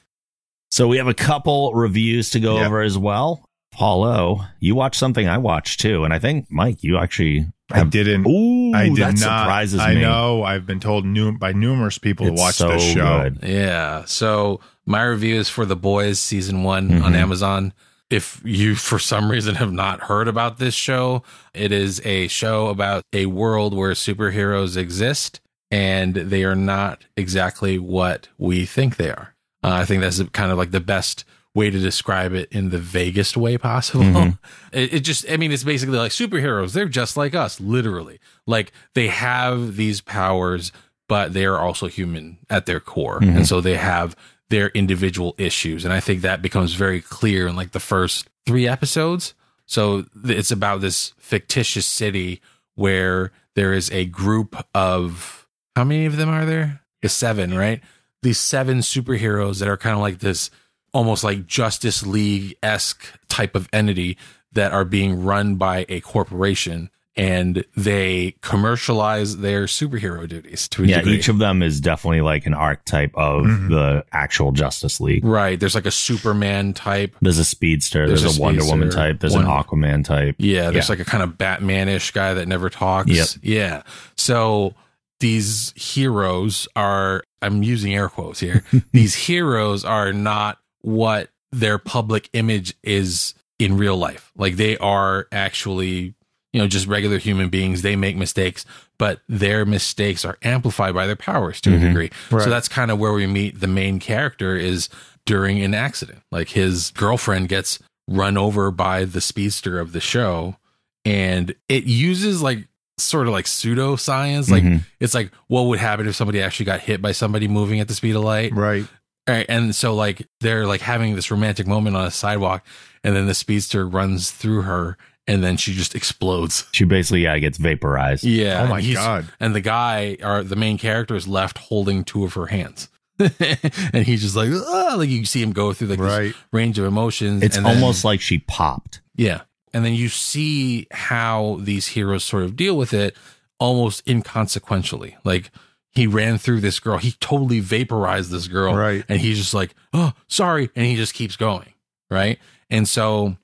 So 0.75 0.87
we 0.87 0.97
have 0.97 1.07
a 1.07 1.13
couple 1.13 1.73
reviews 1.73 2.29
to 2.31 2.39
go 2.39 2.57
Yeah. 2.59 2.65
over 2.67 2.81
as 2.81 2.97
well. 2.97 3.47
Paulo, 3.71 4.41
you 4.59 4.73
watched 4.75 4.99
something 4.99 5.27
I 5.27 5.37
watched 5.37 5.79
too, 5.79 6.03
and 6.03 6.13
I 6.13 6.19
think 6.19 6.47
Mike, 6.49 6.83
you 6.83 6.97
actually 6.97 7.47
I 7.71 7.83
didn't. 7.83 8.25
Ooh, 8.27 8.73
I 8.73 8.89
did 8.89 8.97
that 8.97 9.19
not. 9.19 9.41
surprises 9.43 9.79
I 9.79 9.95
me. 9.95 10.01
know. 10.01 10.43
I've 10.43 10.65
been 10.65 10.79
told 10.79 11.05
new, 11.05 11.37
by 11.37 11.51
numerous 11.51 11.97
people 11.97 12.27
It's 12.27 12.35
to 12.35 12.41
watch 12.41 12.55
so 12.55 12.69
this 12.69 12.83
show. 12.93 13.23
good. 13.23 13.39
Yeah. 13.43 14.03
So 14.05 14.59
my 14.85 15.01
review 15.03 15.35
is 15.35 15.49
for 15.49 15.65
The 15.65 15.75
Boys 15.75 16.19
season 16.19 16.63
one 16.63 17.01
on 17.01 17.13
Mhm. 17.13 17.17
Amazon. 17.17 17.73
If 18.09 18.39
you, 18.45 18.75
for 18.89 18.99
some 18.99 19.31
reason, 19.31 19.55
have 19.55 19.71
not 19.73 20.01
heard 20.01 20.27
about 20.27 20.57
this 20.59 20.75
show, 20.75 21.23
it 21.53 21.71
is 21.71 22.01
a 22.05 22.27
show 22.27 22.67
about 22.67 23.03
a 23.13 23.25
world 23.25 23.73
where 23.73 23.91
superheroes 23.93 24.77
exist 24.77 25.39
and 25.71 26.13
they 26.13 26.43
are 26.43 26.55
not 26.55 27.05
exactly 27.17 27.79
what 27.79 28.27
we 28.37 28.65
think 28.65 28.97
they 28.97 29.09
are. 29.09 29.34
Uh, 29.65 29.73
I 29.81 29.85
think 29.85 30.01
that's 30.01 30.21
kind 30.31 30.51
of 30.51 30.57
like 30.59 30.69
the 30.71 30.79
best 30.79 31.25
way 31.55 31.69
to 31.69 31.79
describe 31.79 32.33
it 32.33 32.51
in 32.51 32.69
the 32.69 32.77
vaguest 32.77 33.35
way 33.35 33.57
possible. 33.57 34.03
Mhm. 34.03 34.37
It, 34.71 34.93
it 34.93 34.99
just, 34.99 35.25
I 35.31 35.37
mean, 35.37 35.51
it's 35.53 35.63
basically 35.63 35.97
like 35.97 36.11
superheroes. 36.11 36.73
They're 36.73 36.85
just 36.89 37.15
like 37.15 37.33
us, 37.33 37.61
literally. 37.61 38.19
Like 38.45 38.73
they 38.93 39.07
have 39.07 39.75
these 39.77 40.01
powers, 40.01 40.71
but 41.07 41.31
they 41.33 41.45
are 41.45 41.57
also 41.57 41.87
human 41.87 42.37
at 42.49 42.65
their 42.65 42.81
core. 42.81 43.21
Mhm. 43.21 43.37
And 43.37 43.47
so 43.47 43.61
they 43.61 43.77
have 43.77 44.15
their 44.49 44.67
individual 44.69 45.33
issues. 45.37 45.85
And 45.85 45.93
I 45.93 46.01
think 46.01 46.21
that 46.21 46.41
becomes 46.41 46.73
very 46.73 46.99
clear 47.01 47.47
in 47.47 47.55
like 47.55 47.71
the 47.71 47.79
first 47.79 48.27
three 48.45 48.67
episodes. 48.67 49.33
So 49.65 50.05
it's 50.25 50.51
about 50.51 50.81
this 50.81 51.13
fictitious 51.17 51.85
city 51.87 52.41
where 52.75 53.31
there 53.55 53.73
is 53.73 53.89
a 53.91 54.05
group 54.05 54.55
of 54.75 55.47
how 55.75 55.85
many 55.85 56.05
of 56.05 56.17
them 56.17 56.29
are 56.29 56.45
there? 56.45 56.81
It's 57.01 57.13
seven, 57.13 57.57
right? 57.57 57.81
These 58.25 58.39
seven 58.39 58.79
superheroes 58.79 59.59
that 59.59 59.67
are 59.67 59.77
kind 59.77 59.93
of 59.95 60.01
like 60.01 60.19
this 60.19 60.49
almost 60.93 61.23
like 61.23 61.45
Justice 61.45 62.05
League 62.05 62.55
esque 62.63 63.05
type 63.29 63.53
of 63.55 63.69
entity 63.71 64.17
that 64.53 64.71
are 64.71 64.83
being 64.85 65.23
run 65.23 65.55
by 65.55 65.85
a 65.89 65.99
corporation 66.01 66.89
and 67.17 67.63
they 67.77 68.35
commercialize 68.41 69.37
their 69.37 69.65
superhero 69.65 70.27
duties 70.27 70.67
to 70.69 70.83
a 70.83 70.87
Yeah, 70.87 70.97
degree. 70.97 71.17
each 71.17 71.29
of 71.29 71.37
them 71.37 71.61
is 71.61 71.79
definitely 71.79 72.21
like 72.21 72.45
an 72.45 72.53
archetype 72.53 73.11
of 73.15 73.43
Mhm. 73.45 73.69
the 73.69 74.05
actual 74.11 74.51
Justice 74.51 74.99
League. 74.99 75.23
right. 75.23 75.59
There's 75.59 75.75
like 75.75 75.85
a 75.85 75.91
Superman 75.91 76.73
type. 76.73 77.15
There's 77.21 77.37
a 77.39 77.45
speedster, 77.45 78.07
There's 78.07 78.23
there's, 78.23 78.37
a 78.37 78.41
a, 78.41 78.43
Wonder 78.43 78.65
Woman 78.65 78.89
type, 78.89 79.19
there's 79.19 79.33
one- 79.33 79.45
an 79.45 79.51
Aquaman 79.51 80.03
type. 80.03 80.35
Yeah, 80.39 80.71
there's 80.71 80.89
Yeah. 80.89 80.93
like 80.93 80.99
a 80.99 81.05
kind 81.05 81.23
of 81.23 81.37
Batmanish 81.37 82.11
guy 82.11 82.33
that 82.33 82.47
never 82.47 82.69
talks. 82.69 83.09
Yep. 83.11 83.27
Yeah. 83.43 83.81
So 84.17 84.73
these 85.21 85.73
heroes 85.77 86.67
are 86.75 87.23
I'm 87.45 87.63
using 87.63 87.93
air 87.95 88.09
quotes 88.09 88.39
here. 88.39 88.63
these 88.91 89.15
heroes 89.15 89.85
are 89.85 90.11
not 90.13 90.59
what 90.81 91.29
their 91.51 91.77
public 91.77 92.29
image 92.33 92.73
is 92.83 93.33
in 93.59 93.77
real 93.77 93.95
life. 93.97 94.31
Like 94.35 94.55
they 94.57 94.77
are 94.79 95.27
actually, 95.31 96.13
you 96.51 96.59
know, 96.61 96.67
just 96.67 96.87
regular 96.87 97.17
human 97.17 97.49
beings. 97.49 97.81
They 97.81 97.95
make 97.95 98.17
mistakes, 98.17 98.65
but 98.97 99.21
their 99.29 99.65
mistakes 99.65 100.25
are 100.25 100.37
amplified 100.41 100.93
by 100.93 101.07
their 101.07 101.15
powers 101.15 101.61
to 101.61 101.73
a 101.73 101.77
Mhm. 101.77 101.87
degree. 101.87 102.11
Right. 102.31 102.43
So 102.43 102.49
that's 102.49 102.67
kind 102.67 102.91
of 102.91 102.99
where 102.99 103.13
we 103.13 103.25
meet 103.27 103.59
the 103.61 103.67
main 103.67 103.99
character 103.99 104.55
is 104.55 104.89
during 105.25 105.61
an 105.63 105.73
accident. 105.73 106.21
Like 106.31 106.49
his 106.49 106.91
girlfriend 106.91 107.49
gets 107.49 107.79
run 108.07 108.37
over 108.37 108.69
by 108.71 109.05
the 109.05 109.21
speedster 109.21 109.79
of 109.79 109.91
the 109.93 110.01
show 110.01 110.57
and 111.05 111.55
it 111.69 111.85
uses 111.85 112.41
like 112.41 112.67
sort 112.97 113.27
of 113.27 113.33
like 113.33 113.45
pseudoscience. 113.45 114.49
Like 114.49 114.63
Mhm. 114.63 114.85
it's 114.99 115.13
like 115.13 115.31
what 115.47 115.63
would 115.63 115.79
happen 115.79 116.07
if 116.07 116.15
somebody 116.15 116.41
actually 116.41 116.65
got 116.65 116.79
hit 116.81 117.01
by 117.01 117.11
somebody 117.11 117.47
moving 117.47 117.79
at 117.79 117.87
the 117.87 117.93
speed 117.93 118.15
of 118.15 118.23
light? 118.23 118.53
Right. 118.53 118.85
Right. 119.27 119.45
And 119.49 119.75
so 119.75 119.95
like 119.95 120.27
they're 120.41 120.67
like 120.67 120.81
having 120.81 121.15
this 121.15 121.31
romantic 121.31 121.67
moment 121.67 121.95
on 121.95 122.05
a 122.05 122.11
sidewalk 122.11 122.65
and 123.03 123.15
then 123.15 123.25
the 123.27 123.33
speedster 123.33 123.87
runs 123.87 124.31
through 124.31 124.61
her 124.63 124.97
and 125.27 125.43
then 125.43 125.57
she 125.57 125.73
just 125.73 125.95
explodes. 125.95 126.65
She 126.71 126.83
basically 126.85 127.23
yeah 127.23 127.37
gets 127.39 127.57
vaporized. 127.57 128.23
Yeah. 128.23 128.63
Oh 128.63 128.67
my 128.67 128.81
God. 128.81 129.25
And 129.39 129.55
the 129.55 129.61
guy 129.61 130.17
or 130.21 130.43
the 130.43 130.55
main 130.55 130.77
character 130.77 131.15
is 131.15 131.27
left 131.27 131.57
holding 131.57 132.03
two 132.03 132.23
of 132.23 132.33
her 132.35 132.45
hands. 132.47 132.87
and 133.19 134.05
he's 134.05 134.21
just 134.21 134.35
like, 134.35 134.49
ah, 134.53 134.95
like 134.97 135.09
you 135.09 135.25
see 135.25 135.41
him 135.41 135.53
go 135.53 135.73
through 135.73 135.87
like 135.87 135.99
Right. 135.99 136.21
this 136.27 136.35
range 136.51 136.77
of 136.77 136.85
emotions. 136.85 137.43
It's 137.43 137.57
and 137.57 137.65
then- 137.65 137.75
almost 137.75 138.03
like 138.05 138.21
she 138.21 138.39
popped. 138.39 139.01
yeah. 139.15 139.41
And 139.75 139.83
then 139.83 139.93
you 139.93 140.07
see 140.07 140.87
how 140.91 141.57
these 141.59 141.87
heroes 141.87 142.23
sort 142.23 142.43
of 142.43 142.55
deal 142.55 142.77
with 142.77 142.93
it 142.93 143.13
almost 143.59 144.05
inconsequentially. 144.07 145.15
Like 145.25 145.51
he 145.91 146.07
ran 146.07 146.37
through 146.37 146.61
this 146.61 146.79
girl, 146.79 146.97
he 146.97 147.11
totally 147.19 147.59
vaporized 147.59 148.31
this 148.31 148.47
girl. 148.47 148.73
Right. 148.73 149.03
And 149.09 149.19
he's 149.19 149.37
just 149.37 149.53
like, 149.53 149.75
oh, 149.93 150.13
sorry. 150.27 150.69
And 150.75 150.85
he 150.85 150.95
just 150.95 151.13
keeps 151.13 151.35
going. 151.35 151.73
Right. 152.09 152.39
And 152.69 152.87
so 152.87 153.35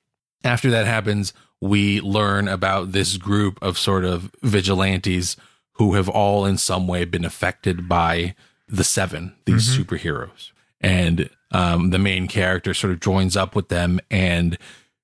after 0.42 0.70
that 0.70 0.86
happens, 0.86 1.34
we 1.60 2.00
learn 2.00 2.48
about 2.48 2.92
this 2.92 3.18
group 3.18 3.58
of 3.62 3.76
sort 3.76 4.04
of 4.04 4.30
vigilantes 4.42 5.36
who 5.72 5.94
have 5.94 6.08
all 6.08 6.44
in 6.46 6.56
some 6.56 6.88
way 6.88 7.04
been 7.04 7.24
affected 7.24 7.88
by 7.88 8.34
the 8.68 8.84
seven, 8.84 9.34
these 9.44 9.68
Mm-hmm. 9.68 9.82
superheroes. 9.82 10.50
And 10.80 11.28
um, 11.50 11.90
the 11.90 11.98
main 11.98 12.26
character 12.26 12.72
sort 12.74 12.92
of 12.92 13.00
joins 13.00 13.36
up 13.36 13.54
with 13.54 13.68
them 13.68 14.00
and 14.10 14.56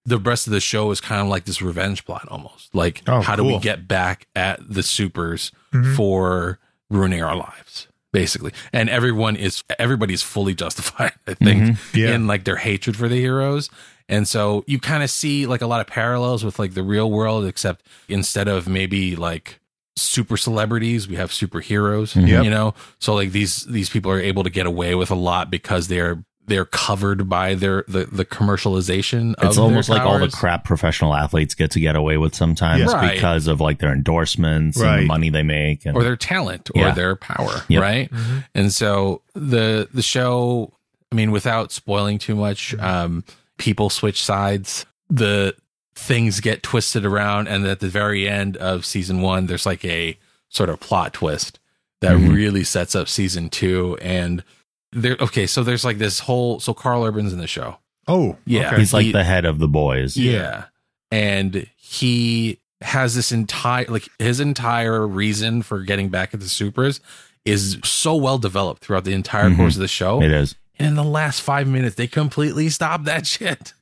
the 0.08 0.18
rest 0.18 0.46
of 0.46 0.52
the 0.52 0.60
show 0.60 0.90
is 0.90 1.00
kind 1.00 1.20
of 1.20 1.28
like 1.28 1.44
this 1.44 1.60
revenge 1.62 2.04
plot 2.04 2.26
almost. 2.30 2.74
Like, 2.74 3.02
Oh, 3.06 3.20
how 3.20 3.36
do 3.36 3.44
we 3.44 3.58
get 3.58 3.86
back 3.86 4.26
at 4.34 4.58
the 4.68 4.82
supers 4.82 5.52
Mhm. 5.72 5.94
for 5.96 6.58
ruining 6.90 7.22
our 7.22 7.36
lives, 7.36 7.88
basically? 8.12 8.52
And 8.72 8.88
everyone 8.88 9.36
is 9.36 9.62
everybody's 9.78 10.22
fully 10.22 10.54
justified, 10.64 11.12
I 11.26 11.34
think, 11.34 11.62
Mm-hmm. 11.62 11.96
Yeah. 11.98 12.14
in 12.14 12.26
like 12.26 12.44
their 12.44 12.56
hatred 12.56 12.96
for 12.96 13.08
the 13.08 13.16
heroes. 13.20 13.70
And 14.08 14.26
so 14.26 14.64
you 14.66 14.78
kind 14.78 15.02
of 15.02 15.10
see 15.10 15.46
like 15.46 15.60
a 15.60 15.66
lot 15.66 15.80
of 15.82 15.86
parallels 15.86 16.42
with 16.44 16.58
like 16.58 16.72
the 16.74 16.82
real 16.82 17.10
world, 17.10 17.44
except 17.44 17.84
instead 18.08 18.48
of 18.48 18.66
maybe 18.66 19.14
like 19.16 19.60
super 19.96 20.36
celebrities, 20.38 21.06
we 21.08 21.16
have 21.16 21.30
superheroes, 21.30 22.14
Yep. 22.14 22.44
you 22.44 22.50
know. 22.50 22.72
So 23.00 23.14
like 23.14 23.32
these 23.32 23.64
these 23.64 23.90
people 23.90 24.10
are 24.10 24.20
able 24.20 24.44
to 24.44 24.50
get 24.50 24.64
away 24.64 24.94
with 24.94 25.10
a 25.10 25.14
lot 25.16 25.50
because 25.50 25.88
they're 25.88 26.24
they're 26.48 26.64
covered 26.64 27.28
by 27.28 27.54
their 27.54 27.84
the 27.88 28.04
the 28.10 28.24
commercialization. 28.24 29.34
Of 29.36 29.48
It's 29.48 29.58
almost 29.58 29.88
their 29.88 29.98
like 29.98 30.06
all 30.06 30.18
the 30.18 30.28
crap 30.28 30.64
professional 30.64 31.14
athletes 31.14 31.54
get 31.54 31.70
to 31.72 31.80
get 31.80 31.96
away 31.96 32.16
with 32.16 32.34
sometimes 32.34 32.80
Yeah. 32.80 32.92
Right. 32.92 33.14
because 33.14 33.46
of 33.46 33.60
like 33.60 33.78
their 33.78 33.92
endorsements 33.92 34.80
and 34.80 35.02
the 35.02 35.06
money 35.06 35.30
they 35.30 35.42
make. 35.42 35.86
And 35.86 35.96
or 35.96 36.02
their 36.02 36.16
talent 36.16 36.70
or 36.74 36.80
Yeah. 36.82 36.90
their 36.92 37.16
power, 37.16 37.62
Yep. 37.68 37.82
right? 37.82 38.10
And 38.54 38.72
so 38.72 39.22
the 39.34 39.88
the 39.92 40.02
show, 40.02 40.72
I 41.12 41.14
mean, 41.14 41.30
without 41.30 41.72
spoiling 41.72 42.18
too 42.18 42.34
much, 42.34 42.74
um, 42.78 43.24
people 43.56 43.90
switch 43.90 44.22
sides. 44.22 44.84
The 45.10 45.54
things 45.94 46.40
get 46.40 46.62
twisted 46.62 47.04
around, 47.04 47.48
and 47.48 47.66
at 47.66 47.80
the 47.80 47.88
very 47.88 48.28
end 48.28 48.56
of 48.58 48.84
season 48.86 49.20
one, 49.20 49.46
there's 49.46 49.66
like 49.66 49.84
a 49.84 50.16
sort 50.48 50.68
of 50.70 50.80
plot 50.80 51.12
twist 51.14 51.58
that 52.00 52.12
Mhm. 52.16 52.32
really 52.32 52.62
sets 52.64 52.94
up 52.94 53.08
season 53.08 53.48
two. 53.50 53.98
And 54.00 54.44
there, 54.92 55.16
okay, 55.20 55.46
so 55.46 55.62
there's 55.62 55.84
like 55.84 55.98
this 55.98 56.20
whole. 56.20 56.60
So 56.60 56.74
Karl 56.74 57.04
Urban's 57.04 57.32
in 57.32 57.38
the 57.38 57.46
show. 57.46 57.78
Oh, 58.06 58.36
Yeah. 58.46 58.68
okay. 58.68 58.78
he's 58.78 58.92
like 58.94 59.06
he- 59.06 59.12
the 59.12 59.24
head 59.24 59.44
of 59.44 59.58
the 59.58 59.68
boys. 59.68 60.16
Yeah. 60.16 60.64
And 61.10 61.66
he 61.76 62.60
has 62.80 63.14
this 63.14 63.32
entire 63.32 63.86
like 63.88 64.08
his 64.18 64.38
entire 64.40 65.06
reason 65.06 65.62
for 65.62 65.80
getting 65.82 66.08
back 66.10 66.32
at 66.32 66.40
the 66.40 66.48
supers 66.48 67.00
is 67.44 67.78
so 67.82 68.14
well 68.14 68.38
developed 68.38 68.82
throughout 68.84 69.04
the 69.04 69.12
entire 69.14 69.50
Mhm. 69.50 69.56
course 69.56 69.74
of 69.74 69.80
the 69.80 69.88
show. 69.88 70.22
It 70.22 70.30
is. 70.30 70.54
And 70.78 70.88
in 70.88 70.94
the 70.94 71.02
last 71.04 71.40
five 71.42 71.66
minutes, 71.66 71.96
they 71.96 72.06
completely 72.06 72.68
stop 72.68 73.04
that 73.04 73.26
shit. 73.34 73.72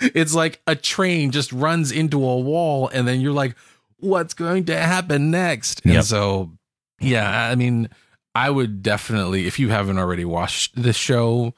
It's 0.00 0.34
like 0.34 0.60
a 0.66 0.76
train 0.76 1.30
just 1.30 1.50
runs 1.52 1.90
into 1.92 2.18
a 2.22 2.38
wall, 2.38 2.88
and 2.92 3.08
then 3.08 3.20
you're 3.22 3.32
like, 3.32 3.54
what's 3.98 4.34
going 4.34 4.64
to 4.66 4.76
happen 4.76 5.30
next? 5.30 5.80
And 5.86 6.04
so, 6.04 6.50
yeah, 7.00 7.48
I 7.48 7.54
mean, 7.54 7.88
I 8.34 8.50
would 8.50 8.82
definitely, 8.82 9.46
if 9.46 9.58
you 9.58 9.68
haven't 9.68 9.98
already 9.98 10.24
watched 10.24 10.80
this 10.80 10.96
show, 10.96 11.54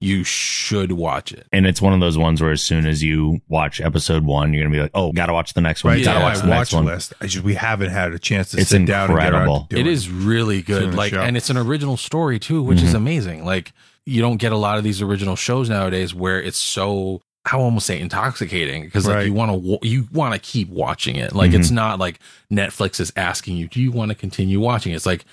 you 0.00 0.24
should 0.24 0.92
watch 0.92 1.32
it. 1.32 1.46
And 1.52 1.66
it's 1.66 1.80
one 1.80 1.94
of 1.94 2.00
those 2.00 2.18
ones 2.18 2.42
where 2.42 2.50
as 2.52 2.62
soon 2.62 2.84
as 2.86 3.02
you 3.02 3.40
watch 3.48 3.80
episode 3.80 4.24
one, 4.24 4.52
you're 4.52 4.62
gonna 4.64 4.74
be 4.74 4.80
like, 4.82 4.90
"Oh, 4.92 5.10
gotta 5.12 5.32
watch 5.32 5.54
the 5.54 5.60
next 5.62 5.84
one. 5.84 5.94
right. 5.94 6.04
Gotta 6.04 6.18
Yeah, 6.18 6.24
watch 6.24 6.36
my 6.36 6.40
the 6.42 6.46
next 6.48 6.72
watch 6.72 6.76
one." 6.76 6.84
list. 6.84 7.14
I 7.20 7.26
just 7.28 7.44
we 7.44 7.54
haven't 7.54 7.90
had 7.90 8.12
a 8.12 8.18
chance 8.18 8.50
to 8.50 8.58
It's 8.58 8.68
sit 8.70 8.84
down 8.84 9.04
and 9.10 9.12
incredible. 9.12 9.38
get 9.40 9.48
around 9.48 9.68
to 9.68 9.76
It 9.76 9.82
doing 9.84 9.86
is 9.94 10.10
really 10.10 10.60
good. 10.62 10.94
Like, 10.94 11.14
show. 11.14 11.22
and 11.22 11.36
it's 11.36 11.48
an 11.48 11.56
original 11.56 11.96
story 11.96 12.38
too, 12.38 12.62
which 12.62 12.82
is 12.82 12.92
Mhm. 12.92 12.96
amazing. 12.96 13.44
Like, 13.46 13.72
you 14.04 14.20
don't 14.20 14.36
get 14.36 14.52
a 14.52 14.56
lot 14.58 14.76
of 14.76 14.84
these 14.84 15.00
original 15.00 15.34
shows 15.34 15.70
nowadays 15.70 16.12
where 16.14 16.42
it's 16.42 16.58
so 16.58 17.22
I 17.50 17.56
almost 17.56 17.86
say 17.86 17.98
intoxicating 18.00 18.84
because 18.84 19.06
like 19.06 19.14
Right. 19.14 19.26
you 19.26 19.32
want 19.32 19.52
to 19.64 19.78
you 19.88 20.08
want 20.12 20.34
to 20.34 20.40
keep 20.40 20.68
watching 20.68 21.14
it. 21.16 21.32
Like, 21.32 21.52
Mhm. 21.52 21.60
it's 21.60 21.70
not 21.70 21.98
like 22.00 22.18
Netflix 22.52 22.98
is 23.00 23.12
asking 23.16 23.56
you, 23.56 23.68
do 23.68 23.80
you 23.80 23.92
want 23.92 24.08
to 24.10 24.16
continue 24.16 24.58
watching? 24.60 24.92
It's 24.92 25.06
like 25.06 25.24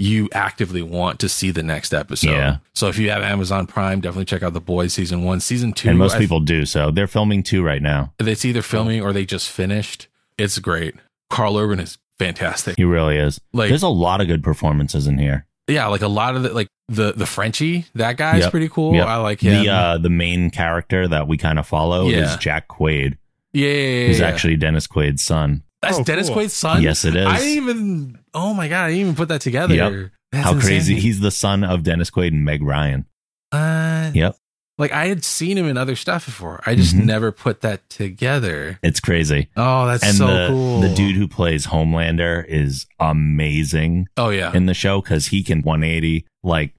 you 0.00 0.28
actively 0.32 0.82
want 0.82 1.20
to 1.20 1.28
see 1.28 1.50
the 1.50 1.62
next 1.62 1.92
episode. 1.94 2.30
Yeah. 2.30 2.56
So 2.74 2.88
if 2.88 2.98
you 2.98 3.10
have 3.10 3.22
Amazon 3.22 3.66
Prime, 3.66 4.00
definitely 4.00 4.24
check 4.24 4.42
out 4.42 4.52
The 4.52 4.60
Boys 4.60 4.92
season 4.92 5.22
one, 5.24 5.40
season 5.40 5.72
two. 5.72 5.88
and 5.90 5.98
most 5.98 6.14
I- 6.16 6.18
people 6.18 6.40
do. 6.40 6.64
So 6.66 6.90
they're 6.90 7.06
filming 7.06 7.42
two 7.42 7.62
right 7.62 7.82
now. 7.82 8.12
it's 8.18 8.44
either 8.44 8.62
filming 8.62 9.02
or 9.02 9.12
they 9.12 9.24
just 9.26 9.50
finished. 9.50 10.08
It's 10.38 10.58
great. 10.58 10.94
Karl 11.28 11.56
Urban 11.58 11.78
is 11.80 11.98
fantastic. 12.18 12.76
He 12.76 12.84
really 12.84 13.16
is. 13.16 13.40
Like 13.52 13.68
There's 13.68 13.82
a 13.82 13.88
lot 13.88 14.20
of 14.20 14.26
good 14.26 14.42
performances 14.42 15.06
in 15.06 15.18
here. 15.18 15.46
yeah, 15.68 15.86
like 15.86 16.02
a 16.02 16.08
lot 16.08 16.34
of 16.36 16.42
the 16.42 16.52
like 16.52 16.68
the 16.88 17.12
the 17.12 17.26
Frenchie, 17.26 17.86
that 17.94 18.16
guy's 18.16 18.40
Yep. 18.42 18.50
pretty 18.50 18.68
cool. 18.68 18.94
Yep. 18.94 19.06
I 19.06 19.16
like 19.16 19.40
him. 19.40 19.62
The 19.64 19.70
uh, 19.70 19.98
the 19.98 20.10
main 20.10 20.50
character 20.50 21.06
that 21.06 21.28
we 21.28 21.36
kind 21.36 21.58
of 21.58 21.66
follow 21.66 22.08
Yeah. 22.08 22.32
is 22.32 22.36
Jack 22.38 22.66
Quaid, 22.68 23.16
yeah, 23.52 23.68
yeah, 23.68 23.74
yeah, 24.00 24.06
who's 24.08 24.18
yeah. 24.20 24.26
actually 24.26 24.56
Dennis 24.56 24.86
Quaid's 24.88 25.22
son. 25.22 25.62
that's 25.82 25.98
Oh, 25.98 26.02
Dennis 26.04 26.26
cool. 26.28 26.36
Quaid's 26.38 26.52
son. 26.52 26.82
Yes, 26.82 27.04
it 27.04 27.14
is. 27.14 27.26
I 27.26 27.38
didn't 27.38 27.56
even. 27.62 28.18
Oh 28.34 28.54
my 28.54 28.68
god, 28.68 28.84
I 28.84 28.88
didn't 28.90 29.00
even 29.02 29.14
put 29.14 29.28
that 29.28 29.40
together. 29.40 29.74
Yep. 29.74 30.10
That's 30.32 30.44
How 30.44 30.52
crazy! 30.54 30.92
insane. 30.94 30.96
He's 30.98 31.20
the 31.20 31.30
son 31.32 31.64
of 31.64 31.82
Dennis 31.82 32.10
Quaid 32.10 32.28
and 32.28 32.44
Meg 32.44 32.62
Ryan. 32.62 33.04
Uh, 33.52 34.10
Yep, 34.14 34.36
Like 34.78 34.92
I 34.92 35.06
had 35.08 35.24
seen 35.24 35.58
him 35.58 35.66
in 35.66 35.76
other 35.76 35.96
stuff 35.96 36.24
before. 36.26 36.62
I 36.66 36.74
just 36.76 36.94
Mhm. 36.96 37.04
never 37.04 37.32
put 37.32 37.60
that 37.62 37.88
together. 37.90 38.78
it's 38.82 39.00
crazy. 39.00 39.48
Oh, 39.56 39.86
that's 39.86 40.04
and 40.04 40.14
so 40.16 40.26
the 40.28 40.46
cool. 40.48 40.80
the 40.80 40.94
dude 40.94 41.16
who 41.16 41.26
plays 41.28 41.66
Homelander 41.66 42.44
is 42.46 42.86
amazing 43.00 44.06
Oh 44.16 44.30
yeah, 44.30 44.52
in 44.54 44.66
the 44.66 44.74
show 44.74 45.00
because 45.00 45.26
he 45.28 45.42
can 45.42 45.62
180. 45.62 46.26
Like 46.42 46.74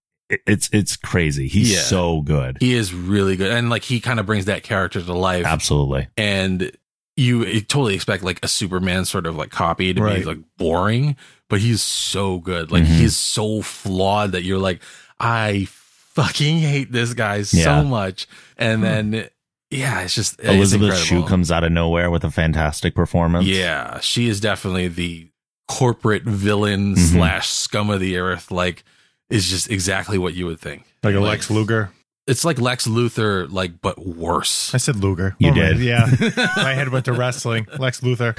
it's 0.48 0.70
it's 0.72 0.96
crazy. 0.96 1.48
He's 1.48 1.74
Yeah. 1.74 1.80
so 1.82 2.22
good. 2.22 2.58
he 2.60 2.74
is 2.74 2.94
really 2.94 3.36
good, 3.36 3.52
and 3.52 3.70
like 3.70 3.84
he 3.84 4.00
kind 4.00 4.20
of 4.20 4.26
brings 4.26 4.46
that 4.46 4.64
character 4.64 5.02
to 5.02 5.14
life. 5.14 5.46
Absolutely. 5.46 6.08
and 6.18 6.72
you 7.18 7.44
totally 7.62 7.94
expect 7.94 8.24
like 8.24 8.40
a 8.42 8.48
Superman 8.48 9.04
sort 9.06 9.26
of 9.28 9.36
like 9.36 9.52
copy 9.52 9.94
to 9.94 10.02
be 10.02 10.24
like 10.24 10.40
boring, 10.58 11.18
but 11.52 11.60
he's 11.60 11.82
so 11.84 12.40
good. 12.40 12.72
Like 12.72 12.84
Mhm. 12.84 12.98
he's 12.98 13.16
so 13.16 13.62
flawed 13.62 14.32
that 14.32 14.44
you're 14.44 14.58
like, 14.58 14.82
I 15.20 15.68
fucking 15.70 16.60
hate 16.60 16.92
this 16.92 17.14
guy 17.14 17.36
Yeah. 17.52 17.64
so 17.66 17.84
much. 17.84 18.26
And 18.58 18.82
then 18.84 19.28
yeah, 19.70 20.02
it's 20.02 20.16
just 20.16 20.40
it's 20.40 20.50
Elizabeth 20.50 20.98
Shue 20.98 21.24
comes 21.26 21.52
out 21.52 21.64
of 21.64 21.72
nowhere 21.72 22.10
with 22.10 22.24
a 22.24 22.32
fantastic 22.32 22.96
performance. 22.96 23.46
Yeah, 23.46 24.00
she 24.00 24.28
is 24.28 24.40
definitely 24.40 24.88
the 24.88 25.28
corporate 25.68 26.24
villain 26.24 26.96
Mhm. 26.96 27.12
slash 27.12 27.48
scum 27.50 27.90
of 27.90 28.00
the 28.00 28.18
earth. 28.18 28.50
Like, 28.52 28.84
is 29.30 29.50
just 29.50 29.70
exactly 29.72 30.18
what 30.18 30.34
you 30.34 30.46
would 30.46 30.60
think. 30.60 30.84
like 31.04 31.16
a 31.16 31.20
Lex 31.20 31.50
Luger. 31.50 31.90
It's 32.28 32.46
like 32.46 32.62
Lex 32.62 32.88
Luthor, 32.88 33.52
like 33.52 33.82
but 33.82 33.98
worse. 34.06 34.74
I 34.74 34.78
said 34.78 34.96
Luger. 34.98 35.36
You 35.40 35.52
Oh, 35.52 35.54
did. 35.56 35.80
yeah. 35.80 36.06
My 36.58 36.74
head 36.74 36.90
went 36.90 37.06
to 37.06 37.14
wrestling. 37.14 37.66
Lex 37.80 38.02
Luthor. 38.02 38.38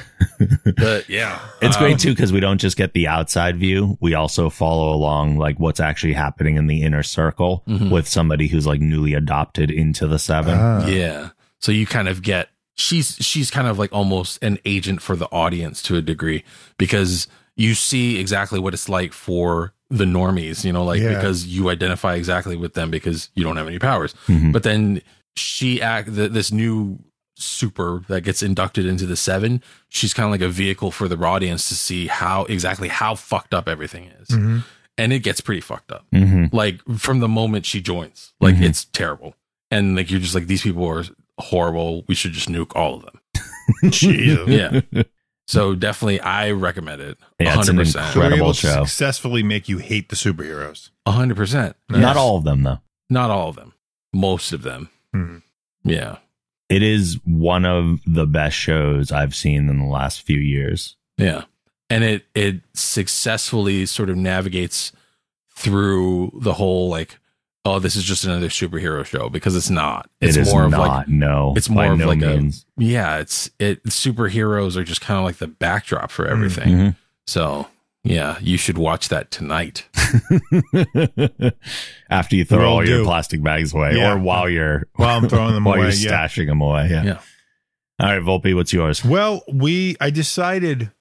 But 0.77 1.09
yeah, 1.09 1.39
It's 1.61 1.75
Um, 1.75 1.83
great 1.83 1.99
too 1.99 2.11
because 2.11 2.31
we 2.31 2.39
don't 2.39 2.59
just 2.59 2.77
get 2.77 2.93
the 2.93 3.07
outside 3.07 3.57
view. 3.57 3.97
We 3.99 4.13
also 4.13 4.49
follow 4.49 4.93
along 4.93 5.37
like 5.37 5.59
what's 5.59 5.79
actually 5.79 6.13
happening 6.13 6.55
in 6.57 6.67
the 6.67 6.81
inner 6.81 7.03
circle 7.03 7.63
Mhm. 7.67 7.91
with 7.91 8.07
somebody 8.07 8.47
who's 8.47 8.65
like 8.65 8.81
newly 8.81 9.13
adopted 9.13 9.69
into 9.69 10.07
the 10.07 10.17
seven. 10.19 10.57
Ah. 10.57 10.85
yeah 10.87 11.29
so 11.59 11.71
you 11.71 11.85
kind 11.85 12.07
of 12.07 12.21
get 12.21 12.49
she's 12.75 13.15
she's 13.19 13.51
kind 13.51 13.67
of 13.67 13.77
like 13.79 13.91
almost 13.93 14.41
an 14.43 14.59
agent 14.65 15.01
for 15.01 15.15
the 15.15 15.27
audience 15.27 15.81
to 15.83 15.95
a 15.97 16.01
degree 16.01 16.43
because 16.77 17.27
you 17.55 17.73
see 17.75 18.17
exactly 18.19 18.59
what 18.59 18.73
it's 18.73 18.89
like 18.89 19.13
for 19.13 19.73
the 19.93 20.05
normies 20.05 20.63
you 20.65 20.73
know 20.73 20.83
like 20.83 21.01
Yeah. 21.01 21.13
because 21.15 21.45
you 21.45 21.69
identify 21.69 22.15
exactly 22.15 22.55
with 22.57 22.73
them 22.73 22.89
because 22.89 23.29
you 23.35 23.43
don't 23.43 23.57
have 23.57 23.67
any 23.67 23.79
powers 23.79 24.15
Mhm. 24.27 24.51
but 24.51 24.63
then 24.63 25.01
she 25.35 25.81
act 25.81 26.15
the, 26.15 26.27
this 26.29 26.51
new 26.51 26.99
super 27.35 28.01
that 28.07 28.21
gets 28.21 28.41
inducted 28.43 28.85
into 28.85 29.05
the 29.05 29.15
seven 29.15 29.61
she's 29.89 30.13
kind 30.13 30.25
of 30.25 30.31
like 30.31 30.41
a 30.41 30.49
vehicle 30.49 30.91
for 30.91 31.07
the 31.07 31.17
audience 31.25 31.67
to 31.69 31.75
see 31.75 32.07
how 32.07 32.45
exactly 32.45 32.87
how 32.87 33.15
fucked 33.15 33.53
up 33.53 33.67
everything 33.67 34.09
is 34.21 34.29
Mhm. 34.29 34.63
and 34.97 35.13
it 35.13 35.19
gets 35.19 35.41
pretty 35.41 35.61
fucked 35.61 35.91
up 35.91 36.05
Mhm. 36.13 36.49
like 36.53 36.81
from 36.97 37.19
the 37.19 37.27
moment 37.27 37.65
she 37.65 37.81
joins 37.81 38.33
like 38.39 38.55
Mhm. 38.55 38.63
it's 38.63 38.85
terrible 38.85 39.35
and 39.71 39.95
like 39.95 40.09
you're 40.11 40.19
just 40.19 40.35
like 40.35 40.47
these 40.47 40.61
people 40.63 40.85
are 40.87 41.03
horrible 41.39 42.03
we 42.07 42.15
should 42.15 42.33
just 42.33 42.49
nuke 42.49 42.75
all 42.75 42.95
of 42.95 43.01
them 43.03 43.19
Jesus. 43.91 44.47
yeah 44.47 45.03
so 45.47 45.75
definitely 45.75 46.19
i 46.21 46.49
recommend 46.51 47.01
it 47.01 47.17
Yeah, 47.39 47.59
it's 47.59 47.67
an 47.69 47.77
100% 47.77 47.85
So 47.87 47.99
we're 47.99 48.05
Incredible 48.05 48.35
able 48.45 48.53
show. 48.53 48.83
successfully 48.85 49.43
make 49.43 49.67
you 49.69 49.77
hate 49.79 50.09
the 50.09 50.15
superheroes. 50.15 50.89
100% 51.07 51.73
Not 51.89 52.17
all 52.17 52.37
of 52.37 52.43
them 52.43 52.63
though. 52.63 52.79
not 53.09 53.29
all 53.29 53.49
of 53.49 53.55
them 53.55 53.73
most 54.13 54.53
of 54.53 54.61
them 54.63 54.89
Mhm. 55.15 55.41
yeah 55.83 56.17
It 56.69 56.81
is 56.81 57.19
one 57.25 57.65
of 57.65 57.99
the 58.07 58.25
best 58.25 58.55
shows 58.55 59.11
I've 59.11 59.35
seen 59.35 59.69
in 59.69 59.79
the 59.79 59.85
last 59.85 60.21
few 60.21 60.39
years. 60.39 60.95
yeah 61.17 61.43
and 61.89 62.03
it 62.03 62.25
it 62.33 62.61
successfully 62.73 63.85
sort 63.85 64.09
of 64.09 64.15
navigates 64.17 64.91
through 65.55 66.31
the 66.41 66.53
whole 66.53 66.89
like 66.89 67.19
oh 67.65 67.79
this 67.79 67.95
is 67.95 68.03
just 68.03 68.25
another 68.25 68.49
superhero 68.49 69.05
show 69.05 69.29
because 69.29 69.55
it's 69.55 69.69
not 69.69 70.09
it's 70.21 70.35
It 70.37 70.41
is 70.41 70.51
more 70.53 70.65
of 70.65 70.71
not. 70.71 70.79
like 70.87 71.07
no, 71.07 71.53
it's 71.55 71.69
more 71.69 71.85
of 71.91 71.97
no 71.99 72.07
like 72.07 72.21
a- 72.21 72.51
yeah 72.77 73.17
it's 73.19 73.49
it 73.59 73.83
superheroes 73.85 74.75
are 74.75 74.83
just 74.83 75.01
kind 75.01 75.17
of 75.17 75.23
like 75.25 75.37
the 75.37 75.47
backdrop 75.47 76.11
for 76.11 76.27
everything 76.27 76.69
Mhm. 76.69 76.95
So 77.27 77.67
yeah, 78.03 78.37
you 78.41 78.57
should 78.57 78.77
watch 78.77 79.07
that 79.07 79.31
tonight. 79.31 79.87
After 82.09 82.35
you 82.35 82.43
throw 82.45 82.59
Will 82.59 82.65
all 82.67 82.85
your 82.87 82.99
do. 82.99 83.03
plastic 83.05 83.41
bags 83.41 83.73
away, 83.73 83.95
Yeah. 83.95 84.13
or 84.13 84.17
while 84.19 84.49
you're 84.49 84.87
While 84.95 85.17
I'm 85.17 85.29
throwing 85.29 85.53
them 85.53 85.63
while 85.63 85.75
away. 85.75 85.85
you're 85.93 86.11
yeah. 86.11 86.27
stashing 86.27 86.47
them 86.47 86.61
away. 86.61 86.89
Yeah. 86.89 87.03
Yeah. 87.03 87.19
All 87.99 88.09
right, 88.09 88.21
Volpe, 88.21 88.53
what's 88.55 88.73
yours? 88.73 89.05
Well, 89.05 89.43
we 89.51 89.95
I 90.01 90.09
decided 90.09 90.91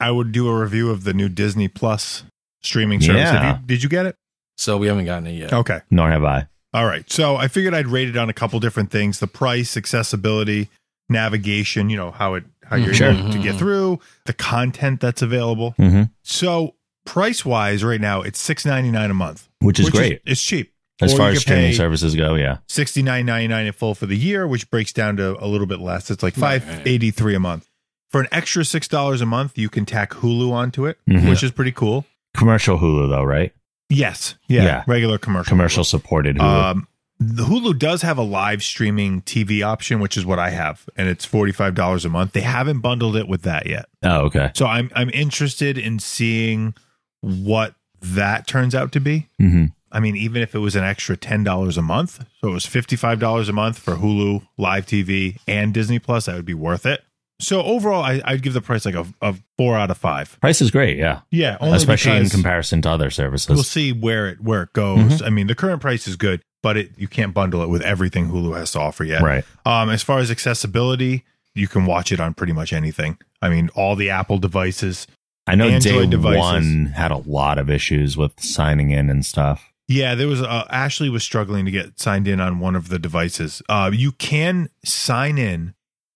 I 0.00 0.10
would 0.10 0.32
do 0.32 0.48
a 0.48 0.58
review 0.60 0.90
of 0.90 1.04
the 1.04 1.12
new 1.14 1.28
Disney 1.28 1.68
Plus 1.68 2.24
streaming 2.62 3.00
service. 3.00 3.30
Have 3.30 3.42
Yeah. 3.42 3.58
you- 3.60 3.66
did 3.66 3.82
you 3.82 3.88
get 3.88 4.06
it? 4.06 4.16
So 4.60 4.76
we 4.76 4.88
haven't 4.88 5.06
gotten 5.06 5.26
it 5.26 5.32
yet. 5.32 5.52
Okay. 5.52 5.80
Nor 5.90 6.10
have 6.10 6.22
I. 6.22 6.46
All 6.74 6.84
right. 6.84 7.10
So 7.10 7.36
I 7.36 7.48
figured 7.48 7.72
I'd 7.74 7.86
rate 7.88 8.08
it 8.08 8.16
on 8.16 8.28
a 8.28 8.32
couple 8.34 8.60
different 8.60 8.90
things: 8.90 9.18
the 9.18 9.26
price, 9.26 9.76
accessibility, 9.76 10.68
navigation. 11.08 11.90
You 11.90 11.96
know 11.96 12.10
how 12.10 12.34
it 12.34 12.44
how 12.64 12.76
you're 12.76 12.94
Sure. 12.94 13.10
able 13.10 13.30
to 13.32 13.38
get 13.38 13.56
through 13.56 13.98
the 14.26 14.32
content 14.32 15.00
that's 15.00 15.22
available. 15.22 15.72
hmm 15.76 16.02
So 16.22 16.74
price 17.04 17.44
wise, 17.44 17.82
right 17.82 18.00
now 18.00 18.22
it's 18.22 18.38
six 18.38 18.64
ninety 18.64 18.90
nine 18.90 19.10
a 19.10 19.14
month, 19.14 19.48
Which 19.60 19.80
is 19.80 19.86
which 19.86 19.94
great 19.94 20.22
it's 20.24 20.42
cheap. 20.42 20.72
as 21.00 21.14
Or 21.14 21.16
far 21.16 21.28
as 21.30 21.34
could 21.38 21.42
streaming 21.42 21.72
services 21.72 22.14
go. 22.14 22.34
Yeah. 22.34 22.58
Sixty 22.68 23.02
nine 23.02 23.26
ninety 23.26 23.48
nine 23.48 23.66
in 23.66 23.72
full 23.72 23.94
for 23.94 24.06
the 24.06 24.16
year, 24.16 24.46
which 24.46 24.70
breaks 24.70 24.92
down 24.92 25.16
to 25.16 25.42
a 25.42 25.46
little 25.48 25.66
bit 25.66 25.80
less. 25.80 26.10
It's 26.10 26.22
like 26.22 26.34
five 26.34 26.82
eighty 26.86 27.10
three 27.10 27.34
a 27.34 27.40
month. 27.40 27.66
For 28.10 28.20
an 28.20 28.28
extra 28.32 28.64
six 28.64 28.86
dollars 28.88 29.20
a 29.20 29.26
month, 29.26 29.56
you 29.58 29.68
can 29.68 29.86
tack 29.86 30.10
Hulu 30.10 30.52
onto 30.52 30.86
it, 30.86 30.98
Mhm. 31.08 31.28
which 31.30 31.42
is 31.42 31.50
pretty 31.52 31.72
cool. 31.72 32.06
Commercial 32.36 32.78
Hulu 32.78 33.08
though, 33.08 33.24
right? 33.24 33.52
Yes, 33.90 34.36
yeah, 34.48 34.62
Yeah. 34.64 34.84
regular 34.86 35.18
commercial. 35.18 35.50
Commercial 35.50 35.84
supported 35.84 36.36
Hulu. 36.36 36.42
Um, 36.70 36.86
the 37.18 37.42
Hulu 37.44 37.78
does 37.78 38.00
have 38.00 38.16
a 38.16 38.22
live 38.22 38.62
streaming 38.62 39.20
TV 39.22 39.62
option, 39.62 40.00
which 40.00 40.16
is 40.16 40.24
what 40.24 40.38
I 40.38 40.48
have, 40.50 40.88
and 40.96 41.06
it's 41.08 41.26
forty 41.26 41.52
five 41.52 41.74
dollars 41.74 42.06
a 42.06 42.08
month. 42.08 42.32
They 42.32 42.40
haven't 42.40 42.78
bundled 42.80 43.14
it 43.16 43.28
with 43.28 43.42
that 43.42 43.66
yet, 43.66 43.86
oh, 44.02 44.20
okay. 44.26 44.52
so 44.54 44.64
I'm 44.66 44.90
I'm 44.94 45.10
interested 45.10 45.76
in 45.76 45.98
seeing 45.98 46.72
what 47.20 47.74
that 48.00 48.46
turns 48.46 48.74
out 48.74 48.92
to 48.92 49.00
be. 49.00 49.28
hmm 49.38 49.66
I 49.92 49.98
mean, 49.98 50.14
even 50.14 50.40
if 50.40 50.54
it 50.54 50.60
was 50.60 50.76
an 50.76 50.84
extra 50.84 51.16
ten 51.16 51.42
dollars 51.42 51.76
a 51.76 51.82
month, 51.82 52.24
so 52.40 52.48
it 52.48 52.52
was 52.52 52.64
fifty 52.64 52.94
five 52.96 53.18
dollars 53.18 53.48
a 53.48 53.52
month 53.52 53.76
for 53.78 53.96
Hulu, 53.96 54.46
live 54.56 54.86
TV, 54.86 55.36
and 55.48 55.74
Disney 55.74 55.98
Plus, 55.98 56.26
that 56.26 56.36
would 56.36 56.44
be 56.46 56.54
worth 56.54 56.86
it. 56.86 57.02
So 57.40 57.62
overall, 57.62 58.02
I, 58.02 58.20
I'd 58.24 58.42
give 58.42 58.52
the 58.52 58.60
price 58.60 58.84
like 58.84 58.94
a, 58.94 59.06
a 59.20 59.34
four 59.56 59.76
out 59.76 59.90
of 59.90 59.98
five. 59.98 60.38
Price 60.40 60.60
is 60.60 60.70
great, 60.70 60.96
yeah. 60.96 61.20
Yeah, 61.30 61.56
Especially 61.60 62.16
in 62.16 62.28
comparison 62.28 62.82
to 62.82 62.90
other 62.90 63.10
services. 63.10 63.54
We'll 63.54 63.64
see 63.64 63.92
where 63.92 64.28
it 64.28 64.40
where 64.40 64.62
it 64.62 64.72
goes. 64.72 65.22
I 65.22 65.30
mean, 65.30 65.46
the 65.46 65.54
current 65.54 65.80
price 65.80 66.06
is 66.06 66.16
good, 66.16 66.42
but 66.62 66.76
it 66.76 66.92
you 66.96 67.08
can't 67.08 67.34
bundle 67.34 67.62
it 67.62 67.68
with 67.68 67.82
everything 67.82 68.28
Hulu 68.28 68.56
has 68.56 68.72
to 68.72 68.80
offer 68.80 69.04
yet. 69.04 69.22
Right. 69.22 69.44
Um, 69.64 69.90
as 69.90 70.02
far 70.02 70.18
as 70.18 70.30
accessibility, 70.30 71.24
you 71.54 71.68
can 71.68 71.86
watch 71.86 72.12
it 72.12 72.20
on 72.20 72.34
pretty 72.34 72.52
much 72.52 72.72
anything. 72.72 73.18
I 73.42 73.48
mean, 73.48 73.70
all 73.74 73.96
the 73.96 74.10
Apple 74.10 74.38
devices. 74.38 75.06
I 75.46 75.54
know 75.54 75.66
Android 75.68 76.04
day 76.04 76.06
devices. 76.06 76.38
one 76.38 76.86
had 76.86 77.10
a 77.10 77.16
lot 77.16 77.58
of 77.58 77.70
issues 77.70 78.16
with 78.16 78.38
signing 78.40 78.90
in 78.90 79.10
and 79.10 79.24
stuff. 79.24 79.72
Yeah, 79.88 80.14
there 80.14 80.28
was 80.28 80.40
uh, 80.40 80.66
Ashley 80.70 81.10
was 81.10 81.24
struggling 81.24 81.64
to 81.64 81.70
get 81.72 81.98
signed 81.98 82.28
in 82.28 82.40
on 82.40 82.60
one 82.60 82.76
of 82.76 82.88
the 82.90 82.98
devices. 82.98 83.60
Uh, 83.68 83.90
you 83.92 84.12
can 84.12 84.68
sign 84.84 85.36
in 85.36 85.74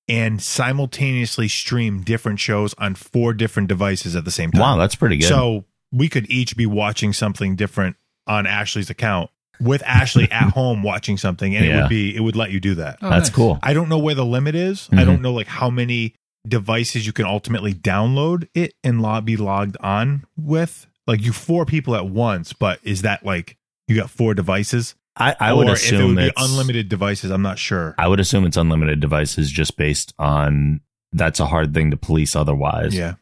and 0.09 0.43
simultaneously 0.43 1.49
stream 1.49 2.03
different 2.03 2.41
shows 2.41 2.75
on 2.79 2.95
four 2.95 3.33
different 3.33 3.69
devices 3.69 4.15
at 4.17 4.25
the 4.25 4.31
same 4.31 4.51
time. 4.51 4.61
Wow, 4.61 4.77
that's 4.77 4.95
pretty 4.95 5.19
good. 5.19 5.29
So 5.29 5.65
we 5.93 6.09
could 6.09 6.29
each 6.31 6.57
be 6.57 6.67
watching 6.67 7.13
something 7.13 7.57
different 7.57 7.97
on 8.27 8.47
Ashley's 8.47 8.91
account 8.91 9.31
with 9.61 9.83
Ashley 9.85 10.31
at 10.31 10.51
home 10.55 10.83
watching 10.83 11.17
something, 11.17 11.55
and 11.55 11.65
it 11.65 11.75
would 11.75 11.89
be 11.89 12.15
it 12.15 12.21
would 12.21 12.37
let 12.37 12.51
you 12.51 12.61
do 12.61 12.75
that. 12.77 12.99
Oh, 13.03 13.11
that's 13.11 13.29
nice. 13.29 13.35
cool. 13.37 13.59
I 13.63 13.73
don't 13.73 13.89
know 13.89 13.99
where 13.99 14.15
the 14.15 14.25
limit 14.27 14.55
is. 14.55 14.89
I 14.93 14.97
Mhm. 14.97 15.07
don't 15.07 15.23
know 15.23 15.33
like 15.33 15.47
how 15.47 15.71
many 15.71 16.15
devices 16.47 17.07
you 17.07 17.13
can 17.13 17.25
ultimately 17.25 17.73
download 17.73 18.49
it 18.55 18.75
and 18.83 19.01
log, 19.01 19.25
be 19.25 19.37
logged 19.37 19.77
on 19.81 20.25
with. 20.37 20.87
Like 21.07 21.23
you 21.23 21.33
four 21.33 21.65
people 21.67 21.95
at 21.97 22.07
once, 22.07 22.53
but 22.55 22.81
is 22.83 23.03
that 23.03 23.25
like 23.25 23.57
you 23.89 23.97
got 23.97 24.11
four 24.11 24.35
devices? 24.35 24.95
I, 25.17 25.37
I 25.39 25.53
would 25.53 25.69
if 25.69 25.75
it 25.75 25.85
assume 25.85 26.15
would 26.17 26.25
be 26.25 26.33
unlimited 26.37 26.89
devices. 26.89 27.31
I'm 27.31 27.43
not 27.43 27.59
sure. 27.59 27.95
I 27.99 28.09
would 28.09 28.21
assume 28.21 28.45
it's 28.45 28.57
unlimited 28.57 29.01
devices 29.01 29.51
just 29.51 29.77
based 29.77 30.13
on 30.19 30.81
that's 31.13 31.39
a 31.41 31.47
hard 31.47 31.73
thing 31.75 31.91
to 31.93 31.97
police 31.97 32.35
otherwise. 32.35 32.95
Yeah. 32.97 33.15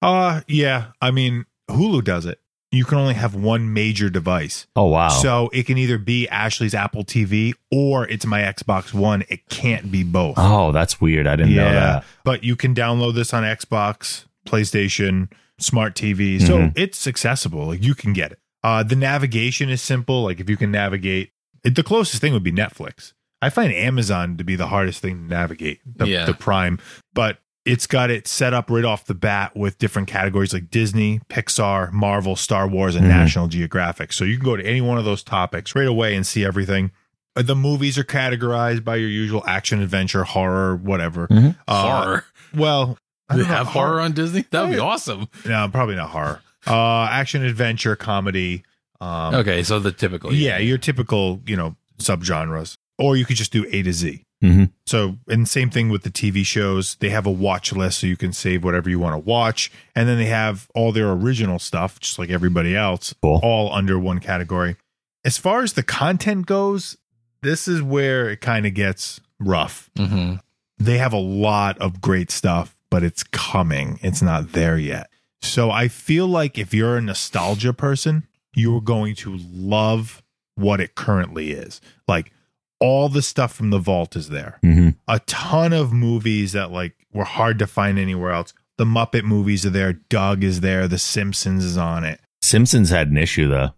Uh 0.00 0.40
yeah. 0.48 0.86
I 1.02 1.10
mean, 1.10 1.44
Hulu 1.70 2.02
does 2.04 2.24
it. 2.26 2.40
You 2.72 2.84
can 2.84 2.98
only 2.98 3.14
have 3.14 3.34
one 3.36 3.72
major 3.72 4.10
device. 4.10 4.66
Oh 4.74 4.86
wow. 4.86 5.08
So 5.10 5.48
it 5.52 5.64
can 5.66 5.78
either 5.78 5.96
be 5.98 6.26
Ashley's 6.28 6.74
Apple 6.74 7.04
TV 7.04 7.54
or 7.70 8.08
it's 8.08 8.26
my 8.26 8.40
Xbox 8.40 8.92
One. 8.94 9.24
It 9.28 9.48
can't 9.48 9.92
be 9.92 10.02
both. 10.02 10.34
oh, 10.38 10.72
that's 10.72 11.00
weird. 11.00 11.26
I 11.26 11.36
didn't 11.36 11.54
know 11.54 11.72
that. 11.72 12.04
But 12.24 12.42
you 12.42 12.56
can 12.56 12.74
download 12.74 13.14
this 13.14 13.32
on 13.34 13.42
Xbox, 13.44 14.24
PlayStation, 14.46 15.28
smart 15.58 15.94
TV. 15.94 16.40
So 16.40 16.58
Mhm. 16.58 16.72
it's 16.76 17.06
accessible. 17.06 17.66
Like 17.66 17.82
you 17.84 17.94
can 17.94 18.12
get 18.12 18.32
it. 18.32 18.38
Uh, 18.64 18.82
the 18.82 18.96
navigation 18.96 19.68
is 19.68 19.82
simple. 19.82 20.24
Like 20.24 20.40
if 20.40 20.48
you 20.48 20.56
can 20.56 20.70
navigate, 20.70 21.30
the 21.64 21.82
closest 21.82 22.20
thing 22.20 22.32
would 22.32 22.42
be 22.42 22.52
Netflix. 22.52 23.12
I 23.42 23.50
find 23.50 23.72
Amazon 23.72 24.36
to 24.38 24.44
be 24.44 24.56
the 24.56 24.66
hardest 24.68 25.00
thing 25.02 25.16
to 25.28 25.34
navigate, 25.34 25.80
the, 25.84 26.06
Yeah. 26.06 26.24
the 26.24 26.34
Prime. 26.34 26.78
But 27.12 27.38
it's 27.66 27.86
got 27.86 28.10
it 28.10 28.26
set 28.28 28.52
up 28.54 28.70
right 28.70 28.84
off 28.84 29.06
the 29.06 29.14
bat 29.14 29.56
with 29.56 29.78
different 29.78 30.08
categories 30.08 30.52
like 30.52 30.70
Disney, 30.70 31.20
Pixar, 31.30 31.90
Marvel, 31.92 32.36
Star 32.36 32.66
Wars, 32.68 32.94
and 32.94 33.04
Mhm. 33.06 33.08
National 33.08 33.48
Geographic. 33.48 34.12
So 34.12 34.24
you 34.24 34.36
can 34.36 34.44
go 34.44 34.56
to 34.56 34.64
any 34.66 34.80
one 34.82 34.98
of 34.98 35.04
those 35.04 35.22
topics 35.22 35.74
right 35.74 35.86
away 35.86 36.14
and 36.14 36.26
see 36.26 36.44
everything. 36.44 36.90
Uh, 37.36 37.42
The 37.42 37.56
movies 37.56 37.96
are 37.98 38.04
categorized 38.04 38.84
by 38.84 38.96
your 38.96 39.08
usual 39.08 39.42
action, 39.46 39.80
adventure, 39.82 40.24
horror, 40.24 40.76
whatever. 40.76 41.26
Mhm. 41.28 41.56
Uh, 41.66 41.82
horror. 42.02 42.24
Well, 42.54 42.98
I 43.28 43.34
Do 43.36 43.42
they 43.42 43.48
don't 43.48 43.56
have 43.56 43.66
horror 43.68 44.00
on 44.00 44.12
Disney? 44.12 44.44
That 44.50 44.62
would 44.68 44.72
be 44.74 44.78
awesome. 44.78 45.28
No, 45.46 45.68
probably 45.68 45.96
not 45.96 46.10
horror. 46.10 46.40
Uh, 46.66 47.04
action, 47.10 47.42
adventure, 47.42 47.96
comedy. 47.96 48.62
Um, 49.00 49.34
Okay, 49.34 49.62
so 49.62 49.78
the 49.78 49.92
typical. 49.92 50.32
yeah, 50.32 50.58
your 50.58 50.78
typical, 50.78 51.40
you 51.46 51.56
know, 51.56 51.76
subgenres. 51.98 52.74
Or 52.98 53.16
you 53.16 53.24
could 53.24 53.36
just 53.36 53.52
do 53.52 53.66
A 53.72 53.82
to 53.82 53.92
Z. 53.92 54.22
Mhm. 54.42 54.70
So, 54.86 55.16
and 55.28 55.48
same 55.48 55.70
thing 55.70 55.88
with 55.88 56.02
the 56.02 56.10
TV 56.10 56.44
shows. 56.44 56.96
They 57.00 57.08
have 57.10 57.26
a 57.26 57.30
watch 57.30 57.72
list 57.72 57.98
so 58.00 58.06
you 58.06 58.16
can 58.16 58.32
save 58.32 58.62
whatever 58.62 58.88
you 58.90 58.98
want 59.00 59.14
to 59.14 59.18
watch. 59.18 59.72
And 59.96 60.08
then 60.08 60.18
they 60.18 60.26
have 60.26 60.68
all 60.74 60.92
their 60.92 61.10
original 61.10 61.58
stuff, 61.58 61.98
just 61.98 62.18
like 62.18 62.30
everybody 62.30 62.76
else, 62.76 63.14
Cool. 63.22 63.40
all 63.42 63.72
under 63.72 63.98
one 63.98 64.20
category. 64.20 64.76
As 65.24 65.38
far 65.38 65.62
as 65.62 65.72
the 65.72 65.82
content 65.82 66.46
goes, 66.46 66.96
this 67.42 67.66
is 67.66 67.82
where 67.82 68.28
it 68.30 68.40
kind 68.40 68.66
of 68.66 68.74
gets 68.74 69.20
rough. 69.40 69.90
hmm 69.96 70.34
They 70.78 70.98
have 70.98 71.12
a 71.12 71.18
lot 71.18 71.78
of 71.78 72.00
great 72.00 72.30
stuff, 72.30 72.76
but 72.90 73.02
it's 73.02 73.22
coming. 73.24 73.98
It's 74.02 74.20
not 74.22 74.52
there 74.52 74.78
yet. 74.78 75.08
So 75.40 75.70
I 75.70 75.88
feel 75.88 76.26
like 76.28 76.58
if 76.58 76.72
you're 76.74 76.96
a 76.96 77.00
nostalgia 77.00 77.72
person, 77.72 78.26
you're 78.56 78.80
going 78.80 79.14
to 79.16 79.36
love 79.52 80.22
what 80.56 80.80
it 80.80 80.94
currently 80.94 81.50
is. 81.52 81.80
Like 82.08 82.32
all 82.80 83.08
the 83.08 83.22
stuff 83.22 83.52
from 83.54 83.70
the 83.70 83.78
vault 83.78 84.14
is 84.16 84.28
there. 84.28 84.58
Mhm. 84.64 84.96
A 85.08 85.20
ton 85.20 85.72
of 85.72 85.92
movies 85.92 86.52
that 86.52 86.70
like 86.70 86.94
were 87.12 87.24
hard 87.24 87.58
to 87.60 87.66
find 87.66 87.98
anywhere 87.98 88.30
else. 88.32 88.52
The 88.76 88.84
Muppet 88.84 89.22
movies 89.24 89.64
are 89.64 89.70
there. 89.70 89.92
Doug 89.92 90.42
is 90.44 90.60
there. 90.60 90.88
The 90.88 90.98
Simpsons 90.98 91.64
is 91.64 91.76
on 91.78 92.04
it. 92.04 92.20
Simpsons 92.42 92.90
had 92.90 93.08
an 93.08 93.16
issue 93.16 93.48
though. 93.48 93.70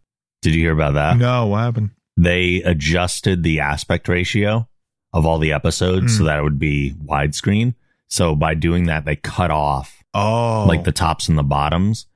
Did 0.43 0.55
you 0.55 0.61
hear 0.63 0.73
about 0.73 0.95
that? 0.95 1.17
no, 1.19 1.47
what 1.47 1.59
happened? 1.59 1.91
They 2.17 2.63
adjusted 2.63 3.43
the 3.43 3.61
aspect 3.61 4.09
ratio 4.09 4.69
of 5.13 5.27
all 5.27 5.39
the 5.39 5.53
episodes 5.53 6.15
Mm. 6.15 6.19
so 6.19 6.25
that 6.25 6.39
it 6.39 6.43
would 6.43 6.59
be 6.59 6.93
widescreen. 6.95 7.75
So 8.09 8.35
by 8.35 8.55
doing 8.55 8.85
that, 8.87 9.05
they 9.05 9.17
cut 9.17 9.51
off 9.51 10.03
Oh, 10.15 10.65
like 10.67 10.85
the 10.85 10.93
tops 10.93 11.29
and 11.29 11.37
the 11.37 11.43
bottoms. 11.43 12.07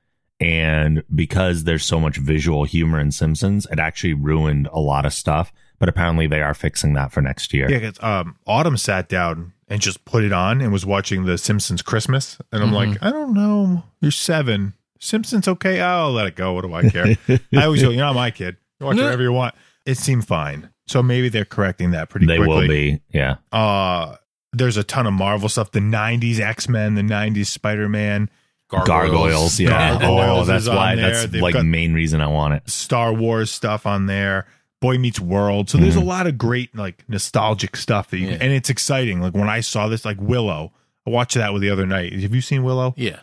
And 0.41 1.03
because 1.13 1.63
there's 1.65 1.85
so 1.85 1.99
much 1.99 2.17
visual 2.17 2.63
humor 2.63 2.99
in 2.99 3.11
Simpsons, 3.11 3.67
it 3.71 3.79
actually 3.79 4.13
ruined 4.13 4.67
a 4.73 4.79
lot 4.79 5.05
of 5.05 5.13
stuff. 5.13 5.53
But 5.79 5.87
apparently 5.89 6.27
they 6.27 6.41
are 6.41 6.53
fixing 6.53 6.93
that 6.93 7.11
for 7.11 7.21
next 7.21 7.53
year. 7.53 7.69
Yeah, 7.71 7.79
'cause, 7.79 8.03
um, 8.03 8.35
Autumn 8.45 8.77
sat 8.77 9.07
down 9.09 9.53
and 9.67 9.81
just 9.81 10.03
put 10.05 10.23
it 10.23 10.31
on 10.33 10.61
and 10.61 10.71
was 10.71 10.85
watching 10.85 11.25
the 11.25 11.37
Simpsons 11.37 11.81
Christmas, 11.81 12.37
and 12.51 12.61
I'm 12.61 12.69
Mhm. 12.71 12.73
like, 12.73 13.03
I 13.03 13.09
don't 13.09 13.33
know, 13.33 13.83
you're 14.01 14.11
seven. 14.11 14.73
Simpsons 14.99 15.47
okay? 15.47 15.81
I'll 15.81 16.11
let 16.11 16.27
it 16.27 16.35
go. 16.35 16.53
What 16.53 16.61
do 16.65 16.73
I 16.73 16.89
care? 16.89 17.15
I 17.55 17.63
always 17.65 17.81
go, 17.81 17.89
you're 17.89 17.99
not 18.05 18.13
my 18.13 18.29
kid. 18.29 18.57
You 18.79 18.85
watch 18.87 18.97
whatever 18.97 19.23
you 19.23 19.31
want. 19.31 19.55
It 19.85 19.97
seemed 19.97 20.27
fine. 20.27 20.69
So 20.87 21.01
maybe 21.01 21.29
they're 21.29 21.45
correcting 21.45 21.91
that 21.91 22.09
pretty 22.09 22.25
quickly. 22.27 22.43
they 22.43 22.45
quickly. 22.45 22.67
will 22.91 22.97
be. 22.97 23.01
Yeah. 23.17 23.35
Uh, 23.51 24.15
there's 24.53 24.77
a 24.77 24.83
ton 24.83 25.07
of 25.07 25.13
Marvel 25.13 25.49
stuff. 25.49 25.71
The 25.71 25.79
'90s 25.79 26.39
X 26.39 26.67
Men, 26.69 26.93
the 26.95 27.01
'90s 27.01 27.47
Spider 27.47 27.87
Man, 27.89 28.29
Gargoyles. 28.71 29.59
Yeah. 29.59 29.99
Gargoyles 29.99 30.49
oh, 30.49 30.51
that's 30.51 30.67
why. 30.67 30.95
there. 30.95 31.11
That's 31.13 31.31
They've 31.31 31.41
like 31.41 31.53
the 31.55 31.63
main 31.63 31.93
reason 31.93 32.21
I 32.21 32.27
want 32.27 32.53
it. 32.55 32.69
Star 32.69 33.13
Wars 33.13 33.51
stuff 33.51 33.85
on 33.85 34.05
there. 34.07 34.45
Boy 34.81 34.97
Meets 34.97 35.19
World. 35.19 35.69
So 35.69 35.77
there's 35.77 35.95
a 35.95 35.99
Mhm. 35.99 36.05
lot 36.05 36.25
of 36.27 36.37
great 36.37 36.75
like 36.75 37.03
nostalgic 37.07 37.75
stuff 37.75 38.09
that 38.09 38.17
you 38.17 38.29
Yeah. 38.29 38.37
and 38.41 38.51
it's 38.51 38.69
exciting. 38.69 39.21
Like 39.21 39.33
when 39.35 39.49
I 39.49 39.59
saw 39.59 39.87
this, 39.87 40.05
like 40.05 40.17
Willow, 40.19 40.71
I 41.05 41.11
watched 41.11 41.35
that 41.35 41.53
with 41.53 41.61
the 41.61 41.69
other 41.69 41.85
night. 41.85 42.13
Have 42.13 42.33
you 42.33 42.41
seen 42.41 42.63
Willow? 42.63 42.93
Yeah. 42.97 43.19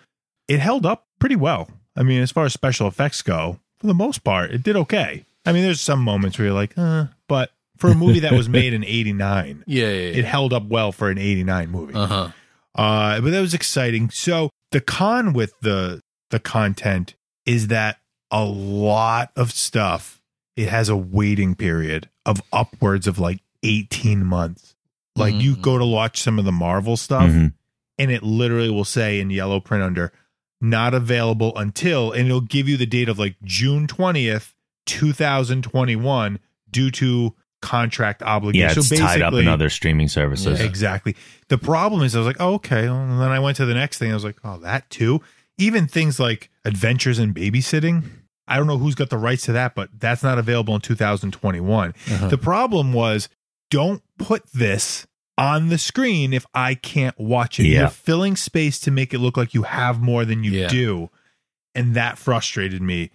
It 0.47 0.61
held 0.61 0.87
up 0.87 1.07
pretty 1.19 1.37
well. 1.37 1.69
I 1.97 2.03
mean, 2.05 2.23
as 2.23 2.31
far 2.31 2.45
as 2.45 2.53
special 2.53 2.87
effects 2.87 3.23
go, 3.23 3.59
for 3.81 3.89
the 3.89 3.95
most 3.95 4.23
part, 4.23 4.53
it 4.53 4.63
did 4.63 4.77
okay. 4.77 5.25
I 5.45 5.53
mean, 5.53 5.63
there's 5.63 5.81
some 5.81 6.01
moments 6.01 6.39
where 6.39 6.47
you're 6.47 6.55
like, 6.55 6.77
uh, 6.79 7.07
but 7.29 7.51
for 7.77 7.91
a 7.91 7.95
movie 7.95 8.21
that 8.21 8.33
was 8.33 8.49
made 8.61 8.73
in 8.73 8.85
'89, 8.85 9.65
Yeah. 9.67 9.85
yeah, 9.87 9.91
it 9.91 10.25
held 10.25 10.53
up 10.53 10.67
well 10.67 10.93
for 10.93 11.11
an 11.11 11.19
'89 11.19 11.71
movie. 11.71 11.95
Uh 11.95 12.07
huh. 12.07 12.29
Uh, 12.75 13.21
but 13.21 13.31
that 13.31 13.41
was 13.41 13.55
exciting. 13.55 14.11
So 14.11 14.51
the 14.73 14.81
con 14.81 15.33
with 15.33 15.55
the 15.61 16.03
the 16.31 16.39
content 16.41 17.15
is 17.47 17.69
that 17.69 17.99
a 18.31 18.45
lot 18.45 19.31
of 19.37 19.51
stuff 19.53 20.21
it 20.57 20.69
has 20.69 20.89
a 20.89 20.97
waiting 20.97 21.55
period 21.55 22.09
of 22.27 22.43
upwards 22.53 23.07
of 23.07 23.19
like 23.19 23.41
18 23.63 24.25
months. 24.25 24.75
Like 25.17 25.35
you 25.35 25.57
Mhm. 25.57 25.63
go 25.63 25.79
to 25.79 25.87
watch 25.87 26.21
some 26.21 26.39
of 26.39 26.45
the 26.45 26.53
Marvel 26.53 26.97
stuff 26.97 27.31
Mhm. 27.31 27.53
and 27.99 28.11
it 28.11 28.23
literally 28.23 28.69
will 28.71 28.85
say 28.85 29.19
in 29.21 29.31
yellow 29.31 29.61
print 29.61 29.83
under 29.83 30.13
not 30.61 30.93
available 30.95 31.57
until 31.57 32.13
and 32.13 32.27
it'll 32.27 32.41
give 32.41 32.69
you 32.69 32.77
the 32.77 32.87
date 32.87 33.09
of 33.09 33.19
like 33.19 33.37
June 33.45 33.87
20th, 33.87 34.55
2021 34.87 36.39
due 36.71 36.91
to 36.91 37.35
contract 37.61 38.23
obligation. 38.23 38.61
Yeah, 38.61 38.71
obligations. 38.71 38.93
it's 38.93 39.01
tied 39.01 39.23
up 39.23 39.35
in 39.35 39.49
other 39.49 39.71
streaming 39.71 40.09
services. 40.09 40.61
Yeah. 40.61 40.67
Exactly. 40.67 41.17
The 41.49 41.59
problem 41.59 42.03
is, 42.03 42.15
I 42.15 42.19
was 42.19 42.27
like, 42.27 42.41
oh, 42.41 42.55
okay. 42.55 42.87
And 42.87 43.21
then 43.21 43.29
I 43.31 43.39
went 43.41 43.57
to 43.59 43.67
the 43.67 43.75
next 43.75 43.99
thing. 43.99 44.11
I 44.11 44.15
was 44.15 44.25
like, 44.25 44.37
oh, 44.45 44.59
that 44.59 44.89
too. 44.91 45.21
Even 45.59 45.87
things 45.89 46.21
like 46.21 46.51
Adventures 46.65 47.19
in 47.19 47.35
Babysitting. 47.35 48.05
I 48.47 48.57
don't 48.57 48.67
know 48.67 48.79
who's 48.79 48.95
got 48.95 49.11
the 49.11 49.19
rights 49.19 49.45
to 49.47 49.53
that, 49.53 49.75
but 49.75 49.91
that's 49.99 50.23
not 50.23 50.39
available 50.39 50.75
in 50.75 50.81
2021. 50.81 51.91
Uh-huh. 52.11 52.29
The 52.29 52.39
problem 52.39 52.93
was, 52.93 53.29
don't 53.71 54.03
put 54.19 54.45
this 54.53 55.07
on 55.37 55.69
the 55.69 55.79
screen 55.79 56.33
if 56.33 56.47
I 56.55 56.75
can't 56.75 57.19
watch 57.19 57.61
it. 57.61 57.67
Yeah. 57.67 57.81
You're 57.81 57.89
filling 57.91 58.37
space 58.37 58.81
to 58.81 58.91
make 58.91 59.13
it 59.13 59.19
look 59.19 59.37
like 59.37 59.53
you 59.53 59.65
have 59.65 60.01
more 60.01 60.25
than 60.25 60.45
you 60.45 60.53
Yeah. 60.53 60.69
do. 60.69 61.11
And 61.75 61.95
that 61.95 62.19
frustrated 62.19 62.81
me. 62.83 63.11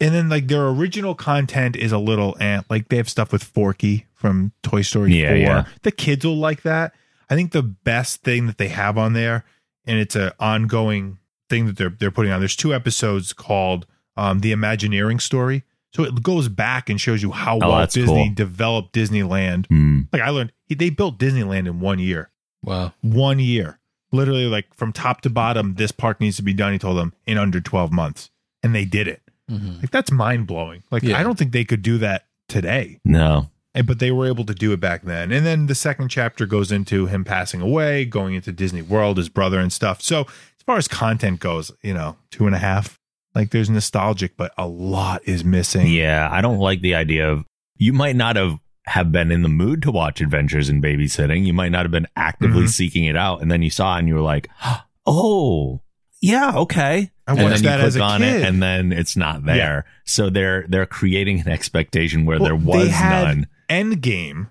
And 0.00 0.14
then 0.14 0.28
like 0.28 0.46
their 0.46 0.68
original 0.68 1.14
content 1.14 1.74
is 1.76 1.90
a 1.92 1.98
little 1.98 2.36
ant 2.40 2.66
like 2.70 2.88
they 2.88 2.96
have 2.98 3.08
stuff 3.08 3.32
with 3.32 3.42
Forky 3.42 4.06
from 4.14 4.52
Toy 4.62 4.82
Story 4.82 5.14
Yeah, 5.20 5.28
4. 5.30 5.36
yeah. 5.36 5.64
The 5.82 5.90
kids 5.92 6.24
will 6.24 6.36
like 6.36 6.62
that. 6.62 6.94
I 7.28 7.34
think 7.34 7.52
the 7.52 7.62
best 7.62 8.22
thing 8.22 8.46
that 8.46 8.58
they 8.58 8.68
have 8.68 8.96
on 8.96 9.12
there, 9.12 9.44
and 9.86 9.98
it's 9.98 10.14
an 10.16 10.30
ongoing 10.40 11.18
thing 11.50 11.66
that 11.66 11.76
they're 11.76 11.90
they're 11.90 12.10
putting 12.10 12.30
on. 12.32 12.40
There's 12.40 12.56
two 12.56 12.72
episodes 12.74 13.32
called 13.32 13.86
um, 14.16 14.40
the 14.40 14.52
Imagineering 14.52 15.18
story. 15.20 15.64
So 15.94 16.04
it 16.04 16.22
goes 16.22 16.48
back 16.48 16.88
and 16.90 17.00
shows 17.00 17.22
you 17.22 17.32
how 17.32 17.58
Oh, 17.62 17.68
Walt 17.70 17.90
Disney 17.90 18.26
cool. 18.28 18.34
developed 18.34 18.94
Disneyland. 18.94 19.66
Hmm. 19.66 20.02
Like 20.12 20.22
I 20.22 20.28
learned, 20.30 20.52
they 20.68 20.90
built 20.90 21.18
Disneyland 21.18 21.66
in 21.66 21.80
one 21.80 21.98
year. 21.98 22.30
Wow. 22.62 22.92
One 23.00 23.38
year, 23.38 23.78
literally, 24.12 24.46
like 24.46 24.72
from 24.74 24.92
top 24.92 25.22
to 25.22 25.30
bottom. 25.30 25.74
This 25.74 25.90
park 25.92 26.20
needs 26.20 26.36
to 26.36 26.42
be 26.42 26.52
done. 26.54 26.72
He 26.72 26.78
told 26.78 26.98
them 26.98 27.14
in 27.26 27.36
under 27.38 27.60
12 27.60 27.90
months, 27.92 28.30
and 28.62 28.74
they 28.74 28.84
did 28.84 29.08
it. 29.08 29.22
Mhm. 29.50 29.80
Like 29.82 29.90
that's 29.90 30.10
mind 30.10 30.46
blowing. 30.46 30.82
Like 30.90 31.02
Yeah. 31.02 31.18
I 31.18 31.22
don't 31.22 31.38
think 31.38 31.52
they 31.52 31.64
could 31.64 31.82
do 31.82 31.98
that 31.98 32.26
today. 32.48 32.98
No. 33.04 33.50
And, 33.74 33.86
but 33.86 33.98
they 33.98 34.10
were 34.10 34.26
able 34.26 34.44
to 34.46 34.54
do 34.54 34.72
it 34.72 34.80
back 34.80 35.02
then. 35.02 35.30
And 35.30 35.44
then 35.46 35.66
the 35.66 35.74
second 35.74 36.08
chapter 36.08 36.46
goes 36.46 36.72
into 36.72 37.06
him 37.06 37.24
passing 37.24 37.60
away, 37.60 38.04
going 38.04 38.34
into 38.34 38.50
Disney 38.52 38.82
World, 38.82 39.18
his 39.18 39.28
brother 39.28 39.58
and 39.60 39.72
stuff. 39.72 40.02
So 40.02 40.22
as 40.22 40.62
far 40.66 40.76
as 40.78 40.88
content 40.88 41.40
goes, 41.40 41.70
you 41.82 41.94
know, 41.94 42.16
two 42.30 42.46
and 42.46 42.54
a 42.54 42.58
half. 42.58 42.98
Like 43.34 43.50
there's 43.50 43.70
nostalgic, 43.70 44.36
but 44.36 44.52
a 44.58 44.66
lot 44.66 45.20
is 45.26 45.44
missing. 45.44 45.86
Yeah, 45.86 46.28
I 46.32 46.40
don't 46.40 46.58
like 46.58 46.80
the 46.80 46.94
idea 46.94 47.30
of 47.30 47.44
you 47.76 47.92
might 47.92 48.16
not 48.16 48.36
have 48.36 48.58
have 48.86 49.12
been 49.12 49.30
in 49.30 49.42
the 49.42 49.50
mood 49.50 49.82
to 49.82 49.90
watch 49.92 50.20
Adventures 50.22 50.70
in 50.70 50.80
Babysitting. 50.80 51.44
You 51.44 51.52
might 51.52 51.70
not 51.70 51.82
have 51.82 51.90
been 51.90 52.08
actively 52.16 52.64
Mhm. 52.64 52.68
seeking 52.70 53.04
it 53.04 53.16
out, 53.16 53.42
and 53.42 53.50
then 53.52 53.60
you 53.62 53.68
saw 53.68 53.94
it 53.94 53.98
and 54.00 54.08
you 54.08 54.14
were 54.14 54.22
like, 54.22 54.48
"Oh, 55.06 55.82
yeah, 56.20 56.52
okay." 56.56 57.10
I 57.26 57.32
and 57.32 57.42
watched 57.42 57.62
then 57.62 57.62
you 57.64 57.68
that 57.68 57.80
as 57.80 57.92
click 57.94 58.02
a 58.02 58.06
on 58.06 58.20
kid. 58.20 58.36
it, 58.36 58.42
and 58.46 58.62
then 58.62 58.92
it's 58.92 59.16
not 59.16 59.44
there. 59.44 59.84
So 60.04 60.30
they're 60.30 60.64
they're 60.68 60.86
creating 60.86 61.40
an 61.40 61.48
expectation 61.48 62.24
where 62.24 62.38
there 62.38 62.56
Well, 62.56 62.78
they 62.78 62.84
was 62.86 62.94
had 62.94 63.24
none. 63.24 63.46
Endgame, 63.68 64.50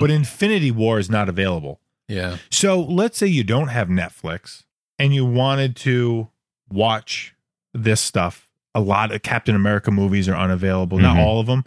but 0.00 0.10
Infinity 0.10 0.70
War 0.72 0.98
is 0.98 1.08
not 1.08 1.28
available. 1.28 1.80
Yeah. 2.08 2.38
So 2.50 2.80
let's 2.80 3.18
say 3.18 3.26
you 3.28 3.44
don't 3.44 3.68
have 3.68 3.88
Netflix 3.88 4.64
and 4.98 5.14
you 5.14 5.24
wanted 5.24 5.76
to 5.76 6.28
watch 6.70 7.34
this 7.72 8.00
stuff. 8.00 8.48
A 8.74 8.80
lot 8.80 9.12
of 9.12 9.22
Captain 9.22 9.54
America 9.54 9.90
movies 9.90 10.28
are 10.28 10.36
unavailable, 10.36 10.98
not 10.98 11.16
Mhm. 11.16 11.20
all 11.20 11.38
of 11.40 11.46
them, 11.46 11.64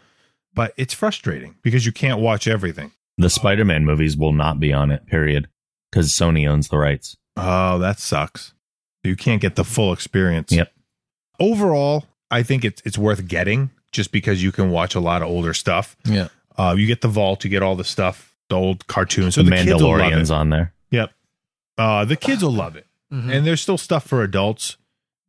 but 0.53 0.73
it's 0.77 0.93
frustrating 0.93 1.55
because 1.61 1.85
you 1.85 1.91
can't 1.91 2.19
watch 2.19 2.47
everything. 2.47 2.91
The 3.18 3.30
Spider-Man 3.30 3.85
movies 3.85 4.18
will 4.18 4.34
not 4.34 4.59
be 4.59 4.73
on 4.73 4.91
it. 4.91 5.05
Period, 5.05 5.47
because 5.91 6.09
Sony 6.11 6.47
owns 6.47 6.68
the 6.69 6.77
rights. 6.77 7.18
Oh, 7.38 7.77
that 7.80 7.99
sucks. 7.99 8.53
You 9.03 9.15
can't 9.15 9.41
get 9.41 9.56
the 9.56 9.64
full 9.64 9.94
experience. 9.94 10.52
Yep. 10.52 10.72
Overall, 11.40 12.06
I 12.30 12.44
think 12.44 12.64
it's 12.64 12.82
it's 12.86 12.98
worth 12.98 13.28
getting 13.28 13.72
just 13.91 14.11
because 14.11 14.41
you 14.44 14.52
can 14.52 14.69
watch 14.72 14.95
a 14.95 14.99
lot 14.99 15.22
of 15.22 15.28
older 15.28 15.53
stuff. 15.53 15.98
Yeah. 16.06 16.28
Uh, 16.57 16.76
you 16.78 16.86
get 16.88 17.02
the 17.02 17.07
vault, 17.07 17.44
you 17.44 17.49
get 17.49 17.64
all 17.64 17.76
the 17.76 17.84
stuff, 17.84 18.36
the 18.49 18.56
old 18.56 18.86
cartoons. 18.88 19.36
So 19.36 19.44
the, 19.44 19.49
the, 19.49 19.56
kids 19.57 19.82
will 19.82 19.90
love 19.98 19.99
it. 19.99 20.03
Mandalorian's 20.15 20.32
on 20.32 20.49
there. 20.49 20.73
Yep. 20.91 21.11
Uh, 21.78 22.06
the 22.06 22.15
kids 22.15 22.44
will 22.44 22.52
love 22.53 22.76
it. 22.76 22.86
Mhm. 23.11 23.34
And 23.34 23.45
there's 23.48 23.61
still 23.61 23.78
stuff 23.78 24.06
for 24.06 24.22
adults. 24.23 24.78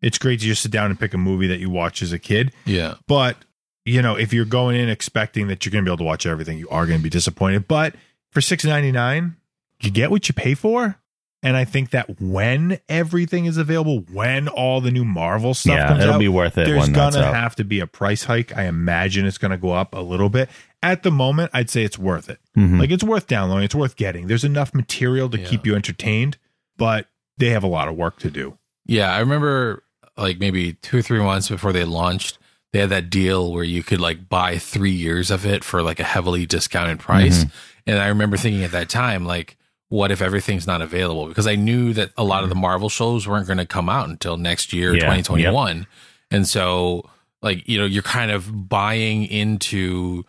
It's 0.03 0.19
great 0.19 0.41
to 0.41 0.47
just 0.47 0.63
sit 0.63 0.71
down 0.73 0.91
and 0.91 0.99
pick 1.01 1.15
a 1.15 1.19
movie 1.19 1.47
that 1.47 1.61
you 1.61 1.71
watch 1.71 2.03
as 2.03 2.13
a 2.13 2.19
kid. 2.19 2.53
yeah. 2.67 2.95
But, 3.07 3.37
you 3.85 4.03
know, 4.03 4.17
if 4.17 4.33
you're 4.33 4.45
going 4.45 4.77
in 4.79 4.89
expecting 4.89 5.47
that 5.49 5.65
you're 5.65 5.71
going 5.71 5.85
to 5.85 5.89
be 5.89 5.91
able 5.93 5.99
to 5.99 6.05
watch 6.05 6.27
everything, 6.27 6.59
you 6.59 6.69
are 6.69 6.87
going 6.87 6.99
to 6.99 7.03
be 7.03 7.09
disappointed. 7.11 7.67
But 7.69 7.95
for 8.31 8.41
six 8.41 8.65
ninety 8.65 8.93
nine, 8.93 9.37
you 9.81 9.91
get 9.91 10.11
what 10.11 10.29
you 10.29 10.35
pay 10.35 10.55
for. 10.55 10.97
And 11.45 11.57
I 11.57 11.65
think 11.65 11.91
that 11.91 12.21
when 12.21 12.79
everything 12.89 13.47
is 13.47 13.57
available, 13.57 14.05
when 14.13 14.47
all 14.47 14.81
the 14.81 14.93
new 14.93 15.05
Marvel 15.05 15.55
stuff 15.55 15.75
yeah, 15.75 15.89
comes 15.89 16.03
it'll 16.03 16.15
out, 16.15 16.19
be 16.21 16.29
worth 16.29 16.57
it 16.57 16.67
there's 16.67 16.89
gonna 16.89 17.35
have 17.35 17.57
to 17.57 17.65
be 17.65 17.81
a 17.81 17.87
price 17.87 18.25
hike. 18.25 18.57
I 18.57 18.65
imagine 18.67 19.27
it's 19.27 19.39
going 19.39 19.51
to 19.51 19.57
go 19.57 19.73
up 19.73 19.93
a 19.95 20.01
little 20.01 20.29
bit. 20.29 20.49
At 20.85 21.03
the 21.03 21.11
moment, 21.11 21.51
I'd 21.53 21.69
say 21.69 21.83
it's 21.83 21.99
worth 21.99 22.29
it. 22.31 22.39
Mhm. 22.57 22.79
Like 22.79 22.91
it's 22.93 23.03
worth 23.03 23.27
downloading. 23.27 23.65
It's 23.65 23.75
worth 23.75 23.97
getting. 23.97 24.29
There's 24.29 24.45
enough 24.45 24.73
material 24.73 25.29
to 25.31 25.39
Yeah. 25.41 25.47
keep 25.47 25.67
you 25.67 25.75
entertained, 25.75 26.39
but 26.77 27.09
they 27.39 27.49
have 27.51 27.65
a 27.65 27.69
lot 27.69 27.89
of 27.89 27.97
work 27.97 28.19
to 28.21 28.31
do. 28.31 28.57
Yeah, 28.87 29.13
I 29.13 29.19
remember 29.19 29.83
like 30.17 30.39
maybe 30.39 30.75
two 30.75 30.99
or 30.99 31.03
three 31.03 31.21
months 31.21 31.49
before 31.49 31.73
they 31.73 31.85
launched, 31.85 32.39
they 32.73 32.79
had 32.81 32.91
that 32.91 33.11
deal 33.11 33.53
where 33.53 33.65
you 33.65 33.83
could 33.83 34.01
like 34.01 34.29
buy 34.29 34.59
three 34.59 34.91
years 34.93 35.31
of 35.31 35.45
it 35.45 35.65
for 35.65 35.83
like 35.83 35.99
a 35.99 36.05
heavily 36.05 36.47
discounted 36.47 37.01
price. 37.01 37.47
And 37.87 37.99
I 37.99 38.07
remember 38.09 38.37
thinking 38.37 38.63
at 38.63 38.71
that 38.73 38.89
time, 38.89 39.25
like, 39.25 39.57
what 39.93 40.11
if 40.11 40.23
everything's 40.23 40.67
not 40.67 40.81
available? 40.81 41.27
Because 41.29 41.47
I 41.47 41.55
knew 41.55 41.93
that 41.93 42.13
a 42.17 42.25
lot 42.25 42.45
of 42.45 42.49
the 42.49 42.55
Marvel 42.55 42.89
shows 42.89 43.29
weren't 43.29 43.47
going 43.47 43.59
to 43.59 43.67
come 43.67 43.91
out 43.91 44.09
until 44.09 44.39
next 44.39 44.73
year, 44.73 44.95
Yeah, 44.95 45.01
2021. 45.01 45.87
And 46.31 46.49
so, 46.49 47.05
like, 47.43 47.69
you 47.69 47.79
know, 47.79 47.85
you're 47.85 48.03
kind 48.03 48.31
of 48.31 48.71
buying 48.71 49.27
into, 49.27 50.25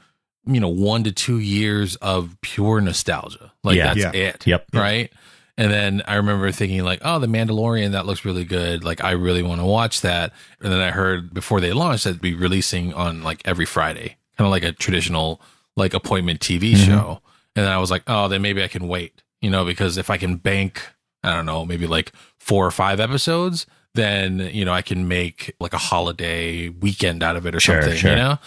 you 0.45 0.59
know, 0.59 0.67
one 0.67 1.05
to 1.05 1.13
two 1.13 1.39
years 1.39 1.95
of 1.97 2.35
pure 2.41 2.81
nostalgia. 2.81 3.53
Like, 3.63 3.77
Yeah. 3.77 3.93
that's 3.93 3.99
Yeah. 4.15 4.21
it 4.27 4.45
Yep. 4.45 4.65
right? 4.73 5.09
And 5.57 5.71
then 5.71 6.01
I 6.09 6.15
remember 6.15 6.51
thinking 6.51 6.83
like, 6.83 6.99
oh, 7.03 7.19
the 7.19 7.27
Mandalorian, 7.27 7.93
that 7.93 8.05
looks 8.05 8.25
really 8.25 8.43
good. 8.43 8.83
Like, 8.83 9.01
I 9.01 9.11
really 9.11 9.43
want 9.43 9.61
to 9.61 9.65
watch 9.65 10.01
that. 10.01 10.33
And 10.61 10.73
then 10.73 10.81
I 10.81 10.91
heard 10.91 11.33
before 11.33 11.61
they 11.61 11.71
launched 11.71 12.03
that 12.03 12.09
it'd 12.09 12.21
be 12.21 12.33
releasing 12.35 12.93
on 12.93 13.23
like 13.23 13.41
every 13.45 13.65
Friday, 13.65 14.17
kind 14.37 14.45
of 14.45 14.51
like 14.51 14.63
a 14.63 14.73
traditional 14.73 15.39
like 15.77 15.93
appointment 15.93 16.41
TV 16.41 16.73
Mhm. 16.73 16.85
show. 16.85 17.21
And 17.55 17.65
then 17.65 17.71
I 17.71 17.77
was 17.77 17.91
like, 17.91 18.03
oh, 18.07 18.27
then 18.27 18.41
maybe 18.41 18.61
I 18.61 18.67
can 18.67 18.89
wait, 18.89 19.21
you 19.43 19.49
know, 19.51 19.63
because 19.65 19.97
if 19.97 20.09
I 20.09 20.17
can 20.17 20.37
bank, 20.37 20.81
I 21.23 21.35
don't 21.35 21.45
know, 21.45 21.65
maybe 21.65 21.85
like 21.85 22.11
four 22.39 22.65
or 22.65 22.71
five 22.71 22.99
episodes, 22.99 23.65
then 23.93 24.39
you 24.39 24.65
know 24.65 24.73
I 24.73 24.81
can 24.81 25.07
make 25.07 25.53
like 25.59 25.73
a 25.73 25.77
holiday 25.77 26.69
weekend 26.69 27.21
out 27.21 27.35
of 27.35 27.45
it 27.45 27.53
or 27.53 27.59
Sure, 27.59 27.81
something, 27.81 27.97
sure. 27.99 28.09
you 28.11 28.15
know. 28.15 28.39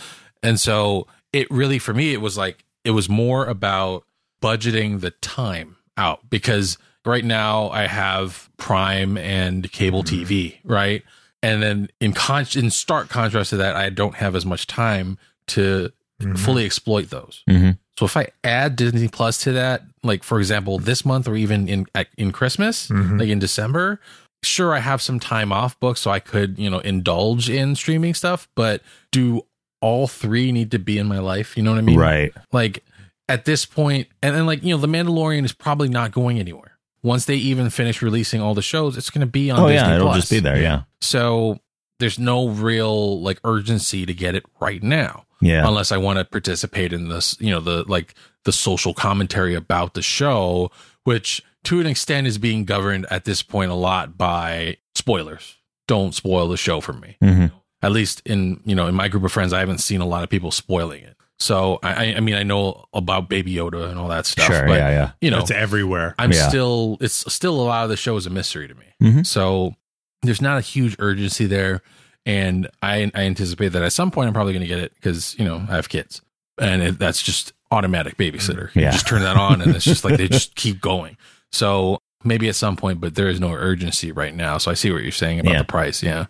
And 0.42 0.58
so 0.58 1.06
it 1.32 1.48
really 1.50 1.78
for 1.78 1.94
me, 1.94 2.12
it 2.12 2.20
was 2.20 2.36
like 2.36 2.64
it 2.84 2.90
was 2.92 3.08
more 3.08 3.46
about 3.46 4.04
budgeting 4.42 5.00
the 5.00 5.10
time 5.10 5.76
out 5.96 6.28
because 6.30 6.78
right 7.04 7.24
now 7.24 7.68
I 7.70 7.86
have 7.86 8.50
Prime 8.56 9.16
and 9.16 9.70
cable 9.72 10.02
TV, 10.02 10.56
right? 10.64 11.02
And 11.42 11.62
then 11.62 11.88
in 12.00 12.12
con- 12.12 12.46
in 12.56 12.70
stark 12.70 13.08
contrast 13.08 13.50
to 13.50 13.56
that, 13.58 13.76
I 13.76 13.90
don't 13.90 14.16
have 14.16 14.34
as 14.34 14.44
much 14.46 14.66
time 14.66 15.18
to 15.48 15.92
Mhm. 16.20 16.38
fully 16.38 16.64
exploit 16.64 17.10
those. 17.10 17.42
Mhm. 17.48 17.78
So 17.98 18.04
if 18.04 18.16
I 18.16 18.28
add 18.44 18.76
Disney 18.76 19.08
Plus 19.08 19.38
to 19.44 19.52
that, 19.52 19.82
like 20.02 20.22
for 20.22 20.38
example, 20.38 20.78
this 20.78 21.04
month 21.04 21.26
or 21.28 21.36
even 21.36 21.68
in 21.68 21.86
in 22.18 22.30
Christmas, 22.32 22.88
Mhm. 22.88 23.18
like 23.18 23.28
in 23.28 23.38
December, 23.38 24.00
sure 24.42 24.74
I 24.74 24.80
have 24.80 25.00
some 25.00 25.18
time 25.18 25.50
off 25.52 25.78
booked 25.80 25.98
so 25.98 26.10
I 26.10 26.20
could, 26.20 26.58
you 26.58 26.68
know, 26.70 26.78
indulge 26.80 27.48
in 27.48 27.74
streaming 27.74 28.14
stuff, 28.14 28.48
but 28.54 28.82
do 29.12 29.42
all 29.80 30.06
three 30.08 30.52
need 30.52 30.70
to 30.72 30.78
be 30.78 30.98
in 30.98 31.06
my 31.06 31.18
life? 31.18 31.56
You 31.56 31.62
know 31.62 31.72
what 31.72 31.78
I 31.78 31.82
mean? 31.82 31.98
right. 31.98 32.32
Like 32.52 32.84
at 33.28 33.44
this 33.44 33.64
point, 33.64 34.08
and 34.22 34.36
then 34.36 34.46
like, 34.46 34.62
you 34.62 34.74
know, 34.74 34.80
The 34.80 34.86
Mandalorian 34.88 35.44
is 35.44 35.52
probably 35.52 35.88
not 35.88 36.12
going 36.12 36.38
anywhere. 36.38 36.72
Once 37.02 37.24
they 37.24 37.36
even 37.36 37.70
finish 37.70 38.02
releasing 38.02 38.40
all 38.40 38.54
the 38.54 38.62
shows, 38.62 38.96
it's 38.96 39.10
going 39.10 39.20
to 39.20 39.26
be 39.30 39.50
on 39.50 39.60
Oh 39.60 39.68
Disney 39.68 39.88
yeah, 39.88 39.94
it'll 39.96 40.08
Plus. 40.08 40.16
just 40.22 40.30
be 40.30 40.40
there. 40.40 40.60
Yeah. 40.60 40.82
So 41.00 41.60
there's 41.98 42.18
no 42.18 42.48
real 42.48 43.20
like 43.20 43.38
urgency 43.44 44.04
to 44.06 44.12
get 44.14 44.34
it 44.34 44.44
right 44.60 44.82
now 44.82 45.24
Yeah. 45.40 45.66
unless 45.68 45.92
I 45.92 45.96
want 45.98 46.18
to 46.18 46.24
participate 46.24 46.92
in 46.92 47.08
this, 47.08 47.36
you 47.40 47.50
know, 47.50 47.60
the 47.60 47.84
like 47.88 48.14
the 48.44 48.52
social 48.52 48.94
commentary 48.94 49.54
about 49.54 49.94
the 49.94 50.02
show, 50.02 50.70
which 51.04 51.42
to 51.64 51.80
an 51.80 51.86
extent 51.86 52.26
is 52.26 52.38
being 52.38 52.64
governed 52.64 53.06
at 53.10 53.24
this 53.24 53.42
point 53.42 53.70
a 53.70 53.74
lot 53.74 54.16
by 54.16 54.76
spoilers. 54.94 55.56
Don't 55.88 56.14
spoil 56.14 56.48
the 56.48 56.56
show 56.56 56.80
for 56.80 56.92
me. 56.92 57.16
Mhm. 57.22 57.52
At 57.82 57.92
least 57.92 58.22
in 58.24 58.60
you 58.64 58.74
know 58.74 58.86
in 58.88 58.94
my 58.94 59.08
group 59.08 59.24
of 59.24 59.32
friends, 59.32 59.52
I 59.52 59.60
haven't 59.60 59.78
seen 59.78 60.00
a 60.00 60.06
lot 60.06 60.22
of 60.24 60.30
people 60.30 60.50
spoiling 60.50 61.02
it. 61.04 61.16
So 61.38 61.78
I, 61.82 61.92
I- 62.12 62.14
I 62.16 62.20
mean, 62.20 62.34
I 62.34 62.42
know 62.44 62.86
about 62.94 63.28
Baby 63.28 63.54
Yoda 63.54 63.90
and 63.90 63.98
all 63.98 64.08
that 64.08 64.24
stuff. 64.24 64.46
Sure. 64.46 64.66
but, 64.66 64.78
yeah. 64.78 64.88
Yeah. 64.90 65.10
You 65.20 65.30
know, 65.30 65.40
It's 65.40 65.50
everywhere. 65.50 66.14
I'm 66.18 66.32
Yeah. 66.32 66.48
still 66.48 66.96
it's 67.00 67.30
still 67.32 67.60
a 67.60 67.64
lot 67.64 67.84
of 67.84 67.90
the 67.90 67.96
show 67.96 68.16
is 68.16 68.24
a 68.26 68.30
mystery 68.30 68.68
to 68.68 68.74
me. 68.74 68.86
Mhm. 69.02 69.26
So 69.26 69.74
there's 70.22 70.40
not 70.40 70.56
a 70.56 70.62
huge 70.62 70.96
urgency 70.98 71.44
there, 71.44 71.82
and 72.26 72.68
I 72.82 73.10
I 73.14 73.22
anticipate 73.22 73.68
that 73.70 73.82
at 73.82 73.92
some 73.92 74.10
point 74.10 74.26
I'm 74.28 74.34
probably 74.34 74.52
going 74.52 74.60
to 74.62 74.68
get 74.68 74.78
it 74.80 74.92
because 74.94 75.38
you 75.38 75.44
know 75.46 75.58
mm-hmm. 75.60 75.72
I 75.72 75.76
have 75.76 75.88
kids, 75.88 76.20
and 76.60 76.82
it, 76.82 76.98
that's 76.98 77.22
just 77.22 77.54
automatic 77.70 78.16
babysitter. 78.18 78.74
You 78.74 78.82
Yeah. 78.82 78.90
just 78.90 79.06
turn 79.06 79.22
that 79.22 79.36
on, 79.36 79.62
and 79.62 79.74
it's 79.74 79.84
just 79.84 80.04
like 80.04 80.18
they 80.18 80.28
just 80.28 80.54
keep 80.54 80.80
going. 80.80 81.16
So 81.52 81.98
maybe 82.24 82.48
at 82.48 82.56
some 82.56 82.76
point, 82.76 83.00
but 83.00 83.14
there 83.14 83.28
is 83.28 83.40
no 83.40 83.52
urgency 83.52 84.12
right 84.12 84.34
now. 84.34 84.58
So 84.58 84.70
I 84.70 84.74
see 84.74 84.90
what 84.92 85.02
you're 85.02 85.12
saying 85.12 85.40
about 85.40 85.52
Yeah. 85.52 85.58
the 85.58 85.64
price. 85.64 86.02
Yeah, 86.02 86.26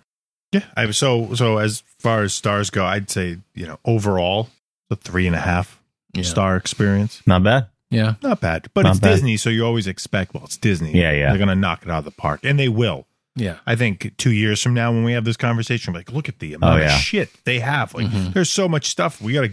Yeah. 0.52 0.60
I 0.76 0.90
so 0.92 1.34
so 1.34 1.58
as 1.58 1.82
far 1.98 2.22
as 2.22 2.34
stars 2.34 2.70
go, 2.70 2.84
I'd 2.84 3.10
say, 3.10 3.38
you 3.54 3.66
know, 3.66 3.78
overall, 3.84 4.50
the 4.90 4.96
three 4.96 5.26
and 5.26 5.34
a 5.34 5.40
half 5.40 5.80
yeah, 6.14 6.22
star 6.22 6.56
experience. 6.56 7.22
Not 7.26 7.42
bad. 7.42 7.66
yeah. 7.90 8.14
Not 8.22 8.40
bad. 8.40 8.68
But 8.74 8.82
Not 8.82 8.90
it's 8.92 9.00
bad. 9.00 9.10
Disney, 9.14 9.36
so 9.36 9.50
you 9.50 9.64
always 9.64 9.86
expect, 9.86 10.32
well, 10.34 10.44
it's 10.44 10.56
Disney. 10.56 10.92
Yeah, 10.92 11.12
yeah. 11.12 11.30
They're 11.30 11.38
gonna 11.38 11.54
knock 11.56 11.82
it 11.82 11.90
out 11.90 11.98
of 11.98 12.04
the 12.04 12.10
park. 12.10 12.40
And 12.44 12.58
they 12.58 12.68
will. 12.68 13.06
Yeah. 13.36 13.58
I 13.66 13.76
think 13.76 14.12
two 14.16 14.32
years 14.32 14.60
from 14.62 14.74
now 14.74 14.90
when 14.92 15.04
we 15.04 15.12
have 15.12 15.24
this 15.24 15.36
conversation, 15.36 15.94
like, 15.94 16.10
look 16.12 16.28
at 16.28 16.40
the 16.40 16.54
amount 16.54 16.74
Oh, 16.80 16.82
yeah. 16.82 16.94
of 16.96 17.00
shit 17.00 17.30
they 17.44 17.60
have. 17.60 17.94
Like 17.94 18.08
Mhm. 18.08 18.32
there's 18.34 18.50
so 18.50 18.68
much 18.68 18.86
stuff. 18.86 19.20
We 19.22 19.32
gotta 19.34 19.50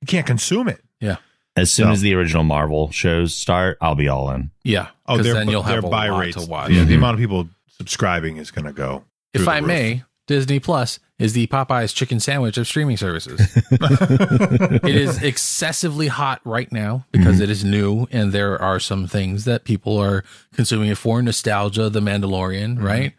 we 0.00 0.06
can't 0.06 0.26
consume 0.26 0.68
it. 0.68 0.80
Yeah. 1.00 1.16
As 1.56 1.70
soon 1.72 1.86
So- 1.88 1.92
as 1.92 2.00
the 2.00 2.14
original 2.14 2.44
Marvel 2.44 2.90
shows 2.90 3.34
start, 3.34 3.76
I'll 3.80 3.94
be 3.94 4.08
all 4.08 4.30
in. 4.30 4.50
Yeah. 4.64 4.88
Oh, 5.06 5.16
'cause 5.16 5.24
their, 5.24 5.34
then 5.34 5.48
you'll 5.48 5.62
their 5.62 5.76
have 5.76 5.84
a 5.84 5.88
buy 5.88 6.08
lot 6.08 6.20
rates. 6.20 6.36
to 6.36 6.48
watch. 6.50 6.70
Yeah, 6.70 6.84
the 6.84 6.94
Mhm. 6.94 6.98
amount 6.98 7.14
of 7.14 7.20
people 7.20 7.48
subscribing 7.76 8.36
is 8.38 8.50
going 8.50 8.64
to 8.66 8.72
go. 8.72 9.04
If 9.34 9.46
I 9.48 9.58
roof. 9.58 9.66
may, 9.66 10.02
Disney 10.26 10.58
Plus 10.58 10.98
is 11.18 11.32
the 11.32 11.46
Popeyes 11.48 11.94
chicken 11.94 12.18
sandwich 12.20 12.56
of 12.58 12.66
streaming 12.66 12.96
services. 12.96 13.38
it 13.70 14.96
is 14.96 15.22
excessively 15.22 16.08
hot 16.08 16.40
right 16.44 16.70
now 16.72 17.06
because 17.12 17.40
it 17.40 17.50
is 17.50 17.64
new 17.64 18.06
and 18.10 18.32
there 18.32 18.60
are 18.60 18.80
some 18.80 19.06
things 19.06 19.44
that 19.44 19.64
people 19.64 19.96
are 19.98 20.24
consuming 20.54 20.88
it 20.90 20.98
for 20.98 21.22
nostalgia, 21.22 21.88
The 21.90 22.00
Mandalorian, 22.00 22.82
right? 22.82 23.12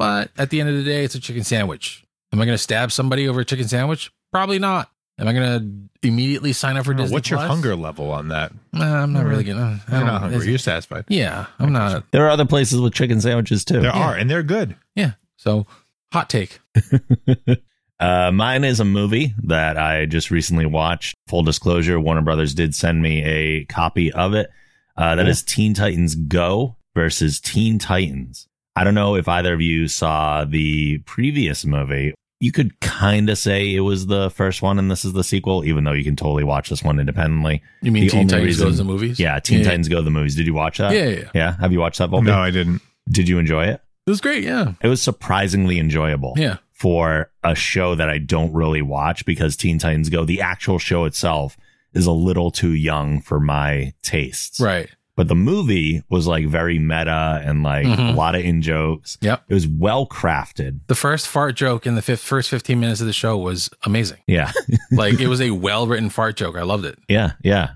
But 0.00 0.30
at 0.38 0.48
the 0.48 0.60
end 0.60 0.70
of 0.70 0.76
the 0.76 0.82
day, 0.82 1.04
it's 1.04 1.14
a 1.14 1.20
chicken 1.20 1.44
sandwich. 1.44 2.02
Am 2.32 2.40
I 2.40 2.46
going 2.46 2.54
to 2.54 2.62
stab 2.62 2.90
somebody 2.90 3.28
over 3.28 3.40
a 3.40 3.44
chicken 3.44 3.68
sandwich? 3.68 4.10
Probably 4.32 4.58
not. 4.58 4.90
Am 5.18 5.28
I 5.28 5.34
going 5.34 5.90
to 6.00 6.08
immediately 6.08 6.54
sign 6.54 6.78
up 6.78 6.86
for 6.86 6.92
I 6.92 6.96
don't 6.96 7.02
Disney 7.04 7.14
What's 7.16 7.28
your 7.28 7.38
Plus? 7.38 7.50
hunger 7.50 7.76
level 7.76 8.10
on 8.10 8.28
that? 8.28 8.50
Nah, 8.72 9.02
I'm 9.02 9.12
not 9.12 9.26
really 9.26 9.44
gonna. 9.44 9.78
I 9.86 9.90
You're 9.90 10.00
don't 10.00 10.06
not 10.06 10.20
hungry. 10.22 10.36
it's- 10.38 10.48
You're 10.48 10.56
satisfied. 10.56 11.04
Yeah, 11.08 11.44
I'm 11.58 11.70
not. 11.74 12.10
There 12.12 12.24
are 12.24 12.30
other 12.30 12.46
places 12.46 12.80
with 12.80 12.94
chicken 12.94 13.20
sandwiches 13.20 13.62
too. 13.62 13.80
There 13.80 13.92
are, 13.92 14.14
and 14.14 14.30
they're 14.30 14.42
good. 14.42 14.74
Yeah. 14.94 15.12
So, 15.36 15.66
hot 16.12 16.30
take. 16.30 16.60
Uh, 18.00 18.30
mine 18.32 18.64
is 18.64 18.80
a 18.80 18.84
movie 18.86 19.34
that 19.42 19.76
I 19.76 20.06
just 20.06 20.30
recently 20.30 20.64
watched. 20.64 21.14
Full 21.28 21.42
disclosure, 21.42 22.00
Warner 22.00 22.22
Brothers 22.22 22.54
did 22.54 22.74
send 22.74 23.02
me 23.02 23.22
a 23.22 23.66
copy 23.66 24.10
of 24.10 24.32
it. 24.32 24.48
Uh, 24.96 25.16
that 25.16 25.28
is 25.28 25.42
Teen 25.42 25.74
Titans 25.74 26.14
Go 26.14 26.76
versus 26.94 27.40
Teen 27.40 27.78
Titans. 27.78 28.48
I 28.76 28.84
don't 28.84 28.94
know 28.94 29.16
if 29.16 29.28
either 29.28 29.52
of 29.54 29.60
you 29.60 29.88
saw 29.88 30.44
the 30.44 30.98
previous 30.98 31.64
movie. 31.64 32.14
You 32.42 32.52
could 32.52 32.80
kind 32.80 33.28
of 33.28 33.36
say 33.36 33.74
it 33.74 33.80
was 33.80 34.06
the 34.06 34.30
first 34.30 34.62
one 34.62 34.78
and 34.78 34.90
this 34.90 35.04
is 35.04 35.12
the 35.12 35.24
sequel, 35.24 35.62
even 35.64 35.84
though 35.84 35.92
you 35.92 36.04
can 36.04 36.16
totally 36.16 36.44
watch 36.44 36.70
this 36.70 36.82
one 36.82 36.98
independently. 36.98 37.62
You 37.82 37.92
mean 37.92 38.04
The 38.04 38.10
Teen 38.10 38.28
Titans 38.28 38.46
reason- 38.46 38.66
goes 38.66 38.76
to 38.78 38.82
the 38.82 38.88
movies? 38.88 39.20
Yeah, 39.20 39.38
Teen 39.40 39.58
Yeah. 39.58 39.64
Titans 39.66 39.88
Go 39.88 39.96
to 39.96 40.02
the 40.02 40.10
movies. 40.10 40.36
Did 40.36 40.46
you 40.46 40.54
watch 40.54 40.78
that? 40.78 40.94
Yeah, 40.94 41.04
yeah, 41.04 41.16
yeah. 41.18 41.30
Yeah. 41.34 41.56
Have 41.60 41.72
you 41.72 41.80
watched 41.80 41.98
that, 41.98 42.08
Volpe? 42.10 42.24
No, 42.24 42.38
I 42.38 42.50
didn't. 42.50 42.80
Did 43.10 43.28
you 43.28 43.38
enjoy 43.38 43.64
it? 43.66 43.82
It 44.06 44.10
was 44.10 44.22
great. 44.22 44.42
Yeah. 44.42 44.72
It 44.82 44.88
was 44.88 45.02
surprisingly 45.02 45.78
enjoyable 45.78 46.32
Yeah. 46.38 46.56
for 46.72 47.30
a 47.44 47.54
show 47.54 47.94
that 47.94 48.08
I 48.08 48.16
don't 48.16 48.52
really 48.54 48.80
watch 48.82 49.26
because 49.26 49.54
Teen 49.56 49.78
Titans 49.78 50.08
Go, 50.08 50.24
the 50.24 50.40
actual 50.40 50.78
show 50.78 51.04
itself, 51.04 51.58
is 51.92 52.06
a 52.06 52.12
little 52.12 52.50
too 52.50 52.72
young 52.72 53.20
for 53.20 53.38
my 53.38 53.92
tastes. 54.02 54.60
Right. 54.60 54.88
But 55.16 55.28
the 55.28 55.34
movie 55.34 56.02
was 56.08 56.26
like 56.26 56.46
very 56.46 56.78
meta 56.78 57.42
and 57.44 57.62
like 57.62 57.86
Mhm. 57.86 58.10
a 58.10 58.12
lot 58.12 58.34
of 58.34 58.42
in 58.42 58.62
jokes. 58.62 59.18
Yep. 59.20 59.44
It 59.48 59.54
was 59.54 59.66
well 59.66 60.06
crafted. 60.06 60.80
The 60.86 60.94
first 60.94 61.28
fart 61.28 61.56
joke 61.56 61.86
in 61.86 61.94
the 61.94 62.02
fifth, 62.02 62.22
first 62.22 62.48
15 62.48 62.80
minutes 62.80 63.00
of 63.00 63.06
the 63.06 63.12
show 63.12 63.36
was 63.36 63.68
amazing. 63.84 64.18
Yeah. 64.26 64.52
Like, 64.92 65.20
it 65.20 65.28
was 65.34 65.40
a 65.40 65.50
well 65.50 65.86
written 65.86 66.08
fart 66.10 66.36
joke. 66.36 66.56
I 66.56 66.62
loved 66.62 66.84
it. 66.84 66.98
yeah. 67.08 67.32
Yeah. 67.42 67.70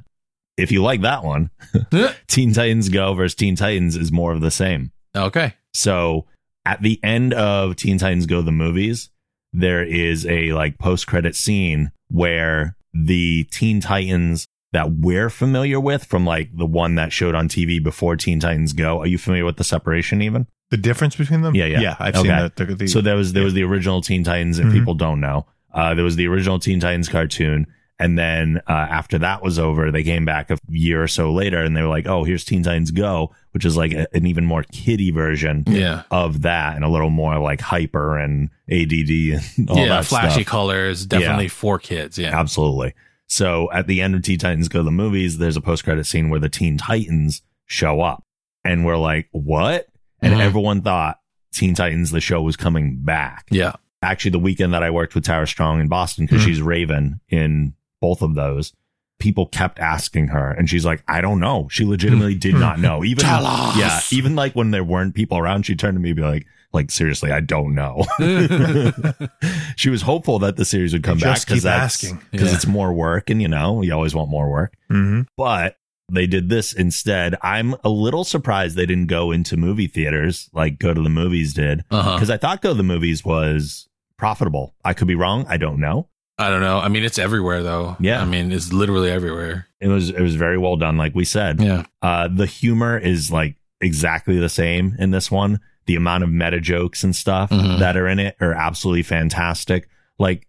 If 0.57 0.71
you 0.73 0.83
like 0.83 1.01
that 1.03 1.25
one, 1.25 1.51
Teen 2.29 2.53
Titans 2.55 2.89
Go 2.89 3.13
versus 3.15 3.35
Teen 3.35 3.57
Titans 3.57 3.97
is 3.97 4.13
more 4.13 4.33
of 4.33 4.41
the 4.41 4.51
same. 4.53 4.93
okay. 5.15 5.55
So 5.75 6.27
at 6.65 6.81
the 6.81 6.99
end 7.03 7.35
of 7.35 7.75
Teen 7.77 7.99
Titans 7.99 8.27
Go 8.27 8.41
the 8.43 8.53
movies, 8.53 9.11
there 9.53 9.83
is 9.83 10.25
a 10.27 10.53
like 10.53 10.79
post 10.79 11.07
credit 11.09 11.35
scene 11.37 11.91
where 12.09 12.77
the 12.95 13.45
Teen 13.51 13.81
Titans 13.81 14.47
that 14.75 14.93
we're 14.93 15.31
familiar 15.31 15.81
with 15.81 16.05
from 16.05 16.27
like 16.27 16.55
the 16.57 16.67
one 16.67 16.97
that 16.97 17.13
showed 17.13 17.35
on 17.35 17.49
TV 17.49 17.83
before 17.83 18.17
Teen 18.17 18.39
Titans 18.41 18.73
Go. 18.75 19.01
Are 19.01 19.07
you 19.07 19.17
familiar 19.19 19.45
with 19.47 19.57
the 19.57 19.65
separation 19.65 20.21
even? 20.21 20.47
The 20.71 20.77
difference 20.77 21.17
between 21.17 21.43
them? 21.43 21.55
Yeah, 21.55 21.67
yeah. 21.67 21.81
Yeah, 21.81 21.97
I've 22.01 22.17
seen 22.17 22.27
that. 22.27 22.57
The, 22.57 22.67
the, 22.67 22.87
so 22.89 23.01
there 23.01 23.17
was 23.17 23.33
there 23.33 23.45
was 23.45 23.55
the 23.55 23.63
original 23.65 24.03
Teen 24.03 24.25
Titans, 24.25 24.59
and 24.59 24.71
Mhm. 24.71 24.75
people 24.75 24.95
don't 24.95 25.21
know. 25.21 25.47
Uh, 25.73 25.95
there 25.95 26.05
was 26.05 26.17
the 26.17 26.27
original 26.27 26.59
Teen 26.59 26.81
Titans 26.81 27.09
cartoon, 27.09 27.67
and 27.99 28.19
then 28.19 28.61
uh, 28.69 28.73
after 28.73 29.19
that 29.19 29.43
was 29.43 29.59
over, 29.59 29.91
they 29.93 30.03
came 30.03 30.25
back 30.25 30.51
a 30.51 30.59
year 30.69 31.03
or 31.03 31.09
so 31.09 31.33
later, 31.33 31.63
and 31.63 31.77
they 31.77 31.83
were 31.83 31.89
like, 31.89 32.07
"Oh, 32.09 32.25
here's 32.25 32.45
Teen 32.45 32.63
Titans 32.65 32.91
Go," 32.91 33.33
which 33.53 33.65
is 33.65 33.77
like 33.77 33.93
a, 33.93 34.07
an 34.15 34.27
even 34.27 34.45
more 34.45 34.65
kiddie 34.73 35.11
version 35.13 35.63
Yeah. 35.69 36.03
of 36.11 36.43
that, 36.43 36.75
and 36.77 36.85
a 36.85 36.89
little 36.89 37.11
more 37.11 37.39
like 37.39 37.61
hyper 37.61 38.19
and 38.19 38.51
ADD 38.71 39.11
and 39.59 39.71
all 39.71 39.77
yeah. 39.79 39.87
that 39.89 40.07
Flashy 40.07 40.43
stuff. 40.43 40.47
colors. 40.47 41.07
Definitely 41.07 41.49
for 41.49 41.79
kids. 41.79 42.19
Yeah. 42.19 42.37
Absolutely. 42.39 42.95
So 43.29 43.71
at 43.73 43.87
the 43.87 44.01
end 44.01 44.15
of 44.15 44.23
Teen 44.23 44.39
Titans 44.39 44.69
Go 44.69 44.81
to 44.81 44.85
the 44.85 44.91
movies, 44.91 45.39
there's 45.39 45.57
a 45.57 45.61
post 45.61 45.85
credit 45.85 46.05
scene 46.07 46.31
where 46.31 46.41
the 46.41 46.49
Teen 46.49 46.77
Titans 46.79 47.43
show 47.67 48.01
up, 48.01 48.23
and 48.65 48.85
we're 48.85 48.97
like, 48.99 49.29
"What?" 49.33 49.87
And 50.21 50.35
Mhm. 50.35 50.41
everyone 50.41 50.83
thought 50.83 51.19
Teen 51.53 51.75
Titans 51.75 52.11
the 52.11 52.21
show 52.21 52.43
was 52.43 52.57
coming 52.57 52.97
back 53.03 53.47
Yeah. 53.51 53.73
actually 54.03 54.33
the 54.33 54.39
weekend 54.39 54.75
that 54.75 54.83
I 54.83 54.91
worked 54.91 55.15
with 55.15 55.25
Tara 55.25 55.47
Strong 55.47 55.81
in 55.81 55.89
Boston 55.89 56.27
because 56.27 56.43
Mhm. 56.43 56.47
she's 56.47 56.61
Raven 56.63 57.21
in 57.29 57.75
both 58.01 58.21
of 58.23 58.35
those. 58.35 58.73
People 59.19 59.47
kept 59.47 59.79
asking 59.79 60.29
her, 60.29 60.51
and 60.51 60.69
she's 60.69 60.85
like, 60.85 61.03
"I 61.09 61.21
don't 61.21 61.41
know." 61.41 61.69
She 61.71 61.85
legitimately 61.85 62.35
did 62.35 62.55
not 62.57 62.79
know. 62.81 63.05
Even 63.05 63.25
Tell 63.25 63.47
us. 63.47 63.77
yeah, 63.79 64.01
even 64.11 64.35
like 64.37 64.55
when 64.55 64.71
there 64.73 64.85
weren't 64.85 65.15
people 65.15 65.39
around, 65.39 65.65
she 65.65 65.75
turned 65.77 65.97
to 65.97 66.01
me 66.01 66.11
and 66.11 66.17
be 66.17 66.23
like, 66.23 66.47
"Like 66.75 66.91
seriously, 66.91 67.33
I 67.33 67.41
don't 67.41 67.75
know." 67.75 68.05
she 69.77 69.91
was 69.91 70.03
hopeful 70.03 70.39
that 70.41 70.57
the 70.57 70.65
series 70.65 70.93
would 70.93 71.03
come 71.03 71.19
back 71.19 71.41
because 71.47 71.63
that's 71.63 72.05
asking. 72.05 72.21
because 72.31 72.49
Yeah. 72.51 72.55
it's 72.57 72.67
more 72.67 72.93
work, 72.93 73.31
and 73.31 73.41
you 73.41 73.49
know, 73.49 73.83
you 73.83 73.93
always 73.95 74.15
want 74.15 74.29
more 74.31 74.51
work 74.51 74.75
hmm 74.91 75.23
but 75.37 75.77
they 76.13 76.27
did 76.27 76.51
this 76.51 76.75
instead. 76.75 77.35
I'm 77.43 77.75
a 77.83 77.89
little 77.89 78.25
surprised 78.25 78.77
they 78.77 78.85
didn't 78.85 79.07
go 79.07 79.31
into 79.33 79.57
movie 79.57 79.87
theaters 79.87 80.51
like 80.53 80.79
Go 80.79 80.93
to 80.93 81.01
the 81.01 81.09
Movies 81.09 81.55
did 81.55 81.83
Uh-huh. 81.91 82.15
because 82.17 82.29
I 82.29 82.37
thought 82.37 82.61
Go 82.61 82.71
to 82.71 82.75
the 82.77 82.83
Movies 82.83 83.25
was 83.25 83.89
profitable. 84.19 84.75
I 84.85 84.93
could 84.93 85.09
be 85.09 85.15
wrong. 85.15 85.47
I 85.49 85.57
don't 85.57 85.81
know. 85.81 86.09
I 86.37 86.51
don't 86.51 86.61
know. 86.61 86.79
I 86.79 86.89
mean, 86.89 87.05
it's 87.05 87.19
everywhere 87.19 87.63
though. 87.63 87.97
Yeah. 88.01 88.21
I 88.21 88.27
mean, 88.27 88.53
it's 88.53 88.71
literally 88.73 89.11
everywhere. 89.11 89.67
It 89.81 89.89
was 89.89 90.11
it 90.11 90.21
was 90.21 90.35
very 90.37 90.59
well 90.59 90.77
done, 90.77 90.99
like 90.99 91.15
we 91.15 91.25
said. 91.25 91.61
Yeah. 91.63 91.85
Uh, 92.03 92.29
the 92.29 92.47
humor 92.47 92.99
is 92.99 93.33
like 93.33 93.57
exactly 93.81 94.39
the 94.39 94.49
same 94.51 94.95
in 94.99 95.11
this 95.11 95.31
one. 95.31 95.59
The 95.87 95.97
amount 95.97 96.25
of 96.25 96.31
meta 96.31 96.61
jokes 96.61 97.05
and 97.05 97.15
stuff 97.15 97.51
Mhm. 97.51 97.79
that 97.81 97.97
are 97.97 98.09
in 98.09 98.19
it 98.19 98.37
are 98.41 98.53
absolutely 98.55 99.03
fantastic. 99.03 99.89
Like 100.19 100.47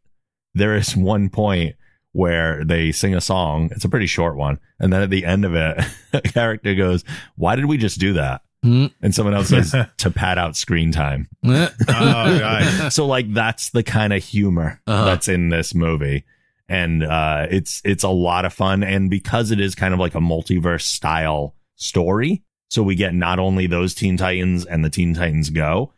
there 0.54 0.76
is 0.76 0.96
one 0.96 1.30
point 1.30 1.76
where 2.14 2.64
they 2.64 2.92
sing 2.94 3.14
a 3.14 3.20
song. 3.22 3.70
It's 3.72 3.84
a 3.84 3.90
pretty 3.90 4.06
short 4.08 4.38
one, 4.38 4.60
and 4.80 4.94
then 4.94 5.02
at 5.02 5.10
the 5.10 5.26
end 5.26 5.44
of 5.44 5.54
it, 5.56 5.84
a 6.14 6.22
character 6.22 6.74
goes, 6.76 7.04
"Why 7.36 7.56
did 7.58 7.66
we 7.66 7.78
just 7.78 8.00
do 8.00 8.14
that?" 8.14 8.42
Mm. 8.66 8.92
And 9.02 9.14
someone 9.14 9.34
else 9.36 9.50
says, 9.50 9.76
"To 9.98 10.10
pad 10.10 10.38
out 10.38 10.56
screen 10.56 10.92
time." 10.92 11.28
Oh, 11.44 11.70
nice. 11.88 12.96
so 12.96 13.06
like 13.06 13.32
that's 13.34 13.70
the 13.72 13.84
kind 13.84 14.14
of 14.14 14.24
humor 14.24 14.80
Uh-huh. 14.88 15.06
that's 15.06 15.28
in 15.28 15.50
this 15.50 15.76
movie 15.76 16.24
and 16.68 17.04
uh 17.04 17.46
it's 17.52 17.80
it's 17.86 18.04
a 18.04 18.10
lot 18.10 18.44
of 18.46 18.52
fun 18.52 18.82
and 18.84 19.08
because 19.10 19.52
it 19.52 19.60
is 19.60 19.76
kind 19.76 19.94
of 19.94 20.00
like 20.00 20.16
a 20.16 20.20
multiverse 20.20 20.82
style 20.82 21.54
story 21.76 22.44
so 22.70 22.82
we 22.84 22.96
get 22.96 23.14
not 23.14 23.40
only 23.40 23.68
those 23.68 23.94
teen 23.94 24.18
titans 24.18 24.66
and 24.66 24.84
the 24.84 24.90
teen 24.90 25.14
titans 25.14 25.50
go 25.50 25.92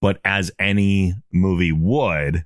but 0.00 0.18
as 0.24 0.50
any 0.58 1.14
movie 1.32 1.72
would 1.72 2.44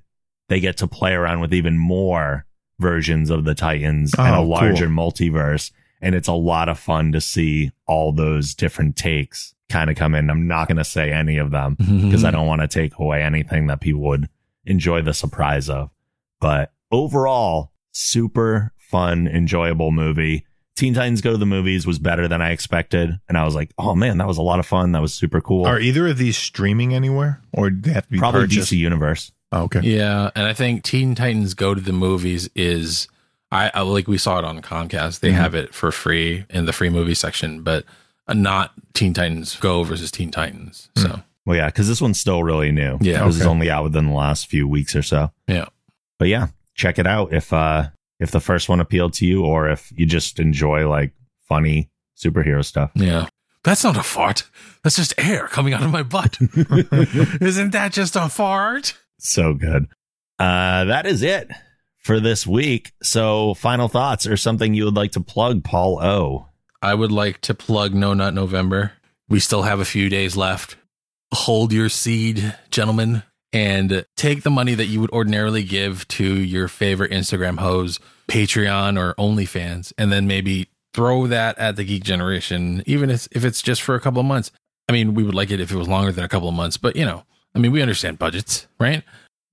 they 0.49 0.59
get 0.59 0.77
to 0.77 0.87
play 0.87 1.13
around 1.13 1.39
with 1.41 1.53
even 1.53 1.77
more 1.77 2.45
versions 2.79 3.29
of 3.29 3.45
the 3.45 3.55
titans 3.55 4.13
and 4.17 4.27
Oh, 4.35 4.39
a 4.39 4.43
cool. 4.43 4.47
larger 4.49 4.87
multiverse 4.87 5.71
and 6.01 6.13
it's 6.13 6.27
a 6.27 6.33
lot 6.33 6.69
of 6.69 6.77
fun 6.77 7.11
to 7.13 7.21
see 7.21 7.71
all 7.87 8.11
those 8.11 8.53
different 8.53 8.95
takes 8.95 9.53
kind 9.69 9.89
of 9.89 9.95
come 9.95 10.13
in 10.13 10.29
i'm 10.29 10.47
not 10.47 10.67
going 10.67 10.77
to 10.77 10.83
say 10.83 11.11
any 11.11 11.37
of 11.37 11.51
them 11.51 11.75
because 11.79 12.23
I 12.23 12.31
don't 12.31 12.47
want 12.47 12.61
to 12.61 12.67
take 12.67 12.97
away 12.99 13.23
anything 13.23 13.67
that 13.67 13.81
people 13.81 14.01
would 14.01 14.27
enjoy 14.65 15.01
the 15.01 15.13
surprise 15.13 15.69
of. 15.69 15.89
But 16.41 16.71
overall, 16.91 17.71
super 17.91 18.73
fun, 18.77 19.27
enjoyable 19.27 19.91
movie. 19.91 20.45
Teen 20.75 20.93
Titans 20.93 21.21
Go 21.21 21.31
to 21.31 21.37
the 21.37 21.45
Movies 21.45 21.87
was 21.87 21.99
better 21.99 22.27
than 22.27 22.41
I 22.41 22.51
expected. 22.51 23.17
And 23.29 23.37
I 23.37 23.45
was 23.45 23.55
like, 23.55 23.71
oh 23.77 23.95
man, 23.95 24.17
that 24.17 24.27
was 24.27 24.37
a 24.37 24.41
lot 24.41 24.59
of 24.59 24.65
fun. 24.65 24.91
That 24.91 25.01
was 25.01 25.13
super 25.13 25.39
cool. 25.41 25.65
Are 25.65 25.79
either 25.79 26.07
of 26.07 26.17
these 26.17 26.37
streaming 26.37 26.93
anywhere, 26.93 27.41
or 27.53 27.69
do 27.69 27.81
they 27.81 27.93
have 27.93 28.05
to 28.05 28.11
be 28.11 28.17
Probably 28.19 28.41
purchased? 28.41 28.71
DC 28.73 28.77
Universe. 28.77 29.31
Oh, 29.51 29.63
okay. 29.63 29.79
Yeah, 29.81 30.31
and 30.35 30.45
I 30.45 30.53
think 30.53 30.83
Teen 30.83 31.15
Titans 31.15 31.53
Go 31.53 31.73
to 31.75 31.79
the 31.81 31.93
Movies 31.93 32.49
is 32.55 33.07
I, 33.51 33.71
I 33.73 33.81
like 33.83 34.07
we 34.07 34.17
saw 34.17 34.39
it 34.39 34.43
on 34.45 34.61
Comcast. 34.61 35.21
They 35.21 35.29
Mhm. 35.31 35.35
have 35.35 35.55
it 35.55 35.73
for 35.73 35.91
free 35.91 36.45
in 36.49 36.65
the 36.65 36.73
free 36.73 36.89
movie 36.89 37.13
section, 37.13 37.61
but 37.61 37.85
uh, 38.27 38.33
not 38.33 38.73
Teen 38.93 39.13
Titans 39.13 39.55
Go 39.57 39.83
versus 39.83 40.11
Teen 40.11 40.29
Titans. 40.31 40.89
So 40.97 41.21
Well, 41.45 41.55
yeah, 41.55 41.67
because 41.67 41.87
this 41.87 42.01
one's 42.01 42.19
still 42.19 42.43
really 42.43 42.71
new. 42.73 42.97
Yeah. 42.99 43.23
This 43.27 43.35
is 43.35 43.41
Okay. 43.43 43.49
only 43.49 43.69
out 43.69 43.83
within 43.85 44.07
the 44.07 44.13
last 44.13 44.47
few 44.47 44.67
weeks 44.67 44.93
or 44.95 45.03
so. 45.03 45.31
yeah, 45.47 45.65
But 46.19 46.27
yeah, 46.27 46.47
check 46.73 46.99
it 46.99 47.07
out 47.07 47.31
if 47.33 47.53
uh 47.53 47.89
if 48.25 48.31
the 48.31 48.39
first 48.39 48.67
one 48.67 48.79
appealed 48.79 49.13
to 49.13 49.25
you 49.25 49.45
or 49.45 49.69
if 49.69 49.93
you 49.95 50.07
just 50.07 50.39
enjoy 50.39 50.89
like 50.89 51.13
funny 51.47 51.91
superhero 52.17 52.65
stuff. 52.65 52.91
yeah. 52.95 53.27
That's 53.63 53.83
not 53.83 53.97
a 53.97 54.03
fart. 54.03 54.43
That's 54.83 54.95
just 54.95 55.15
air 55.17 55.47
coming 55.47 55.73
out 55.73 55.81
of 55.81 55.89
my 55.89 56.03
butt. 56.03 56.37
Isn't 57.41 57.71
that 57.71 57.93
just 57.93 58.15
a 58.15 58.29
fart? 58.29 58.95
So 59.17 59.55
good. 59.55 59.87
Uh, 60.37 60.85
that 60.85 61.07
is 61.07 61.23
it 61.23 61.49
for 61.97 62.19
this 62.19 62.45
week. 62.45 62.91
So, 63.01 63.55
final 63.55 63.87
thoughts 63.87 64.27
or 64.27 64.37
something 64.37 64.75
you 64.75 64.85
would 64.85 64.95
like 64.95 65.13
to 65.13 65.19
plug, 65.19 65.63
Paul 65.63 65.99
O. 65.99 66.45
I 66.79 66.93
would 66.93 67.11
like 67.11 67.41
to 67.41 67.55
plug 67.55 67.95
No 67.95 68.13
Nut 68.13 68.35
November. 68.35 68.91
We 69.27 69.39
still 69.39 69.63
have 69.63 69.79
a 69.79 69.85
few 69.85 70.09
days 70.09 70.37
left. 70.37 70.77
Hold 71.33 71.73
your 71.73 71.89
seed, 71.89 72.55
gentlemen, 72.69 73.23
and 73.51 74.05
take 74.15 74.43
the 74.43 74.51
money 74.51 74.75
that 74.75 74.85
you 74.85 75.01
would 75.01 75.09
ordinarily 75.09 75.63
give 75.63 76.07
to 76.09 76.23
your 76.23 76.67
favorite 76.67 77.11
Instagram 77.11 77.57
hose 77.57 77.99
Patreon 78.27 78.99
or 78.99 79.13
OnlyFans, 79.15 79.93
and 79.97 80.11
then 80.11 80.27
maybe 80.27 80.67
throw 80.93 81.27
that 81.27 81.57
at 81.57 81.75
the 81.75 81.83
Geek 81.83 82.03
Generation, 82.03 82.81
even 82.85 83.09
if, 83.09 83.27
if 83.31 83.43
it's 83.45 83.61
just 83.61 83.81
for 83.81 83.95
a 83.95 83.99
couple 83.99 84.19
of 84.19 84.25
months. 84.25 84.51
I 84.87 84.93
mean, 84.93 85.13
we 85.13 85.23
would 85.23 85.35
like 85.35 85.51
it 85.51 85.59
if 85.59 85.71
it 85.71 85.75
was 85.75 85.87
longer 85.87 86.11
than 86.11 86.23
a 86.23 86.29
couple 86.29 86.47
of 86.47 86.55
months, 86.55 86.77
but 86.77 86.95
you 86.95 87.05
know, 87.05 87.23
I 87.53 87.59
mean, 87.59 87.71
we 87.71 87.81
understand 87.81 88.19
budgets, 88.19 88.67
right? 88.79 89.03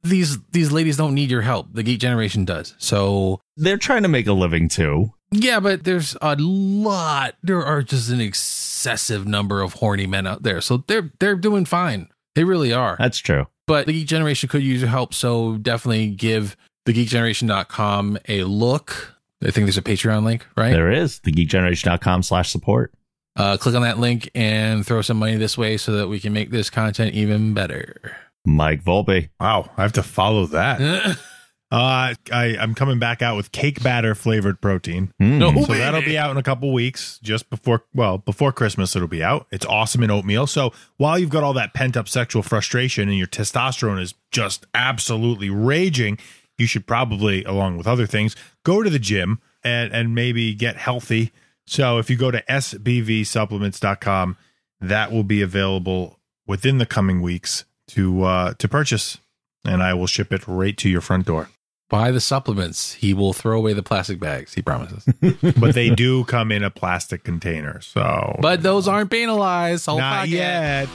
These 0.02 0.38
these 0.50 0.72
ladies 0.72 0.96
don't 0.96 1.14
need 1.14 1.30
your 1.30 1.42
help. 1.42 1.68
The 1.72 1.82
Geek 1.82 2.00
Generation 2.00 2.44
does. 2.44 2.74
So 2.78 3.40
They're 3.56 3.76
trying 3.76 4.02
to 4.02 4.08
make 4.08 4.26
a 4.26 4.32
living 4.32 4.68
too. 4.68 5.12
yeah, 5.30 5.60
but 5.60 5.84
there's 5.84 6.16
a 6.20 6.34
lot. 6.36 7.36
There 7.42 7.64
are 7.64 7.82
just 7.82 8.10
an 8.10 8.20
excessive 8.20 9.26
number 9.26 9.62
of 9.62 9.74
horny 9.74 10.06
men 10.06 10.26
out 10.26 10.42
there. 10.42 10.60
So 10.60 10.78
they're 10.88 11.12
they're 11.20 11.36
doing 11.36 11.64
fine. 11.64 12.08
They 12.34 12.44
really 12.44 12.72
are. 12.72 12.96
That's 12.98 13.18
true. 13.18 13.46
But 13.66 13.86
the 13.86 13.92
Geek 13.92 14.08
Generation 14.08 14.48
could 14.48 14.62
use 14.62 14.80
your 14.80 14.90
help. 14.90 15.14
So 15.14 15.56
definitely 15.58 16.08
give 16.08 16.56
thegeekgeneration.com 16.86 18.18
a 18.28 18.44
look. 18.44 19.14
I 19.42 19.50
think 19.50 19.66
there's 19.66 19.78
a 19.78 19.82
Patreon 19.82 20.24
link, 20.24 20.46
right? 20.56 20.70
There 20.70 20.90
is 20.90 21.20
thegeekgeneration.com 21.20 22.22
slash 22.22 22.50
support. 22.50 22.92
Uh, 23.34 23.56
click 23.56 23.74
on 23.74 23.82
that 23.82 23.98
link 23.98 24.30
and 24.34 24.86
throw 24.86 25.00
some 25.02 25.16
money 25.16 25.36
this 25.36 25.56
way 25.56 25.76
so 25.76 25.92
that 25.92 26.08
we 26.08 26.20
can 26.20 26.32
make 26.32 26.50
this 26.50 26.70
content 26.70 27.14
even 27.14 27.54
better. 27.54 28.16
Mike 28.44 28.82
Volpe. 28.84 29.30
Wow, 29.40 29.70
I 29.76 29.82
have 29.82 29.92
to 29.94 30.02
follow 30.02 30.46
that. 30.46 31.18
Uh, 31.72 32.12
I, 32.30 32.58
I'm 32.60 32.74
coming 32.74 32.98
back 32.98 33.22
out 33.22 33.34
with 33.34 33.50
cake 33.50 33.82
batter 33.82 34.14
flavored 34.14 34.60
protein. 34.60 35.10
Mm. 35.18 35.38
No. 35.38 35.64
So 35.64 35.72
that'll 35.72 36.02
be 36.02 36.18
out 36.18 36.30
in 36.30 36.36
a 36.36 36.42
couple 36.42 36.70
weeks, 36.70 37.18
just 37.22 37.48
before, 37.48 37.84
well, 37.94 38.18
before 38.18 38.52
Christmas, 38.52 38.94
it'll 38.94 39.08
be 39.08 39.24
out. 39.24 39.46
It's 39.50 39.64
awesome 39.64 40.02
in 40.02 40.10
oatmeal. 40.10 40.46
So 40.46 40.74
while 40.98 41.18
you've 41.18 41.30
got 41.30 41.42
all 41.42 41.54
that 41.54 41.72
pent 41.72 41.96
up 41.96 42.10
sexual 42.10 42.42
frustration 42.42 43.08
and 43.08 43.16
your 43.16 43.26
testosterone 43.26 44.02
is 44.02 44.12
just 44.30 44.66
absolutely 44.74 45.48
raging, 45.48 46.18
you 46.62 46.68
should 46.68 46.86
probably, 46.86 47.44
along 47.44 47.76
with 47.76 47.86
other 47.86 48.06
things, 48.06 48.34
go 48.62 48.82
to 48.82 48.88
the 48.88 48.98
gym 48.98 49.40
and, 49.62 49.92
and 49.92 50.14
maybe 50.14 50.54
get 50.54 50.76
healthy. 50.76 51.32
So 51.66 51.98
if 51.98 52.08
you 52.08 52.16
go 52.16 52.30
to 52.30 52.40
sbvsupplements.com, 52.42 54.36
that 54.80 55.12
will 55.12 55.24
be 55.24 55.42
available 55.42 56.18
within 56.46 56.78
the 56.78 56.86
coming 56.86 57.20
weeks 57.20 57.64
to 57.88 58.22
uh, 58.22 58.54
to 58.54 58.68
purchase, 58.68 59.18
and 59.64 59.82
I 59.82 59.94
will 59.94 60.06
ship 60.06 60.32
it 60.32 60.46
right 60.46 60.76
to 60.78 60.88
your 60.88 61.00
front 61.00 61.26
door. 61.26 61.48
Buy 61.88 62.10
the 62.10 62.20
supplements. 62.20 62.94
He 62.94 63.12
will 63.12 63.32
throw 63.32 63.58
away 63.58 63.74
the 63.74 63.82
plastic 63.82 64.18
bags. 64.18 64.54
He 64.54 64.62
promises. 64.62 65.04
but 65.58 65.74
they 65.74 65.90
do 65.90 66.24
come 66.24 66.50
in 66.50 66.62
a 66.62 66.70
plastic 66.70 67.22
container. 67.22 67.80
So, 67.82 68.38
but 68.40 68.62
those 68.62 68.88
aren't 68.88 69.10
penalized. 69.10 69.82
So 69.82 69.98
not 69.98 70.20
fuck 70.20 70.28
it. 70.28 70.30
yet. 70.30 70.88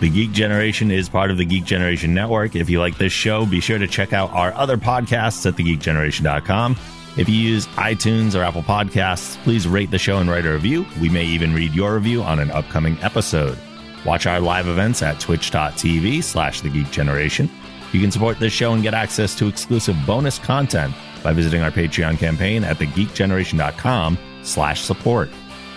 The 0.00 0.10
Geek 0.10 0.32
Generation 0.32 0.90
is 0.90 1.08
part 1.08 1.30
of 1.30 1.38
the 1.38 1.44
Geek 1.44 1.64
Generation 1.64 2.12
Network. 2.12 2.56
If 2.56 2.68
you 2.68 2.80
like 2.80 2.98
this 2.98 3.12
show, 3.12 3.46
be 3.46 3.60
sure 3.60 3.78
to 3.78 3.86
check 3.86 4.12
out 4.12 4.30
our 4.32 4.52
other 4.54 4.76
podcasts 4.76 5.46
at 5.46 5.54
thegeekgeneration.com. 5.54 6.76
If 7.16 7.28
you 7.28 7.36
use 7.36 7.66
iTunes 7.68 8.34
or 8.38 8.42
Apple 8.42 8.64
Podcasts, 8.64 9.40
please 9.44 9.68
rate 9.68 9.92
the 9.92 9.98
show 9.98 10.18
and 10.18 10.28
write 10.28 10.46
a 10.46 10.52
review. 10.52 10.84
We 11.00 11.08
may 11.08 11.24
even 11.24 11.54
read 11.54 11.72
your 11.72 11.94
review 11.94 12.22
on 12.22 12.40
an 12.40 12.50
upcoming 12.50 12.98
episode. 13.02 13.56
Watch 14.04 14.26
our 14.26 14.40
live 14.40 14.66
events 14.66 15.00
at 15.00 15.20
twitch.tv 15.20 16.24
slash 16.24 16.60
the 16.60 16.70
Geek 16.70 16.90
Generation. 16.90 17.48
You 17.92 18.00
can 18.00 18.10
support 18.10 18.40
this 18.40 18.52
show 18.52 18.72
and 18.72 18.82
get 18.82 18.94
access 18.94 19.36
to 19.36 19.46
exclusive 19.46 19.96
bonus 20.04 20.40
content 20.40 20.92
by 21.22 21.32
visiting 21.32 21.62
our 21.62 21.70
Patreon 21.70 22.18
campaign 22.18 22.64
at 22.64 22.78
thegeekgeneration.com 22.78 24.18
slash 24.42 24.82
support. 24.82 25.30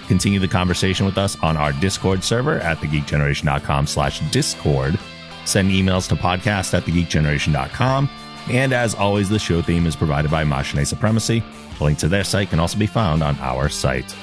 Continue 0.07 0.39
the 0.39 0.47
conversation 0.47 1.05
with 1.05 1.17
us 1.17 1.37
on 1.43 1.57
our 1.57 1.73
Discord 1.73 2.23
server 2.23 2.59
at 2.59 2.77
thegeekgeneration.com 2.77 3.87
slash 3.87 4.19
discord. 4.31 4.97
Send 5.45 5.69
emails 5.71 6.07
to 6.09 6.15
podcast 6.15 6.73
at 6.73 6.83
thegeekgeneration.com. 6.83 8.09
And 8.49 8.71
as 8.71 8.95
always, 8.95 9.27
the 9.27 9.39
show 9.39 9.61
theme 9.61 9.85
is 9.85 9.95
provided 9.95 10.31
by 10.31 10.45
Machine 10.45 10.85
Supremacy. 10.85 11.43
A 11.79 11.83
link 11.83 11.97
to 11.99 12.07
their 12.07 12.23
site 12.23 12.49
can 12.49 12.59
also 12.59 12.77
be 12.79 12.87
found 12.87 13.21
on 13.21 13.37
our 13.39 13.67
site. 13.67 14.15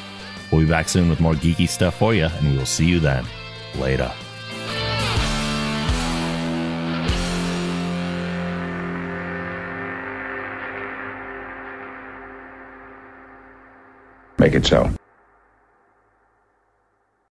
We'll 0.50 0.62
be 0.62 0.66
back 0.66 0.88
soon 0.88 1.10
with 1.10 1.20
more 1.20 1.34
geeky 1.34 1.68
stuff 1.68 1.98
for 1.98 2.14
you, 2.14 2.24
and 2.24 2.52
we 2.52 2.56
will 2.58 2.66
see 2.66 2.86
you 2.86 3.00
then. 3.00 3.26
Later. 3.78 4.10
Make 14.38 14.54
it 14.54 14.66
so. 14.66 14.90